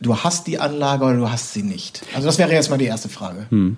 du 0.02 0.18
hast 0.18 0.48
die 0.48 0.60
Anlage 0.60 1.06
oder 1.06 1.18
du 1.18 1.30
hast 1.30 1.54
sie 1.54 1.64
nicht? 1.64 2.04
Also 2.14 2.28
das 2.28 2.38
wäre 2.38 2.52
erstmal 2.52 2.80
die 2.80 2.86
erste 2.86 3.10
Frage. 3.10 3.48
Mhm. 3.50 3.78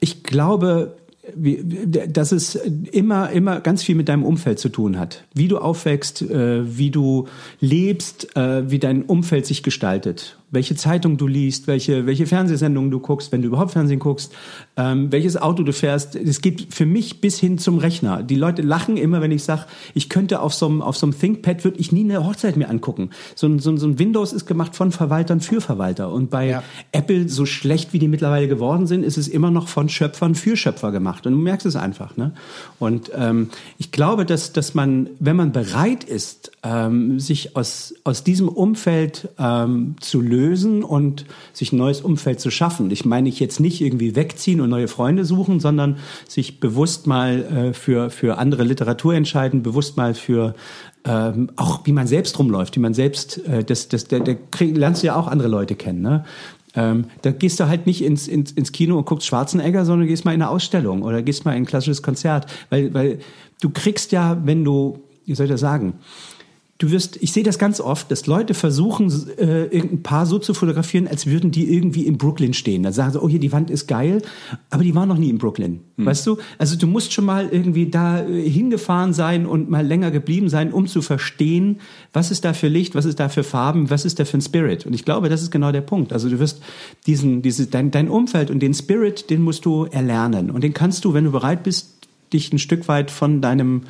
Ich 0.00 0.22
glaube, 0.24 0.96
dass 1.34 2.32
es 2.32 2.56
immer, 2.56 3.30
immer 3.30 3.60
ganz 3.60 3.84
viel 3.84 3.94
mit 3.94 4.08
deinem 4.08 4.24
Umfeld 4.24 4.58
zu 4.58 4.68
tun 4.68 4.98
hat. 4.98 5.22
Wie 5.34 5.46
du 5.46 5.58
aufwächst, 5.58 6.22
äh, 6.22 6.76
wie 6.76 6.90
du 6.90 7.28
lebst, 7.60 8.36
äh, 8.36 8.68
wie 8.70 8.80
dein 8.80 9.04
Umfeld 9.04 9.46
sich 9.46 9.62
gestaltet 9.62 10.36
welche 10.52 10.76
Zeitung 10.76 11.16
du 11.16 11.26
liest, 11.26 11.66
welche, 11.66 12.06
welche 12.06 12.26
Fernsehsendungen 12.26 12.90
du 12.90 13.00
guckst, 13.00 13.32
wenn 13.32 13.42
du 13.42 13.48
überhaupt 13.48 13.72
Fernsehen 13.72 13.98
guckst, 13.98 14.32
ähm, 14.76 15.10
welches 15.10 15.40
Auto 15.40 15.64
du 15.64 15.72
fährst. 15.72 16.14
Es 16.14 16.40
geht 16.40 16.72
für 16.72 16.86
mich 16.86 17.20
bis 17.20 17.40
hin 17.40 17.58
zum 17.58 17.78
Rechner. 17.78 18.22
Die 18.22 18.36
Leute 18.36 18.62
lachen 18.62 18.96
immer, 18.96 19.20
wenn 19.20 19.32
ich 19.32 19.42
sage, 19.42 19.64
ich 19.94 20.08
könnte 20.08 20.40
auf 20.40 20.54
so 20.54 20.66
einem, 20.66 20.82
auf 20.82 20.96
so 20.96 21.06
einem 21.06 21.18
ThinkPad, 21.18 21.64
würde 21.64 21.80
ich 21.80 21.90
nie 21.90 22.04
eine 22.04 22.24
Hochzeit 22.24 22.56
mehr 22.56 22.70
angucken. 22.70 23.10
So 23.34 23.48
ein, 23.48 23.58
so, 23.58 23.70
ein, 23.70 23.78
so 23.78 23.86
ein 23.86 23.98
Windows 23.98 24.32
ist 24.32 24.46
gemacht 24.46 24.76
von 24.76 24.92
Verwaltern 24.92 25.40
für 25.40 25.60
Verwalter. 25.60 26.12
Und 26.12 26.30
bei 26.30 26.48
ja. 26.48 26.62
Apple, 26.92 27.28
so 27.28 27.46
schlecht 27.46 27.94
wie 27.94 27.98
die 27.98 28.08
mittlerweile 28.08 28.46
geworden 28.46 28.86
sind, 28.86 29.04
ist 29.04 29.16
es 29.16 29.28
immer 29.28 29.50
noch 29.50 29.68
von 29.68 29.88
Schöpfern 29.88 30.34
für 30.34 30.56
Schöpfer 30.56 30.92
gemacht. 30.92 31.26
Und 31.26 31.32
du 31.32 31.38
merkst 31.38 31.66
es 31.66 31.76
einfach. 31.76 32.18
Ne? 32.18 32.34
Und 32.78 33.10
ähm, 33.16 33.48
ich 33.78 33.90
glaube, 33.90 34.26
dass, 34.26 34.52
dass 34.52 34.74
man, 34.74 35.08
wenn 35.18 35.36
man 35.36 35.52
bereit 35.52 36.04
ist, 36.04 36.51
ähm, 36.64 37.18
sich 37.18 37.56
aus, 37.56 37.94
aus 38.04 38.22
diesem 38.22 38.48
Umfeld 38.48 39.28
ähm, 39.38 39.96
zu 40.00 40.20
lösen 40.20 40.84
und 40.84 41.24
sich 41.52 41.72
ein 41.72 41.76
neues 41.76 42.00
Umfeld 42.00 42.40
zu 42.40 42.50
schaffen. 42.50 42.90
Ich 42.90 43.04
meine 43.04 43.28
ich 43.28 43.40
jetzt 43.40 43.58
nicht 43.58 43.80
irgendwie 43.80 44.14
wegziehen 44.14 44.60
und 44.60 44.70
neue 44.70 44.88
Freunde 44.88 45.24
suchen, 45.24 45.58
sondern 45.58 45.96
sich 46.28 46.60
bewusst 46.60 47.06
mal 47.06 47.42
äh, 47.42 47.74
für, 47.74 48.10
für 48.10 48.38
andere 48.38 48.62
Literatur 48.62 49.14
entscheiden, 49.14 49.62
bewusst 49.62 49.96
mal 49.96 50.14
für 50.14 50.54
ähm, 51.04 51.50
auch 51.56 51.80
wie 51.84 51.92
man 51.92 52.06
selbst 52.06 52.38
rumläuft, 52.38 52.76
wie 52.76 52.80
man 52.80 52.94
selbst, 52.94 53.44
äh, 53.46 53.64
das, 53.64 53.88
das, 53.88 54.06
da, 54.06 54.20
da 54.20 54.34
lernst 54.60 55.02
du 55.02 55.08
ja 55.08 55.16
auch 55.16 55.26
andere 55.26 55.48
Leute 55.48 55.74
kennen. 55.74 56.00
Ne? 56.00 56.24
Ähm, 56.74 57.06
da 57.22 57.32
gehst 57.32 57.60
du 57.60 57.68
halt 57.68 57.86
nicht 57.86 58.02
ins, 58.02 58.28
ins, 58.28 58.52
ins 58.52 58.72
Kino 58.72 58.96
und 58.96 59.04
guckst 59.04 59.26
Schwarzenegger, 59.26 59.84
sondern 59.84 60.06
gehst 60.06 60.24
mal 60.24 60.32
in 60.32 60.42
eine 60.42 60.50
Ausstellung 60.50 61.02
oder 61.02 61.22
gehst 61.22 61.44
mal 61.44 61.52
in 61.52 61.64
ein 61.64 61.66
klassisches 61.66 62.02
Konzert. 62.02 62.46
Weil, 62.70 62.94
weil 62.94 63.18
du 63.60 63.70
kriegst 63.70 64.12
ja, 64.12 64.40
wenn 64.44 64.64
du, 64.64 65.00
wie 65.26 65.34
soll 65.34 65.46
ich 65.46 65.52
das 65.52 65.60
sagen, 65.60 65.94
du 66.82 66.90
wirst, 66.90 67.16
ich 67.22 67.30
sehe 67.32 67.44
das 67.44 67.60
ganz 67.60 67.80
oft, 67.80 68.10
dass 68.10 68.26
Leute 68.26 68.54
versuchen, 68.54 69.08
äh, 69.38 69.66
irgendein 69.66 70.02
Paar 70.02 70.26
so 70.26 70.40
zu 70.40 70.52
fotografieren, 70.52 71.06
als 71.06 71.26
würden 71.26 71.52
die 71.52 71.72
irgendwie 71.72 72.06
in 72.06 72.18
Brooklyn 72.18 72.54
stehen. 72.54 72.82
Da 72.82 72.90
sagen 72.90 73.12
sie, 73.12 73.22
oh 73.22 73.28
hier, 73.28 73.38
die 73.38 73.52
Wand 73.52 73.70
ist 73.70 73.86
geil, 73.86 74.20
aber 74.68 74.82
die 74.82 74.92
waren 74.94 75.08
noch 75.08 75.16
nie 75.16 75.30
in 75.30 75.38
Brooklyn. 75.38 75.80
Hm. 75.96 76.06
Weißt 76.06 76.26
du? 76.26 76.38
Also 76.58 76.76
du 76.76 76.88
musst 76.88 77.12
schon 77.12 77.24
mal 77.24 77.48
irgendwie 77.50 77.86
da 77.86 78.26
äh, 78.26 78.50
hingefahren 78.50 79.12
sein 79.12 79.46
und 79.46 79.70
mal 79.70 79.86
länger 79.86 80.10
geblieben 80.10 80.48
sein, 80.48 80.72
um 80.72 80.88
zu 80.88 81.02
verstehen, 81.02 81.78
was 82.12 82.32
ist 82.32 82.44
da 82.44 82.52
für 82.52 82.66
Licht, 82.66 82.96
was 82.96 83.04
ist 83.04 83.20
da 83.20 83.28
für 83.28 83.44
Farben, 83.44 83.88
was 83.88 84.04
ist 84.04 84.18
da 84.18 84.24
für 84.24 84.38
ein 84.38 84.42
Spirit. 84.42 84.84
Und 84.84 84.92
ich 84.92 85.04
glaube, 85.04 85.28
das 85.28 85.40
ist 85.40 85.52
genau 85.52 85.70
der 85.70 85.82
Punkt. 85.82 86.12
Also 86.12 86.28
du 86.28 86.40
wirst 86.40 86.62
diesen, 87.06 87.42
diese, 87.42 87.68
dein, 87.68 87.92
dein 87.92 88.08
Umfeld 88.08 88.50
und 88.50 88.58
den 88.58 88.74
Spirit, 88.74 89.30
den 89.30 89.42
musst 89.42 89.64
du 89.66 89.84
erlernen. 89.84 90.50
Und 90.50 90.64
den 90.64 90.74
kannst 90.74 91.04
du, 91.04 91.14
wenn 91.14 91.24
du 91.24 91.30
bereit 91.30 91.62
bist, 91.62 92.08
dich 92.32 92.52
ein 92.52 92.58
Stück 92.58 92.88
weit 92.88 93.12
von 93.12 93.40
deinem 93.40 93.82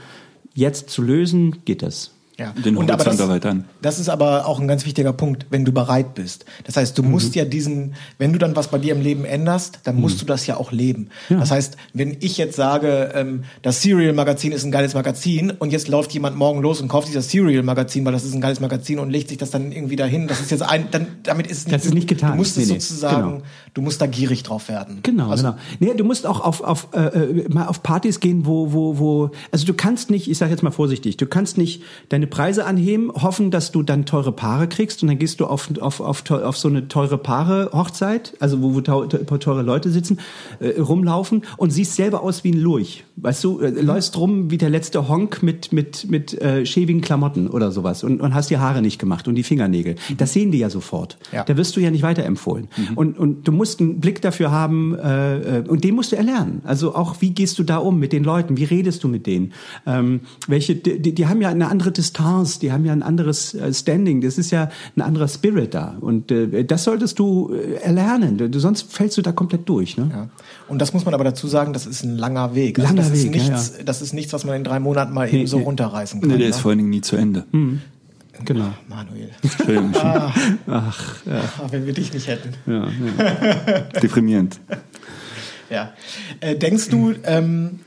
Jetzt 0.55 0.91
zu 0.91 1.01
lösen, 1.01 1.65
geht 1.65 1.81
das. 1.81 2.11
Ja. 2.43 2.53
Den 2.63 2.77
und 2.77 2.91
aber 2.91 3.05
das, 3.05 3.21
erweitern. 3.21 3.67
Das 3.83 3.99
ist 4.01 4.09
aber 4.09 4.47
auch 4.47 4.59
ein 4.61 4.67
ganz 4.67 4.85
wichtiger 4.85 5.13
Punkt, 5.13 5.47
wenn 5.51 5.65
du 5.65 5.73
bereit 5.73 6.15
bist. 6.15 6.45
Das 6.65 6.77
heißt, 6.77 6.99
du 6.99 7.03
mhm. 7.03 7.13
musst 7.13 7.35
ja 7.37 7.45
diesen, 7.45 7.95
wenn 8.19 8.33
du 8.33 8.39
dann 8.39 8.57
was 8.57 8.69
bei 8.69 8.79
dir 8.79 8.95
im 8.95 9.01
Leben 9.01 9.25
änderst, 9.25 9.81
dann 9.85 9.97
musst 9.97 10.17
mhm. 10.17 10.21
du 10.21 10.27
das 10.27 10.47
ja 10.47 10.57
auch 10.57 10.73
leben. 10.73 11.09
Ja. 11.29 11.39
Das 11.39 11.53
heißt, 11.53 11.77
wenn 11.95 12.17
ich 12.21 12.39
jetzt 12.39 12.57
sage, 12.57 13.13
ähm, 13.15 13.45
das 13.63 13.81
Serial-Magazin 13.83 14.51
ist 14.53 14.65
ein 14.65 14.73
geiles 14.73 14.95
Magazin 14.95 15.53
und 15.53 15.73
jetzt 15.73 15.89
läuft 15.89 16.13
jemand 16.13 16.37
morgen 16.37 16.61
los 16.63 16.81
und 16.81 16.89
kauft 16.89 17.07
sich 17.07 17.15
das 17.15 17.31
Serial-Magazin, 17.31 18.05
weil 18.05 18.13
das 18.13 18.25
ist 18.25 18.35
ein 18.35 18.41
geiles 18.41 18.61
Magazin 18.61 18.99
und 18.99 19.11
legt 19.11 19.29
sich 19.29 19.39
das 19.39 19.51
dann 19.51 19.71
irgendwie 19.71 19.97
dahin, 19.97 20.27
das 20.27 20.41
ist 20.41 20.51
jetzt 20.51 20.63
ein, 20.63 20.89
dann, 20.91 21.07
damit 21.23 21.47
ist 21.47 21.59
es 21.59 21.65
nicht, 21.67 21.75
das 21.77 21.85
ist 21.87 21.95
nicht 21.95 22.09
getan. 22.09 22.33
Du 22.33 22.37
musst 22.39 22.57
nee, 22.57 22.65
es 22.65 22.69
sozusagen, 22.69 23.31
genau. 23.31 23.43
du 23.75 23.83
musst 23.83 24.01
da 24.01 24.07
gierig 24.07 24.43
drauf 24.43 24.69
werden. 24.69 25.01
Genau, 25.03 25.31
also, 25.31 25.45
genau. 25.45 25.57
Nee, 25.79 25.95
du 25.97 26.05
musst 26.05 26.27
auch 26.27 26.41
auf, 26.41 26.61
auf, 26.61 26.89
äh, 26.93 27.01
äh, 27.01 27.49
mal 27.49 27.67
auf 27.67 27.83
Partys 27.83 28.21
gehen, 28.21 28.47
wo, 28.47 28.73
wo, 28.73 28.99
wo, 28.99 29.31
also 29.51 29.65
du 29.67 29.75
kannst 29.75 30.11
nicht, 30.11 30.29
ich 30.31 30.39
sage 30.39 30.51
jetzt 30.51 30.63
mal 30.63 30.71
vorsichtig, 30.71 31.17
du 31.17 31.27
kannst 31.27 31.59
nicht 31.59 31.83
deine 32.09 32.27
Preise 32.33 32.65
anheben, 32.65 33.13
hoffen, 33.13 33.51
dass 33.51 33.73
du 33.73 33.83
dann 33.83 34.07
teure 34.07 34.33
Paare 34.33 34.67
kriegst 34.67 35.03
und 35.03 35.09
dann 35.09 35.19
gehst 35.19 35.39
du 35.39 35.45
auf, 35.45 35.69
auf, 35.83 36.01
auf, 36.01 36.31
auf 36.31 36.57
so 36.57 36.67
eine 36.67 36.89
teure 36.89 37.19
Paare-Hochzeit, 37.19 38.33
also 38.41 38.63
wo, 38.63 38.75
wo 38.75 38.81
teure 38.81 39.61
Leute 39.61 39.91
sitzen, 39.91 40.19
äh, 40.59 40.81
rumlaufen 40.81 41.43
und 41.59 41.73
siehst 41.73 41.95
selber 41.95 42.23
aus 42.23 42.43
wie 42.43 42.53
ein 42.53 42.59
Lurch. 42.59 43.05
Weißt 43.17 43.45
du, 43.45 43.61
äh, 43.61 43.69
läufst 43.69 44.17
rum 44.17 44.51
wie 44.51 44.57
der 44.57 44.71
letzte 44.71 45.11
Honk 45.11 45.43
mit, 45.43 45.75
mit, 45.75 46.11
mit 46.11 46.41
äh, 46.41 46.65
schäbigen 46.65 47.03
Klamotten 47.03 47.49
oder 47.49 47.71
sowas 47.71 48.03
und, 48.03 48.23
und 48.23 48.33
hast 48.33 48.49
die 48.49 48.57
Haare 48.57 48.81
nicht 48.81 48.99
gemacht 48.99 49.29
und 49.29 49.35
die 49.35 49.43
Fingernägel. 49.43 49.97
Mhm. 50.09 50.17
Das 50.17 50.33
sehen 50.33 50.53
die 50.53 50.59
ja 50.59 50.71
sofort. 50.71 51.19
Ja. 51.33 51.45
Da 51.45 51.59
wirst 51.59 51.77
du 51.77 51.81
ja 51.81 51.91
nicht 51.91 52.03
weiterempfohlen. 52.03 52.69
Mhm. 52.75 52.97
Und, 52.97 53.19
und 53.19 53.47
du 53.47 53.53
musst 53.53 53.79
einen 53.81 54.01
Blick 54.01 54.23
dafür 54.23 54.51
haben 54.51 54.99
äh, 54.99 55.59
äh, 55.59 55.69
und 55.69 55.85
den 55.85 55.95
musst 55.95 56.13
du 56.13 56.17
erlernen. 56.17 56.63
Also 56.65 56.95
auch, 56.95 57.17
wie 57.21 57.33
gehst 57.35 57.59
du 57.59 57.63
da 57.63 57.77
um 57.77 57.99
mit 57.99 58.15
den 58.15 58.25
Leuten? 58.25 58.57
Wie 58.57 58.65
redest 58.65 59.05
du 59.05 59.09
mit 59.09 59.27
denen? 59.27 59.53
Ähm, 59.85 60.21
welche, 60.49 60.77
die, 60.77 61.15
die 61.15 61.27
haben 61.27 61.43
ja 61.43 61.51
eine 61.51 61.69
andere 61.69 61.93
Distanz, 61.93 62.22
die 62.63 62.73
haben 62.73 62.85
ja 62.85 62.93
ein 62.93 63.03
anderes 63.03 63.55
äh, 63.55 63.73
Standing. 63.73 64.21
Das 64.21 64.39
ist 64.39 64.51
ja 64.51 64.71
ein 64.97 65.03
anderer 65.03 65.29
Spirit 65.29 65.75
da. 65.75 65.97
Und 66.01 66.31
äh, 66.31 66.65
das 66.65 66.85
solltest 66.85 67.19
du 67.19 67.53
äh, 67.53 67.75
erlernen. 67.83 68.53
Sonst 68.55 68.93
fällst 68.93 69.17
du 69.19 69.23
da 69.23 69.33
komplett 69.33 69.69
durch. 69.69 69.97
Ne? 69.97 70.09
Ja. 70.11 70.29
Und 70.69 70.81
das 70.81 70.93
muss 70.93 71.05
man 71.05 71.15
aber 71.15 71.25
dazu 71.25 71.47
sagen, 71.47 71.73
das 71.73 71.87
ist 71.87 72.05
ein 72.05 72.17
langer 72.17 72.55
Weg. 72.55 72.79
Also 72.79 72.89
langer 72.89 73.09
das 73.09 73.13
Weg, 73.13 73.35
ist 73.37 73.49
nichts, 73.49 73.75
ja, 73.79 73.85
das 73.85 74.03
ist 74.03 74.13
nichts, 74.13 74.33
was 74.33 74.45
man 74.45 74.57
in 74.57 74.65
drei 74.65 74.81
Monaten 74.81 75.13
mal 75.13 75.33
eben 75.33 75.47
so 75.47 75.59
nee. 75.59 75.65
runterreißen 75.65 76.21
kann. 76.21 76.31
Nee, 76.31 76.39
der 76.39 76.47
ne? 76.47 76.51
ist 76.51 76.61
vor 76.61 76.71
allen 76.71 76.79
Dingen 76.79 76.91
nie 76.91 77.01
zu 77.01 77.17
Ende. 77.17 77.45
Mhm. 77.53 77.81
Genau. 78.45 78.71
Ach, 78.73 78.89
Manuel. 78.89 79.31
Entschuldigung. 79.43 79.95
Ah, 79.97 80.33
Ach, 80.67 81.27
ja. 81.27 81.41
ah, 81.59 81.67
wenn 81.71 81.87
wir 81.87 81.93
dich 81.93 82.13
nicht 82.13 82.27
hätten. 82.27 82.55
ja, 82.67 82.89
ja. 83.19 83.81
Deprimierend. 84.03 84.59
Ja. 85.71 85.93
Äh, 86.41 86.57
denkst 86.57 86.89
du, 86.89 87.15
ähm, 87.25 87.81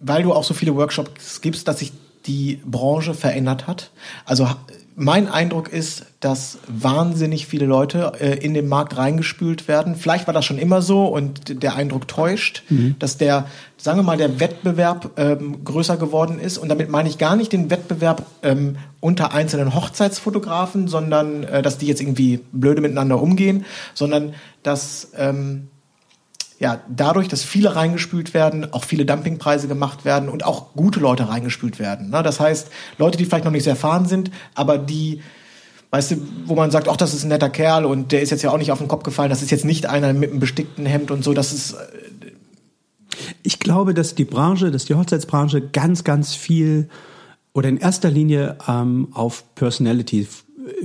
weil 0.00 0.22
du 0.22 0.32
auch 0.32 0.44
so 0.44 0.54
viele 0.54 0.74
Workshops 0.74 1.40
gibst, 1.40 1.68
dass 1.68 1.78
sich 1.78 1.92
die 2.26 2.60
Branche 2.64 3.14
verändert 3.14 3.66
hat? 3.66 3.90
Also 4.24 4.48
mein 4.96 5.28
Eindruck 5.28 5.72
ist, 5.72 6.04
dass 6.20 6.58
wahnsinnig 6.68 7.46
viele 7.46 7.64
Leute 7.64 8.12
äh, 8.20 8.36
in 8.44 8.52
den 8.52 8.68
Markt 8.68 8.98
reingespült 8.98 9.66
werden. 9.66 9.96
Vielleicht 9.96 10.26
war 10.26 10.34
das 10.34 10.44
schon 10.44 10.58
immer 10.58 10.82
so 10.82 11.06
und 11.06 11.62
der 11.62 11.74
Eindruck 11.74 12.06
täuscht, 12.06 12.64
dass 12.98 13.16
der, 13.16 13.46
sagen 13.78 13.98
wir 13.98 14.02
mal, 14.02 14.18
der 14.18 14.40
Wettbewerb 14.40 15.12
ähm, 15.16 15.64
größer 15.64 15.96
geworden 15.96 16.38
ist. 16.38 16.58
Und 16.58 16.68
damit 16.68 16.90
meine 16.90 17.08
ich 17.08 17.16
gar 17.16 17.34
nicht 17.34 17.52
den 17.52 17.70
Wettbewerb 17.70 18.26
ähm, 18.42 18.76
unter 19.00 19.32
einzelnen 19.32 19.74
Hochzeitsfotografen, 19.74 20.86
sondern 20.86 21.44
äh, 21.44 21.62
dass 21.62 21.78
die 21.78 21.86
jetzt 21.86 22.02
irgendwie 22.02 22.40
blöde 22.52 22.82
miteinander 22.82 23.22
umgehen, 23.22 23.64
sondern 23.94 24.34
dass 24.62 25.12
ähm, 25.16 25.68
ja, 26.60 26.82
dadurch, 26.88 27.26
dass 27.26 27.42
viele 27.42 27.74
reingespült 27.74 28.34
werden, 28.34 28.70
auch 28.74 28.84
viele 28.84 29.06
Dumpingpreise 29.06 29.66
gemacht 29.66 30.04
werden 30.04 30.28
und 30.28 30.44
auch 30.44 30.74
gute 30.74 31.00
Leute 31.00 31.26
reingespült 31.26 31.78
werden. 31.78 32.10
Ne? 32.10 32.22
Das 32.22 32.38
heißt, 32.38 32.68
Leute, 32.98 33.16
die 33.16 33.24
vielleicht 33.24 33.46
noch 33.46 33.50
nicht 33.50 33.64
sehr 33.64 33.72
erfahren 33.72 34.04
sind, 34.04 34.30
aber 34.54 34.76
die, 34.76 35.22
weißt 35.90 36.10
du, 36.10 36.16
wo 36.44 36.54
man 36.54 36.70
sagt, 36.70 36.86
ach, 36.86 36.98
das 36.98 37.14
ist 37.14 37.24
ein 37.24 37.28
netter 37.28 37.48
Kerl 37.48 37.86
und 37.86 38.12
der 38.12 38.20
ist 38.20 38.28
jetzt 38.28 38.42
ja 38.42 38.50
auch 38.50 38.58
nicht 38.58 38.72
auf 38.72 38.78
den 38.78 38.88
Kopf 38.88 39.04
gefallen, 39.04 39.30
das 39.30 39.40
ist 39.40 39.50
jetzt 39.50 39.64
nicht 39.64 39.86
einer 39.86 40.12
mit 40.12 40.30
einem 40.30 40.38
bestickten 40.38 40.84
Hemd 40.84 41.10
und 41.10 41.24
so, 41.24 41.32
das 41.32 41.54
ist, 41.54 41.72
äh, 41.72 41.76
Ich 43.42 43.58
glaube, 43.58 43.94
dass 43.94 44.14
die 44.14 44.26
Branche, 44.26 44.70
dass 44.70 44.84
die 44.84 44.94
Hochzeitsbranche 44.94 45.62
ganz, 45.62 46.04
ganz 46.04 46.34
viel 46.34 46.90
oder 47.54 47.70
in 47.70 47.78
erster 47.78 48.10
Linie 48.10 48.58
ähm, 48.68 49.08
auf 49.12 49.54
Personality 49.54 50.28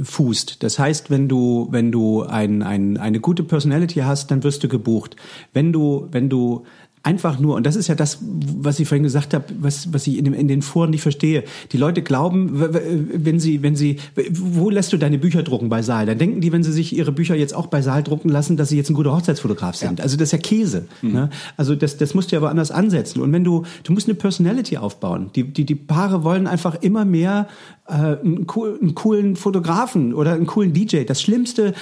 fußt. 0.02 0.64
Das 0.64 0.80
heißt, 0.80 1.10
wenn 1.10 1.28
du, 1.28 1.68
wenn 1.72 1.92
du 1.92 2.24
ein, 2.24 2.64
ein, 2.64 2.98
eine 2.98 3.20
gute 3.20 3.44
Personality 3.44 4.00
hast, 4.00 4.32
dann 4.32 4.44
wirst 4.44 4.64
du 4.64 4.68
gebucht. 4.68 5.16
Wenn 5.54 5.74
du, 5.74 6.08
wenn 6.12 6.30
du 6.30 6.66
einfach 7.06 7.40
nur, 7.40 7.56
und 7.56 7.68
das 7.68 7.76
ist 7.76 7.88
ja 7.88 7.94
das, 7.94 8.18
was 8.22 8.80
ich 8.80 8.88
vorhin 8.88 9.04
gesagt 9.04 9.36
habe, 9.36 9.46
was, 9.60 9.94
was 9.94 10.08
ich 10.08 10.18
in, 10.18 10.26
dem, 10.26 10.34
in 10.34 10.48
den 10.48 10.64
Foren 10.64 10.90
nicht 10.90 11.04
verstehe. 11.04 11.44
Die 11.72 11.78
Leute 11.78 12.02
glauben, 12.02 12.50
wenn 12.56 13.40
sie, 13.40 13.62
wenn 13.62 13.76
sie, 13.76 13.98
wo 14.32 14.72
lässt 14.72 14.92
du 14.92 14.98
deine 14.98 15.20
Bücher 15.20 15.44
drucken 15.44 15.70
bei 15.70 15.84
Saal? 15.84 16.08
Dann 16.08 16.18
denken 16.18 16.42
die, 16.42 16.52
wenn 16.52 16.64
sie 16.64 16.72
sich 16.72 16.98
ihre 16.98 17.12
Bücher 17.12 17.36
jetzt 17.36 17.54
auch 17.54 17.68
bei 17.68 17.84
Saal 17.84 18.02
drucken 18.02 18.30
lassen, 18.30 18.58
dass 18.58 18.70
sie 18.70 18.78
jetzt 18.78 18.90
ein 18.90 18.96
guter 18.96 19.16
Hochzeitsfotograf 19.16 19.76
sind. 19.76 20.02
Also 20.02 20.18
das 20.18 20.30
ist 20.30 20.32
ja 20.32 20.40
Käse. 20.40 20.88
Ne? 21.04 21.30
Also 21.58 21.76
das, 21.76 21.98
das 21.98 22.16
musst 22.16 22.32
du 22.32 22.38
ja 22.38 22.42
woanders 22.42 22.72
ansetzen. 22.72 23.22
Und 23.22 23.32
wenn 23.32 23.44
du, 23.44 23.66
du 23.84 23.94
musst 23.94 24.08
eine 24.08 24.16
Personality 24.16 24.78
aufbauen. 24.78 25.30
Die, 25.36 25.44
die, 25.44 25.66
die 25.66 25.76
Paare 25.76 26.24
wollen 26.24 26.48
einfach 26.48 26.74
immer 26.82 27.06
mehr 27.06 27.48
einen, 27.88 28.48
cool, 28.56 28.80
einen 28.82 28.96
coolen 28.96 29.36
Fotografen 29.36 30.14
oder 30.16 30.34
einen 30.34 30.48
coolen 30.48 30.74
DJ. 30.74 31.04
Das 31.04 31.22
Schlimmste, 31.22 31.74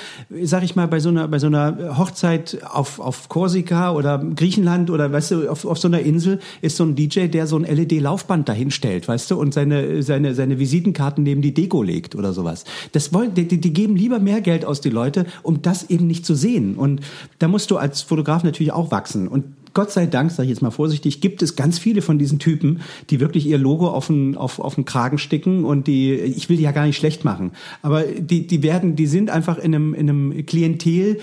sag 0.42 0.64
ich 0.64 0.76
mal, 0.76 0.88
bei 0.88 1.00
so 1.00 1.10
einer, 1.10 1.30
bei 1.30 1.40
so 1.40 1.48
einer 1.48 1.98
Hochzeit 1.98 2.60
auf, 2.70 3.00
auf 3.00 3.30
Korsika 3.30 3.94
oder 3.94 4.20
Griechenland 4.20 4.90
oder 4.90 5.14
weißt 5.14 5.32
du, 5.32 5.50
auf, 5.50 5.64
auf 5.64 5.78
so 5.78 5.88
einer 5.88 6.02
Insel 6.02 6.40
ist 6.62 6.76
so 6.76 6.84
ein 6.84 6.96
DJ, 6.96 7.28
der 7.28 7.48
so 7.48 7.56
ein 7.56 7.64
LED-Laufband 7.64 8.50
dahin 8.50 8.70
stellt, 8.72 9.08
weißt 9.08 9.32
du, 9.32 9.40
und 9.40 9.54
seine, 9.54 10.04
seine, 10.04 10.36
seine 10.36 10.60
Visitenkarten 10.60 11.24
neben 11.24 11.42
die 11.42 11.54
Deko 11.54 11.82
legt 11.82 12.16
oder 12.16 12.34
sowas. 12.34 12.66
Das 12.92 13.14
wollen, 13.14 13.34
die 13.34 13.48
die 13.48 13.74
geben 13.74 13.96
lieber 13.96 14.20
mehr 14.20 14.42
Geld 14.42 14.66
aus 14.66 14.82
die 14.82 14.90
Leute, 14.90 15.26
um 15.42 15.62
das 15.62 15.90
eben 15.90 16.08
nicht 16.08 16.26
zu 16.26 16.36
sehen. 16.36 16.76
Und 16.76 17.00
da 17.40 17.48
musst 17.48 17.72
du 17.72 17.78
als 17.78 18.02
Fotograf 18.02 18.44
natürlich 18.44 18.74
auch 18.74 18.92
wachsen. 18.92 19.30
Und 19.30 19.46
Gott 19.74 19.92
sei 19.92 20.06
Dank, 20.06 20.32
sage 20.32 20.44
ich 20.44 20.50
jetzt 20.50 20.62
mal 20.62 20.72
vorsichtig, 20.72 21.22
gibt 21.22 21.42
es 21.42 21.56
ganz 21.56 21.80
viele 21.80 22.02
von 22.02 22.20
diesen 22.20 22.40
Typen, 22.40 22.82
die 23.10 23.20
wirklich 23.20 23.46
ihr 23.46 23.58
Logo 23.58 23.90
auf 23.90 24.08
den, 24.08 24.38
auf, 24.38 24.60
auf 24.60 24.76
den 24.76 24.86
Kragen 24.86 25.18
sticken 25.18 25.66
und 25.66 25.88
die, 25.88 26.14
ich 26.14 26.50
will 26.50 26.58
die 26.58 26.64
ja 26.64 26.72
gar 26.72 26.86
nicht 26.86 26.98
schlecht 26.98 27.26
machen, 27.26 27.52
aber 27.82 28.04
die, 28.04 28.48
die 28.48 28.64
werden, 28.64 28.96
die 28.96 29.08
sind 29.08 29.30
einfach 29.30 29.58
in 29.58 29.74
einem, 29.74 29.94
in 29.94 30.10
einem 30.10 30.46
Klientel, 30.46 31.20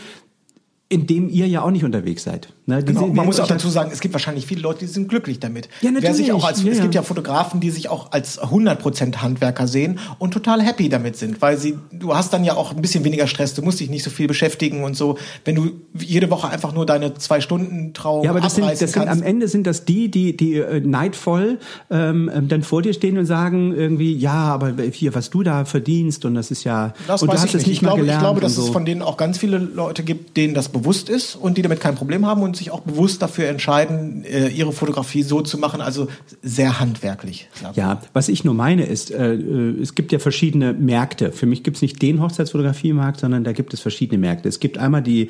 in 0.89 1.07
dem 1.07 1.29
ihr 1.29 1.47
ja 1.47 1.63
auch 1.63 1.71
nicht 1.71 1.85
unterwegs 1.85 2.25
seid. 2.25 2.53
Ne? 2.71 2.83
Genau. 2.83 3.07
Man 3.09 3.27
muss 3.27 3.39
auch 3.41 3.47
dazu 3.47 3.69
sagen, 3.69 3.91
es 3.93 4.01
gibt 4.01 4.15
wahrscheinlich 4.15 4.47
viele 4.47 4.63
Leute, 4.63 4.81
die 4.81 4.87
sind 4.87 5.09
glücklich 5.09 5.39
damit. 5.41 5.69
Ja, 5.83 5.91
Wer 5.93 6.15
sich 6.15 6.29
natürlich. 6.29 6.33
auch 6.33 6.47
als, 6.49 6.63
Ja, 6.63 6.73
es 6.73 6.81
gibt 6.81 6.95
ja 6.95 7.03
Fotografen, 7.03 7.61
die 7.61 7.71
sich 7.71 7.89
auch 7.89 8.13
als 8.13 8.41
100% 8.41 9.17
Handwerker 9.17 9.67
sehen 9.67 9.99
und 10.19 10.33
total 10.33 10.63
happy 10.63 10.89
damit 10.89 11.17
sind, 11.17 11.43
weil 11.43 11.59
sie, 11.59 11.77
du 11.93 12.15
hast 12.15 12.33
dann 12.33 12.45
ja 12.45 12.55
auch 12.57 12.75
ein 12.75 12.81
bisschen 12.81 13.05
weniger 13.05 13.27
Stress, 13.27 13.55
du 13.55 13.63
musst 13.63 13.81
dich 13.81 13.91
nicht 13.91 14.03
so 14.05 14.11
viel 14.11 14.27
beschäftigen 14.27 14.85
und 14.85 14.97
so. 14.97 15.19
Wenn 15.45 15.55
du 15.57 15.71
jede 15.99 16.31
Woche 16.31 16.49
einfach 16.49 16.73
nur 16.73 16.87
deine 16.87 17.15
zwei 17.15 17.41
Stunden 17.41 17.93
Trauung 17.93 18.25
Ja, 18.25 18.31
aber 18.31 18.41
das 18.41 18.55
sind, 18.55 18.65
das 18.71 18.79
sind 18.79 18.93
kannst. 18.93 19.11
am 19.13 19.23
Ende 19.23 19.49
sind 19.49 19.67
das 19.67 19.85
die, 19.85 20.11
die, 20.11 20.37
die 20.37 20.55
äh, 20.57 20.81
neidvoll 20.81 21.59
ähm, 21.91 22.31
ähm, 22.33 22.49
dann 22.49 22.63
vor 22.63 22.83
dir 22.83 22.93
stehen 22.95 23.19
und 23.19 23.27
sagen 23.27 23.75
irgendwie, 23.75 24.15
ja, 24.17 24.33
aber 24.33 24.73
hier, 24.93 25.15
was 25.15 25.31
du 25.31 25.43
da 25.43 25.65
verdienst 25.65 26.25
und 26.25 26.35
das 26.35 26.51
ist 26.51 26.65
ja, 26.65 26.95
Das 27.07 27.23
und 27.23 27.29
du 27.29 27.33
hast 27.35 27.45
ich 27.47 27.55
es 27.55 27.55
nicht. 27.61 27.67
nicht 27.67 27.77
Ich 27.79 27.83
mal 27.83 27.89
glaube, 27.89 28.01
ich 28.03 28.07
gelernt 28.07 28.23
glaube, 28.23 28.41
dass 28.41 28.55
so. 28.55 28.63
es 28.63 28.69
von 28.71 28.85
denen 28.85 29.03
auch 29.03 29.17
ganz 29.17 29.39
viele 29.39 29.59
Leute 29.59 30.03
gibt, 30.03 30.37
denen 30.37 30.55
das 30.55 30.69
bewusst 30.69 31.09
ist 31.09 31.35
und 31.37 31.57
die 31.59 31.63
damit 31.63 31.81
kein 31.81 31.95
Problem 31.95 32.27
haben 32.27 32.43
und 32.43 32.60
sich 32.61 32.71
auch 32.71 32.81
bewusst 32.81 33.21
dafür 33.21 33.49
entscheiden, 33.49 34.25
äh, 34.25 34.49
ihre 34.49 34.73
Fotografie 34.73 35.25
so 35.25 35.41
zu 35.41 35.59
machen, 35.59 35.81
also 35.81 36.07
sehr 36.43 36.79
handwerklich. 36.79 37.49
Ja, 37.75 38.01
was 38.13 38.29
ich 38.29 38.45
nur 38.45 38.55
meine 38.55 38.85
ist, 38.85 39.11
äh, 39.11 39.35
äh, 39.35 39.81
es 39.81 39.97
gibt 39.97 40.13
ja 40.13 40.21
verschiedene 40.21 40.73
Märkte. 40.73 41.33
Für 41.33 41.47
mich 41.47 41.65
gibt 41.65 41.77
es 41.77 41.83
nicht 41.83 42.01
den 42.01 42.23
Hochzeitsfotografiemarkt, 42.23 43.21
sondern 43.21 43.43
da 43.43 43.53
gibt 43.53 43.75
es 43.75 43.81
verschiedene 43.81 44.19
Märkte. 44.19 44.49
Es 44.49 44.61
gibt 44.61 44.79
einmal 44.79 45.03
die, 45.03 45.29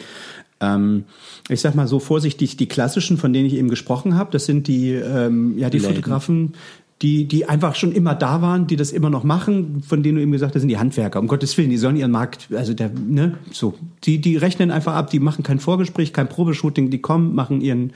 ähm, 0.61 1.05
ich 1.49 1.61
sag 1.61 1.75
mal 1.75 1.87
so 1.87 1.99
vorsichtig, 2.01 2.57
die 2.57 2.67
klassischen, 2.67 3.17
von 3.17 3.33
denen 3.33 3.47
ich 3.47 3.55
eben 3.55 3.71
gesprochen 3.71 4.17
habe. 4.17 4.31
Das 4.31 4.45
sind 4.45 4.67
die, 4.67 4.93
ähm, 4.93 5.57
ja, 5.57 5.71
die 5.71 5.79
Läden. 5.79 5.95
Fotografen, 5.95 6.53
die, 7.03 7.27
die 7.27 7.49
einfach 7.49 7.75
schon 7.77 7.93
immer 7.93 8.15
da 8.15 8.43
waren, 8.43 8.67
die 8.67 8.77
das 8.77 8.93
immer 8.93 9.09
noch 9.09 9.25
machen, 9.25 9.83
von 9.87 10.03
denen 10.03 10.17
du 10.17 10.23
eben 10.23 10.33
gesagt 10.33 10.55
hast, 10.55 10.61
sind 10.61 10.69
die 10.69 10.79
Handwerker. 10.79 11.19
Um 11.19 11.29
Gottes 11.29 11.57
Willen, 11.57 11.71
die 11.71 11.79
sollen 11.79 11.97
ihren 11.97 12.11
Markt, 12.11 12.49
also 12.55 12.75
der, 12.75 12.91
ne, 12.91 13.39
so. 13.53 13.75
Die, 14.05 14.21
die 14.21 14.37
rechnen 14.37 14.71
einfach 14.71 14.95
ab, 14.95 15.11
die 15.11 15.19
machen 15.19 15.43
kein 15.43 15.61
Vorgespräch, 15.61 16.13
kein 16.13 16.29
Probeshooting, 16.29 16.91
die 16.91 17.01
kommen, 17.01 17.35
machen 17.35 17.63
ihren, 17.63 17.95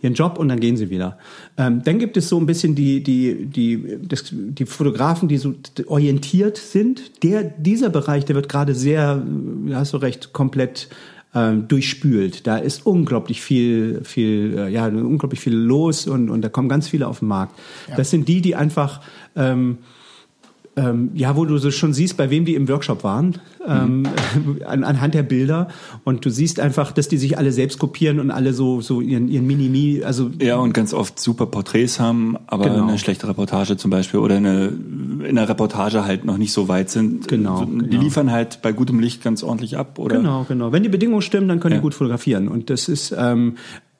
ihren 0.00 0.14
Job 0.14 0.38
und 0.38 0.48
dann 0.48 0.60
gehen 0.60 0.76
sie 0.76 0.90
wieder. 0.90 1.18
Ähm, 1.56 1.82
dann 1.84 1.98
gibt 1.98 2.16
es 2.16 2.28
so 2.28 2.38
ein 2.38 2.46
bisschen 2.46 2.76
die, 2.76 3.02
die, 3.02 3.46
die, 3.46 3.98
das, 4.00 4.26
die 4.32 4.66
Fotografen, 4.66 5.26
die 5.26 5.38
so 5.38 5.54
orientiert 5.86 6.56
sind. 6.56 7.24
Der, 7.24 7.42
dieser 7.42 7.90
Bereich, 7.90 8.26
der 8.26 8.36
wird 8.36 8.48
gerade 8.48 8.76
sehr, 8.76 9.26
hast 9.72 9.92
du 9.92 9.96
recht, 9.96 10.32
komplett 10.32 10.88
ähm, 11.36 11.68
durchspült. 11.68 12.46
Da 12.46 12.56
ist 12.56 12.86
unglaublich 12.86 13.42
viel, 13.42 14.00
viel, 14.04 14.56
äh, 14.56 14.68
ja, 14.70 14.86
unglaublich 14.86 15.40
viel 15.40 15.54
los 15.54 16.06
und, 16.06 16.30
und 16.30 16.40
da 16.40 16.48
kommen 16.48 16.70
ganz 16.70 16.88
viele 16.88 17.06
auf 17.06 17.18
den 17.18 17.28
Markt. 17.28 17.58
Das 17.94 18.10
sind 18.10 18.26
die, 18.26 18.40
die 18.40 18.56
einfach 18.56 19.02
ähm, 19.36 19.78
ähm, 20.78 21.10
ja, 21.14 21.36
wo 21.36 21.46
du 21.46 21.56
so 21.56 21.70
schon 21.70 21.94
siehst, 21.94 22.16
bei 22.18 22.28
wem 22.28 22.44
die 22.44 22.54
im 22.54 22.68
Workshop 22.68 23.02
waren, 23.02 23.36
ähm, 23.66 24.02
an, 24.66 24.84
anhand 24.84 25.14
der 25.14 25.22
Bilder. 25.22 25.68
Und 26.04 26.24
du 26.24 26.30
siehst 26.30 26.60
einfach, 26.60 26.92
dass 26.92 27.08
die 27.08 27.16
sich 27.16 27.38
alle 27.38 27.50
selbst 27.50 27.78
kopieren 27.78 28.20
und 28.20 28.30
alle 28.30 28.52
so, 28.52 28.82
so 28.82 29.00
ihren, 29.00 29.28
ihren 29.28 29.46
Minimi, 29.46 30.02
also 30.04 30.30
Ja, 30.40 30.56
und 30.56 30.74
ganz 30.74 30.92
oft 30.92 31.18
super 31.18 31.46
Porträts 31.46 31.98
haben, 31.98 32.36
aber 32.46 32.64
Genau. 32.68 32.88
eine 32.88 32.98
schlechte 32.98 33.26
Reportage 33.26 33.76
zum 33.78 33.90
Beispiel 33.90 34.20
oder 34.20 34.36
eine 34.36 34.70
in 35.26 35.34
der 35.36 35.48
Reportage 35.48 36.04
halt 36.04 36.24
noch 36.26 36.36
nicht 36.36 36.52
so 36.52 36.68
weit 36.68 36.90
sind. 36.90 37.26
Genau, 37.26 37.60
So, 37.60 37.64
Die 37.64 37.88
genau. 37.88 38.02
liefern 38.02 38.30
halt 38.30 38.60
bei 38.62 38.72
gutem 38.72 39.00
Licht 39.00 39.24
ganz 39.24 39.42
ordentlich 39.42 39.78
ab. 39.78 39.98
Oder 39.98 40.18
Genau, 40.18 40.44
genau. 40.46 40.72
Wenn 40.72 40.82
die 40.82 40.88
Bedingungen 40.90 41.22
stimmen, 41.22 41.48
dann 41.48 41.58
können 41.58 41.72
Ja. 41.72 41.78
die 41.78 41.82
gut 41.82 41.94
fotografieren. 41.94 42.48
Und 42.48 42.68
das 42.70 42.88
ist, 42.88 43.14
ähm, 43.18 43.54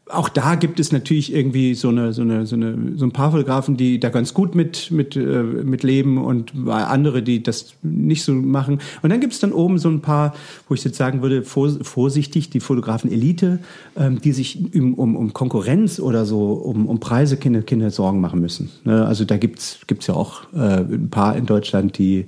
auch 0.09 0.29
da 0.29 0.55
gibt 0.55 0.79
es 0.79 0.93
natürlich 0.93 1.35
irgendwie 1.35 1.75
so 1.75 1.89
eine, 1.89 2.13
so 2.13 2.23
eine, 2.23 2.47
so 2.47 2.55
eine, 2.55 2.93
so 2.97 3.05
ein 3.05 3.11
paar 3.11 3.33
Fotografen, 3.33 3.77
die 3.77 3.99
da 3.99 4.09
ganz 4.09 4.35
gut 4.35 4.55
mit, 4.55 4.93
mit, 4.93 5.17
äh, 5.17 5.21
mit 5.21 5.83
leben 5.83 6.25
und 6.25 6.53
andere, 6.69 7.23
die 7.23 7.43
das 7.43 7.75
nicht 7.83 8.23
so 8.23 8.33
machen. 8.33 8.81
Und 9.03 9.11
dann 9.11 9.19
gibt 9.19 9.33
es 9.33 9.41
dann 9.41 9.53
oben 9.53 9.79
so 9.79 9.89
ein 9.89 10.03
paar, 10.03 10.35
wo 10.69 10.75
ich 10.75 10.85
jetzt 10.85 10.97
sagen 10.97 11.23
würde, 11.23 11.43
vorsichtig, 11.43 12.51
die 12.51 12.61
Fotografen 12.61 13.11
Elite, 13.11 13.59
ähm, 13.97 14.21
die 14.21 14.31
sich 14.33 14.73
um, 14.75 14.95
um, 14.95 15.17
um 15.17 15.33
Konkurrenz 15.33 15.99
oder 15.99 16.25
so, 16.25 16.53
um, 16.53 16.87
um 16.87 17.01
Preise 17.01 17.37
Kinder, 17.37 17.63
Kinder 17.63 17.91
Sorgen 17.91 18.21
machen 18.21 18.41
müssen. 18.41 18.71
Ne? 18.85 19.05
Also 19.05 19.25
da 19.25 19.37
gibt's 19.39 19.81
gibt's 19.89 20.07
ja 20.07 20.15
auch 20.15 20.43
äh, 20.55 20.83
ein 20.83 21.11
paar 21.11 21.37
in 21.37 21.47
Deutschland, 21.47 21.99
die 21.99 22.27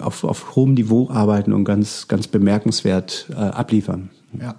auf, 0.00 0.22
auf 0.22 0.54
hohem 0.54 0.74
Niveau 0.74 1.10
arbeiten 1.10 1.52
und 1.52 1.64
ganz, 1.64 2.06
ganz 2.06 2.28
bemerkenswert 2.28 3.26
äh, 3.30 3.34
abliefern. 3.34 4.10
Ja. 4.40 4.54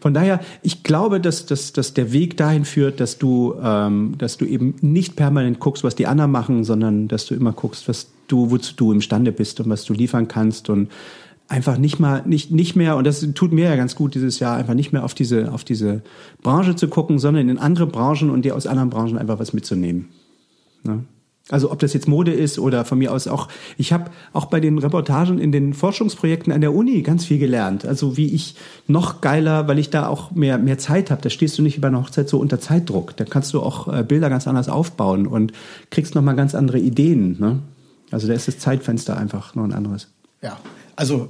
Von 0.00 0.14
daher, 0.14 0.40
ich 0.62 0.82
glaube, 0.82 1.20
dass, 1.20 1.46
dass, 1.46 1.72
dass 1.72 1.94
der 1.94 2.12
Weg 2.12 2.36
dahin 2.36 2.64
führt, 2.64 3.00
dass 3.00 3.18
du, 3.18 3.54
ähm, 3.62 4.14
dass 4.18 4.36
du 4.36 4.44
eben 4.44 4.74
nicht 4.80 5.16
permanent 5.16 5.60
guckst, 5.60 5.84
was 5.84 5.94
die 5.94 6.06
anderen 6.06 6.30
machen, 6.30 6.64
sondern 6.64 7.08
dass 7.08 7.26
du 7.26 7.34
immer 7.34 7.52
guckst, 7.52 7.88
was 7.88 8.08
du, 8.28 8.50
wozu 8.50 8.74
du 8.76 8.92
imstande 8.92 9.32
bist 9.32 9.60
und 9.60 9.68
was 9.68 9.84
du 9.84 9.92
liefern 9.92 10.28
kannst 10.28 10.68
und 10.70 10.90
einfach 11.48 11.78
nicht 11.78 12.00
mal 12.00 12.22
nicht 12.26 12.50
nicht 12.50 12.74
mehr 12.74 12.96
und 12.96 13.06
das 13.06 13.20
tut 13.34 13.52
mir 13.52 13.66
ja 13.66 13.76
ganz 13.76 13.94
gut 13.94 14.16
dieses 14.16 14.40
Jahr 14.40 14.56
einfach 14.56 14.74
nicht 14.74 14.92
mehr 14.92 15.04
auf 15.04 15.14
diese 15.14 15.52
auf 15.52 15.62
diese 15.62 16.02
Branche 16.42 16.74
zu 16.74 16.88
gucken, 16.88 17.20
sondern 17.20 17.48
in 17.48 17.58
andere 17.58 17.86
Branchen 17.86 18.30
und 18.30 18.44
dir 18.44 18.56
aus 18.56 18.66
anderen 18.66 18.90
Branchen 18.90 19.16
einfach 19.16 19.38
was 19.38 19.52
mitzunehmen. 19.52 20.08
Ne? 20.82 21.04
Also 21.48 21.70
ob 21.70 21.78
das 21.78 21.92
jetzt 21.92 22.08
Mode 22.08 22.32
ist 22.32 22.58
oder 22.58 22.84
von 22.84 22.98
mir 22.98 23.12
aus 23.12 23.28
auch, 23.28 23.46
ich 23.78 23.92
habe 23.92 24.10
auch 24.32 24.46
bei 24.46 24.58
den 24.58 24.78
Reportagen 24.78 25.38
in 25.38 25.52
den 25.52 25.74
Forschungsprojekten 25.74 26.52
an 26.52 26.60
der 26.60 26.74
Uni 26.74 27.02
ganz 27.02 27.24
viel 27.24 27.38
gelernt. 27.38 27.84
Also 27.86 28.16
wie 28.16 28.34
ich 28.34 28.56
noch 28.88 29.20
geiler, 29.20 29.68
weil 29.68 29.78
ich 29.78 29.88
da 29.90 30.08
auch 30.08 30.32
mehr, 30.32 30.58
mehr 30.58 30.78
Zeit 30.78 31.12
habe. 31.12 31.22
Da 31.22 31.30
stehst 31.30 31.56
du 31.56 31.62
nicht 31.62 31.76
über 31.76 31.86
eine 31.86 32.00
Hochzeit 32.00 32.28
so 32.28 32.38
unter 32.40 32.58
Zeitdruck. 32.58 33.16
Da 33.16 33.24
kannst 33.24 33.54
du 33.54 33.60
auch 33.62 33.86
äh, 33.92 34.02
Bilder 34.02 34.28
ganz 34.28 34.48
anders 34.48 34.68
aufbauen 34.68 35.28
und 35.28 35.52
kriegst 35.90 36.16
nochmal 36.16 36.34
ganz 36.34 36.56
andere 36.56 36.80
Ideen. 36.80 37.36
Ne? 37.38 37.60
Also 38.10 38.26
da 38.26 38.34
ist 38.34 38.48
das 38.48 38.58
Zeitfenster 38.58 39.16
einfach 39.16 39.54
noch 39.54 39.62
ein 39.64 39.72
anderes. 39.72 40.08
Ja, 40.42 40.58
also 40.96 41.28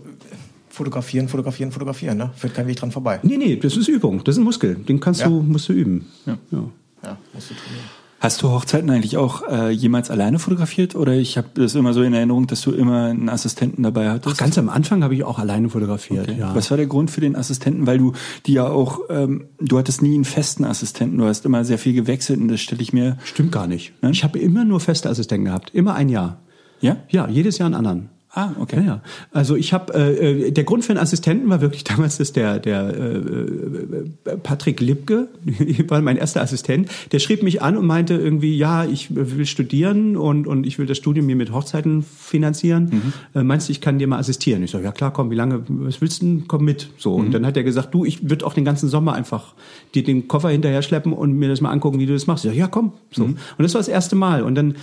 fotografieren, 0.70 1.28
fotografieren, 1.28 1.72
fotografieren, 1.72 2.16
ne? 2.18 2.30
Führt 2.36 2.54
kein 2.54 2.66
Weg 2.66 2.76
dran 2.76 2.90
vorbei. 2.90 3.20
Nee, 3.22 3.36
nee, 3.36 3.56
das 3.56 3.76
ist 3.76 3.88
Übung. 3.88 4.22
Das 4.24 4.34
ist 4.34 4.38
ein 4.40 4.44
Muskel. 4.44 4.76
Den 4.76 4.98
kannst 5.00 5.20
Ja. 5.20 5.28
du, 5.28 5.42
musst 5.42 5.68
du 5.68 5.72
üben. 5.74 6.06
Ja. 6.26 6.38
Ja. 6.50 6.64
Ja, 7.02 7.18
musst 7.34 7.50
du 7.50 7.54
trainieren. 7.54 7.84
Hast 8.18 8.42
du 8.42 8.50
Hochzeiten 8.50 8.88
eigentlich 8.88 9.18
auch 9.18 9.46
äh, 9.46 9.70
jemals 9.70 10.10
alleine 10.10 10.38
fotografiert? 10.38 10.94
Oder 10.94 11.12
ich 11.12 11.36
habe 11.36 11.48
das 11.54 11.74
immer 11.74 11.92
so 11.92 12.02
in 12.02 12.14
Erinnerung, 12.14 12.46
dass 12.46 12.62
du 12.62 12.72
immer 12.72 13.06
einen 13.06 13.28
Assistenten 13.28 13.82
dabei 13.82 14.08
hattest? 14.08 14.36
Ach, 14.36 14.38
ganz 14.38 14.56
am 14.56 14.70
Anfang 14.70 15.04
habe 15.04 15.14
ich 15.14 15.22
auch 15.22 15.38
alleine 15.38 15.68
fotografiert. 15.68 16.28
Okay. 16.28 16.40
Ja. 16.40 16.54
Was 16.54 16.70
war 16.70 16.78
der 16.78 16.86
Grund 16.86 17.10
für 17.10 17.20
den 17.20 17.36
Assistenten? 17.36 17.86
Weil 17.86 17.98
du 17.98 18.12
die 18.46 18.54
ja 18.54 18.66
auch, 18.66 19.00
ähm, 19.10 19.48
du 19.60 19.78
hattest 19.78 20.00
nie 20.00 20.14
einen 20.14 20.24
festen 20.24 20.64
Assistenten, 20.64 21.18
du 21.18 21.26
hast 21.26 21.44
immer 21.44 21.64
sehr 21.64 21.78
viel 21.78 21.92
gewechselt 21.92 22.40
und 22.40 22.48
das 22.48 22.60
stelle 22.60 22.80
ich 22.80 22.92
mir. 22.92 23.18
Stimmt 23.24 23.52
gar 23.52 23.66
nicht. 23.66 23.92
Nein? 24.00 24.12
Ich 24.12 24.24
habe 24.24 24.38
immer 24.38 24.64
nur 24.64 24.80
feste 24.80 25.10
Assistenten 25.10 25.44
gehabt. 25.44 25.70
Immer 25.74 25.94
ein 25.94 26.08
Jahr. 26.08 26.40
Ja? 26.80 26.96
Ja, 27.08 27.28
jedes 27.28 27.58
Jahr 27.58 27.66
einen 27.66 27.74
anderen. 27.74 28.08
Ah, 28.36 28.50
okay. 28.60 28.84
ja. 28.84 29.00
Also 29.32 29.56
ich 29.56 29.72
habe 29.72 29.94
äh, 29.94 30.48
äh, 30.48 30.50
der 30.50 30.64
Grund 30.64 30.84
für 30.84 30.92
einen 30.92 31.00
Assistenten 31.00 31.48
war 31.48 31.62
wirklich 31.62 31.84
damals, 31.84 32.18
dass 32.18 32.34
der 32.34 32.58
der 32.58 32.94
äh, 32.94 34.30
äh, 34.30 34.36
Patrick 34.36 34.78
Lipke 34.80 35.28
war 35.88 36.02
mein 36.02 36.18
erster 36.18 36.42
Assistent. 36.42 36.90
Der 37.12 37.18
schrieb 37.18 37.42
mich 37.42 37.62
an 37.62 37.78
und 37.78 37.86
meinte 37.86 38.12
irgendwie, 38.12 38.54
ja, 38.58 38.84
ich 38.84 39.08
will 39.14 39.46
studieren 39.46 40.18
und 40.18 40.46
und 40.46 40.66
ich 40.66 40.78
will 40.78 40.84
das 40.84 40.98
Studium 40.98 41.24
mir 41.24 41.34
mit 41.34 41.50
Hochzeiten 41.50 42.02
finanzieren. 42.02 43.14
Äh, 43.34 43.42
meinst 43.42 43.68
du, 43.68 43.72
ich 43.72 43.80
kann 43.80 43.98
dir 43.98 44.06
mal 44.06 44.18
assistieren? 44.18 44.62
Ich 44.62 44.70
so, 44.70 44.80
ja 44.80 44.92
klar, 44.92 45.14
komm, 45.14 45.30
wie 45.30 45.34
lange? 45.34 45.62
Was 45.68 46.02
willst 46.02 46.20
du? 46.20 46.26
denn? 46.26 46.44
Komm 46.46 46.66
mit. 46.66 46.90
So 46.98 47.14
und 47.14 47.32
dann 47.32 47.46
hat 47.46 47.56
er 47.56 47.64
gesagt, 47.64 47.94
du, 47.94 48.04
ich 48.04 48.28
würde 48.28 48.44
auch 48.44 48.52
den 48.52 48.66
ganzen 48.66 48.90
Sommer 48.90 49.14
einfach 49.14 49.54
dir 49.94 50.04
den 50.04 50.28
Koffer 50.28 50.50
hinterher 50.50 50.82
schleppen 50.82 51.14
und 51.14 51.32
mir 51.32 51.48
das 51.48 51.62
mal 51.62 51.70
angucken, 51.70 51.98
wie 52.00 52.06
du 52.06 52.12
das 52.12 52.26
machst. 52.26 52.44
Ich 52.44 52.50
so, 52.50 52.56
ja, 52.56 52.66
komm. 52.66 52.92
So 53.10 53.24
und 53.24 53.38
das 53.56 53.72
war 53.72 53.78
das 53.78 53.88
erste 53.88 54.14
Mal 54.14 54.42
und 54.42 54.56
dann 54.56 54.74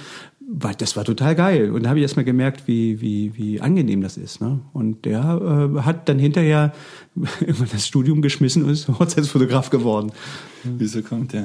war, 0.48 0.74
das 0.74 0.96
war 0.96 1.06
total 1.06 1.36
geil. 1.36 1.72
Und 1.72 1.84
da 1.84 1.90
habe 1.90 2.00
ich 2.00 2.04
erst 2.04 2.16
mal 2.16 2.26
gemerkt, 2.26 2.68
wie, 2.68 3.02
wie, 3.02 3.32
wie 3.36 3.62
angenehm 3.62 4.02
das 4.02 4.18
ist. 4.18 4.42
Ne? 4.42 4.60
Und 4.74 5.06
der 5.06 5.72
äh, 5.76 5.82
hat 5.82 6.10
dann 6.10 6.20
hinterher 6.20 6.74
irgendwann 7.40 7.70
das 7.72 7.88
Studium 7.88 8.22
geschmissen 8.22 8.64
und 8.64 8.70
ist 8.70 8.88
Hochzeitsfotograf 9.00 9.70
geworden. 9.70 10.12
Wie 10.64 10.86
so 10.86 11.02
kommt, 11.02 11.34
ja. 11.34 11.44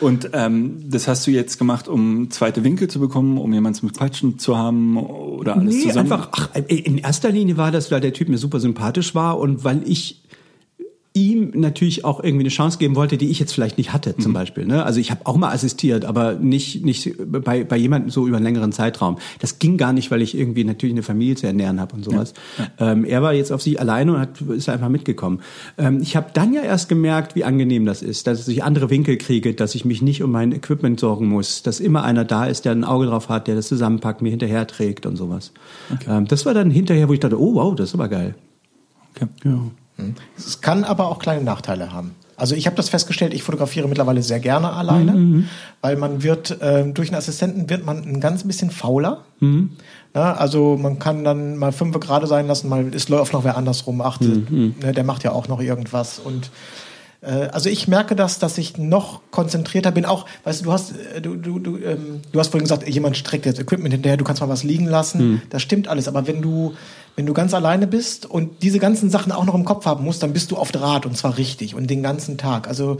Und 0.00 0.30
ähm, 0.32 0.78
das 0.88 1.08
hast 1.08 1.26
du 1.26 1.30
jetzt 1.30 1.58
gemacht, 1.58 1.86
um 1.86 2.30
zweite 2.30 2.64
Winkel 2.64 2.88
zu 2.88 3.00
bekommen, 3.00 3.36
um 3.36 3.52
jemanden 3.52 3.78
zum 3.78 3.92
Quatschen 3.92 4.38
zu 4.38 4.56
haben 4.56 4.96
oder 4.96 5.56
alles 5.56 5.74
Nee, 5.74 5.82
zusammen? 5.88 6.10
einfach, 6.10 6.28
ach, 6.32 6.48
in 6.68 6.96
erster 6.96 7.30
Linie 7.30 7.58
war 7.58 7.70
das, 7.70 7.90
weil 7.90 8.00
der 8.00 8.14
Typ 8.14 8.30
mir 8.30 8.38
super 8.38 8.60
sympathisch 8.60 9.14
war 9.14 9.38
und 9.38 9.62
weil 9.62 9.82
ich 9.84 10.19
ihm 11.12 11.50
natürlich 11.54 12.04
auch 12.04 12.22
irgendwie 12.22 12.44
eine 12.44 12.50
Chance 12.50 12.78
geben 12.78 12.94
wollte, 12.94 13.16
die 13.16 13.30
ich 13.30 13.40
jetzt 13.40 13.52
vielleicht 13.52 13.78
nicht 13.78 13.92
hatte, 13.92 14.16
zum 14.16 14.32
Beispiel. 14.32 14.64
Ne? 14.64 14.84
Also 14.84 15.00
ich 15.00 15.10
habe 15.10 15.22
auch 15.26 15.36
mal 15.36 15.52
assistiert, 15.52 16.04
aber 16.04 16.34
nicht, 16.34 16.84
nicht 16.84 17.14
bei, 17.26 17.64
bei 17.64 17.76
jemandem 17.76 18.10
so 18.10 18.28
über 18.28 18.36
einen 18.36 18.44
längeren 18.44 18.70
Zeitraum. 18.70 19.18
Das 19.40 19.58
ging 19.58 19.76
gar 19.76 19.92
nicht, 19.92 20.12
weil 20.12 20.22
ich 20.22 20.38
irgendwie 20.38 20.62
natürlich 20.62 20.94
eine 20.94 21.02
Familie 21.02 21.34
zu 21.34 21.48
ernähren 21.48 21.80
habe 21.80 21.96
und 21.96 22.04
sowas. 22.04 22.32
Ähm, 22.78 23.04
er 23.04 23.22
war 23.22 23.32
jetzt 23.32 23.50
auf 23.50 23.60
sich 23.60 23.80
alleine 23.80 24.14
und 24.14 24.20
hat, 24.20 24.40
ist 24.40 24.68
einfach 24.68 24.88
mitgekommen. 24.88 25.40
Ähm, 25.78 26.00
ich 26.00 26.14
habe 26.14 26.28
dann 26.32 26.52
ja 26.52 26.62
erst 26.62 26.88
gemerkt, 26.88 27.34
wie 27.34 27.42
angenehm 27.42 27.86
das 27.86 28.02
ist, 28.02 28.28
dass 28.28 28.46
ich 28.46 28.62
andere 28.62 28.88
Winkel 28.88 29.16
kriege, 29.16 29.52
dass 29.54 29.74
ich 29.74 29.84
mich 29.84 30.02
nicht 30.02 30.22
um 30.22 30.30
mein 30.30 30.52
Equipment 30.52 31.00
sorgen 31.00 31.26
muss, 31.26 31.64
dass 31.64 31.80
immer 31.80 32.04
einer 32.04 32.24
da 32.24 32.46
ist, 32.46 32.66
der 32.66 32.72
ein 32.72 32.84
Auge 32.84 33.06
drauf 33.06 33.28
hat, 33.28 33.48
der 33.48 33.56
das 33.56 33.66
zusammenpackt, 33.66 34.22
mir 34.22 34.30
hinterher 34.30 34.64
trägt 34.68 35.06
und 35.06 35.16
sowas. 35.16 35.52
Ähm, 36.06 36.28
das 36.28 36.46
war 36.46 36.54
dann 36.54 36.70
hinterher, 36.70 37.08
wo 37.08 37.14
ich 37.14 37.20
dachte, 37.20 37.40
oh 37.40 37.54
wow, 37.54 37.74
das 37.74 37.88
ist 37.88 37.94
aber 37.94 38.08
geil. 38.08 38.36
Okay. 39.16 39.26
Ja. 39.44 39.60
Es 40.36 40.60
kann 40.60 40.84
aber 40.84 41.08
auch 41.08 41.18
kleine 41.18 41.42
Nachteile 41.42 41.92
haben. 41.92 42.14
Also 42.36 42.54
ich 42.54 42.64
habe 42.66 42.74
das 42.76 42.88
festgestellt, 42.88 43.34
ich 43.34 43.42
fotografiere 43.42 43.86
mittlerweile 43.86 44.22
sehr 44.22 44.40
gerne 44.40 44.72
alleine, 44.72 45.12
Mhm, 45.12 45.48
weil 45.82 45.96
man 45.96 46.22
wird, 46.22 46.62
äh, 46.62 46.86
durch 46.90 47.08
einen 47.08 47.18
Assistenten 47.18 47.68
wird 47.68 47.84
man 47.84 47.98
ein 48.02 48.18
ganz 48.20 48.44
bisschen 48.44 48.70
fauler. 48.70 49.24
Mhm. 49.40 49.72
Na, 50.14 50.32
also 50.34 50.78
man 50.80 50.98
kann 50.98 51.22
dann 51.22 51.58
mal 51.58 51.70
fünf 51.70 52.00
gerade 52.00 52.26
sein 52.26 52.46
lassen, 52.46 52.68
mal 52.70 52.86
es 52.94 53.10
läuft 53.10 53.34
noch 53.34 53.44
wer 53.44 53.58
andersrum, 53.58 54.00
ach, 54.00 54.18
Mhm, 54.20 54.74
ne, 54.82 54.92
der 54.92 55.04
macht 55.04 55.22
ja 55.22 55.32
auch 55.32 55.48
noch 55.48 55.60
irgendwas 55.60 56.18
und 56.18 56.50
äh, 57.22 57.48
also 57.52 57.68
ich 57.68 57.86
merke 57.88 58.16
das, 58.16 58.38
dass 58.38 58.56
ich 58.58 58.78
noch 58.78 59.20
konzentrierter 59.30 59.90
bin. 59.92 60.06
Auch, 60.06 60.24
weißt 60.44 60.60
du, 60.60 60.64
du 60.64 60.72
hast, 60.72 60.92
äh, 61.14 61.20
du, 61.20 61.36
du, 61.36 61.58
du, 61.58 61.76
ähm, 61.76 62.20
du 62.32 62.38
hast 62.40 62.48
vorhin 62.48 62.64
gesagt, 62.64 62.88
jemand 62.88 63.16
streckt 63.18 63.44
jetzt 63.46 63.60
Equipment 63.60 63.92
hinterher, 63.92 64.16
du 64.16 64.24
kannst 64.24 64.40
mal 64.40 64.48
was 64.48 64.62
liegen 64.64 64.86
lassen. 64.86 65.42
Das 65.50 65.60
stimmt 65.60 65.88
alles. 65.88 66.08
Aber 66.08 66.26
wenn 66.26 66.40
du, 66.40 66.74
wenn 67.16 67.26
du 67.26 67.32
ganz 67.32 67.54
alleine 67.54 67.86
bist 67.86 68.26
und 68.26 68.62
diese 68.62 68.78
ganzen 68.78 69.10
Sachen 69.10 69.32
auch 69.32 69.44
noch 69.44 69.54
im 69.54 69.64
Kopf 69.64 69.84
haben 69.86 70.04
musst, 70.04 70.22
dann 70.22 70.32
bist 70.32 70.50
du 70.50 70.56
auf 70.56 70.72
Draht 70.72 71.06
und 71.06 71.16
zwar 71.16 71.36
richtig 71.36 71.74
und 71.74 71.88
den 71.88 72.02
ganzen 72.02 72.38
Tag. 72.38 72.68
Also 72.68 72.98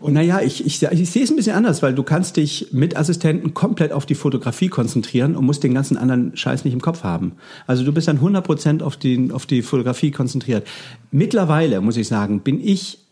Und 0.00 0.12
naja, 0.12 0.40
ich, 0.40 0.64
ich, 0.66 0.82
ich 0.82 1.10
sehe 1.10 1.24
es 1.24 1.30
ein 1.30 1.36
bisschen 1.36 1.56
anders, 1.56 1.82
weil 1.82 1.94
du 1.94 2.02
kannst 2.02 2.36
dich 2.36 2.68
mit 2.72 2.96
Assistenten 2.96 3.54
komplett 3.54 3.92
auf 3.92 4.06
die 4.06 4.14
Fotografie 4.14 4.68
konzentrieren 4.68 5.36
und 5.36 5.44
musst 5.46 5.62
den 5.62 5.74
ganzen 5.74 5.96
anderen 5.96 6.36
Scheiß 6.36 6.64
nicht 6.64 6.74
im 6.74 6.82
Kopf 6.82 7.02
haben. 7.02 7.32
Also 7.66 7.84
du 7.84 7.92
bist 7.92 8.08
dann 8.08 8.20
100% 8.20 8.82
auf, 8.82 8.96
den, 8.96 9.32
auf 9.32 9.46
die 9.46 9.62
Fotografie 9.62 10.10
konzentriert. 10.10 10.66
Mittlerweile, 11.10 11.80
muss 11.80 11.96
ich 11.96 12.08
sagen, 12.08 12.40
bin 12.40 12.60
ich 12.62 13.05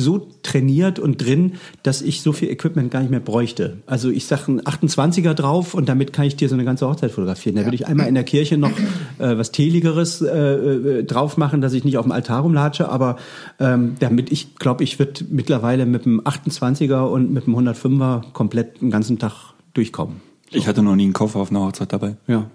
so 0.00 0.28
trainiert 0.42 0.98
und 0.98 1.24
drin, 1.24 1.54
dass 1.82 2.02
ich 2.02 2.22
so 2.22 2.32
viel 2.32 2.48
Equipment 2.48 2.90
gar 2.90 3.00
nicht 3.00 3.10
mehr 3.10 3.20
bräuchte. 3.20 3.78
Also 3.86 4.10
ich 4.10 4.26
sage 4.26 4.44
einen 4.48 4.60
28er 4.60 5.34
drauf 5.34 5.74
und 5.74 5.88
damit 5.88 6.12
kann 6.12 6.26
ich 6.26 6.36
dir 6.36 6.48
so 6.48 6.54
eine 6.54 6.64
ganze 6.64 6.88
Hochzeit 6.88 7.10
fotografieren. 7.10 7.56
Da 7.56 7.64
würde 7.64 7.74
ich 7.74 7.86
einmal 7.86 8.08
in 8.08 8.14
der 8.14 8.24
Kirche 8.24 8.58
noch 8.58 8.70
äh, 9.18 9.36
was 9.36 9.52
Teligeres 9.52 10.22
äh, 10.22 10.28
äh, 10.28 11.04
drauf 11.04 11.36
machen, 11.36 11.60
dass 11.60 11.72
ich 11.72 11.84
nicht 11.84 11.98
auf 11.98 12.04
dem 12.04 12.12
Altar 12.12 12.42
rumlatsche, 12.42 12.88
aber 12.88 13.16
ähm, 13.58 13.96
damit 13.98 14.32
ich 14.32 14.56
glaube, 14.56 14.84
ich 14.84 14.98
würde 14.98 15.24
mittlerweile 15.30 15.86
mit 15.86 16.04
dem 16.04 16.20
28er 16.20 17.02
und 17.02 17.32
mit 17.32 17.46
dem 17.46 17.56
105er 17.56 18.32
komplett 18.32 18.80
den 18.80 18.90
ganzen 18.90 19.18
Tag 19.18 19.54
durchkommen. 19.74 20.16
Ich 20.50 20.66
hatte 20.66 20.82
noch 20.82 20.96
nie 20.96 21.04
einen 21.04 21.12
Koffer 21.12 21.40
auf 21.40 21.50
einer 21.50 21.60
Hochzeit 21.60 21.92
dabei. 21.92 22.16
Ja. 22.26 22.46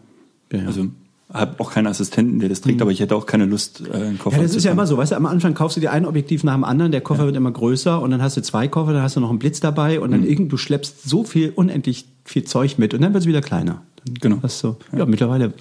ja, 0.51 0.59
ja. 0.59 0.65
Also 0.65 0.87
habe 1.33 1.59
auch 1.59 1.71
keinen 1.71 1.87
Assistenten, 1.87 2.39
der 2.39 2.47
das 2.49 2.61
trägt, 2.61 2.81
aber 2.81 2.91
ich 2.91 2.99
hätte 2.99 3.15
auch 3.15 3.25
keine 3.25 3.45
Lust, 3.45 3.81
äh, 3.87 3.91
einen 3.93 4.19
Koffer 4.19 4.37
Ja, 4.37 4.43
das 4.43 4.51
zu 4.51 4.57
ist 4.59 4.63
ja 4.65 4.71
immer 4.71 4.85
so. 4.85 4.97
Weißt 4.97 5.11
du, 5.13 5.15
am 5.15 5.25
Anfang 5.25 5.53
kaufst 5.55 5.75
du 5.77 5.81
dir 5.81 5.91
ein 5.91 6.05
Objektiv 6.05 6.43
nach 6.43 6.53
dem 6.53 6.63
anderen, 6.63 6.91
der 6.91 7.01
Koffer 7.01 7.25
wird 7.25 7.35
immer 7.35 7.51
größer 7.51 7.99
und 8.01 8.11
dann 8.11 8.21
hast 8.21 8.37
du 8.37 8.41
zwei 8.41 8.67
Koffer, 8.67 8.93
dann 8.93 9.01
hast 9.01 9.15
du 9.15 9.19
noch 9.19 9.29
einen 9.31 9.39
Blitz 9.39 9.59
dabei 9.59 9.99
und 9.99 10.11
dann 10.11 10.21
Mhm. 10.21 10.27
irgend, 10.27 10.51
du 10.51 10.57
schleppst 10.57 11.09
so 11.09 11.23
viel, 11.23 11.49
unendlich 11.49 12.05
viel 12.23 12.43
Zeug 12.43 12.77
mit 12.77 12.93
und 12.93 13.01
dann 13.01 13.13
wird 13.13 13.23
es 13.23 13.27
wieder 13.27 13.41
kleiner. 13.41 13.81
Dann 14.05 14.13
Genau. 14.21 14.37
hast 14.43 14.63
du, 14.63 14.75
ja, 14.95 15.05
mittlerweile 15.05 15.53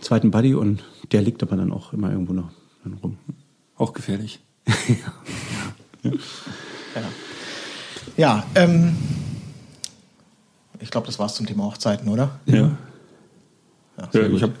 zweiten 0.00 0.30
Buddy 0.30 0.54
und 0.54 0.84
der 1.12 1.22
liegt 1.22 1.42
aber 1.42 1.56
dann 1.56 1.72
auch 1.72 1.92
immer 1.94 2.10
irgendwo 2.10 2.34
noch 2.34 2.50
dann 2.84 2.94
rum. 3.02 3.16
Auch 3.76 3.92
gefährlich. 3.94 4.40
ja, 8.16 8.44
ähm, 8.54 8.94
ich 10.80 10.90
glaube, 10.90 11.06
das 11.06 11.18
war's 11.18 11.34
zum 11.34 11.46
Thema 11.46 11.64
Hochzeiten, 11.64 12.08
oder? 12.08 12.38
Ja. 12.46 12.72
Ja, 13.98 14.20
ich 14.22 14.42
habe 14.42 14.52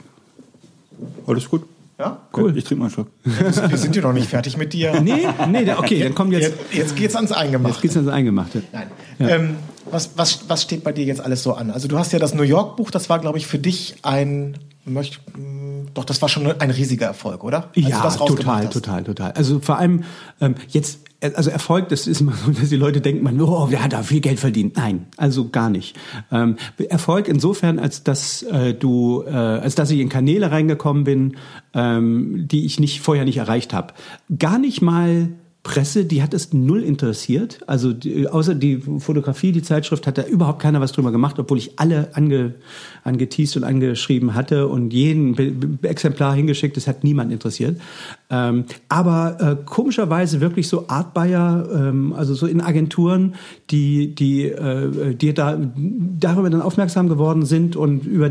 alles 1.26 1.48
gut. 1.48 1.62
Ja? 1.98 2.18
Cool. 2.36 2.56
Ich 2.56 2.64
trinke 2.64 2.80
mal 2.80 2.86
einen 2.86 2.92
Schluck. 2.94 3.08
Wir 3.22 3.78
sind 3.78 3.94
ja 3.94 4.02
noch 4.02 4.12
nicht 4.12 4.28
fertig 4.28 4.56
mit 4.56 4.72
dir. 4.72 5.00
Nee, 5.00 5.26
nee, 5.48 5.72
okay, 5.76 6.02
dann 6.02 6.14
kommt 6.14 6.32
jetzt, 6.32 6.48
Jetzt, 6.70 6.74
jetzt 6.74 6.96
geht's 6.96 7.14
ans 7.16 7.30
jetzt 7.30 7.38
Eingemachte. 7.38 7.80
geht's 7.82 7.96
ans 7.96 8.08
Eingemachte. 8.10 8.62
Nein. 8.72 8.86
Ähm, 9.20 9.56
was, 9.90 10.10
was, 10.16 10.48
was 10.48 10.62
steht 10.62 10.82
bei 10.82 10.92
dir 10.92 11.04
jetzt 11.04 11.20
alles 11.20 11.42
so 11.42 11.52
an? 11.54 11.70
Also 11.70 11.86
du 11.88 11.98
hast 11.98 12.12
ja 12.12 12.18
das 12.18 12.34
New 12.34 12.42
York 12.42 12.76
Buch, 12.76 12.90
das 12.90 13.08
war, 13.10 13.20
glaube 13.20 13.38
ich, 13.38 13.46
für 13.46 13.58
dich 13.58 13.94
ein, 14.02 14.58
möcht, 14.84 15.20
mh, 15.36 15.90
doch, 15.94 16.04
das 16.04 16.20
war 16.22 16.28
schon 16.28 16.46
ein 16.46 16.70
riesiger 16.70 17.06
Erfolg, 17.06 17.44
oder? 17.44 17.70
Als 17.76 17.88
ja, 17.88 18.10
total, 18.10 18.68
total, 18.68 19.04
total. 19.04 19.32
Also 19.32 19.60
vor 19.60 19.78
allem 19.78 20.04
ähm, 20.40 20.54
jetzt, 20.68 21.00
also 21.20 21.50
Erfolg, 21.50 21.88
das 21.88 22.06
ist 22.06 22.20
immer 22.20 22.32
so, 22.32 22.50
dass 22.50 22.68
die 22.68 22.76
Leute 22.76 23.00
denken, 23.00 23.22
man, 23.22 23.40
oh, 23.40 23.66
wer 23.70 23.82
hat 23.82 23.92
da 23.92 24.02
viel 24.02 24.20
Geld 24.20 24.40
verdient? 24.40 24.76
Nein, 24.76 25.06
also 25.16 25.48
gar 25.48 25.70
nicht. 25.70 25.96
Ähm, 26.30 26.56
Erfolg 26.88 27.28
insofern, 27.28 27.78
als 27.78 28.02
dass 28.04 28.42
äh, 28.42 28.74
du, 28.74 29.22
äh, 29.26 29.30
als 29.30 29.74
dass 29.74 29.90
ich 29.90 30.00
in 30.00 30.08
Kanäle 30.08 30.50
reingekommen 30.50 31.04
bin, 31.04 31.36
ähm, 31.72 32.46
die 32.48 32.66
ich 32.66 32.78
nicht 32.78 33.00
vorher 33.00 33.24
nicht 33.24 33.38
erreicht 33.38 33.72
habe. 33.72 33.94
Gar 34.38 34.58
nicht 34.58 34.82
mal 34.82 35.30
Presse, 35.64 36.04
die 36.04 36.22
hat 36.22 36.34
es 36.34 36.52
null 36.52 36.82
interessiert. 36.82 37.60
Also 37.66 37.94
die, 37.94 38.28
außer 38.28 38.54
die 38.54 38.82
Fotografie, 38.98 39.50
die 39.50 39.62
Zeitschrift, 39.62 40.06
hat 40.06 40.18
da 40.18 40.22
überhaupt 40.22 40.60
keiner 40.60 40.78
was 40.82 40.92
drüber 40.92 41.10
gemacht, 41.10 41.38
obwohl 41.38 41.56
ich 41.56 41.80
alle 41.80 42.14
ange, 42.14 42.54
angeteased 43.02 43.56
und 43.56 43.64
angeschrieben 43.64 44.34
hatte 44.34 44.68
und 44.68 44.92
jeden 44.92 45.34
Be 45.34 45.50
Be 45.52 45.88
Exemplar 45.88 46.34
hingeschickt. 46.34 46.76
Das 46.76 46.86
hat 46.86 47.02
niemand 47.02 47.32
interessiert. 47.32 47.80
Ähm, 48.28 48.66
aber 48.90 49.40
äh, 49.40 49.64
komischerweise 49.64 50.42
wirklich 50.42 50.68
so 50.68 50.86
Art 50.88 51.14
Buyer, 51.14 51.66
ähm, 51.74 52.12
also 52.12 52.34
so 52.34 52.46
in 52.46 52.60
Agenturen, 52.60 53.34
die 53.70 54.14
die 54.14 54.44
äh, 54.44 55.14
die 55.14 55.32
da 55.32 55.58
darüber 55.58 56.50
dann 56.50 56.60
aufmerksam 56.60 57.08
geworden 57.08 57.46
sind 57.46 57.74
und 57.74 58.06
über 58.06 58.30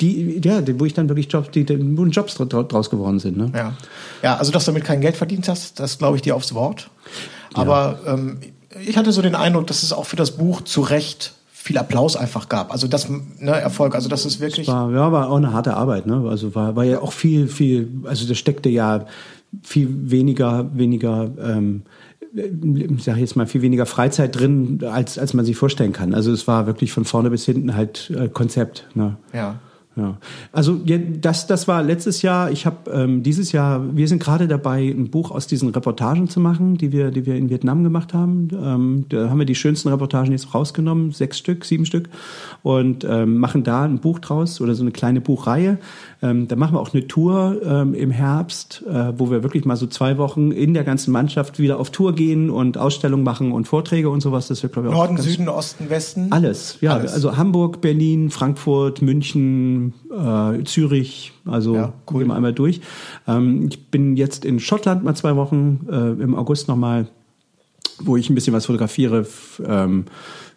die, 0.00 0.40
ja, 0.42 0.62
wo 0.78 0.84
ich 0.84 0.94
dann 0.94 1.08
wirklich 1.08 1.30
Jobs, 1.30 1.50
die, 1.50 1.68
wo 1.68 2.04
Jobs 2.06 2.34
draus 2.34 2.90
geworden 2.90 3.18
sind. 3.18 3.36
Ne? 3.36 3.52
Ja. 3.54 3.72
ja, 4.22 4.36
also 4.36 4.50
dass 4.50 4.64
du 4.64 4.72
damit 4.72 4.84
kein 4.84 5.00
Geld 5.00 5.16
verdient 5.16 5.48
hast, 5.48 5.78
das 5.78 5.98
glaube 5.98 6.16
ich 6.16 6.22
dir 6.22 6.34
aufs 6.34 6.54
Wort. 6.54 6.90
Aber 7.54 8.00
ja. 8.04 8.14
ähm, 8.14 8.38
ich 8.86 8.96
hatte 8.96 9.12
so 9.12 9.22
den 9.22 9.34
Eindruck, 9.34 9.66
dass 9.66 9.82
es 9.82 9.92
auch 9.92 10.06
für 10.06 10.16
das 10.16 10.32
Buch 10.32 10.62
zu 10.62 10.80
Recht 10.80 11.34
viel 11.52 11.78
Applaus 11.78 12.16
einfach 12.16 12.48
gab. 12.48 12.72
Also 12.72 12.88
das 12.88 13.08
ne, 13.08 13.52
Erfolg, 13.52 13.94
also 13.94 14.08
das 14.08 14.26
ist 14.26 14.40
wirklich. 14.40 14.66
Das 14.66 14.74
war, 14.74 14.90
ja, 14.90 15.12
war 15.12 15.30
auch 15.30 15.36
eine 15.36 15.52
harte 15.52 15.74
Arbeit, 15.74 16.06
ne? 16.06 16.24
Also 16.28 16.54
war, 16.56 16.74
war 16.74 16.84
ja 16.84 17.00
auch 17.00 17.12
viel, 17.12 17.46
viel, 17.46 17.88
also 18.04 18.26
da 18.26 18.34
steckte 18.34 18.68
ja 18.68 19.06
viel 19.62 20.10
weniger, 20.10 20.68
weniger 20.74 21.30
ähm, 21.40 21.82
ich 22.34 23.04
sage 23.04 23.20
jetzt 23.20 23.36
mal, 23.36 23.46
viel 23.46 23.62
weniger 23.62 23.86
Freizeit 23.86 24.38
drin, 24.38 24.80
als, 24.90 25.18
als 25.18 25.34
man 25.34 25.44
sich 25.44 25.56
vorstellen 25.56 25.92
kann. 25.92 26.14
Also 26.14 26.32
es 26.32 26.48
war 26.48 26.66
wirklich 26.66 26.92
von 26.92 27.04
vorne 27.04 27.30
bis 27.30 27.44
hinten 27.44 27.76
halt 27.76 28.10
äh, 28.16 28.28
Konzept. 28.28 28.88
Ne? 28.94 29.16
Ja. 29.32 29.60
Ja, 29.94 30.16
also 30.52 30.80
das, 31.20 31.46
das 31.46 31.68
war 31.68 31.82
letztes 31.82 32.22
Jahr. 32.22 32.50
Ich 32.50 32.64
habe 32.64 32.90
ähm, 32.90 33.22
dieses 33.22 33.52
Jahr, 33.52 33.94
wir 33.94 34.08
sind 34.08 34.22
gerade 34.22 34.48
dabei, 34.48 34.88
ein 34.88 35.10
Buch 35.10 35.30
aus 35.30 35.46
diesen 35.46 35.68
Reportagen 35.68 36.28
zu 36.28 36.40
machen, 36.40 36.78
die 36.78 36.92
wir, 36.92 37.10
die 37.10 37.26
wir 37.26 37.36
in 37.36 37.50
Vietnam 37.50 37.82
gemacht 37.82 38.14
haben. 38.14 38.48
Ähm, 38.52 39.04
da 39.10 39.28
haben 39.28 39.38
wir 39.38 39.44
die 39.44 39.54
schönsten 39.54 39.90
Reportagen 39.90 40.32
jetzt 40.32 40.54
rausgenommen, 40.54 41.12
sechs 41.12 41.36
Stück, 41.36 41.66
sieben 41.66 41.84
Stück, 41.84 42.08
und 42.62 43.04
ähm, 43.04 43.36
machen 43.36 43.64
da 43.64 43.84
ein 43.84 43.98
Buch 43.98 44.18
draus 44.18 44.62
oder 44.62 44.74
so 44.74 44.82
eine 44.82 44.92
kleine 44.92 45.20
Buchreihe. 45.20 45.76
Ähm, 46.22 46.46
da 46.46 46.54
machen 46.54 46.74
wir 46.74 46.80
auch 46.80 46.94
eine 46.94 47.08
Tour 47.08 47.60
ähm, 47.64 47.94
im 47.94 48.12
Herbst, 48.12 48.84
äh, 48.88 49.12
wo 49.18 49.30
wir 49.30 49.42
wirklich 49.42 49.64
mal 49.64 49.76
so 49.76 49.88
zwei 49.88 50.18
Wochen 50.18 50.52
in 50.52 50.72
der 50.72 50.84
ganzen 50.84 51.10
Mannschaft 51.10 51.58
wieder 51.58 51.80
auf 51.80 51.90
Tour 51.90 52.14
gehen 52.14 52.48
und 52.48 52.78
Ausstellungen 52.78 53.24
machen 53.24 53.50
und 53.50 53.66
Vorträge 53.66 54.08
und 54.08 54.20
sowas. 54.20 54.46
Das 54.46 54.62
wird, 54.62 54.72
glaube 54.72 54.88
ich, 54.88 54.94
Norden, 54.94 55.18
Süden, 55.18 55.48
Osten, 55.48 55.90
Westen? 55.90 56.30
Alles, 56.30 56.78
ja. 56.80 56.92
Alles. 56.94 57.12
Also 57.12 57.36
Hamburg, 57.36 57.80
Berlin, 57.80 58.30
Frankfurt, 58.30 59.02
München, 59.02 59.94
äh, 60.16 60.62
Zürich, 60.62 61.32
also 61.44 61.74
ja, 61.74 61.92
cool. 62.10 62.20
gehen 62.20 62.28
wir 62.28 62.36
einmal 62.36 62.52
durch. 62.52 62.80
Ähm, 63.26 63.66
ich 63.68 63.90
bin 63.90 64.16
jetzt 64.16 64.44
in 64.44 64.60
Schottland 64.60 65.02
mal 65.02 65.16
zwei 65.16 65.34
Wochen, 65.34 65.86
äh, 65.90 66.22
im 66.22 66.36
August 66.36 66.68
nochmal, 66.68 67.08
wo 67.98 68.16
ich 68.16 68.30
ein 68.30 68.36
bisschen 68.36 68.52
was 68.52 68.66
fotografiere 68.66 69.26
ähm, 69.66 70.04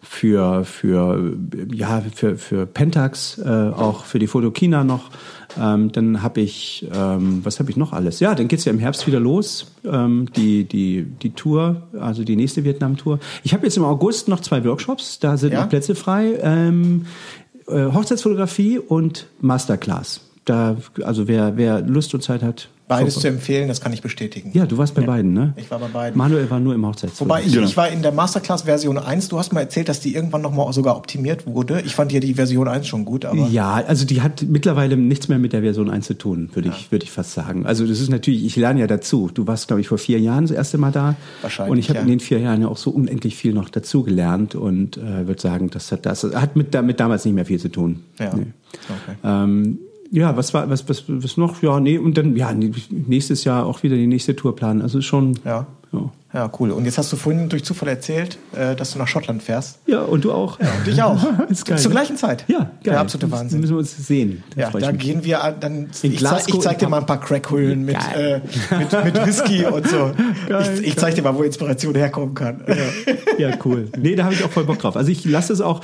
für, 0.08 0.64
für, 0.64 1.36
ja, 1.72 2.02
für, 2.14 2.36
für 2.36 2.66
Pentax, 2.66 3.38
äh, 3.38 3.48
auch 3.48 4.04
für 4.04 4.18
die 4.18 4.26
Fotokina 4.26 4.84
noch. 4.84 5.10
Ähm, 5.58 5.92
dann 5.92 6.22
habe 6.22 6.40
ich, 6.40 6.86
ähm, 6.94 7.40
was 7.42 7.60
habe 7.60 7.70
ich 7.70 7.76
noch 7.76 7.92
alles? 7.92 8.20
Ja, 8.20 8.34
dann 8.34 8.48
geht's 8.48 8.64
ja 8.64 8.72
im 8.72 8.78
Herbst 8.78 9.06
wieder 9.06 9.20
los, 9.20 9.72
ähm, 9.84 10.28
die, 10.36 10.64
die, 10.64 11.02
die 11.22 11.30
Tour, 11.30 11.82
also 11.98 12.24
die 12.24 12.36
nächste 12.36 12.64
Vietnam-Tour. 12.64 13.18
Ich 13.42 13.52
habe 13.54 13.64
jetzt 13.64 13.76
im 13.76 13.84
August 13.84 14.28
noch 14.28 14.40
zwei 14.40 14.64
Workshops, 14.64 15.18
da 15.18 15.36
sind 15.36 15.52
ja? 15.52 15.62
noch 15.62 15.68
Plätze 15.68 15.94
frei. 15.94 16.38
Ähm, 16.40 17.06
äh, 17.68 17.86
Hochzeitsfotografie 17.86 18.78
und 18.78 19.26
Masterclass. 19.40 20.20
Da, 20.44 20.76
also 21.02 21.26
wer, 21.26 21.56
wer 21.56 21.80
Lust 21.80 22.14
und 22.14 22.22
Zeit 22.22 22.42
hat. 22.42 22.68
Beides 22.88 23.14
vorbei. 23.14 23.22
zu 23.22 23.34
empfehlen, 23.34 23.66
das 23.66 23.80
kann 23.80 23.92
ich 23.92 24.00
bestätigen. 24.00 24.52
Ja, 24.54 24.64
du 24.64 24.78
warst 24.78 24.94
bei 24.94 25.00
ja. 25.00 25.08
beiden, 25.08 25.32
ne? 25.32 25.54
Ich 25.56 25.68
war 25.72 25.80
bei 25.80 25.88
beiden. 25.88 26.16
Manuel 26.16 26.48
war 26.50 26.60
nur 26.60 26.72
im 26.72 26.86
Hochzeitsfotografie. 26.86 27.42
Wobei 27.42 27.48
ich, 27.48 27.54
genau. 27.54 27.66
ich 27.66 27.76
war 27.76 27.88
in 27.88 28.02
der 28.02 28.12
Masterclass 28.12 28.62
Version 28.62 28.96
1. 28.96 29.28
Du 29.28 29.38
hast 29.38 29.52
mal 29.52 29.60
erzählt, 29.60 29.88
dass 29.88 29.98
die 29.98 30.14
irgendwann 30.14 30.42
nochmal 30.42 30.72
sogar 30.72 30.96
optimiert 30.96 31.48
wurde. 31.48 31.80
Ich 31.84 31.96
fand 31.96 32.12
ja 32.12 32.20
die 32.20 32.34
Version 32.34 32.68
1 32.68 32.86
schon 32.86 33.04
gut, 33.04 33.24
aber. 33.24 33.48
Ja, 33.48 33.74
also 33.74 34.06
die 34.06 34.22
hat 34.22 34.44
mittlerweile 34.48 34.96
nichts 34.96 35.26
mehr 35.26 35.38
mit 35.38 35.52
der 35.52 35.62
Version 35.62 35.90
1 35.90 36.06
zu 36.06 36.16
tun, 36.16 36.50
würde 36.54 36.68
ja. 36.68 36.74
ich, 36.76 36.92
würde 36.92 37.04
ich 37.04 37.10
fast 37.10 37.32
sagen. 37.32 37.66
Also 37.66 37.84
das 37.86 37.98
ist 37.98 38.08
natürlich, 38.08 38.44
ich 38.44 38.54
lerne 38.54 38.78
ja 38.78 38.86
dazu. 38.86 39.30
Du 39.34 39.48
warst, 39.48 39.66
glaube 39.66 39.80
ich, 39.80 39.88
vor 39.88 39.98
vier 39.98 40.20
Jahren 40.20 40.44
das 40.44 40.52
erste 40.52 40.78
Mal 40.78 40.92
da. 40.92 41.16
Wahrscheinlich. 41.42 41.72
Und 41.72 41.78
ich 41.78 41.88
habe 41.88 41.98
ja. 41.98 42.02
in 42.04 42.08
den 42.08 42.20
vier 42.20 42.38
Jahren 42.38 42.62
ja 42.62 42.68
auch 42.68 42.76
so 42.76 42.90
unendlich 42.90 43.34
viel 43.34 43.52
noch 43.52 43.68
dazu 43.68 44.04
gelernt 44.04 44.54
und 44.54 44.96
äh, 44.96 45.26
würde 45.26 45.40
sagen, 45.40 45.70
das 45.70 45.90
hat, 45.90 46.06
das 46.06 46.22
hat 46.22 46.54
mit, 46.54 46.72
damit 46.72 47.00
damals 47.00 47.24
nicht 47.24 47.34
mehr 47.34 47.46
viel 47.46 47.58
zu 47.58 47.68
tun. 47.68 48.04
Ja. 48.20 48.32
Nee. 48.32 48.46
Okay. 48.84 49.16
Ähm, 49.24 49.78
ja, 50.16 50.34
was 50.34 50.54
war, 50.54 50.70
was, 50.70 50.88
was, 50.88 51.04
was 51.08 51.36
noch? 51.36 51.62
Ja, 51.62 51.78
nee, 51.78 51.98
und 51.98 52.16
dann, 52.16 52.36
ja, 52.36 52.50
nächstes 52.90 53.44
Jahr 53.44 53.66
auch 53.66 53.82
wieder 53.82 53.96
die 53.96 54.06
nächste 54.06 54.34
Tour 54.34 54.56
planen. 54.56 54.80
Also 54.80 55.02
schon. 55.02 55.38
Ja. 55.44 55.66
Ja. 55.92 56.10
ja, 56.32 56.52
cool. 56.58 56.70
Und 56.70 56.84
jetzt 56.86 56.96
hast 56.98 57.12
du 57.12 57.16
vorhin 57.16 57.48
durch 57.48 57.64
Zufall 57.64 57.90
erzählt, 57.90 58.38
äh, 58.54 58.74
dass 58.74 58.92
du 58.92 58.98
nach 58.98 59.06
Schottland 59.06 59.42
fährst. 59.42 59.78
Ja, 59.86 60.00
und 60.00 60.24
du 60.24 60.32
auch. 60.32 60.58
Ja, 60.58 60.66
und 60.66 60.88
ich 60.88 61.02
auch. 61.02 61.40
ist 61.50 61.66
geil. 61.66 61.78
Zur 61.78 61.90
gleichen 61.90 62.16
Zeit. 62.16 62.44
Ja, 62.48 62.58
geil. 62.58 62.70
Der 62.84 63.00
absolute 63.00 63.30
Wahnsinn. 63.30 63.60
müssen 63.60 63.74
wir 63.74 63.78
uns 63.78 63.94
sehen. 63.94 64.42
Ja, 64.56 64.70
da 64.70 64.90
gehen 64.90 65.22
wir 65.22 65.54
dann. 65.60 65.90
ich, 66.02 66.18
zeig, 66.18 66.48
ich 66.48 66.60
zeig 66.60 66.78
dir 66.78 66.88
mal 66.88 67.00
ein 67.00 67.06
paar 67.06 67.20
Crackhöhlen 67.20 67.84
mit, 67.84 67.96
äh, 68.16 68.40
mit, 68.78 69.04
mit 69.04 69.26
Whisky 69.26 69.66
und 69.66 69.86
so. 69.86 70.12
Geil, 70.48 70.80
ich, 70.80 70.88
ich 70.88 70.96
zeig 70.96 71.14
dir 71.14 71.22
mal, 71.22 71.34
wo 71.34 71.42
Inspiration 71.42 71.94
herkommen 71.94 72.34
kann. 72.34 72.64
Ja, 72.66 73.48
ja 73.50 73.56
cool. 73.66 73.90
Nee, 73.98 74.16
da 74.16 74.24
habe 74.24 74.34
ich 74.34 74.42
auch 74.42 74.50
voll 74.50 74.64
Bock 74.64 74.78
drauf. 74.78 74.96
Also 74.96 75.12
ich 75.12 75.26
lasse 75.26 75.52
es 75.52 75.60
auch, 75.60 75.82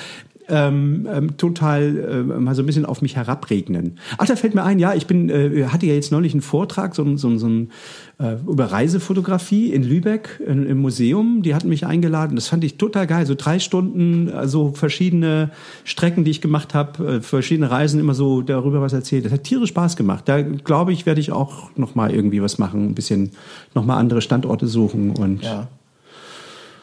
ähm, 0.53 1.09
ähm, 1.11 1.37
total 1.39 1.97
äh, 1.97 2.23
mal 2.23 2.55
so 2.55 2.63
ein 2.63 2.67
bisschen 2.67 2.85
auf 2.85 3.01
mich 3.01 3.17
herabregnen. 3.17 3.99
Ach, 4.19 4.27
da 4.27 4.37
fällt 4.37 4.55
mir 4.55 4.63
ein, 4.65 4.79
ja, 4.79 4.95
ich 4.95 5.07
bin, 5.07 5.31
äh, 5.31 5.65
hatte 5.69 5.87
ja 5.87 5.95
jetzt 5.95 6.13
neulich 6.13 6.35
einen 6.35 6.43
Vortrag, 6.43 6.95
so, 6.95 7.17
so, 7.17 7.39
so 7.39 7.49
ein 7.49 7.71
äh, 8.19 8.35
über 8.47 8.67
Reisefotografie 8.67 9.73
in 9.73 9.83
Lübeck 9.83 10.43
in, 10.47 10.67
im 10.67 10.79
Museum. 10.79 11.41
Die 11.43 11.55
hatten 11.55 11.71
mich 11.71 11.87
eingeladen. 11.87 12.37
Das 12.37 12.49
fand 12.49 12.65
ich 12.65 12.77
total 12.77 13.07
geil. 13.07 13.25
So 13.25 13.35
drei 13.35 13.59
Stunden, 13.59 14.31
also 14.31 14.73
verschiedene 14.73 15.51
Strecken, 15.85 16.25
die 16.25 16.31
ich 16.31 16.43
gemacht 16.43 16.75
habe, 16.75 17.17
äh, 17.17 17.21
verschiedene 17.23 17.71
Reisen, 17.71 17.99
immer 17.99 18.15
so 18.15 18.43
darüber 18.43 18.83
was 18.83 18.93
erzählt. 18.93 19.25
Das 19.25 19.33
hat 19.33 19.45
tierisch 19.45 19.71
Spaß 19.71 19.97
gemacht. 19.97 20.25
Da 20.27 20.43
glaube 20.43 20.93
ich, 20.93 21.07
werde 21.07 21.21
ich 21.21 21.33
auch 21.33 21.71
noch 21.77 21.95
mal 21.95 22.13
irgendwie 22.13 22.43
was 22.43 22.59
machen, 22.59 22.91
ein 22.91 22.95
bisschen 22.95 23.31
noch 23.75 23.87
mal 23.87 23.97
andere 23.97 24.21
Standorte 24.21 24.67
suchen 24.67 25.13
und 25.13 25.43
ja. 25.43 25.69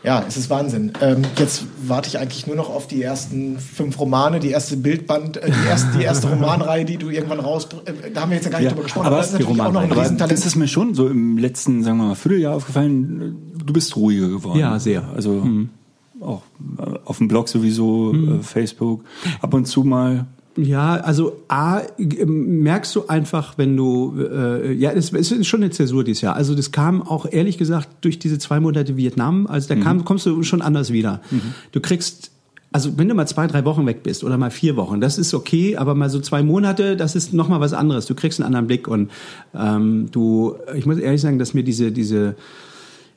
Ja, 0.04 0.24
es 0.26 0.38
ist 0.38 0.50
Wahnsinn. 0.50 0.94
Ähm, 1.02 1.24
jetzt 1.38 1.66
warte 1.86 2.08
ich 2.08 2.18
eigentlich 2.18 2.48
nur 2.48 2.56
noch 2.56 2.70
auf 2.70 2.88
die 2.88 3.04
ersten 3.04 3.60
fünf 3.60 4.00
Romane, 4.00 4.40
die 4.40 4.50
erste 4.50 4.78
Bildband, 4.78 5.38
äh, 5.38 5.52
die, 5.52 5.68
erste, 5.68 5.98
die 5.98 6.04
erste 6.04 6.28
Romanreihe, 6.30 6.86
die 6.86 6.98
du 6.98 7.10
irgendwann 7.10 7.42
raus. 7.42 7.68
Äh, 7.86 8.12
da 8.12 8.22
haben 8.22 8.30
wir 8.30 8.38
jetzt 8.38 8.46
ja 8.46 8.52
gar 8.52 8.60
nicht 8.60 8.66
ja, 8.66 8.72
drüber 8.72 8.84
gesprochen. 8.84 9.08
Aber, 9.08 9.18
aber 9.18 9.22
das 9.22 9.34
ist 9.34 9.40
natürlich 9.40 9.62
auch 9.62 9.72
noch 9.74 9.82
ein 9.82 9.92
Riesentalent. 9.92 10.32
Das 10.32 10.46
ist 10.46 10.56
mir 10.56 10.68
schon 10.70 10.94
so 10.94 11.08
im 11.08 11.38
letzten, 11.38 11.84
sagen 11.84 11.98
wir 11.98 12.06
mal, 12.06 12.16
Vierteljahr 12.16 12.56
aufgefallen. 12.56 13.52
Du 13.66 13.74
bist 13.74 13.96
ruhiger 13.98 14.30
geworden. 14.30 14.58
Ja, 14.58 14.80
sehr. 14.80 15.04
Also 15.14 15.34
mhm. 15.34 15.70
auch 16.22 16.44
äh, 16.78 17.00
auf 17.04 17.18
dem 17.18 17.28
Blog 17.28 17.50
sowieso, 17.50 18.14
mhm. 18.14 18.40
äh, 18.40 18.44
Facebook. 18.44 19.04
Ab 19.42 19.54
und 19.54 19.66
zu 19.66 19.84
mal 19.84 20.28
ja, 20.64 20.96
also 20.96 21.44
A, 21.48 21.82
merkst 21.98 22.96
du 22.96 23.08
einfach, 23.08 23.58
wenn 23.58 23.76
du, 23.76 24.16
äh, 24.20 24.74
ja, 24.74 24.92
es, 24.92 25.14
es 25.14 25.32
ist 25.32 25.48
schon 25.48 25.62
eine 25.62 25.72
Zäsur 25.72 26.04
dieses 26.04 26.22
Jahr. 26.22 26.36
Also 26.36 26.56
das 26.56 26.72
kam 26.72 27.02
auch 27.02 27.26
ehrlich 27.30 27.58
gesagt 27.58 27.90
durch 28.02 28.20
diese 28.20 28.40
zwei 28.40 28.60
Monate 28.60 28.98
Vietnam, 28.98 29.48
also 29.48 29.70
da 29.70 29.76
mhm. 29.76 29.84
kam, 29.84 30.06
kommst 30.06 30.26
du 30.26 30.44
schon 30.44 30.62
anders 30.62 30.92
wieder. 30.92 31.22
Mhm. 31.32 31.42
Du 31.72 31.80
kriegst 31.80 32.32
also 32.72 32.98
wenn 32.98 33.08
du 33.08 33.16
mal 33.16 33.26
zwei, 33.26 33.48
drei 33.48 33.66
Wochen 33.66 33.86
weg 33.88 34.04
bist 34.04 34.24
oder 34.24 34.38
mal 34.38 34.52
vier 34.52 34.76
Wochen, 34.76 35.02
das 35.02 35.18
ist 35.18 35.34
okay, 35.34 35.78
aber 35.78 35.96
mal 35.96 36.10
so 36.10 36.20
zwei 36.20 36.44
Monate, 36.44 36.96
das 36.96 37.16
ist 37.16 37.34
noch 37.34 37.48
mal 37.48 37.60
was 37.60 37.74
anderes. 37.74 38.06
Du 38.06 38.14
kriegst 38.14 38.40
einen 38.40 38.46
anderen 38.46 38.68
Blick 38.68 38.88
und 38.88 39.10
ähm, 39.56 40.08
du, 40.12 40.56
ich 40.76 40.86
muss 40.86 41.00
ehrlich 41.00 41.22
sagen, 41.22 41.40
dass 41.40 41.54
mir 41.54 41.64
diese 41.64 41.92
diese 41.92 42.36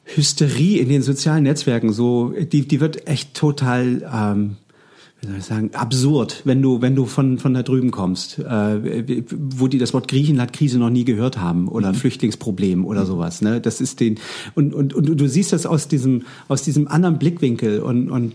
Hysterie 0.04 0.78
in 0.78 0.88
den 0.88 1.02
sozialen 1.02 1.42
Netzwerken 1.44 1.92
so, 1.92 2.32
die 2.38 2.66
die 2.66 2.80
wird 2.80 3.06
echt 3.06 3.34
total 3.34 4.10
ähm, 4.10 4.56
wie 5.22 5.28
soll 5.28 5.38
ich 5.38 5.44
sagen, 5.44 5.70
absurd, 5.74 6.42
wenn 6.44 6.60
du, 6.60 6.82
wenn 6.82 6.96
du 6.96 7.06
von, 7.06 7.38
von 7.38 7.54
da 7.54 7.62
drüben 7.62 7.92
kommst, 7.92 8.40
äh, 8.40 9.22
wo 9.30 9.68
die 9.68 9.78
das 9.78 9.94
Wort 9.94 10.08
Griechenland-Krise 10.08 10.78
noch 10.80 10.90
nie 10.90 11.04
gehört 11.04 11.38
haben 11.38 11.68
oder 11.68 11.90
mhm. 11.90 11.94
Flüchtlingsproblem 11.94 12.84
oder 12.84 13.02
mhm. 13.02 13.06
sowas. 13.06 13.40
Ne? 13.40 13.60
Das 13.60 13.80
ist 13.80 14.00
den, 14.00 14.18
und, 14.56 14.74
und, 14.74 14.92
und 14.94 15.06
du 15.06 15.28
siehst 15.28 15.52
das 15.52 15.64
aus 15.64 15.86
diesem, 15.86 16.24
aus 16.48 16.62
diesem 16.62 16.88
anderen 16.88 17.18
Blickwinkel 17.18 17.80
und, 17.80 18.10
und 18.10 18.32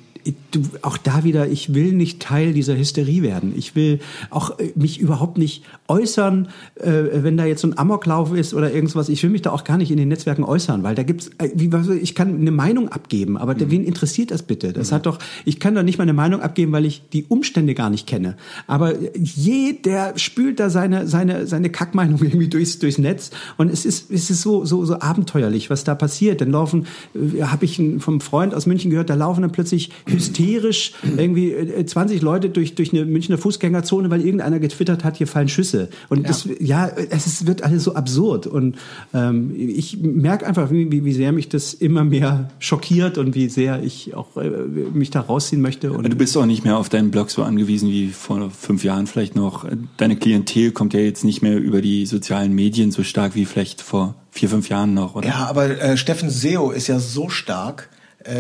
du, 0.52 0.62
auch 0.82 0.98
da 0.98 1.24
wieder, 1.24 1.48
ich 1.48 1.74
will 1.74 1.94
nicht 1.94 2.22
Teil 2.22 2.54
dieser 2.54 2.78
Hysterie 2.78 3.22
werden. 3.22 3.54
Ich 3.56 3.76
will 3.76 4.00
auch 4.30 4.58
äh, 4.60 4.72
mich 4.76 5.00
überhaupt 5.00 5.38
nicht 5.38 5.64
äußern, 5.88 6.50
äh, 6.76 7.04
wenn 7.12 7.38
da 7.38 7.46
jetzt 7.46 7.62
so 7.62 7.68
ein 7.68 7.78
Amoklauf 7.78 8.34
ist 8.34 8.54
oder 8.54 8.74
irgendwas. 8.74 9.10
Ich 9.10 9.24
will 9.24 9.30
mich 9.30 9.42
da 9.42 9.52
auch 9.52 9.64
gar 9.64 9.78
nicht 9.78 9.92
in 9.92 9.98
den 9.98 10.08
Netzwerken 10.08 10.44
äußern, 10.44 10.84
weil 10.84 10.96
da 10.96 11.04
gibt's, 11.04 11.30
äh, 11.38 11.50
wie, 11.54 11.70
ich 12.02 12.16
kann 12.16 12.36
eine 12.40 12.52
Meinung 12.52 12.90
abgeben, 12.90 13.38
aber 13.38 13.54
mhm. 13.56 13.72
wen 13.72 13.84
interessiert 13.84 14.32
das 14.32 14.44
bitte? 14.44 14.74
Das 14.74 14.92
mhm. 14.92 14.96
hat 14.96 15.06
doch, 15.06 15.20
ich 15.46 15.60
kann 15.60 15.76
doch 15.76 15.84
nicht 15.84 15.98
mal 15.98 16.04
eine 16.04 16.14
Meinung 16.14 16.42
abgeben, 16.42 16.72
weil 16.72 16.86
ich 16.86 17.04
die 17.14 17.26
Umstände 17.26 17.74
gar 17.74 17.90
nicht 17.90 18.08
kenne. 18.08 18.36
Aber 18.66 18.94
jeder 19.16 20.18
spült 20.18 20.60
da 20.60 20.70
seine, 20.70 21.08
seine, 21.08 21.48
seine 21.48 21.70
Kackmeinung 21.70 22.20
irgendwie 22.22 22.48
durchs, 22.48 22.80
durchs 22.80 22.98
Netz 22.98 23.32
und 23.58 23.72
es 23.72 23.86
ist, 23.86 24.12
es 24.12 24.30
ist 24.30 24.42
so, 24.42 24.66
so, 24.66 24.86
so 24.86 25.00
abenteuerlich, 25.00 25.70
was 25.70 25.84
da 25.84 25.96
passiert. 25.96 26.42
Dann 26.42 26.52
laufen, 26.52 26.88
äh, 27.14 27.44
habe 27.44 27.66
ich 27.66 27.82
vom 28.00 28.22
Freund 28.22 28.54
aus 28.54 28.66
München 28.66 28.92
gehört, 28.92 29.10
da 29.10 29.16
laufen 29.16 29.42
dann 29.42 29.52
plötzlich 29.52 29.92
hysterisch 30.18 30.94
irgendwie 31.18 31.56
20 31.86 32.22
äh, 32.22 32.24
Leute 32.24 32.50
durch, 32.50 32.76
durch 32.76 32.94
eine 32.94 33.06
Münchner 33.06 33.38
Fußgängerzone, 33.38 34.10
weil 34.10 34.22
irgendeiner 34.22 34.60
getwittert 34.60 35.04
hat, 35.04 35.18
hier 35.18 35.28
fallen 35.28 35.48
Schüsse. 35.48 35.90
Und 36.10 36.22
ja, 36.22 36.28
das, 36.28 36.50
ja 36.60 36.88
es 36.88 37.28
ist, 37.28 37.48
wird 37.48 37.64
alles 37.64 37.84
so 37.84 37.96
absurd. 37.96 38.48
Und 38.48 38.78
ähm, 39.14 39.54
ich 39.56 39.98
merke 40.02 40.46
einfach, 40.46 40.72
wie, 40.72 41.06
wie 41.06 41.14
sehr 41.14 41.32
mich 41.32 41.50
das 41.50 41.74
immer 41.74 42.04
mehr 42.04 42.50
schockiert 42.60 43.18
und 43.18 43.36
wie 43.36 43.50
sehr 43.50 43.84
ich 43.84 44.16
auch 44.16 44.38
äh, 44.38 44.50
mich 44.50 45.12
da 45.12 45.22
rausziehen 45.22 45.62
möchte. 45.62 45.92
Und 45.92 46.04
du 46.12 46.16
bist 46.16 46.36
auch 46.38 46.46
nicht 46.46 46.64
mehr 46.64 46.78
auf 46.78 46.90
deinen 46.90 47.12
Blog 47.12 47.30
so 47.30 47.44
angewiesen 47.44 47.90
wie 47.90 48.10
vor 48.10 48.50
fünf 48.52 48.84
Jahren 48.84 49.08
vielleicht 49.08 49.36
noch. 49.36 49.66
Deine 49.98 50.16
Klientel 50.16 50.72
kommt 50.72 50.94
ja 50.94 51.00
jetzt 51.00 51.24
nicht 51.24 51.42
mehr 51.42 51.58
über 51.58 51.82
die 51.82 52.06
sozialen 52.06 52.54
Medien 52.54 52.92
so 52.92 53.04
stark 53.04 53.36
wie 53.36 53.46
vielleicht 53.46 53.82
vor 53.82 54.16
vier, 54.32 54.50
fünf 54.50 54.70
Jahren 54.70 54.94
noch, 54.94 55.16
oder? 55.16 55.28
Ja, 55.28 55.48
aber 55.48 55.82
äh, 55.82 55.98
Steffen 55.98 56.30
Seo 56.30 56.72
ist 56.72 56.88
ja 56.88 57.00
so 57.00 57.30
stark, 57.30 57.90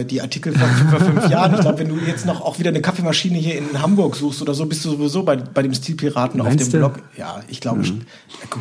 die 0.06 0.22
Artikel 0.22 0.54
von 0.54 0.70
vor 0.90 1.00
fünf 1.00 1.30
Jahren. 1.30 1.54
Ich 1.56 1.62
glaube, 1.62 1.80
wenn 1.80 1.90
du 1.90 1.98
jetzt 1.98 2.26
noch 2.26 2.42
auch 2.42 2.60
wieder 2.60 2.70
eine 2.70 2.82
Kaffeemaschine 2.82 3.38
hier 3.38 3.58
in 3.58 3.82
Hamburg 3.82 4.16
suchst 4.16 4.42
oder 4.42 4.54
so, 4.54 4.66
bist 4.66 4.84
du 4.86 4.92
sowieso 4.92 5.24
bei, 5.24 5.36
bei 5.36 5.64
dem 5.64 5.74
Stilpiraten 5.74 6.40
Meinst 6.42 6.66
auf 6.66 6.70
dem 6.70 6.82
du? 6.82 6.90
Blog. 6.90 7.04
Ja, 7.18 7.42
ich 7.48 7.62
glaube, 7.62 7.80
mhm. 7.80 8.02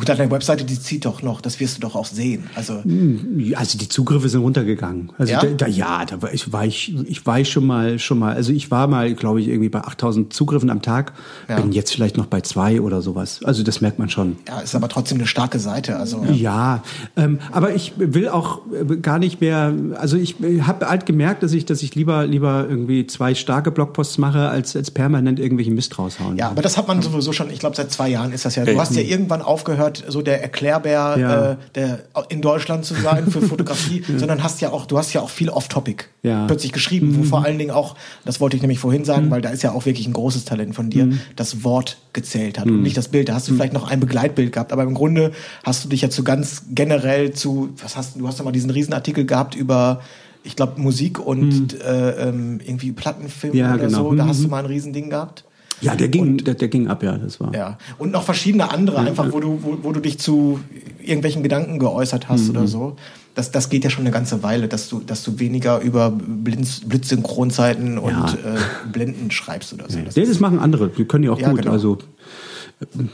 da 0.05 0.15
deine 0.15 0.31
Webseite, 0.31 0.63
die 0.63 0.79
zieht 0.79 1.05
doch 1.05 1.21
noch, 1.21 1.41
das 1.41 1.59
wirst 1.59 1.77
du 1.77 1.81
doch 1.81 1.95
auch 1.95 2.05
sehen. 2.05 2.49
Also, 2.55 2.83
hm, 2.83 3.53
also 3.55 3.77
die 3.77 3.89
Zugriffe 3.89 4.29
sind 4.29 4.41
runtergegangen. 4.41 5.11
Also 5.17 5.33
ja, 5.33 5.41
da, 5.41 5.47
da, 5.47 5.67
ja 5.67 6.05
da 6.05 6.21
war 6.21 6.33
ich, 6.33 6.51
war 6.51 6.65
ich, 6.65 6.95
ich 7.07 7.25
war 7.25 7.39
ich 7.39 7.51
schon 7.51 7.65
mal, 7.65 7.99
schon 7.99 8.19
mal, 8.19 8.35
also 8.35 8.51
ich 8.51 8.71
war 8.71 8.87
mal, 8.87 9.13
glaube 9.13 9.41
ich, 9.41 9.47
irgendwie 9.47 9.69
bei 9.69 9.81
8000 9.81 10.33
Zugriffen 10.33 10.69
am 10.69 10.81
Tag, 10.81 11.13
ja. 11.47 11.59
bin 11.59 11.71
jetzt 11.71 11.93
vielleicht 11.93 12.17
noch 12.17 12.27
bei 12.27 12.41
zwei 12.41 12.81
oder 12.81 13.01
sowas. 13.01 13.41
Also 13.43 13.63
das 13.63 13.81
merkt 13.81 13.99
man 13.99 14.09
schon. 14.09 14.37
Ja, 14.47 14.59
ist 14.59 14.75
aber 14.75 14.89
trotzdem 14.89 15.17
eine 15.17 15.27
starke 15.27 15.59
Seite. 15.59 15.97
Also 15.97 16.23
ja, 16.23 16.33
ja 16.33 16.83
ähm, 17.15 17.39
aber 17.51 17.75
ich 17.75 17.93
will 17.97 18.29
auch 18.29 18.61
gar 19.01 19.19
nicht 19.19 19.41
mehr, 19.41 19.73
also 19.95 20.17
ich 20.17 20.35
habe 20.61 20.87
halt 20.87 21.05
gemerkt, 21.17 21.41
dass 21.41 21.51
ich, 21.51 21.65
dass 21.65 21.81
ich 21.81 21.95
lieber, 21.95 22.27
lieber 22.27 22.67
irgendwie 22.69 23.07
zwei 23.07 23.33
starke 23.33 23.71
Blogposts 23.71 24.19
mache, 24.19 24.49
als, 24.49 24.75
als 24.75 24.91
permanent 24.91 25.39
irgendwelche 25.39 25.71
Mist 25.71 25.97
raushauen. 25.97 26.37
Ja, 26.37 26.51
aber 26.51 26.61
das 26.61 26.77
hat 26.77 26.87
man 26.87 27.01
sowieso 27.01 27.33
schon, 27.33 27.49
ich 27.49 27.57
glaube, 27.57 27.75
seit 27.75 27.91
zwei 27.91 28.07
Jahren 28.07 28.33
ist 28.33 28.45
das 28.45 28.55
ja. 28.55 28.65
Du 28.65 28.79
hast 28.79 28.95
ja 28.95 29.01
irgendwann 29.01 29.41
aufgehört, 29.41 30.03
so 30.07 30.21
der 30.21 30.43
Erklärbär 30.43 31.15
ja. 31.17 31.51
äh, 31.51 31.55
der 31.73 31.99
in 32.29 32.41
Deutschland 32.41 32.85
zu 32.85 32.93
sein 32.93 33.31
für 33.31 33.41
Fotografie, 33.41 34.03
ja. 34.07 34.19
sondern 34.19 34.43
hast 34.43 34.61
ja 34.61 34.71
auch, 34.71 34.85
du 34.85 34.99
hast 34.99 35.11
ja 35.13 35.21
auch 35.21 35.31
viel 35.31 35.49
Off-Topic 35.49 36.05
ja. 36.21 36.45
plötzlich 36.45 36.71
geschrieben, 36.71 37.09
mhm. 37.09 37.19
wo 37.19 37.23
vor 37.23 37.43
allen 37.43 37.57
Dingen 37.57 37.71
auch, 37.71 37.95
das 38.23 38.39
wollte 38.39 38.55
ich 38.55 38.61
nämlich 38.61 38.77
vorhin 38.77 39.03
sagen, 39.03 39.25
mhm. 39.25 39.31
weil 39.31 39.41
da 39.41 39.49
ist 39.49 39.63
ja 39.63 39.71
auch 39.71 39.87
wirklich 39.87 40.05
ein 40.05 40.13
großes 40.13 40.45
Talent 40.45 40.75
von 40.75 40.91
dir, 40.91 41.07
mhm. 41.07 41.19
das 41.35 41.63
Wort 41.63 41.97
gezählt 42.13 42.59
hat 42.59 42.67
und 42.67 42.77
mhm. 42.77 42.83
nicht 42.83 42.95
das 42.95 43.07
Bild. 43.07 43.29
Da 43.29 43.33
hast 43.33 43.47
du 43.47 43.53
mhm. 43.53 43.57
vielleicht 43.57 43.73
noch 43.73 43.89
ein 43.89 43.99
Begleitbild 43.99 44.51
gehabt, 44.51 44.71
aber 44.71 44.83
im 44.83 44.93
Grunde 44.93 45.31
hast 45.63 45.83
du 45.83 45.89
dich 45.89 46.01
ja 46.01 46.11
zu 46.11 46.23
ganz 46.23 46.65
generell 46.69 47.31
zu, 47.31 47.69
was 47.81 47.97
hast 47.97 48.15
du, 48.15 48.19
du 48.19 48.27
hast 48.27 48.39
doch 48.39 48.45
mal 48.45 48.51
diesen 48.51 48.69
Riesenartikel 48.69 49.25
gehabt 49.25 49.55
über 49.55 50.01
ich 50.47 50.55
glaube, 50.55 50.81
Musik 50.81 51.19
und 51.19 51.73
mhm. 51.73 51.81
äh, 51.85 52.09
ähm, 52.29 52.59
irgendwie 52.63 52.93
Plattenfilm 52.93 53.53
ja, 53.53 53.75
oder 53.75 53.85
genau. 53.85 54.09
so. 54.09 54.15
Da 54.15 54.25
hast 54.25 54.39
du 54.39 54.45
mhm. 54.45 54.49
mal 54.49 54.59
ein 54.59 54.65
Riesending 54.65 55.09
gehabt. 55.09 55.43
Ja, 55.81 55.95
der 55.95 56.07
ging, 56.07 56.23
und, 56.23 56.47
der, 56.47 56.55
der, 56.55 56.69
ging 56.69 56.87
ab, 56.87 57.03
ja, 57.03 57.17
das 57.17 57.39
war. 57.39 57.53
Ja. 57.53 57.77
Und 57.99 58.11
noch 58.11 58.23
verschiedene 58.23 58.71
andere, 58.71 58.97
ja, 58.97 59.03
einfach, 59.03 59.31
wo 59.31 59.39
du, 59.39 59.59
wo, 59.61 59.77
wo 59.83 59.91
du 59.91 59.99
dich 59.99 60.17
zu 60.17 60.59
irgendwelchen 60.99 61.43
Gedanken 61.43 61.77
geäußert 61.77 62.29
hast 62.29 62.45
mhm. 62.45 62.49
oder 62.51 62.67
so. 62.67 62.95
Das, 63.35 63.51
das 63.51 63.69
geht 63.69 63.83
ja 63.83 63.91
schon 63.91 64.03
eine 64.03 64.11
ganze 64.11 64.41
Weile, 64.41 64.67
dass 64.67 64.89
du, 64.89 65.01
dass 65.01 65.23
du 65.23 65.37
weniger 65.37 65.79
über 65.81 66.09
Blitz, 66.09 66.81
Blitzsynchronzeiten 66.83 67.99
und 67.99 68.11
ja. 68.11 68.25
äh, 68.33 68.89
Blenden 68.91 69.29
schreibst 69.29 69.73
oder 69.73 69.85
so. 69.87 69.99
Das, 69.99 70.15
das 70.15 70.39
machen 70.39 70.57
andere, 70.57 70.89
die 70.89 71.05
können 71.05 71.25
ja 71.25 71.31
auch 71.31 71.39
ja, 71.39 71.51
gut. 71.51 71.61
Genau. 71.61 71.73
Also, 71.73 71.99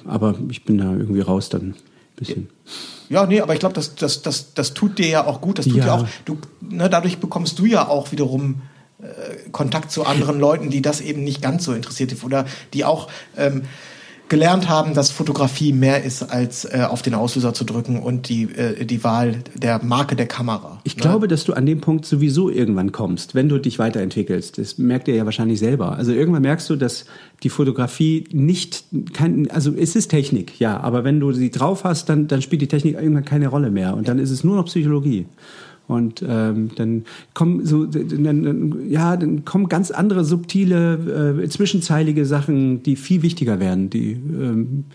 aber 0.05 0.35
ich 0.49 0.63
bin 0.63 0.77
da 0.77 0.93
irgendwie 0.93 1.19
raus 1.19 1.49
dann 1.49 1.75
bisschen. 2.15 2.49
Ja, 3.09 3.25
nee, 3.25 3.41
aber 3.41 3.53
ich 3.53 3.59
glaube, 3.59 3.75
das, 3.75 3.95
das, 3.95 4.21
das, 4.21 4.53
das 4.53 4.73
tut 4.73 4.97
dir 4.97 5.07
ja 5.07 5.25
auch 5.25 5.41
gut. 5.41 5.59
Das 5.59 5.65
tut 5.65 5.77
ja. 5.77 5.83
dir 5.83 5.93
auch, 5.93 6.07
du, 6.25 6.37
ne, 6.61 6.89
dadurch 6.89 7.19
bekommst 7.19 7.59
du 7.59 7.65
ja 7.65 7.87
auch 7.87 8.11
wiederum 8.11 8.61
äh, 9.01 9.49
Kontakt 9.51 9.91
zu 9.91 10.05
anderen 10.05 10.39
Leuten, 10.39 10.69
die 10.69 10.81
das 10.81 11.01
eben 11.01 11.23
nicht 11.23 11.41
ganz 11.41 11.65
so 11.65 11.73
interessiert 11.73 12.15
oder 12.23 12.45
die 12.73 12.85
auch 12.85 13.09
ähm, 13.37 13.63
gelernt 14.33 14.67
haben, 14.67 14.95
dass 14.95 15.11
Fotografie 15.11 15.73
mehr 15.73 16.03
ist, 16.03 16.23
als 16.23 16.65
äh, 16.65 16.87
auf 16.89 17.03
den 17.03 17.13
Auslöser 17.13 17.53
zu 17.53 17.65
drücken 17.65 18.01
und 18.01 18.29
die, 18.29 18.45
äh, 18.45 18.83
die 18.83 19.03
Wahl 19.03 19.35
der 19.53 19.83
Marke 19.83 20.15
der 20.15 20.25
Kamera. 20.25 20.79
Ich 20.85 20.95
ne? 20.95 21.03
glaube, 21.03 21.27
dass 21.27 21.43
du 21.43 21.53
an 21.53 21.67
dem 21.67 21.81
Punkt 21.81 22.03
sowieso 22.03 22.49
irgendwann 22.49 22.91
kommst, 22.91 23.35
wenn 23.35 23.47
du 23.47 23.59
dich 23.59 23.77
weiterentwickelst. 23.77 24.57
Das 24.57 24.79
merkt 24.79 25.07
ihr 25.07 25.13
ja 25.13 25.25
wahrscheinlich 25.25 25.59
selber. 25.59 25.95
Also 25.95 26.13
irgendwann 26.13 26.41
merkst 26.41 26.67
du, 26.67 26.75
dass 26.75 27.05
die 27.43 27.49
Fotografie 27.49 28.23
nicht, 28.31 28.85
kein, 29.13 29.51
also 29.51 29.71
es 29.71 29.95
ist 29.95 30.07
Technik, 30.07 30.59
ja, 30.59 30.79
aber 30.79 31.03
wenn 31.03 31.19
du 31.19 31.31
sie 31.31 31.51
drauf 31.51 31.83
hast, 31.83 32.09
dann, 32.09 32.27
dann 32.27 32.41
spielt 32.41 32.63
die 32.63 32.67
Technik 32.67 32.95
irgendwann 32.95 33.25
keine 33.25 33.49
Rolle 33.49 33.69
mehr 33.69 33.95
und 33.95 34.07
dann 34.07 34.17
ist 34.17 34.31
es 34.31 34.43
nur 34.43 34.55
noch 34.55 34.65
Psychologie. 34.65 35.27
Und 35.87 36.23
ähm, 36.27 36.71
dann 36.75 37.03
kommen 37.33 37.65
so, 37.65 37.85
dann, 37.85 38.89
ja, 38.89 39.17
dann 39.17 39.43
kommen 39.43 39.67
ganz 39.67 39.91
andere 39.91 40.23
subtile, 40.23 41.39
äh, 41.43 41.49
zwischenzeilige 41.49 42.25
Sachen, 42.25 42.83
die 42.83 42.95
viel 42.95 43.21
wichtiger 43.21 43.59
werden, 43.59 43.89
die 43.89 44.11
ähm, 44.11 44.85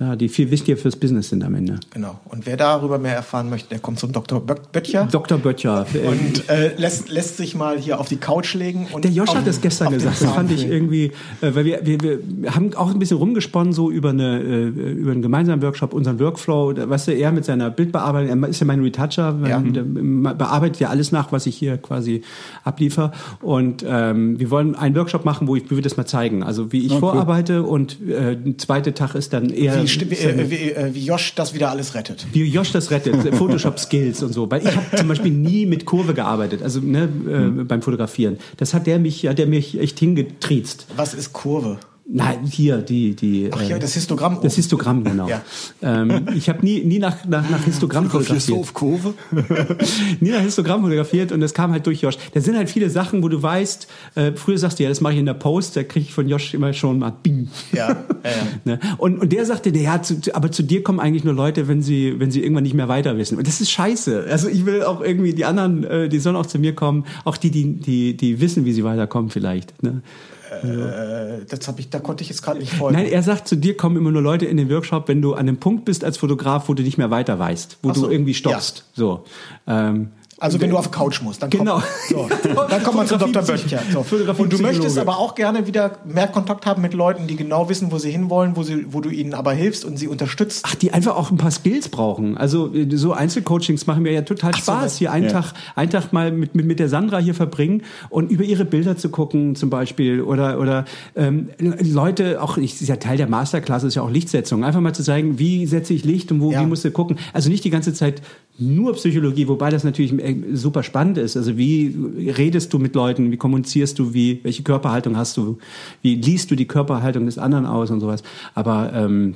ja, 0.00 0.16
die 0.16 0.30
viel 0.30 0.50
wichtiger 0.50 0.78
fürs 0.78 0.96
Business 0.96 1.28
sind 1.28 1.44
am 1.44 1.54
Ende. 1.54 1.78
Genau. 1.90 2.18
Und 2.24 2.46
wer 2.46 2.56
darüber 2.56 2.98
mehr 2.98 3.14
erfahren 3.14 3.50
möchte, 3.50 3.68
der 3.68 3.80
kommt 3.80 3.98
zum 3.98 4.12
Dr. 4.12 4.40
Böttcher. 4.40 5.06
Dr. 5.12 5.36
Böttcher. 5.36 5.84
Und 6.06 6.48
äh, 6.48 6.74
lässt, 6.76 7.10
lässt 7.10 7.36
sich 7.36 7.54
mal 7.54 7.78
hier 7.78 8.00
auf 8.00 8.08
die 8.08 8.16
Couch 8.16 8.54
legen. 8.54 8.86
Und 8.92 9.04
der 9.04 9.10
Josh 9.10 9.34
hat 9.34 9.46
das 9.46 9.60
gestern 9.60 9.92
gesagt. 9.92 10.22
Das 10.22 10.30
fand 10.32 10.50
ich 10.52 10.66
irgendwie, 10.66 11.12
äh, 11.42 11.54
weil 11.54 11.66
wir, 11.66 11.84
wir, 11.84 12.00
wir 12.00 12.54
haben 12.54 12.72
auch 12.74 12.90
ein 12.90 12.98
bisschen 12.98 13.18
rumgesponnen 13.18 13.74
so 13.74 13.90
über 13.90 14.08
eine 14.08 14.40
äh, 14.40 14.68
über 14.68 15.12
einen 15.12 15.20
gemeinsamen 15.20 15.60
Workshop, 15.60 15.92
unseren 15.92 16.18
Workflow. 16.18 16.74
Weißt 16.76 17.08
du, 17.08 17.12
er 17.12 17.30
mit 17.32 17.44
seiner 17.44 17.68
Bildbearbeitung, 17.68 18.42
er 18.42 18.48
ist 18.48 18.60
ja 18.60 18.66
mein 18.66 18.82
Retoucher, 18.82 19.36
ja. 19.46 19.60
der 19.60 19.82
bearbeitet 19.82 20.80
ja 20.80 20.88
alles 20.88 21.12
nach, 21.12 21.30
was 21.30 21.44
ich 21.44 21.56
hier 21.56 21.76
quasi 21.76 22.22
abliefer. 22.64 23.12
Und 23.42 23.84
ähm, 23.86 24.38
wir 24.40 24.50
wollen 24.50 24.74
einen 24.74 24.96
Workshop 24.96 25.26
machen, 25.26 25.46
wo, 25.46 25.56
ich, 25.56 25.70
wie 25.70 25.76
wir 25.76 25.82
das 25.82 25.98
mal 25.98 26.06
zeigen. 26.06 26.42
Also 26.42 26.72
wie 26.72 26.86
ich 26.86 26.92
okay. 26.92 27.00
vorarbeite 27.00 27.64
und 27.64 27.98
äh, 28.08 28.32
ein 28.32 28.58
zweiter 28.58 28.94
Tag 28.94 29.14
ist 29.14 29.34
dann 29.34 29.50
eher 29.50 29.82
wie, 29.82 29.89
wie, 29.98 30.50
wie, 30.50 30.70
äh, 30.72 30.94
wie 30.94 31.04
Josh 31.04 31.34
das 31.34 31.54
wieder 31.54 31.70
alles 31.70 31.94
rettet. 31.94 32.26
Wie 32.32 32.44
Josh 32.44 32.72
das 32.72 32.90
rettet, 32.90 33.34
Photoshop-Skills 33.34 34.22
und 34.22 34.32
so. 34.32 34.50
Weil 34.50 34.66
ich 34.66 34.76
habe 34.76 34.96
zum 34.96 35.08
Beispiel 35.08 35.32
nie 35.32 35.66
mit 35.66 35.84
Kurve 35.84 36.14
gearbeitet, 36.14 36.62
also 36.62 36.80
ne, 36.80 37.02
hm. 37.02 37.66
beim 37.66 37.82
Fotografieren. 37.82 38.38
Das 38.56 38.74
hat 38.74 38.86
der 38.86 38.98
mich, 38.98 39.26
hat 39.26 39.38
der 39.38 39.46
mich 39.46 39.78
echt 39.78 39.98
hingetriezt. 39.98 40.86
Was 40.96 41.14
ist 41.14 41.32
Kurve? 41.32 41.78
Nein, 42.12 42.44
hier 42.44 42.78
die 42.78 43.14
die. 43.14 43.50
Ach 43.52 43.62
ja, 43.62 43.78
das 43.78 43.94
Histogramm. 43.94 44.40
Das 44.42 44.56
Histogramm 44.56 45.04
genau. 45.04 45.28
ja. 45.28 45.42
ähm, 45.80 46.26
ich 46.34 46.48
habe 46.48 46.64
nie 46.64 46.82
nie 46.82 46.98
nach 46.98 47.24
nach, 47.24 47.48
nach 47.48 47.62
Histogramm 47.62 48.10
fotografiert. 48.10 48.48
Du 48.48 48.60
auf 48.60 48.74
Kurve? 48.74 49.14
nie 50.20 50.30
nach 50.30 50.40
Histogramm 50.40 50.82
fotografiert 50.82 51.30
und 51.30 51.40
das 51.40 51.54
kam 51.54 51.70
halt 51.70 51.86
durch 51.86 52.02
Josh. 52.02 52.18
Da 52.34 52.40
sind 52.40 52.56
halt 52.56 52.68
viele 52.68 52.90
Sachen, 52.90 53.22
wo 53.22 53.28
du 53.28 53.40
weißt. 53.40 53.86
Äh, 54.16 54.32
früher 54.32 54.58
sagst 54.58 54.80
du 54.80 54.82
ja, 54.82 54.88
das 54.88 55.00
mache 55.00 55.12
ich 55.12 55.20
in 55.20 55.26
der 55.26 55.34
Post. 55.34 55.76
Da 55.76 55.84
kriege 55.84 56.06
ich 56.06 56.12
von 56.12 56.28
Josh 56.28 56.52
immer 56.52 56.72
schon 56.72 56.98
mal 56.98 57.12
Bing. 57.22 57.48
Ja. 57.72 57.90
ja, 57.90 57.96
ja. 58.24 58.30
ne? 58.64 58.80
und 58.98 59.20
und 59.20 59.32
der 59.32 59.46
sagte, 59.46 59.70
der 59.70 59.82
ja, 59.82 60.02
zu, 60.02 60.16
aber 60.32 60.50
zu 60.50 60.64
dir 60.64 60.82
kommen 60.82 60.98
eigentlich 60.98 61.22
nur 61.22 61.34
Leute, 61.34 61.68
wenn 61.68 61.80
sie 61.80 62.18
wenn 62.18 62.32
sie 62.32 62.42
irgendwann 62.42 62.64
nicht 62.64 62.74
mehr 62.74 62.88
weiter 62.88 63.18
wissen. 63.18 63.38
Und 63.38 63.46
das 63.46 63.60
ist 63.60 63.70
scheiße. 63.70 64.26
Also 64.28 64.48
ich 64.48 64.66
will 64.66 64.82
auch 64.82 65.00
irgendwie 65.00 65.32
die 65.32 65.44
anderen, 65.44 65.84
äh, 65.84 66.08
die 66.08 66.18
sollen 66.18 66.34
auch 66.34 66.46
zu 66.46 66.58
mir 66.58 66.74
kommen, 66.74 67.04
auch 67.24 67.36
die 67.36 67.52
die 67.52 67.74
die 67.74 68.16
die 68.16 68.40
wissen, 68.40 68.64
wie 68.64 68.72
sie 68.72 68.82
weiterkommen 68.82 69.30
vielleicht. 69.30 69.80
Ne? 69.84 70.02
Äh, 70.50 71.44
das 71.48 71.68
hab 71.68 71.78
ich, 71.78 71.90
da 71.90 71.98
konnte 72.00 72.22
ich 72.22 72.28
jetzt 72.28 72.42
gerade 72.42 72.58
nicht 72.58 72.72
folgen. 72.72 72.96
Nein, 72.96 73.06
er 73.06 73.22
sagt, 73.22 73.46
zu 73.46 73.56
dir 73.56 73.76
kommen 73.76 73.96
immer 73.96 74.10
nur 74.10 74.22
Leute 74.22 74.46
in 74.46 74.56
den 74.56 74.68
Workshop, 74.70 75.08
wenn 75.08 75.22
du 75.22 75.34
an 75.34 75.46
dem 75.46 75.58
Punkt 75.58 75.84
bist 75.84 76.04
als 76.04 76.18
Fotograf, 76.18 76.68
wo 76.68 76.74
du 76.74 76.82
nicht 76.82 76.98
mehr 76.98 77.10
weiter 77.10 77.38
weißt, 77.38 77.78
wo 77.82 77.92
so, 77.92 78.06
du 78.06 78.12
irgendwie 78.12 78.34
stoppst. 78.34 78.78
Ja. 78.78 78.84
So. 78.94 79.24
Ähm, 79.66 80.08
also 80.40 80.58
wenn 80.60 80.70
du 80.70 80.78
auf 80.78 80.90
Couch 80.90 81.20
musst, 81.20 81.42
dann 81.42 81.50
genau. 81.50 81.74
kommt, 81.74 81.84
so, 82.08 82.28
dann 82.70 82.82
kommt 82.82 82.96
man 82.96 83.06
zu 83.06 83.18
Dr. 83.18 83.42
Böttcher. 83.42 83.80
So. 83.92 84.04
Und 84.38 84.52
du 84.52 84.58
möchtest 84.58 84.98
aber 84.98 85.18
auch 85.18 85.34
gerne 85.34 85.66
wieder 85.66 85.98
mehr 86.04 86.28
Kontakt 86.28 86.64
haben 86.64 86.80
mit 86.80 86.94
Leuten, 86.94 87.26
die 87.26 87.36
genau 87.36 87.68
wissen, 87.68 87.92
wo 87.92 87.98
sie 87.98 88.10
hinwollen, 88.10 88.56
wo, 88.56 88.62
sie, 88.62 88.86
wo 88.90 89.02
du 89.02 89.10
ihnen 89.10 89.34
aber 89.34 89.52
hilfst 89.52 89.84
und 89.84 89.98
sie 89.98 90.08
unterstützt. 90.08 90.64
Ach, 90.66 90.74
die 90.74 90.92
einfach 90.92 91.14
auch 91.14 91.30
ein 91.30 91.36
paar 91.36 91.50
Skills 91.50 91.90
brauchen. 91.90 92.38
Also 92.38 92.72
so 92.90 93.12
Einzelcoachings 93.12 93.86
machen 93.86 94.02
mir 94.02 94.12
ja 94.12 94.22
total 94.22 94.52
Ach 94.54 94.58
Spaß, 94.58 94.94
so, 94.94 94.98
hier 95.00 95.12
einen, 95.12 95.26
ja. 95.26 95.32
Tag, 95.32 95.52
einen 95.76 95.90
Tag 95.90 96.12
mal 96.12 96.32
mit, 96.32 96.54
mit, 96.54 96.64
mit 96.64 96.78
der 96.78 96.88
Sandra 96.88 97.18
hier 97.18 97.34
verbringen 97.34 97.82
und 98.08 98.30
über 98.30 98.44
ihre 98.44 98.64
Bilder 98.64 98.96
zu 98.96 99.10
gucken 99.10 99.56
zum 99.56 99.68
Beispiel 99.68 100.22
oder, 100.22 100.58
oder 100.58 100.86
ähm, 101.16 101.50
Leute, 101.58 102.42
auch 102.42 102.56
ich 102.56 102.80
ist 102.80 102.88
ja 102.88 102.96
Teil 102.96 103.18
der 103.18 103.28
Masterclass, 103.28 103.84
ist 103.84 103.94
ja 103.94 104.02
auch 104.02 104.10
Lichtsetzung, 104.10 104.64
einfach 104.64 104.80
mal 104.80 104.94
zu 104.94 105.02
zeigen, 105.02 105.38
wie 105.38 105.66
setze 105.66 105.92
ich 105.92 106.04
Licht 106.04 106.32
und 106.32 106.40
wo, 106.40 106.50
ja. 106.50 106.62
wie 106.62 106.66
musst 106.66 106.84
du 106.84 106.90
gucken. 106.90 107.18
Also 107.34 107.50
nicht 107.50 107.64
die 107.64 107.70
ganze 107.70 107.92
Zeit 107.92 108.22
nur 108.60 108.92
Psychologie, 108.94 109.48
wobei 109.48 109.70
das 109.70 109.84
natürlich 109.84 110.12
äh, 110.12 110.29
super 110.52 110.82
spannend 110.82 111.18
ist. 111.18 111.36
Also 111.36 111.56
wie 111.56 111.94
redest 112.36 112.72
du 112.72 112.78
mit 112.78 112.94
Leuten, 112.94 113.30
wie 113.30 113.36
kommunizierst 113.36 113.98
du, 113.98 114.14
wie 114.14 114.40
welche 114.42 114.62
Körperhaltung 114.62 115.16
hast 115.16 115.36
du, 115.36 115.58
wie 116.02 116.14
liest 116.14 116.50
du 116.50 116.56
die 116.56 116.66
Körperhaltung 116.66 117.26
des 117.26 117.38
anderen 117.38 117.66
aus 117.66 117.90
und 117.90 118.00
sowas. 118.00 118.22
Aber 118.54 118.92
ähm, 118.94 119.34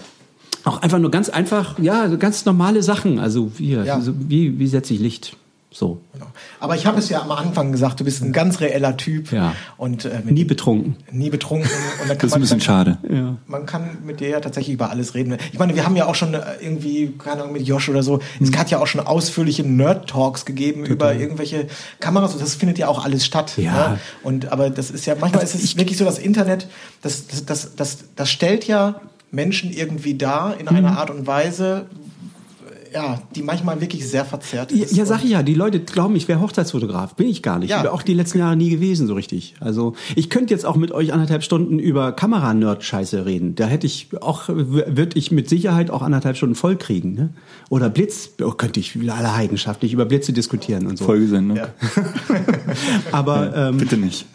auch 0.64 0.80
einfach 0.82 0.98
nur 0.98 1.10
ganz 1.10 1.28
einfach, 1.28 1.78
ja, 1.78 2.06
ganz 2.16 2.44
normale 2.46 2.82
Sachen. 2.82 3.18
Also 3.18 3.52
wie, 3.58 3.72
Ja. 3.72 3.94
also 3.94 4.12
wie, 4.28 4.58
wie 4.58 4.66
setze 4.66 4.94
ich 4.94 5.00
Licht? 5.00 5.36
So. 5.76 6.00
Genau. 6.12 6.26
Aber 6.60 6.76
ich 6.76 6.86
habe 6.86 7.00
es 7.00 7.08
ja 7.08 7.20
am 7.20 7.32
Anfang 7.32 7.72
gesagt, 7.72 7.98
du 7.98 8.04
bist 8.04 8.22
ein 8.22 8.32
ganz 8.32 8.60
reeller 8.60 8.96
Typ 8.96 9.32
Ja. 9.32 9.56
und 9.76 10.04
äh, 10.04 10.20
Nie 10.24 10.44
betrunken. 10.44 10.94
nie 11.10 11.30
betrunken. 11.30 11.68
Das 12.06 12.10
ist 12.16 12.22
ein 12.22 12.30
man- 12.30 12.40
bisschen 12.42 12.60
schade. 12.60 12.98
Ja. 13.10 13.36
Man 13.48 13.66
kann 13.66 13.98
mit 14.06 14.20
dir 14.20 14.28
ja 14.28 14.38
tatsächlich 14.40 14.74
über 14.74 14.90
alles 14.90 15.14
reden. 15.14 15.36
Ich 15.52 15.58
meine, 15.58 15.74
wir 15.74 15.84
haben 15.84 15.96
ja 15.96 16.06
auch 16.06 16.14
schon 16.14 16.32
äh, 16.34 16.40
irgendwie, 16.60 17.12
keine 17.18 17.42
Ahnung, 17.42 17.54
mit 17.54 17.66
Josh 17.66 17.88
oder 17.88 18.04
so, 18.04 18.20
Mhm. 18.38 18.46
es 18.52 18.56
hat 18.56 18.70
ja 18.70 18.78
auch 18.78 18.86
schon 18.86 19.00
ausführliche 19.00 19.64
Nerd-Talks 19.64 20.44
gegeben 20.44 20.84
über 20.86 21.12
irgendwelche 21.14 21.66
Kameras 21.98 22.34
und 22.34 22.40
das 22.42 22.54
findet 22.54 22.78
ja 22.78 22.86
auch 22.86 23.04
alles 23.04 23.24
statt. 23.26 23.54
Ja. 23.56 23.72
Ne? 23.90 23.98
Und 24.22 24.52
aber 24.52 24.70
das 24.70 24.92
ist 24.92 25.06
ja, 25.06 25.16
manchmal 25.20 25.42
ist 25.42 25.56
es 25.56 25.76
wirklich 25.76 25.98
so, 25.98 26.04
das 26.04 26.20
Internet, 26.20 26.68
das, 27.02 27.26
das, 27.26 27.44
das, 27.46 27.74
das, 27.74 27.98
das 28.14 28.30
stellt 28.30 28.68
ja 28.68 29.00
Menschen 29.32 29.72
irgendwie 29.72 30.14
dar 30.14 30.54
in 30.60 30.66
Mhm. 30.66 30.76
einer 30.76 30.98
Art 30.98 31.10
und 31.10 31.26
Weise, 31.26 31.86
ja, 32.94 33.20
die 33.34 33.42
manchmal 33.42 33.80
wirklich 33.80 34.08
sehr 34.08 34.24
verzerrt 34.24 34.70
Ja, 34.70 34.84
ist. 34.84 34.96
ja, 34.96 35.04
sag 35.04 35.24
ich 35.24 35.30
ja, 35.30 35.42
die 35.42 35.54
Leute 35.54 35.80
glauben, 35.80 36.14
ich 36.14 36.28
wäre 36.28 36.40
Hochzeitsfotograf. 36.40 37.16
Bin 37.16 37.28
ich 37.28 37.42
gar 37.42 37.58
nicht. 37.58 37.70
Ja. 37.70 37.82
Bin 37.82 37.90
Auch 37.90 38.02
die 38.02 38.14
letzten 38.14 38.38
Jahre 38.38 38.56
nie 38.56 38.70
gewesen, 38.70 39.08
so 39.08 39.14
richtig. 39.14 39.56
Also 39.58 39.94
ich 40.14 40.30
könnte 40.30 40.54
jetzt 40.54 40.64
auch 40.64 40.76
mit 40.76 40.92
euch 40.92 41.12
anderthalb 41.12 41.42
Stunden 41.42 41.80
über 41.80 42.12
Kameranerd-Scheiße 42.12 43.26
reden. 43.26 43.56
Da 43.56 43.66
hätte 43.66 43.88
ich 43.88 44.10
auch, 44.20 44.44
würde 44.48 45.18
ich 45.18 45.32
mit 45.32 45.48
Sicherheit 45.48 45.90
auch 45.90 46.02
anderthalb 46.02 46.36
Stunden 46.36 46.54
voll 46.54 46.76
kriegen. 46.76 47.14
Ne? 47.14 47.30
Oder 47.68 47.90
Blitz, 47.90 48.30
oh, 48.40 48.52
könnte 48.52 48.78
ich 48.78 48.96
alle 49.10 49.34
heidenschaftlich 49.34 49.92
über 49.92 50.04
Blitze 50.04 50.32
diskutieren 50.32 50.86
und 50.86 50.96
so. 50.96 51.04
Folgesendung. 51.04 51.58
Aber 53.12 53.56
ähm, 53.56 53.78
Bitte 53.78 53.96
nicht. 53.96 54.26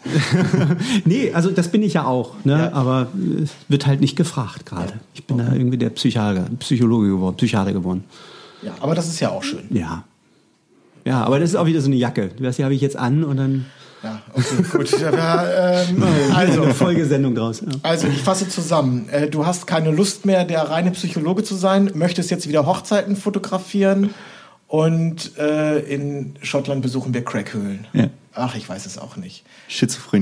nee, 1.06 1.32
also 1.32 1.50
das 1.50 1.68
bin 1.68 1.82
ich 1.82 1.94
ja 1.94 2.04
auch. 2.04 2.34
Ne? 2.44 2.52
Ja. 2.58 2.72
Aber 2.74 3.08
äh, 3.14 3.42
es 3.44 3.52
wird 3.68 3.86
halt 3.86 4.02
nicht 4.02 4.16
gefragt 4.16 4.66
gerade. 4.66 4.92
Ich 5.14 5.24
bin 5.24 5.38
da 5.38 5.52
irgendwie 5.54 5.78
der 5.78 5.90
Psychiater, 5.90 6.44
Psychologe 6.58 7.08
geworden, 7.08 7.36
Psychiater 7.36 7.72
geworden. 7.72 8.04
Ja, 8.62 8.74
aber 8.80 8.94
das 8.94 9.08
ist 9.08 9.20
ja 9.20 9.30
auch 9.30 9.42
schön. 9.42 9.64
Ja. 9.70 10.04
Ja, 11.04 11.24
aber 11.24 11.38
das 11.38 11.50
ist 11.50 11.56
auch 11.56 11.66
wieder 11.66 11.80
so 11.80 11.86
eine 11.86 11.96
Jacke. 11.96 12.28
Die 12.28 12.48
die 12.48 12.64
habe 12.64 12.74
ich 12.74 12.80
jetzt 12.80 12.96
an 12.96 13.24
und 13.24 13.36
dann 13.36 13.66
Ja, 14.02 14.20
okay, 14.32 14.62
gut. 14.70 15.00
Ja, 15.00 15.80
ähm, 15.82 16.02
also 16.02 16.34
also, 16.34 16.62
eine 16.62 16.74
Folgesendung 16.74 17.34
draus. 17.34 17.60
Ja. 17.60 17.68
Also, 17.82 18.08
ich 18.08 18.22
fasse 18.22 18.48
zusammen. 18.48 19.08
Äh, 19.08 19.28
Du 19.28 19.46
hast 19.46 19.66
keine 19.66 19.90
Lust 19.90 20.26
mehr, 20.26 20.44
der 20.44 20.62
reine 20.62 20.90
Psychologe 20.90 21.42
zu 21.42 21.54
sein, 21.54 21.90
möchtest 21.94 22.30
jetzt 22.30 22.48
wieder 22.48 22.66
Hochzeiten 22.66 23.16
fotografieren 23.16 24.14
und 24.66 25.36
äh, 25.36 25.80
in 25.80 26.34
Schottland 26.42 26.82
besuchen 26.82 27.12
wir 27.12 27.24
Crackhöhlen. 27.24 27.86
Ja. 27.92 28.06
Ach, 28.34 28.54
ich 28.54 28.68
weiß 28.68 28.86
es 28.86 28.98
auch 28.98 29.16
nicht. 29.16 29.44
Schizophrenie. 29.68 30.18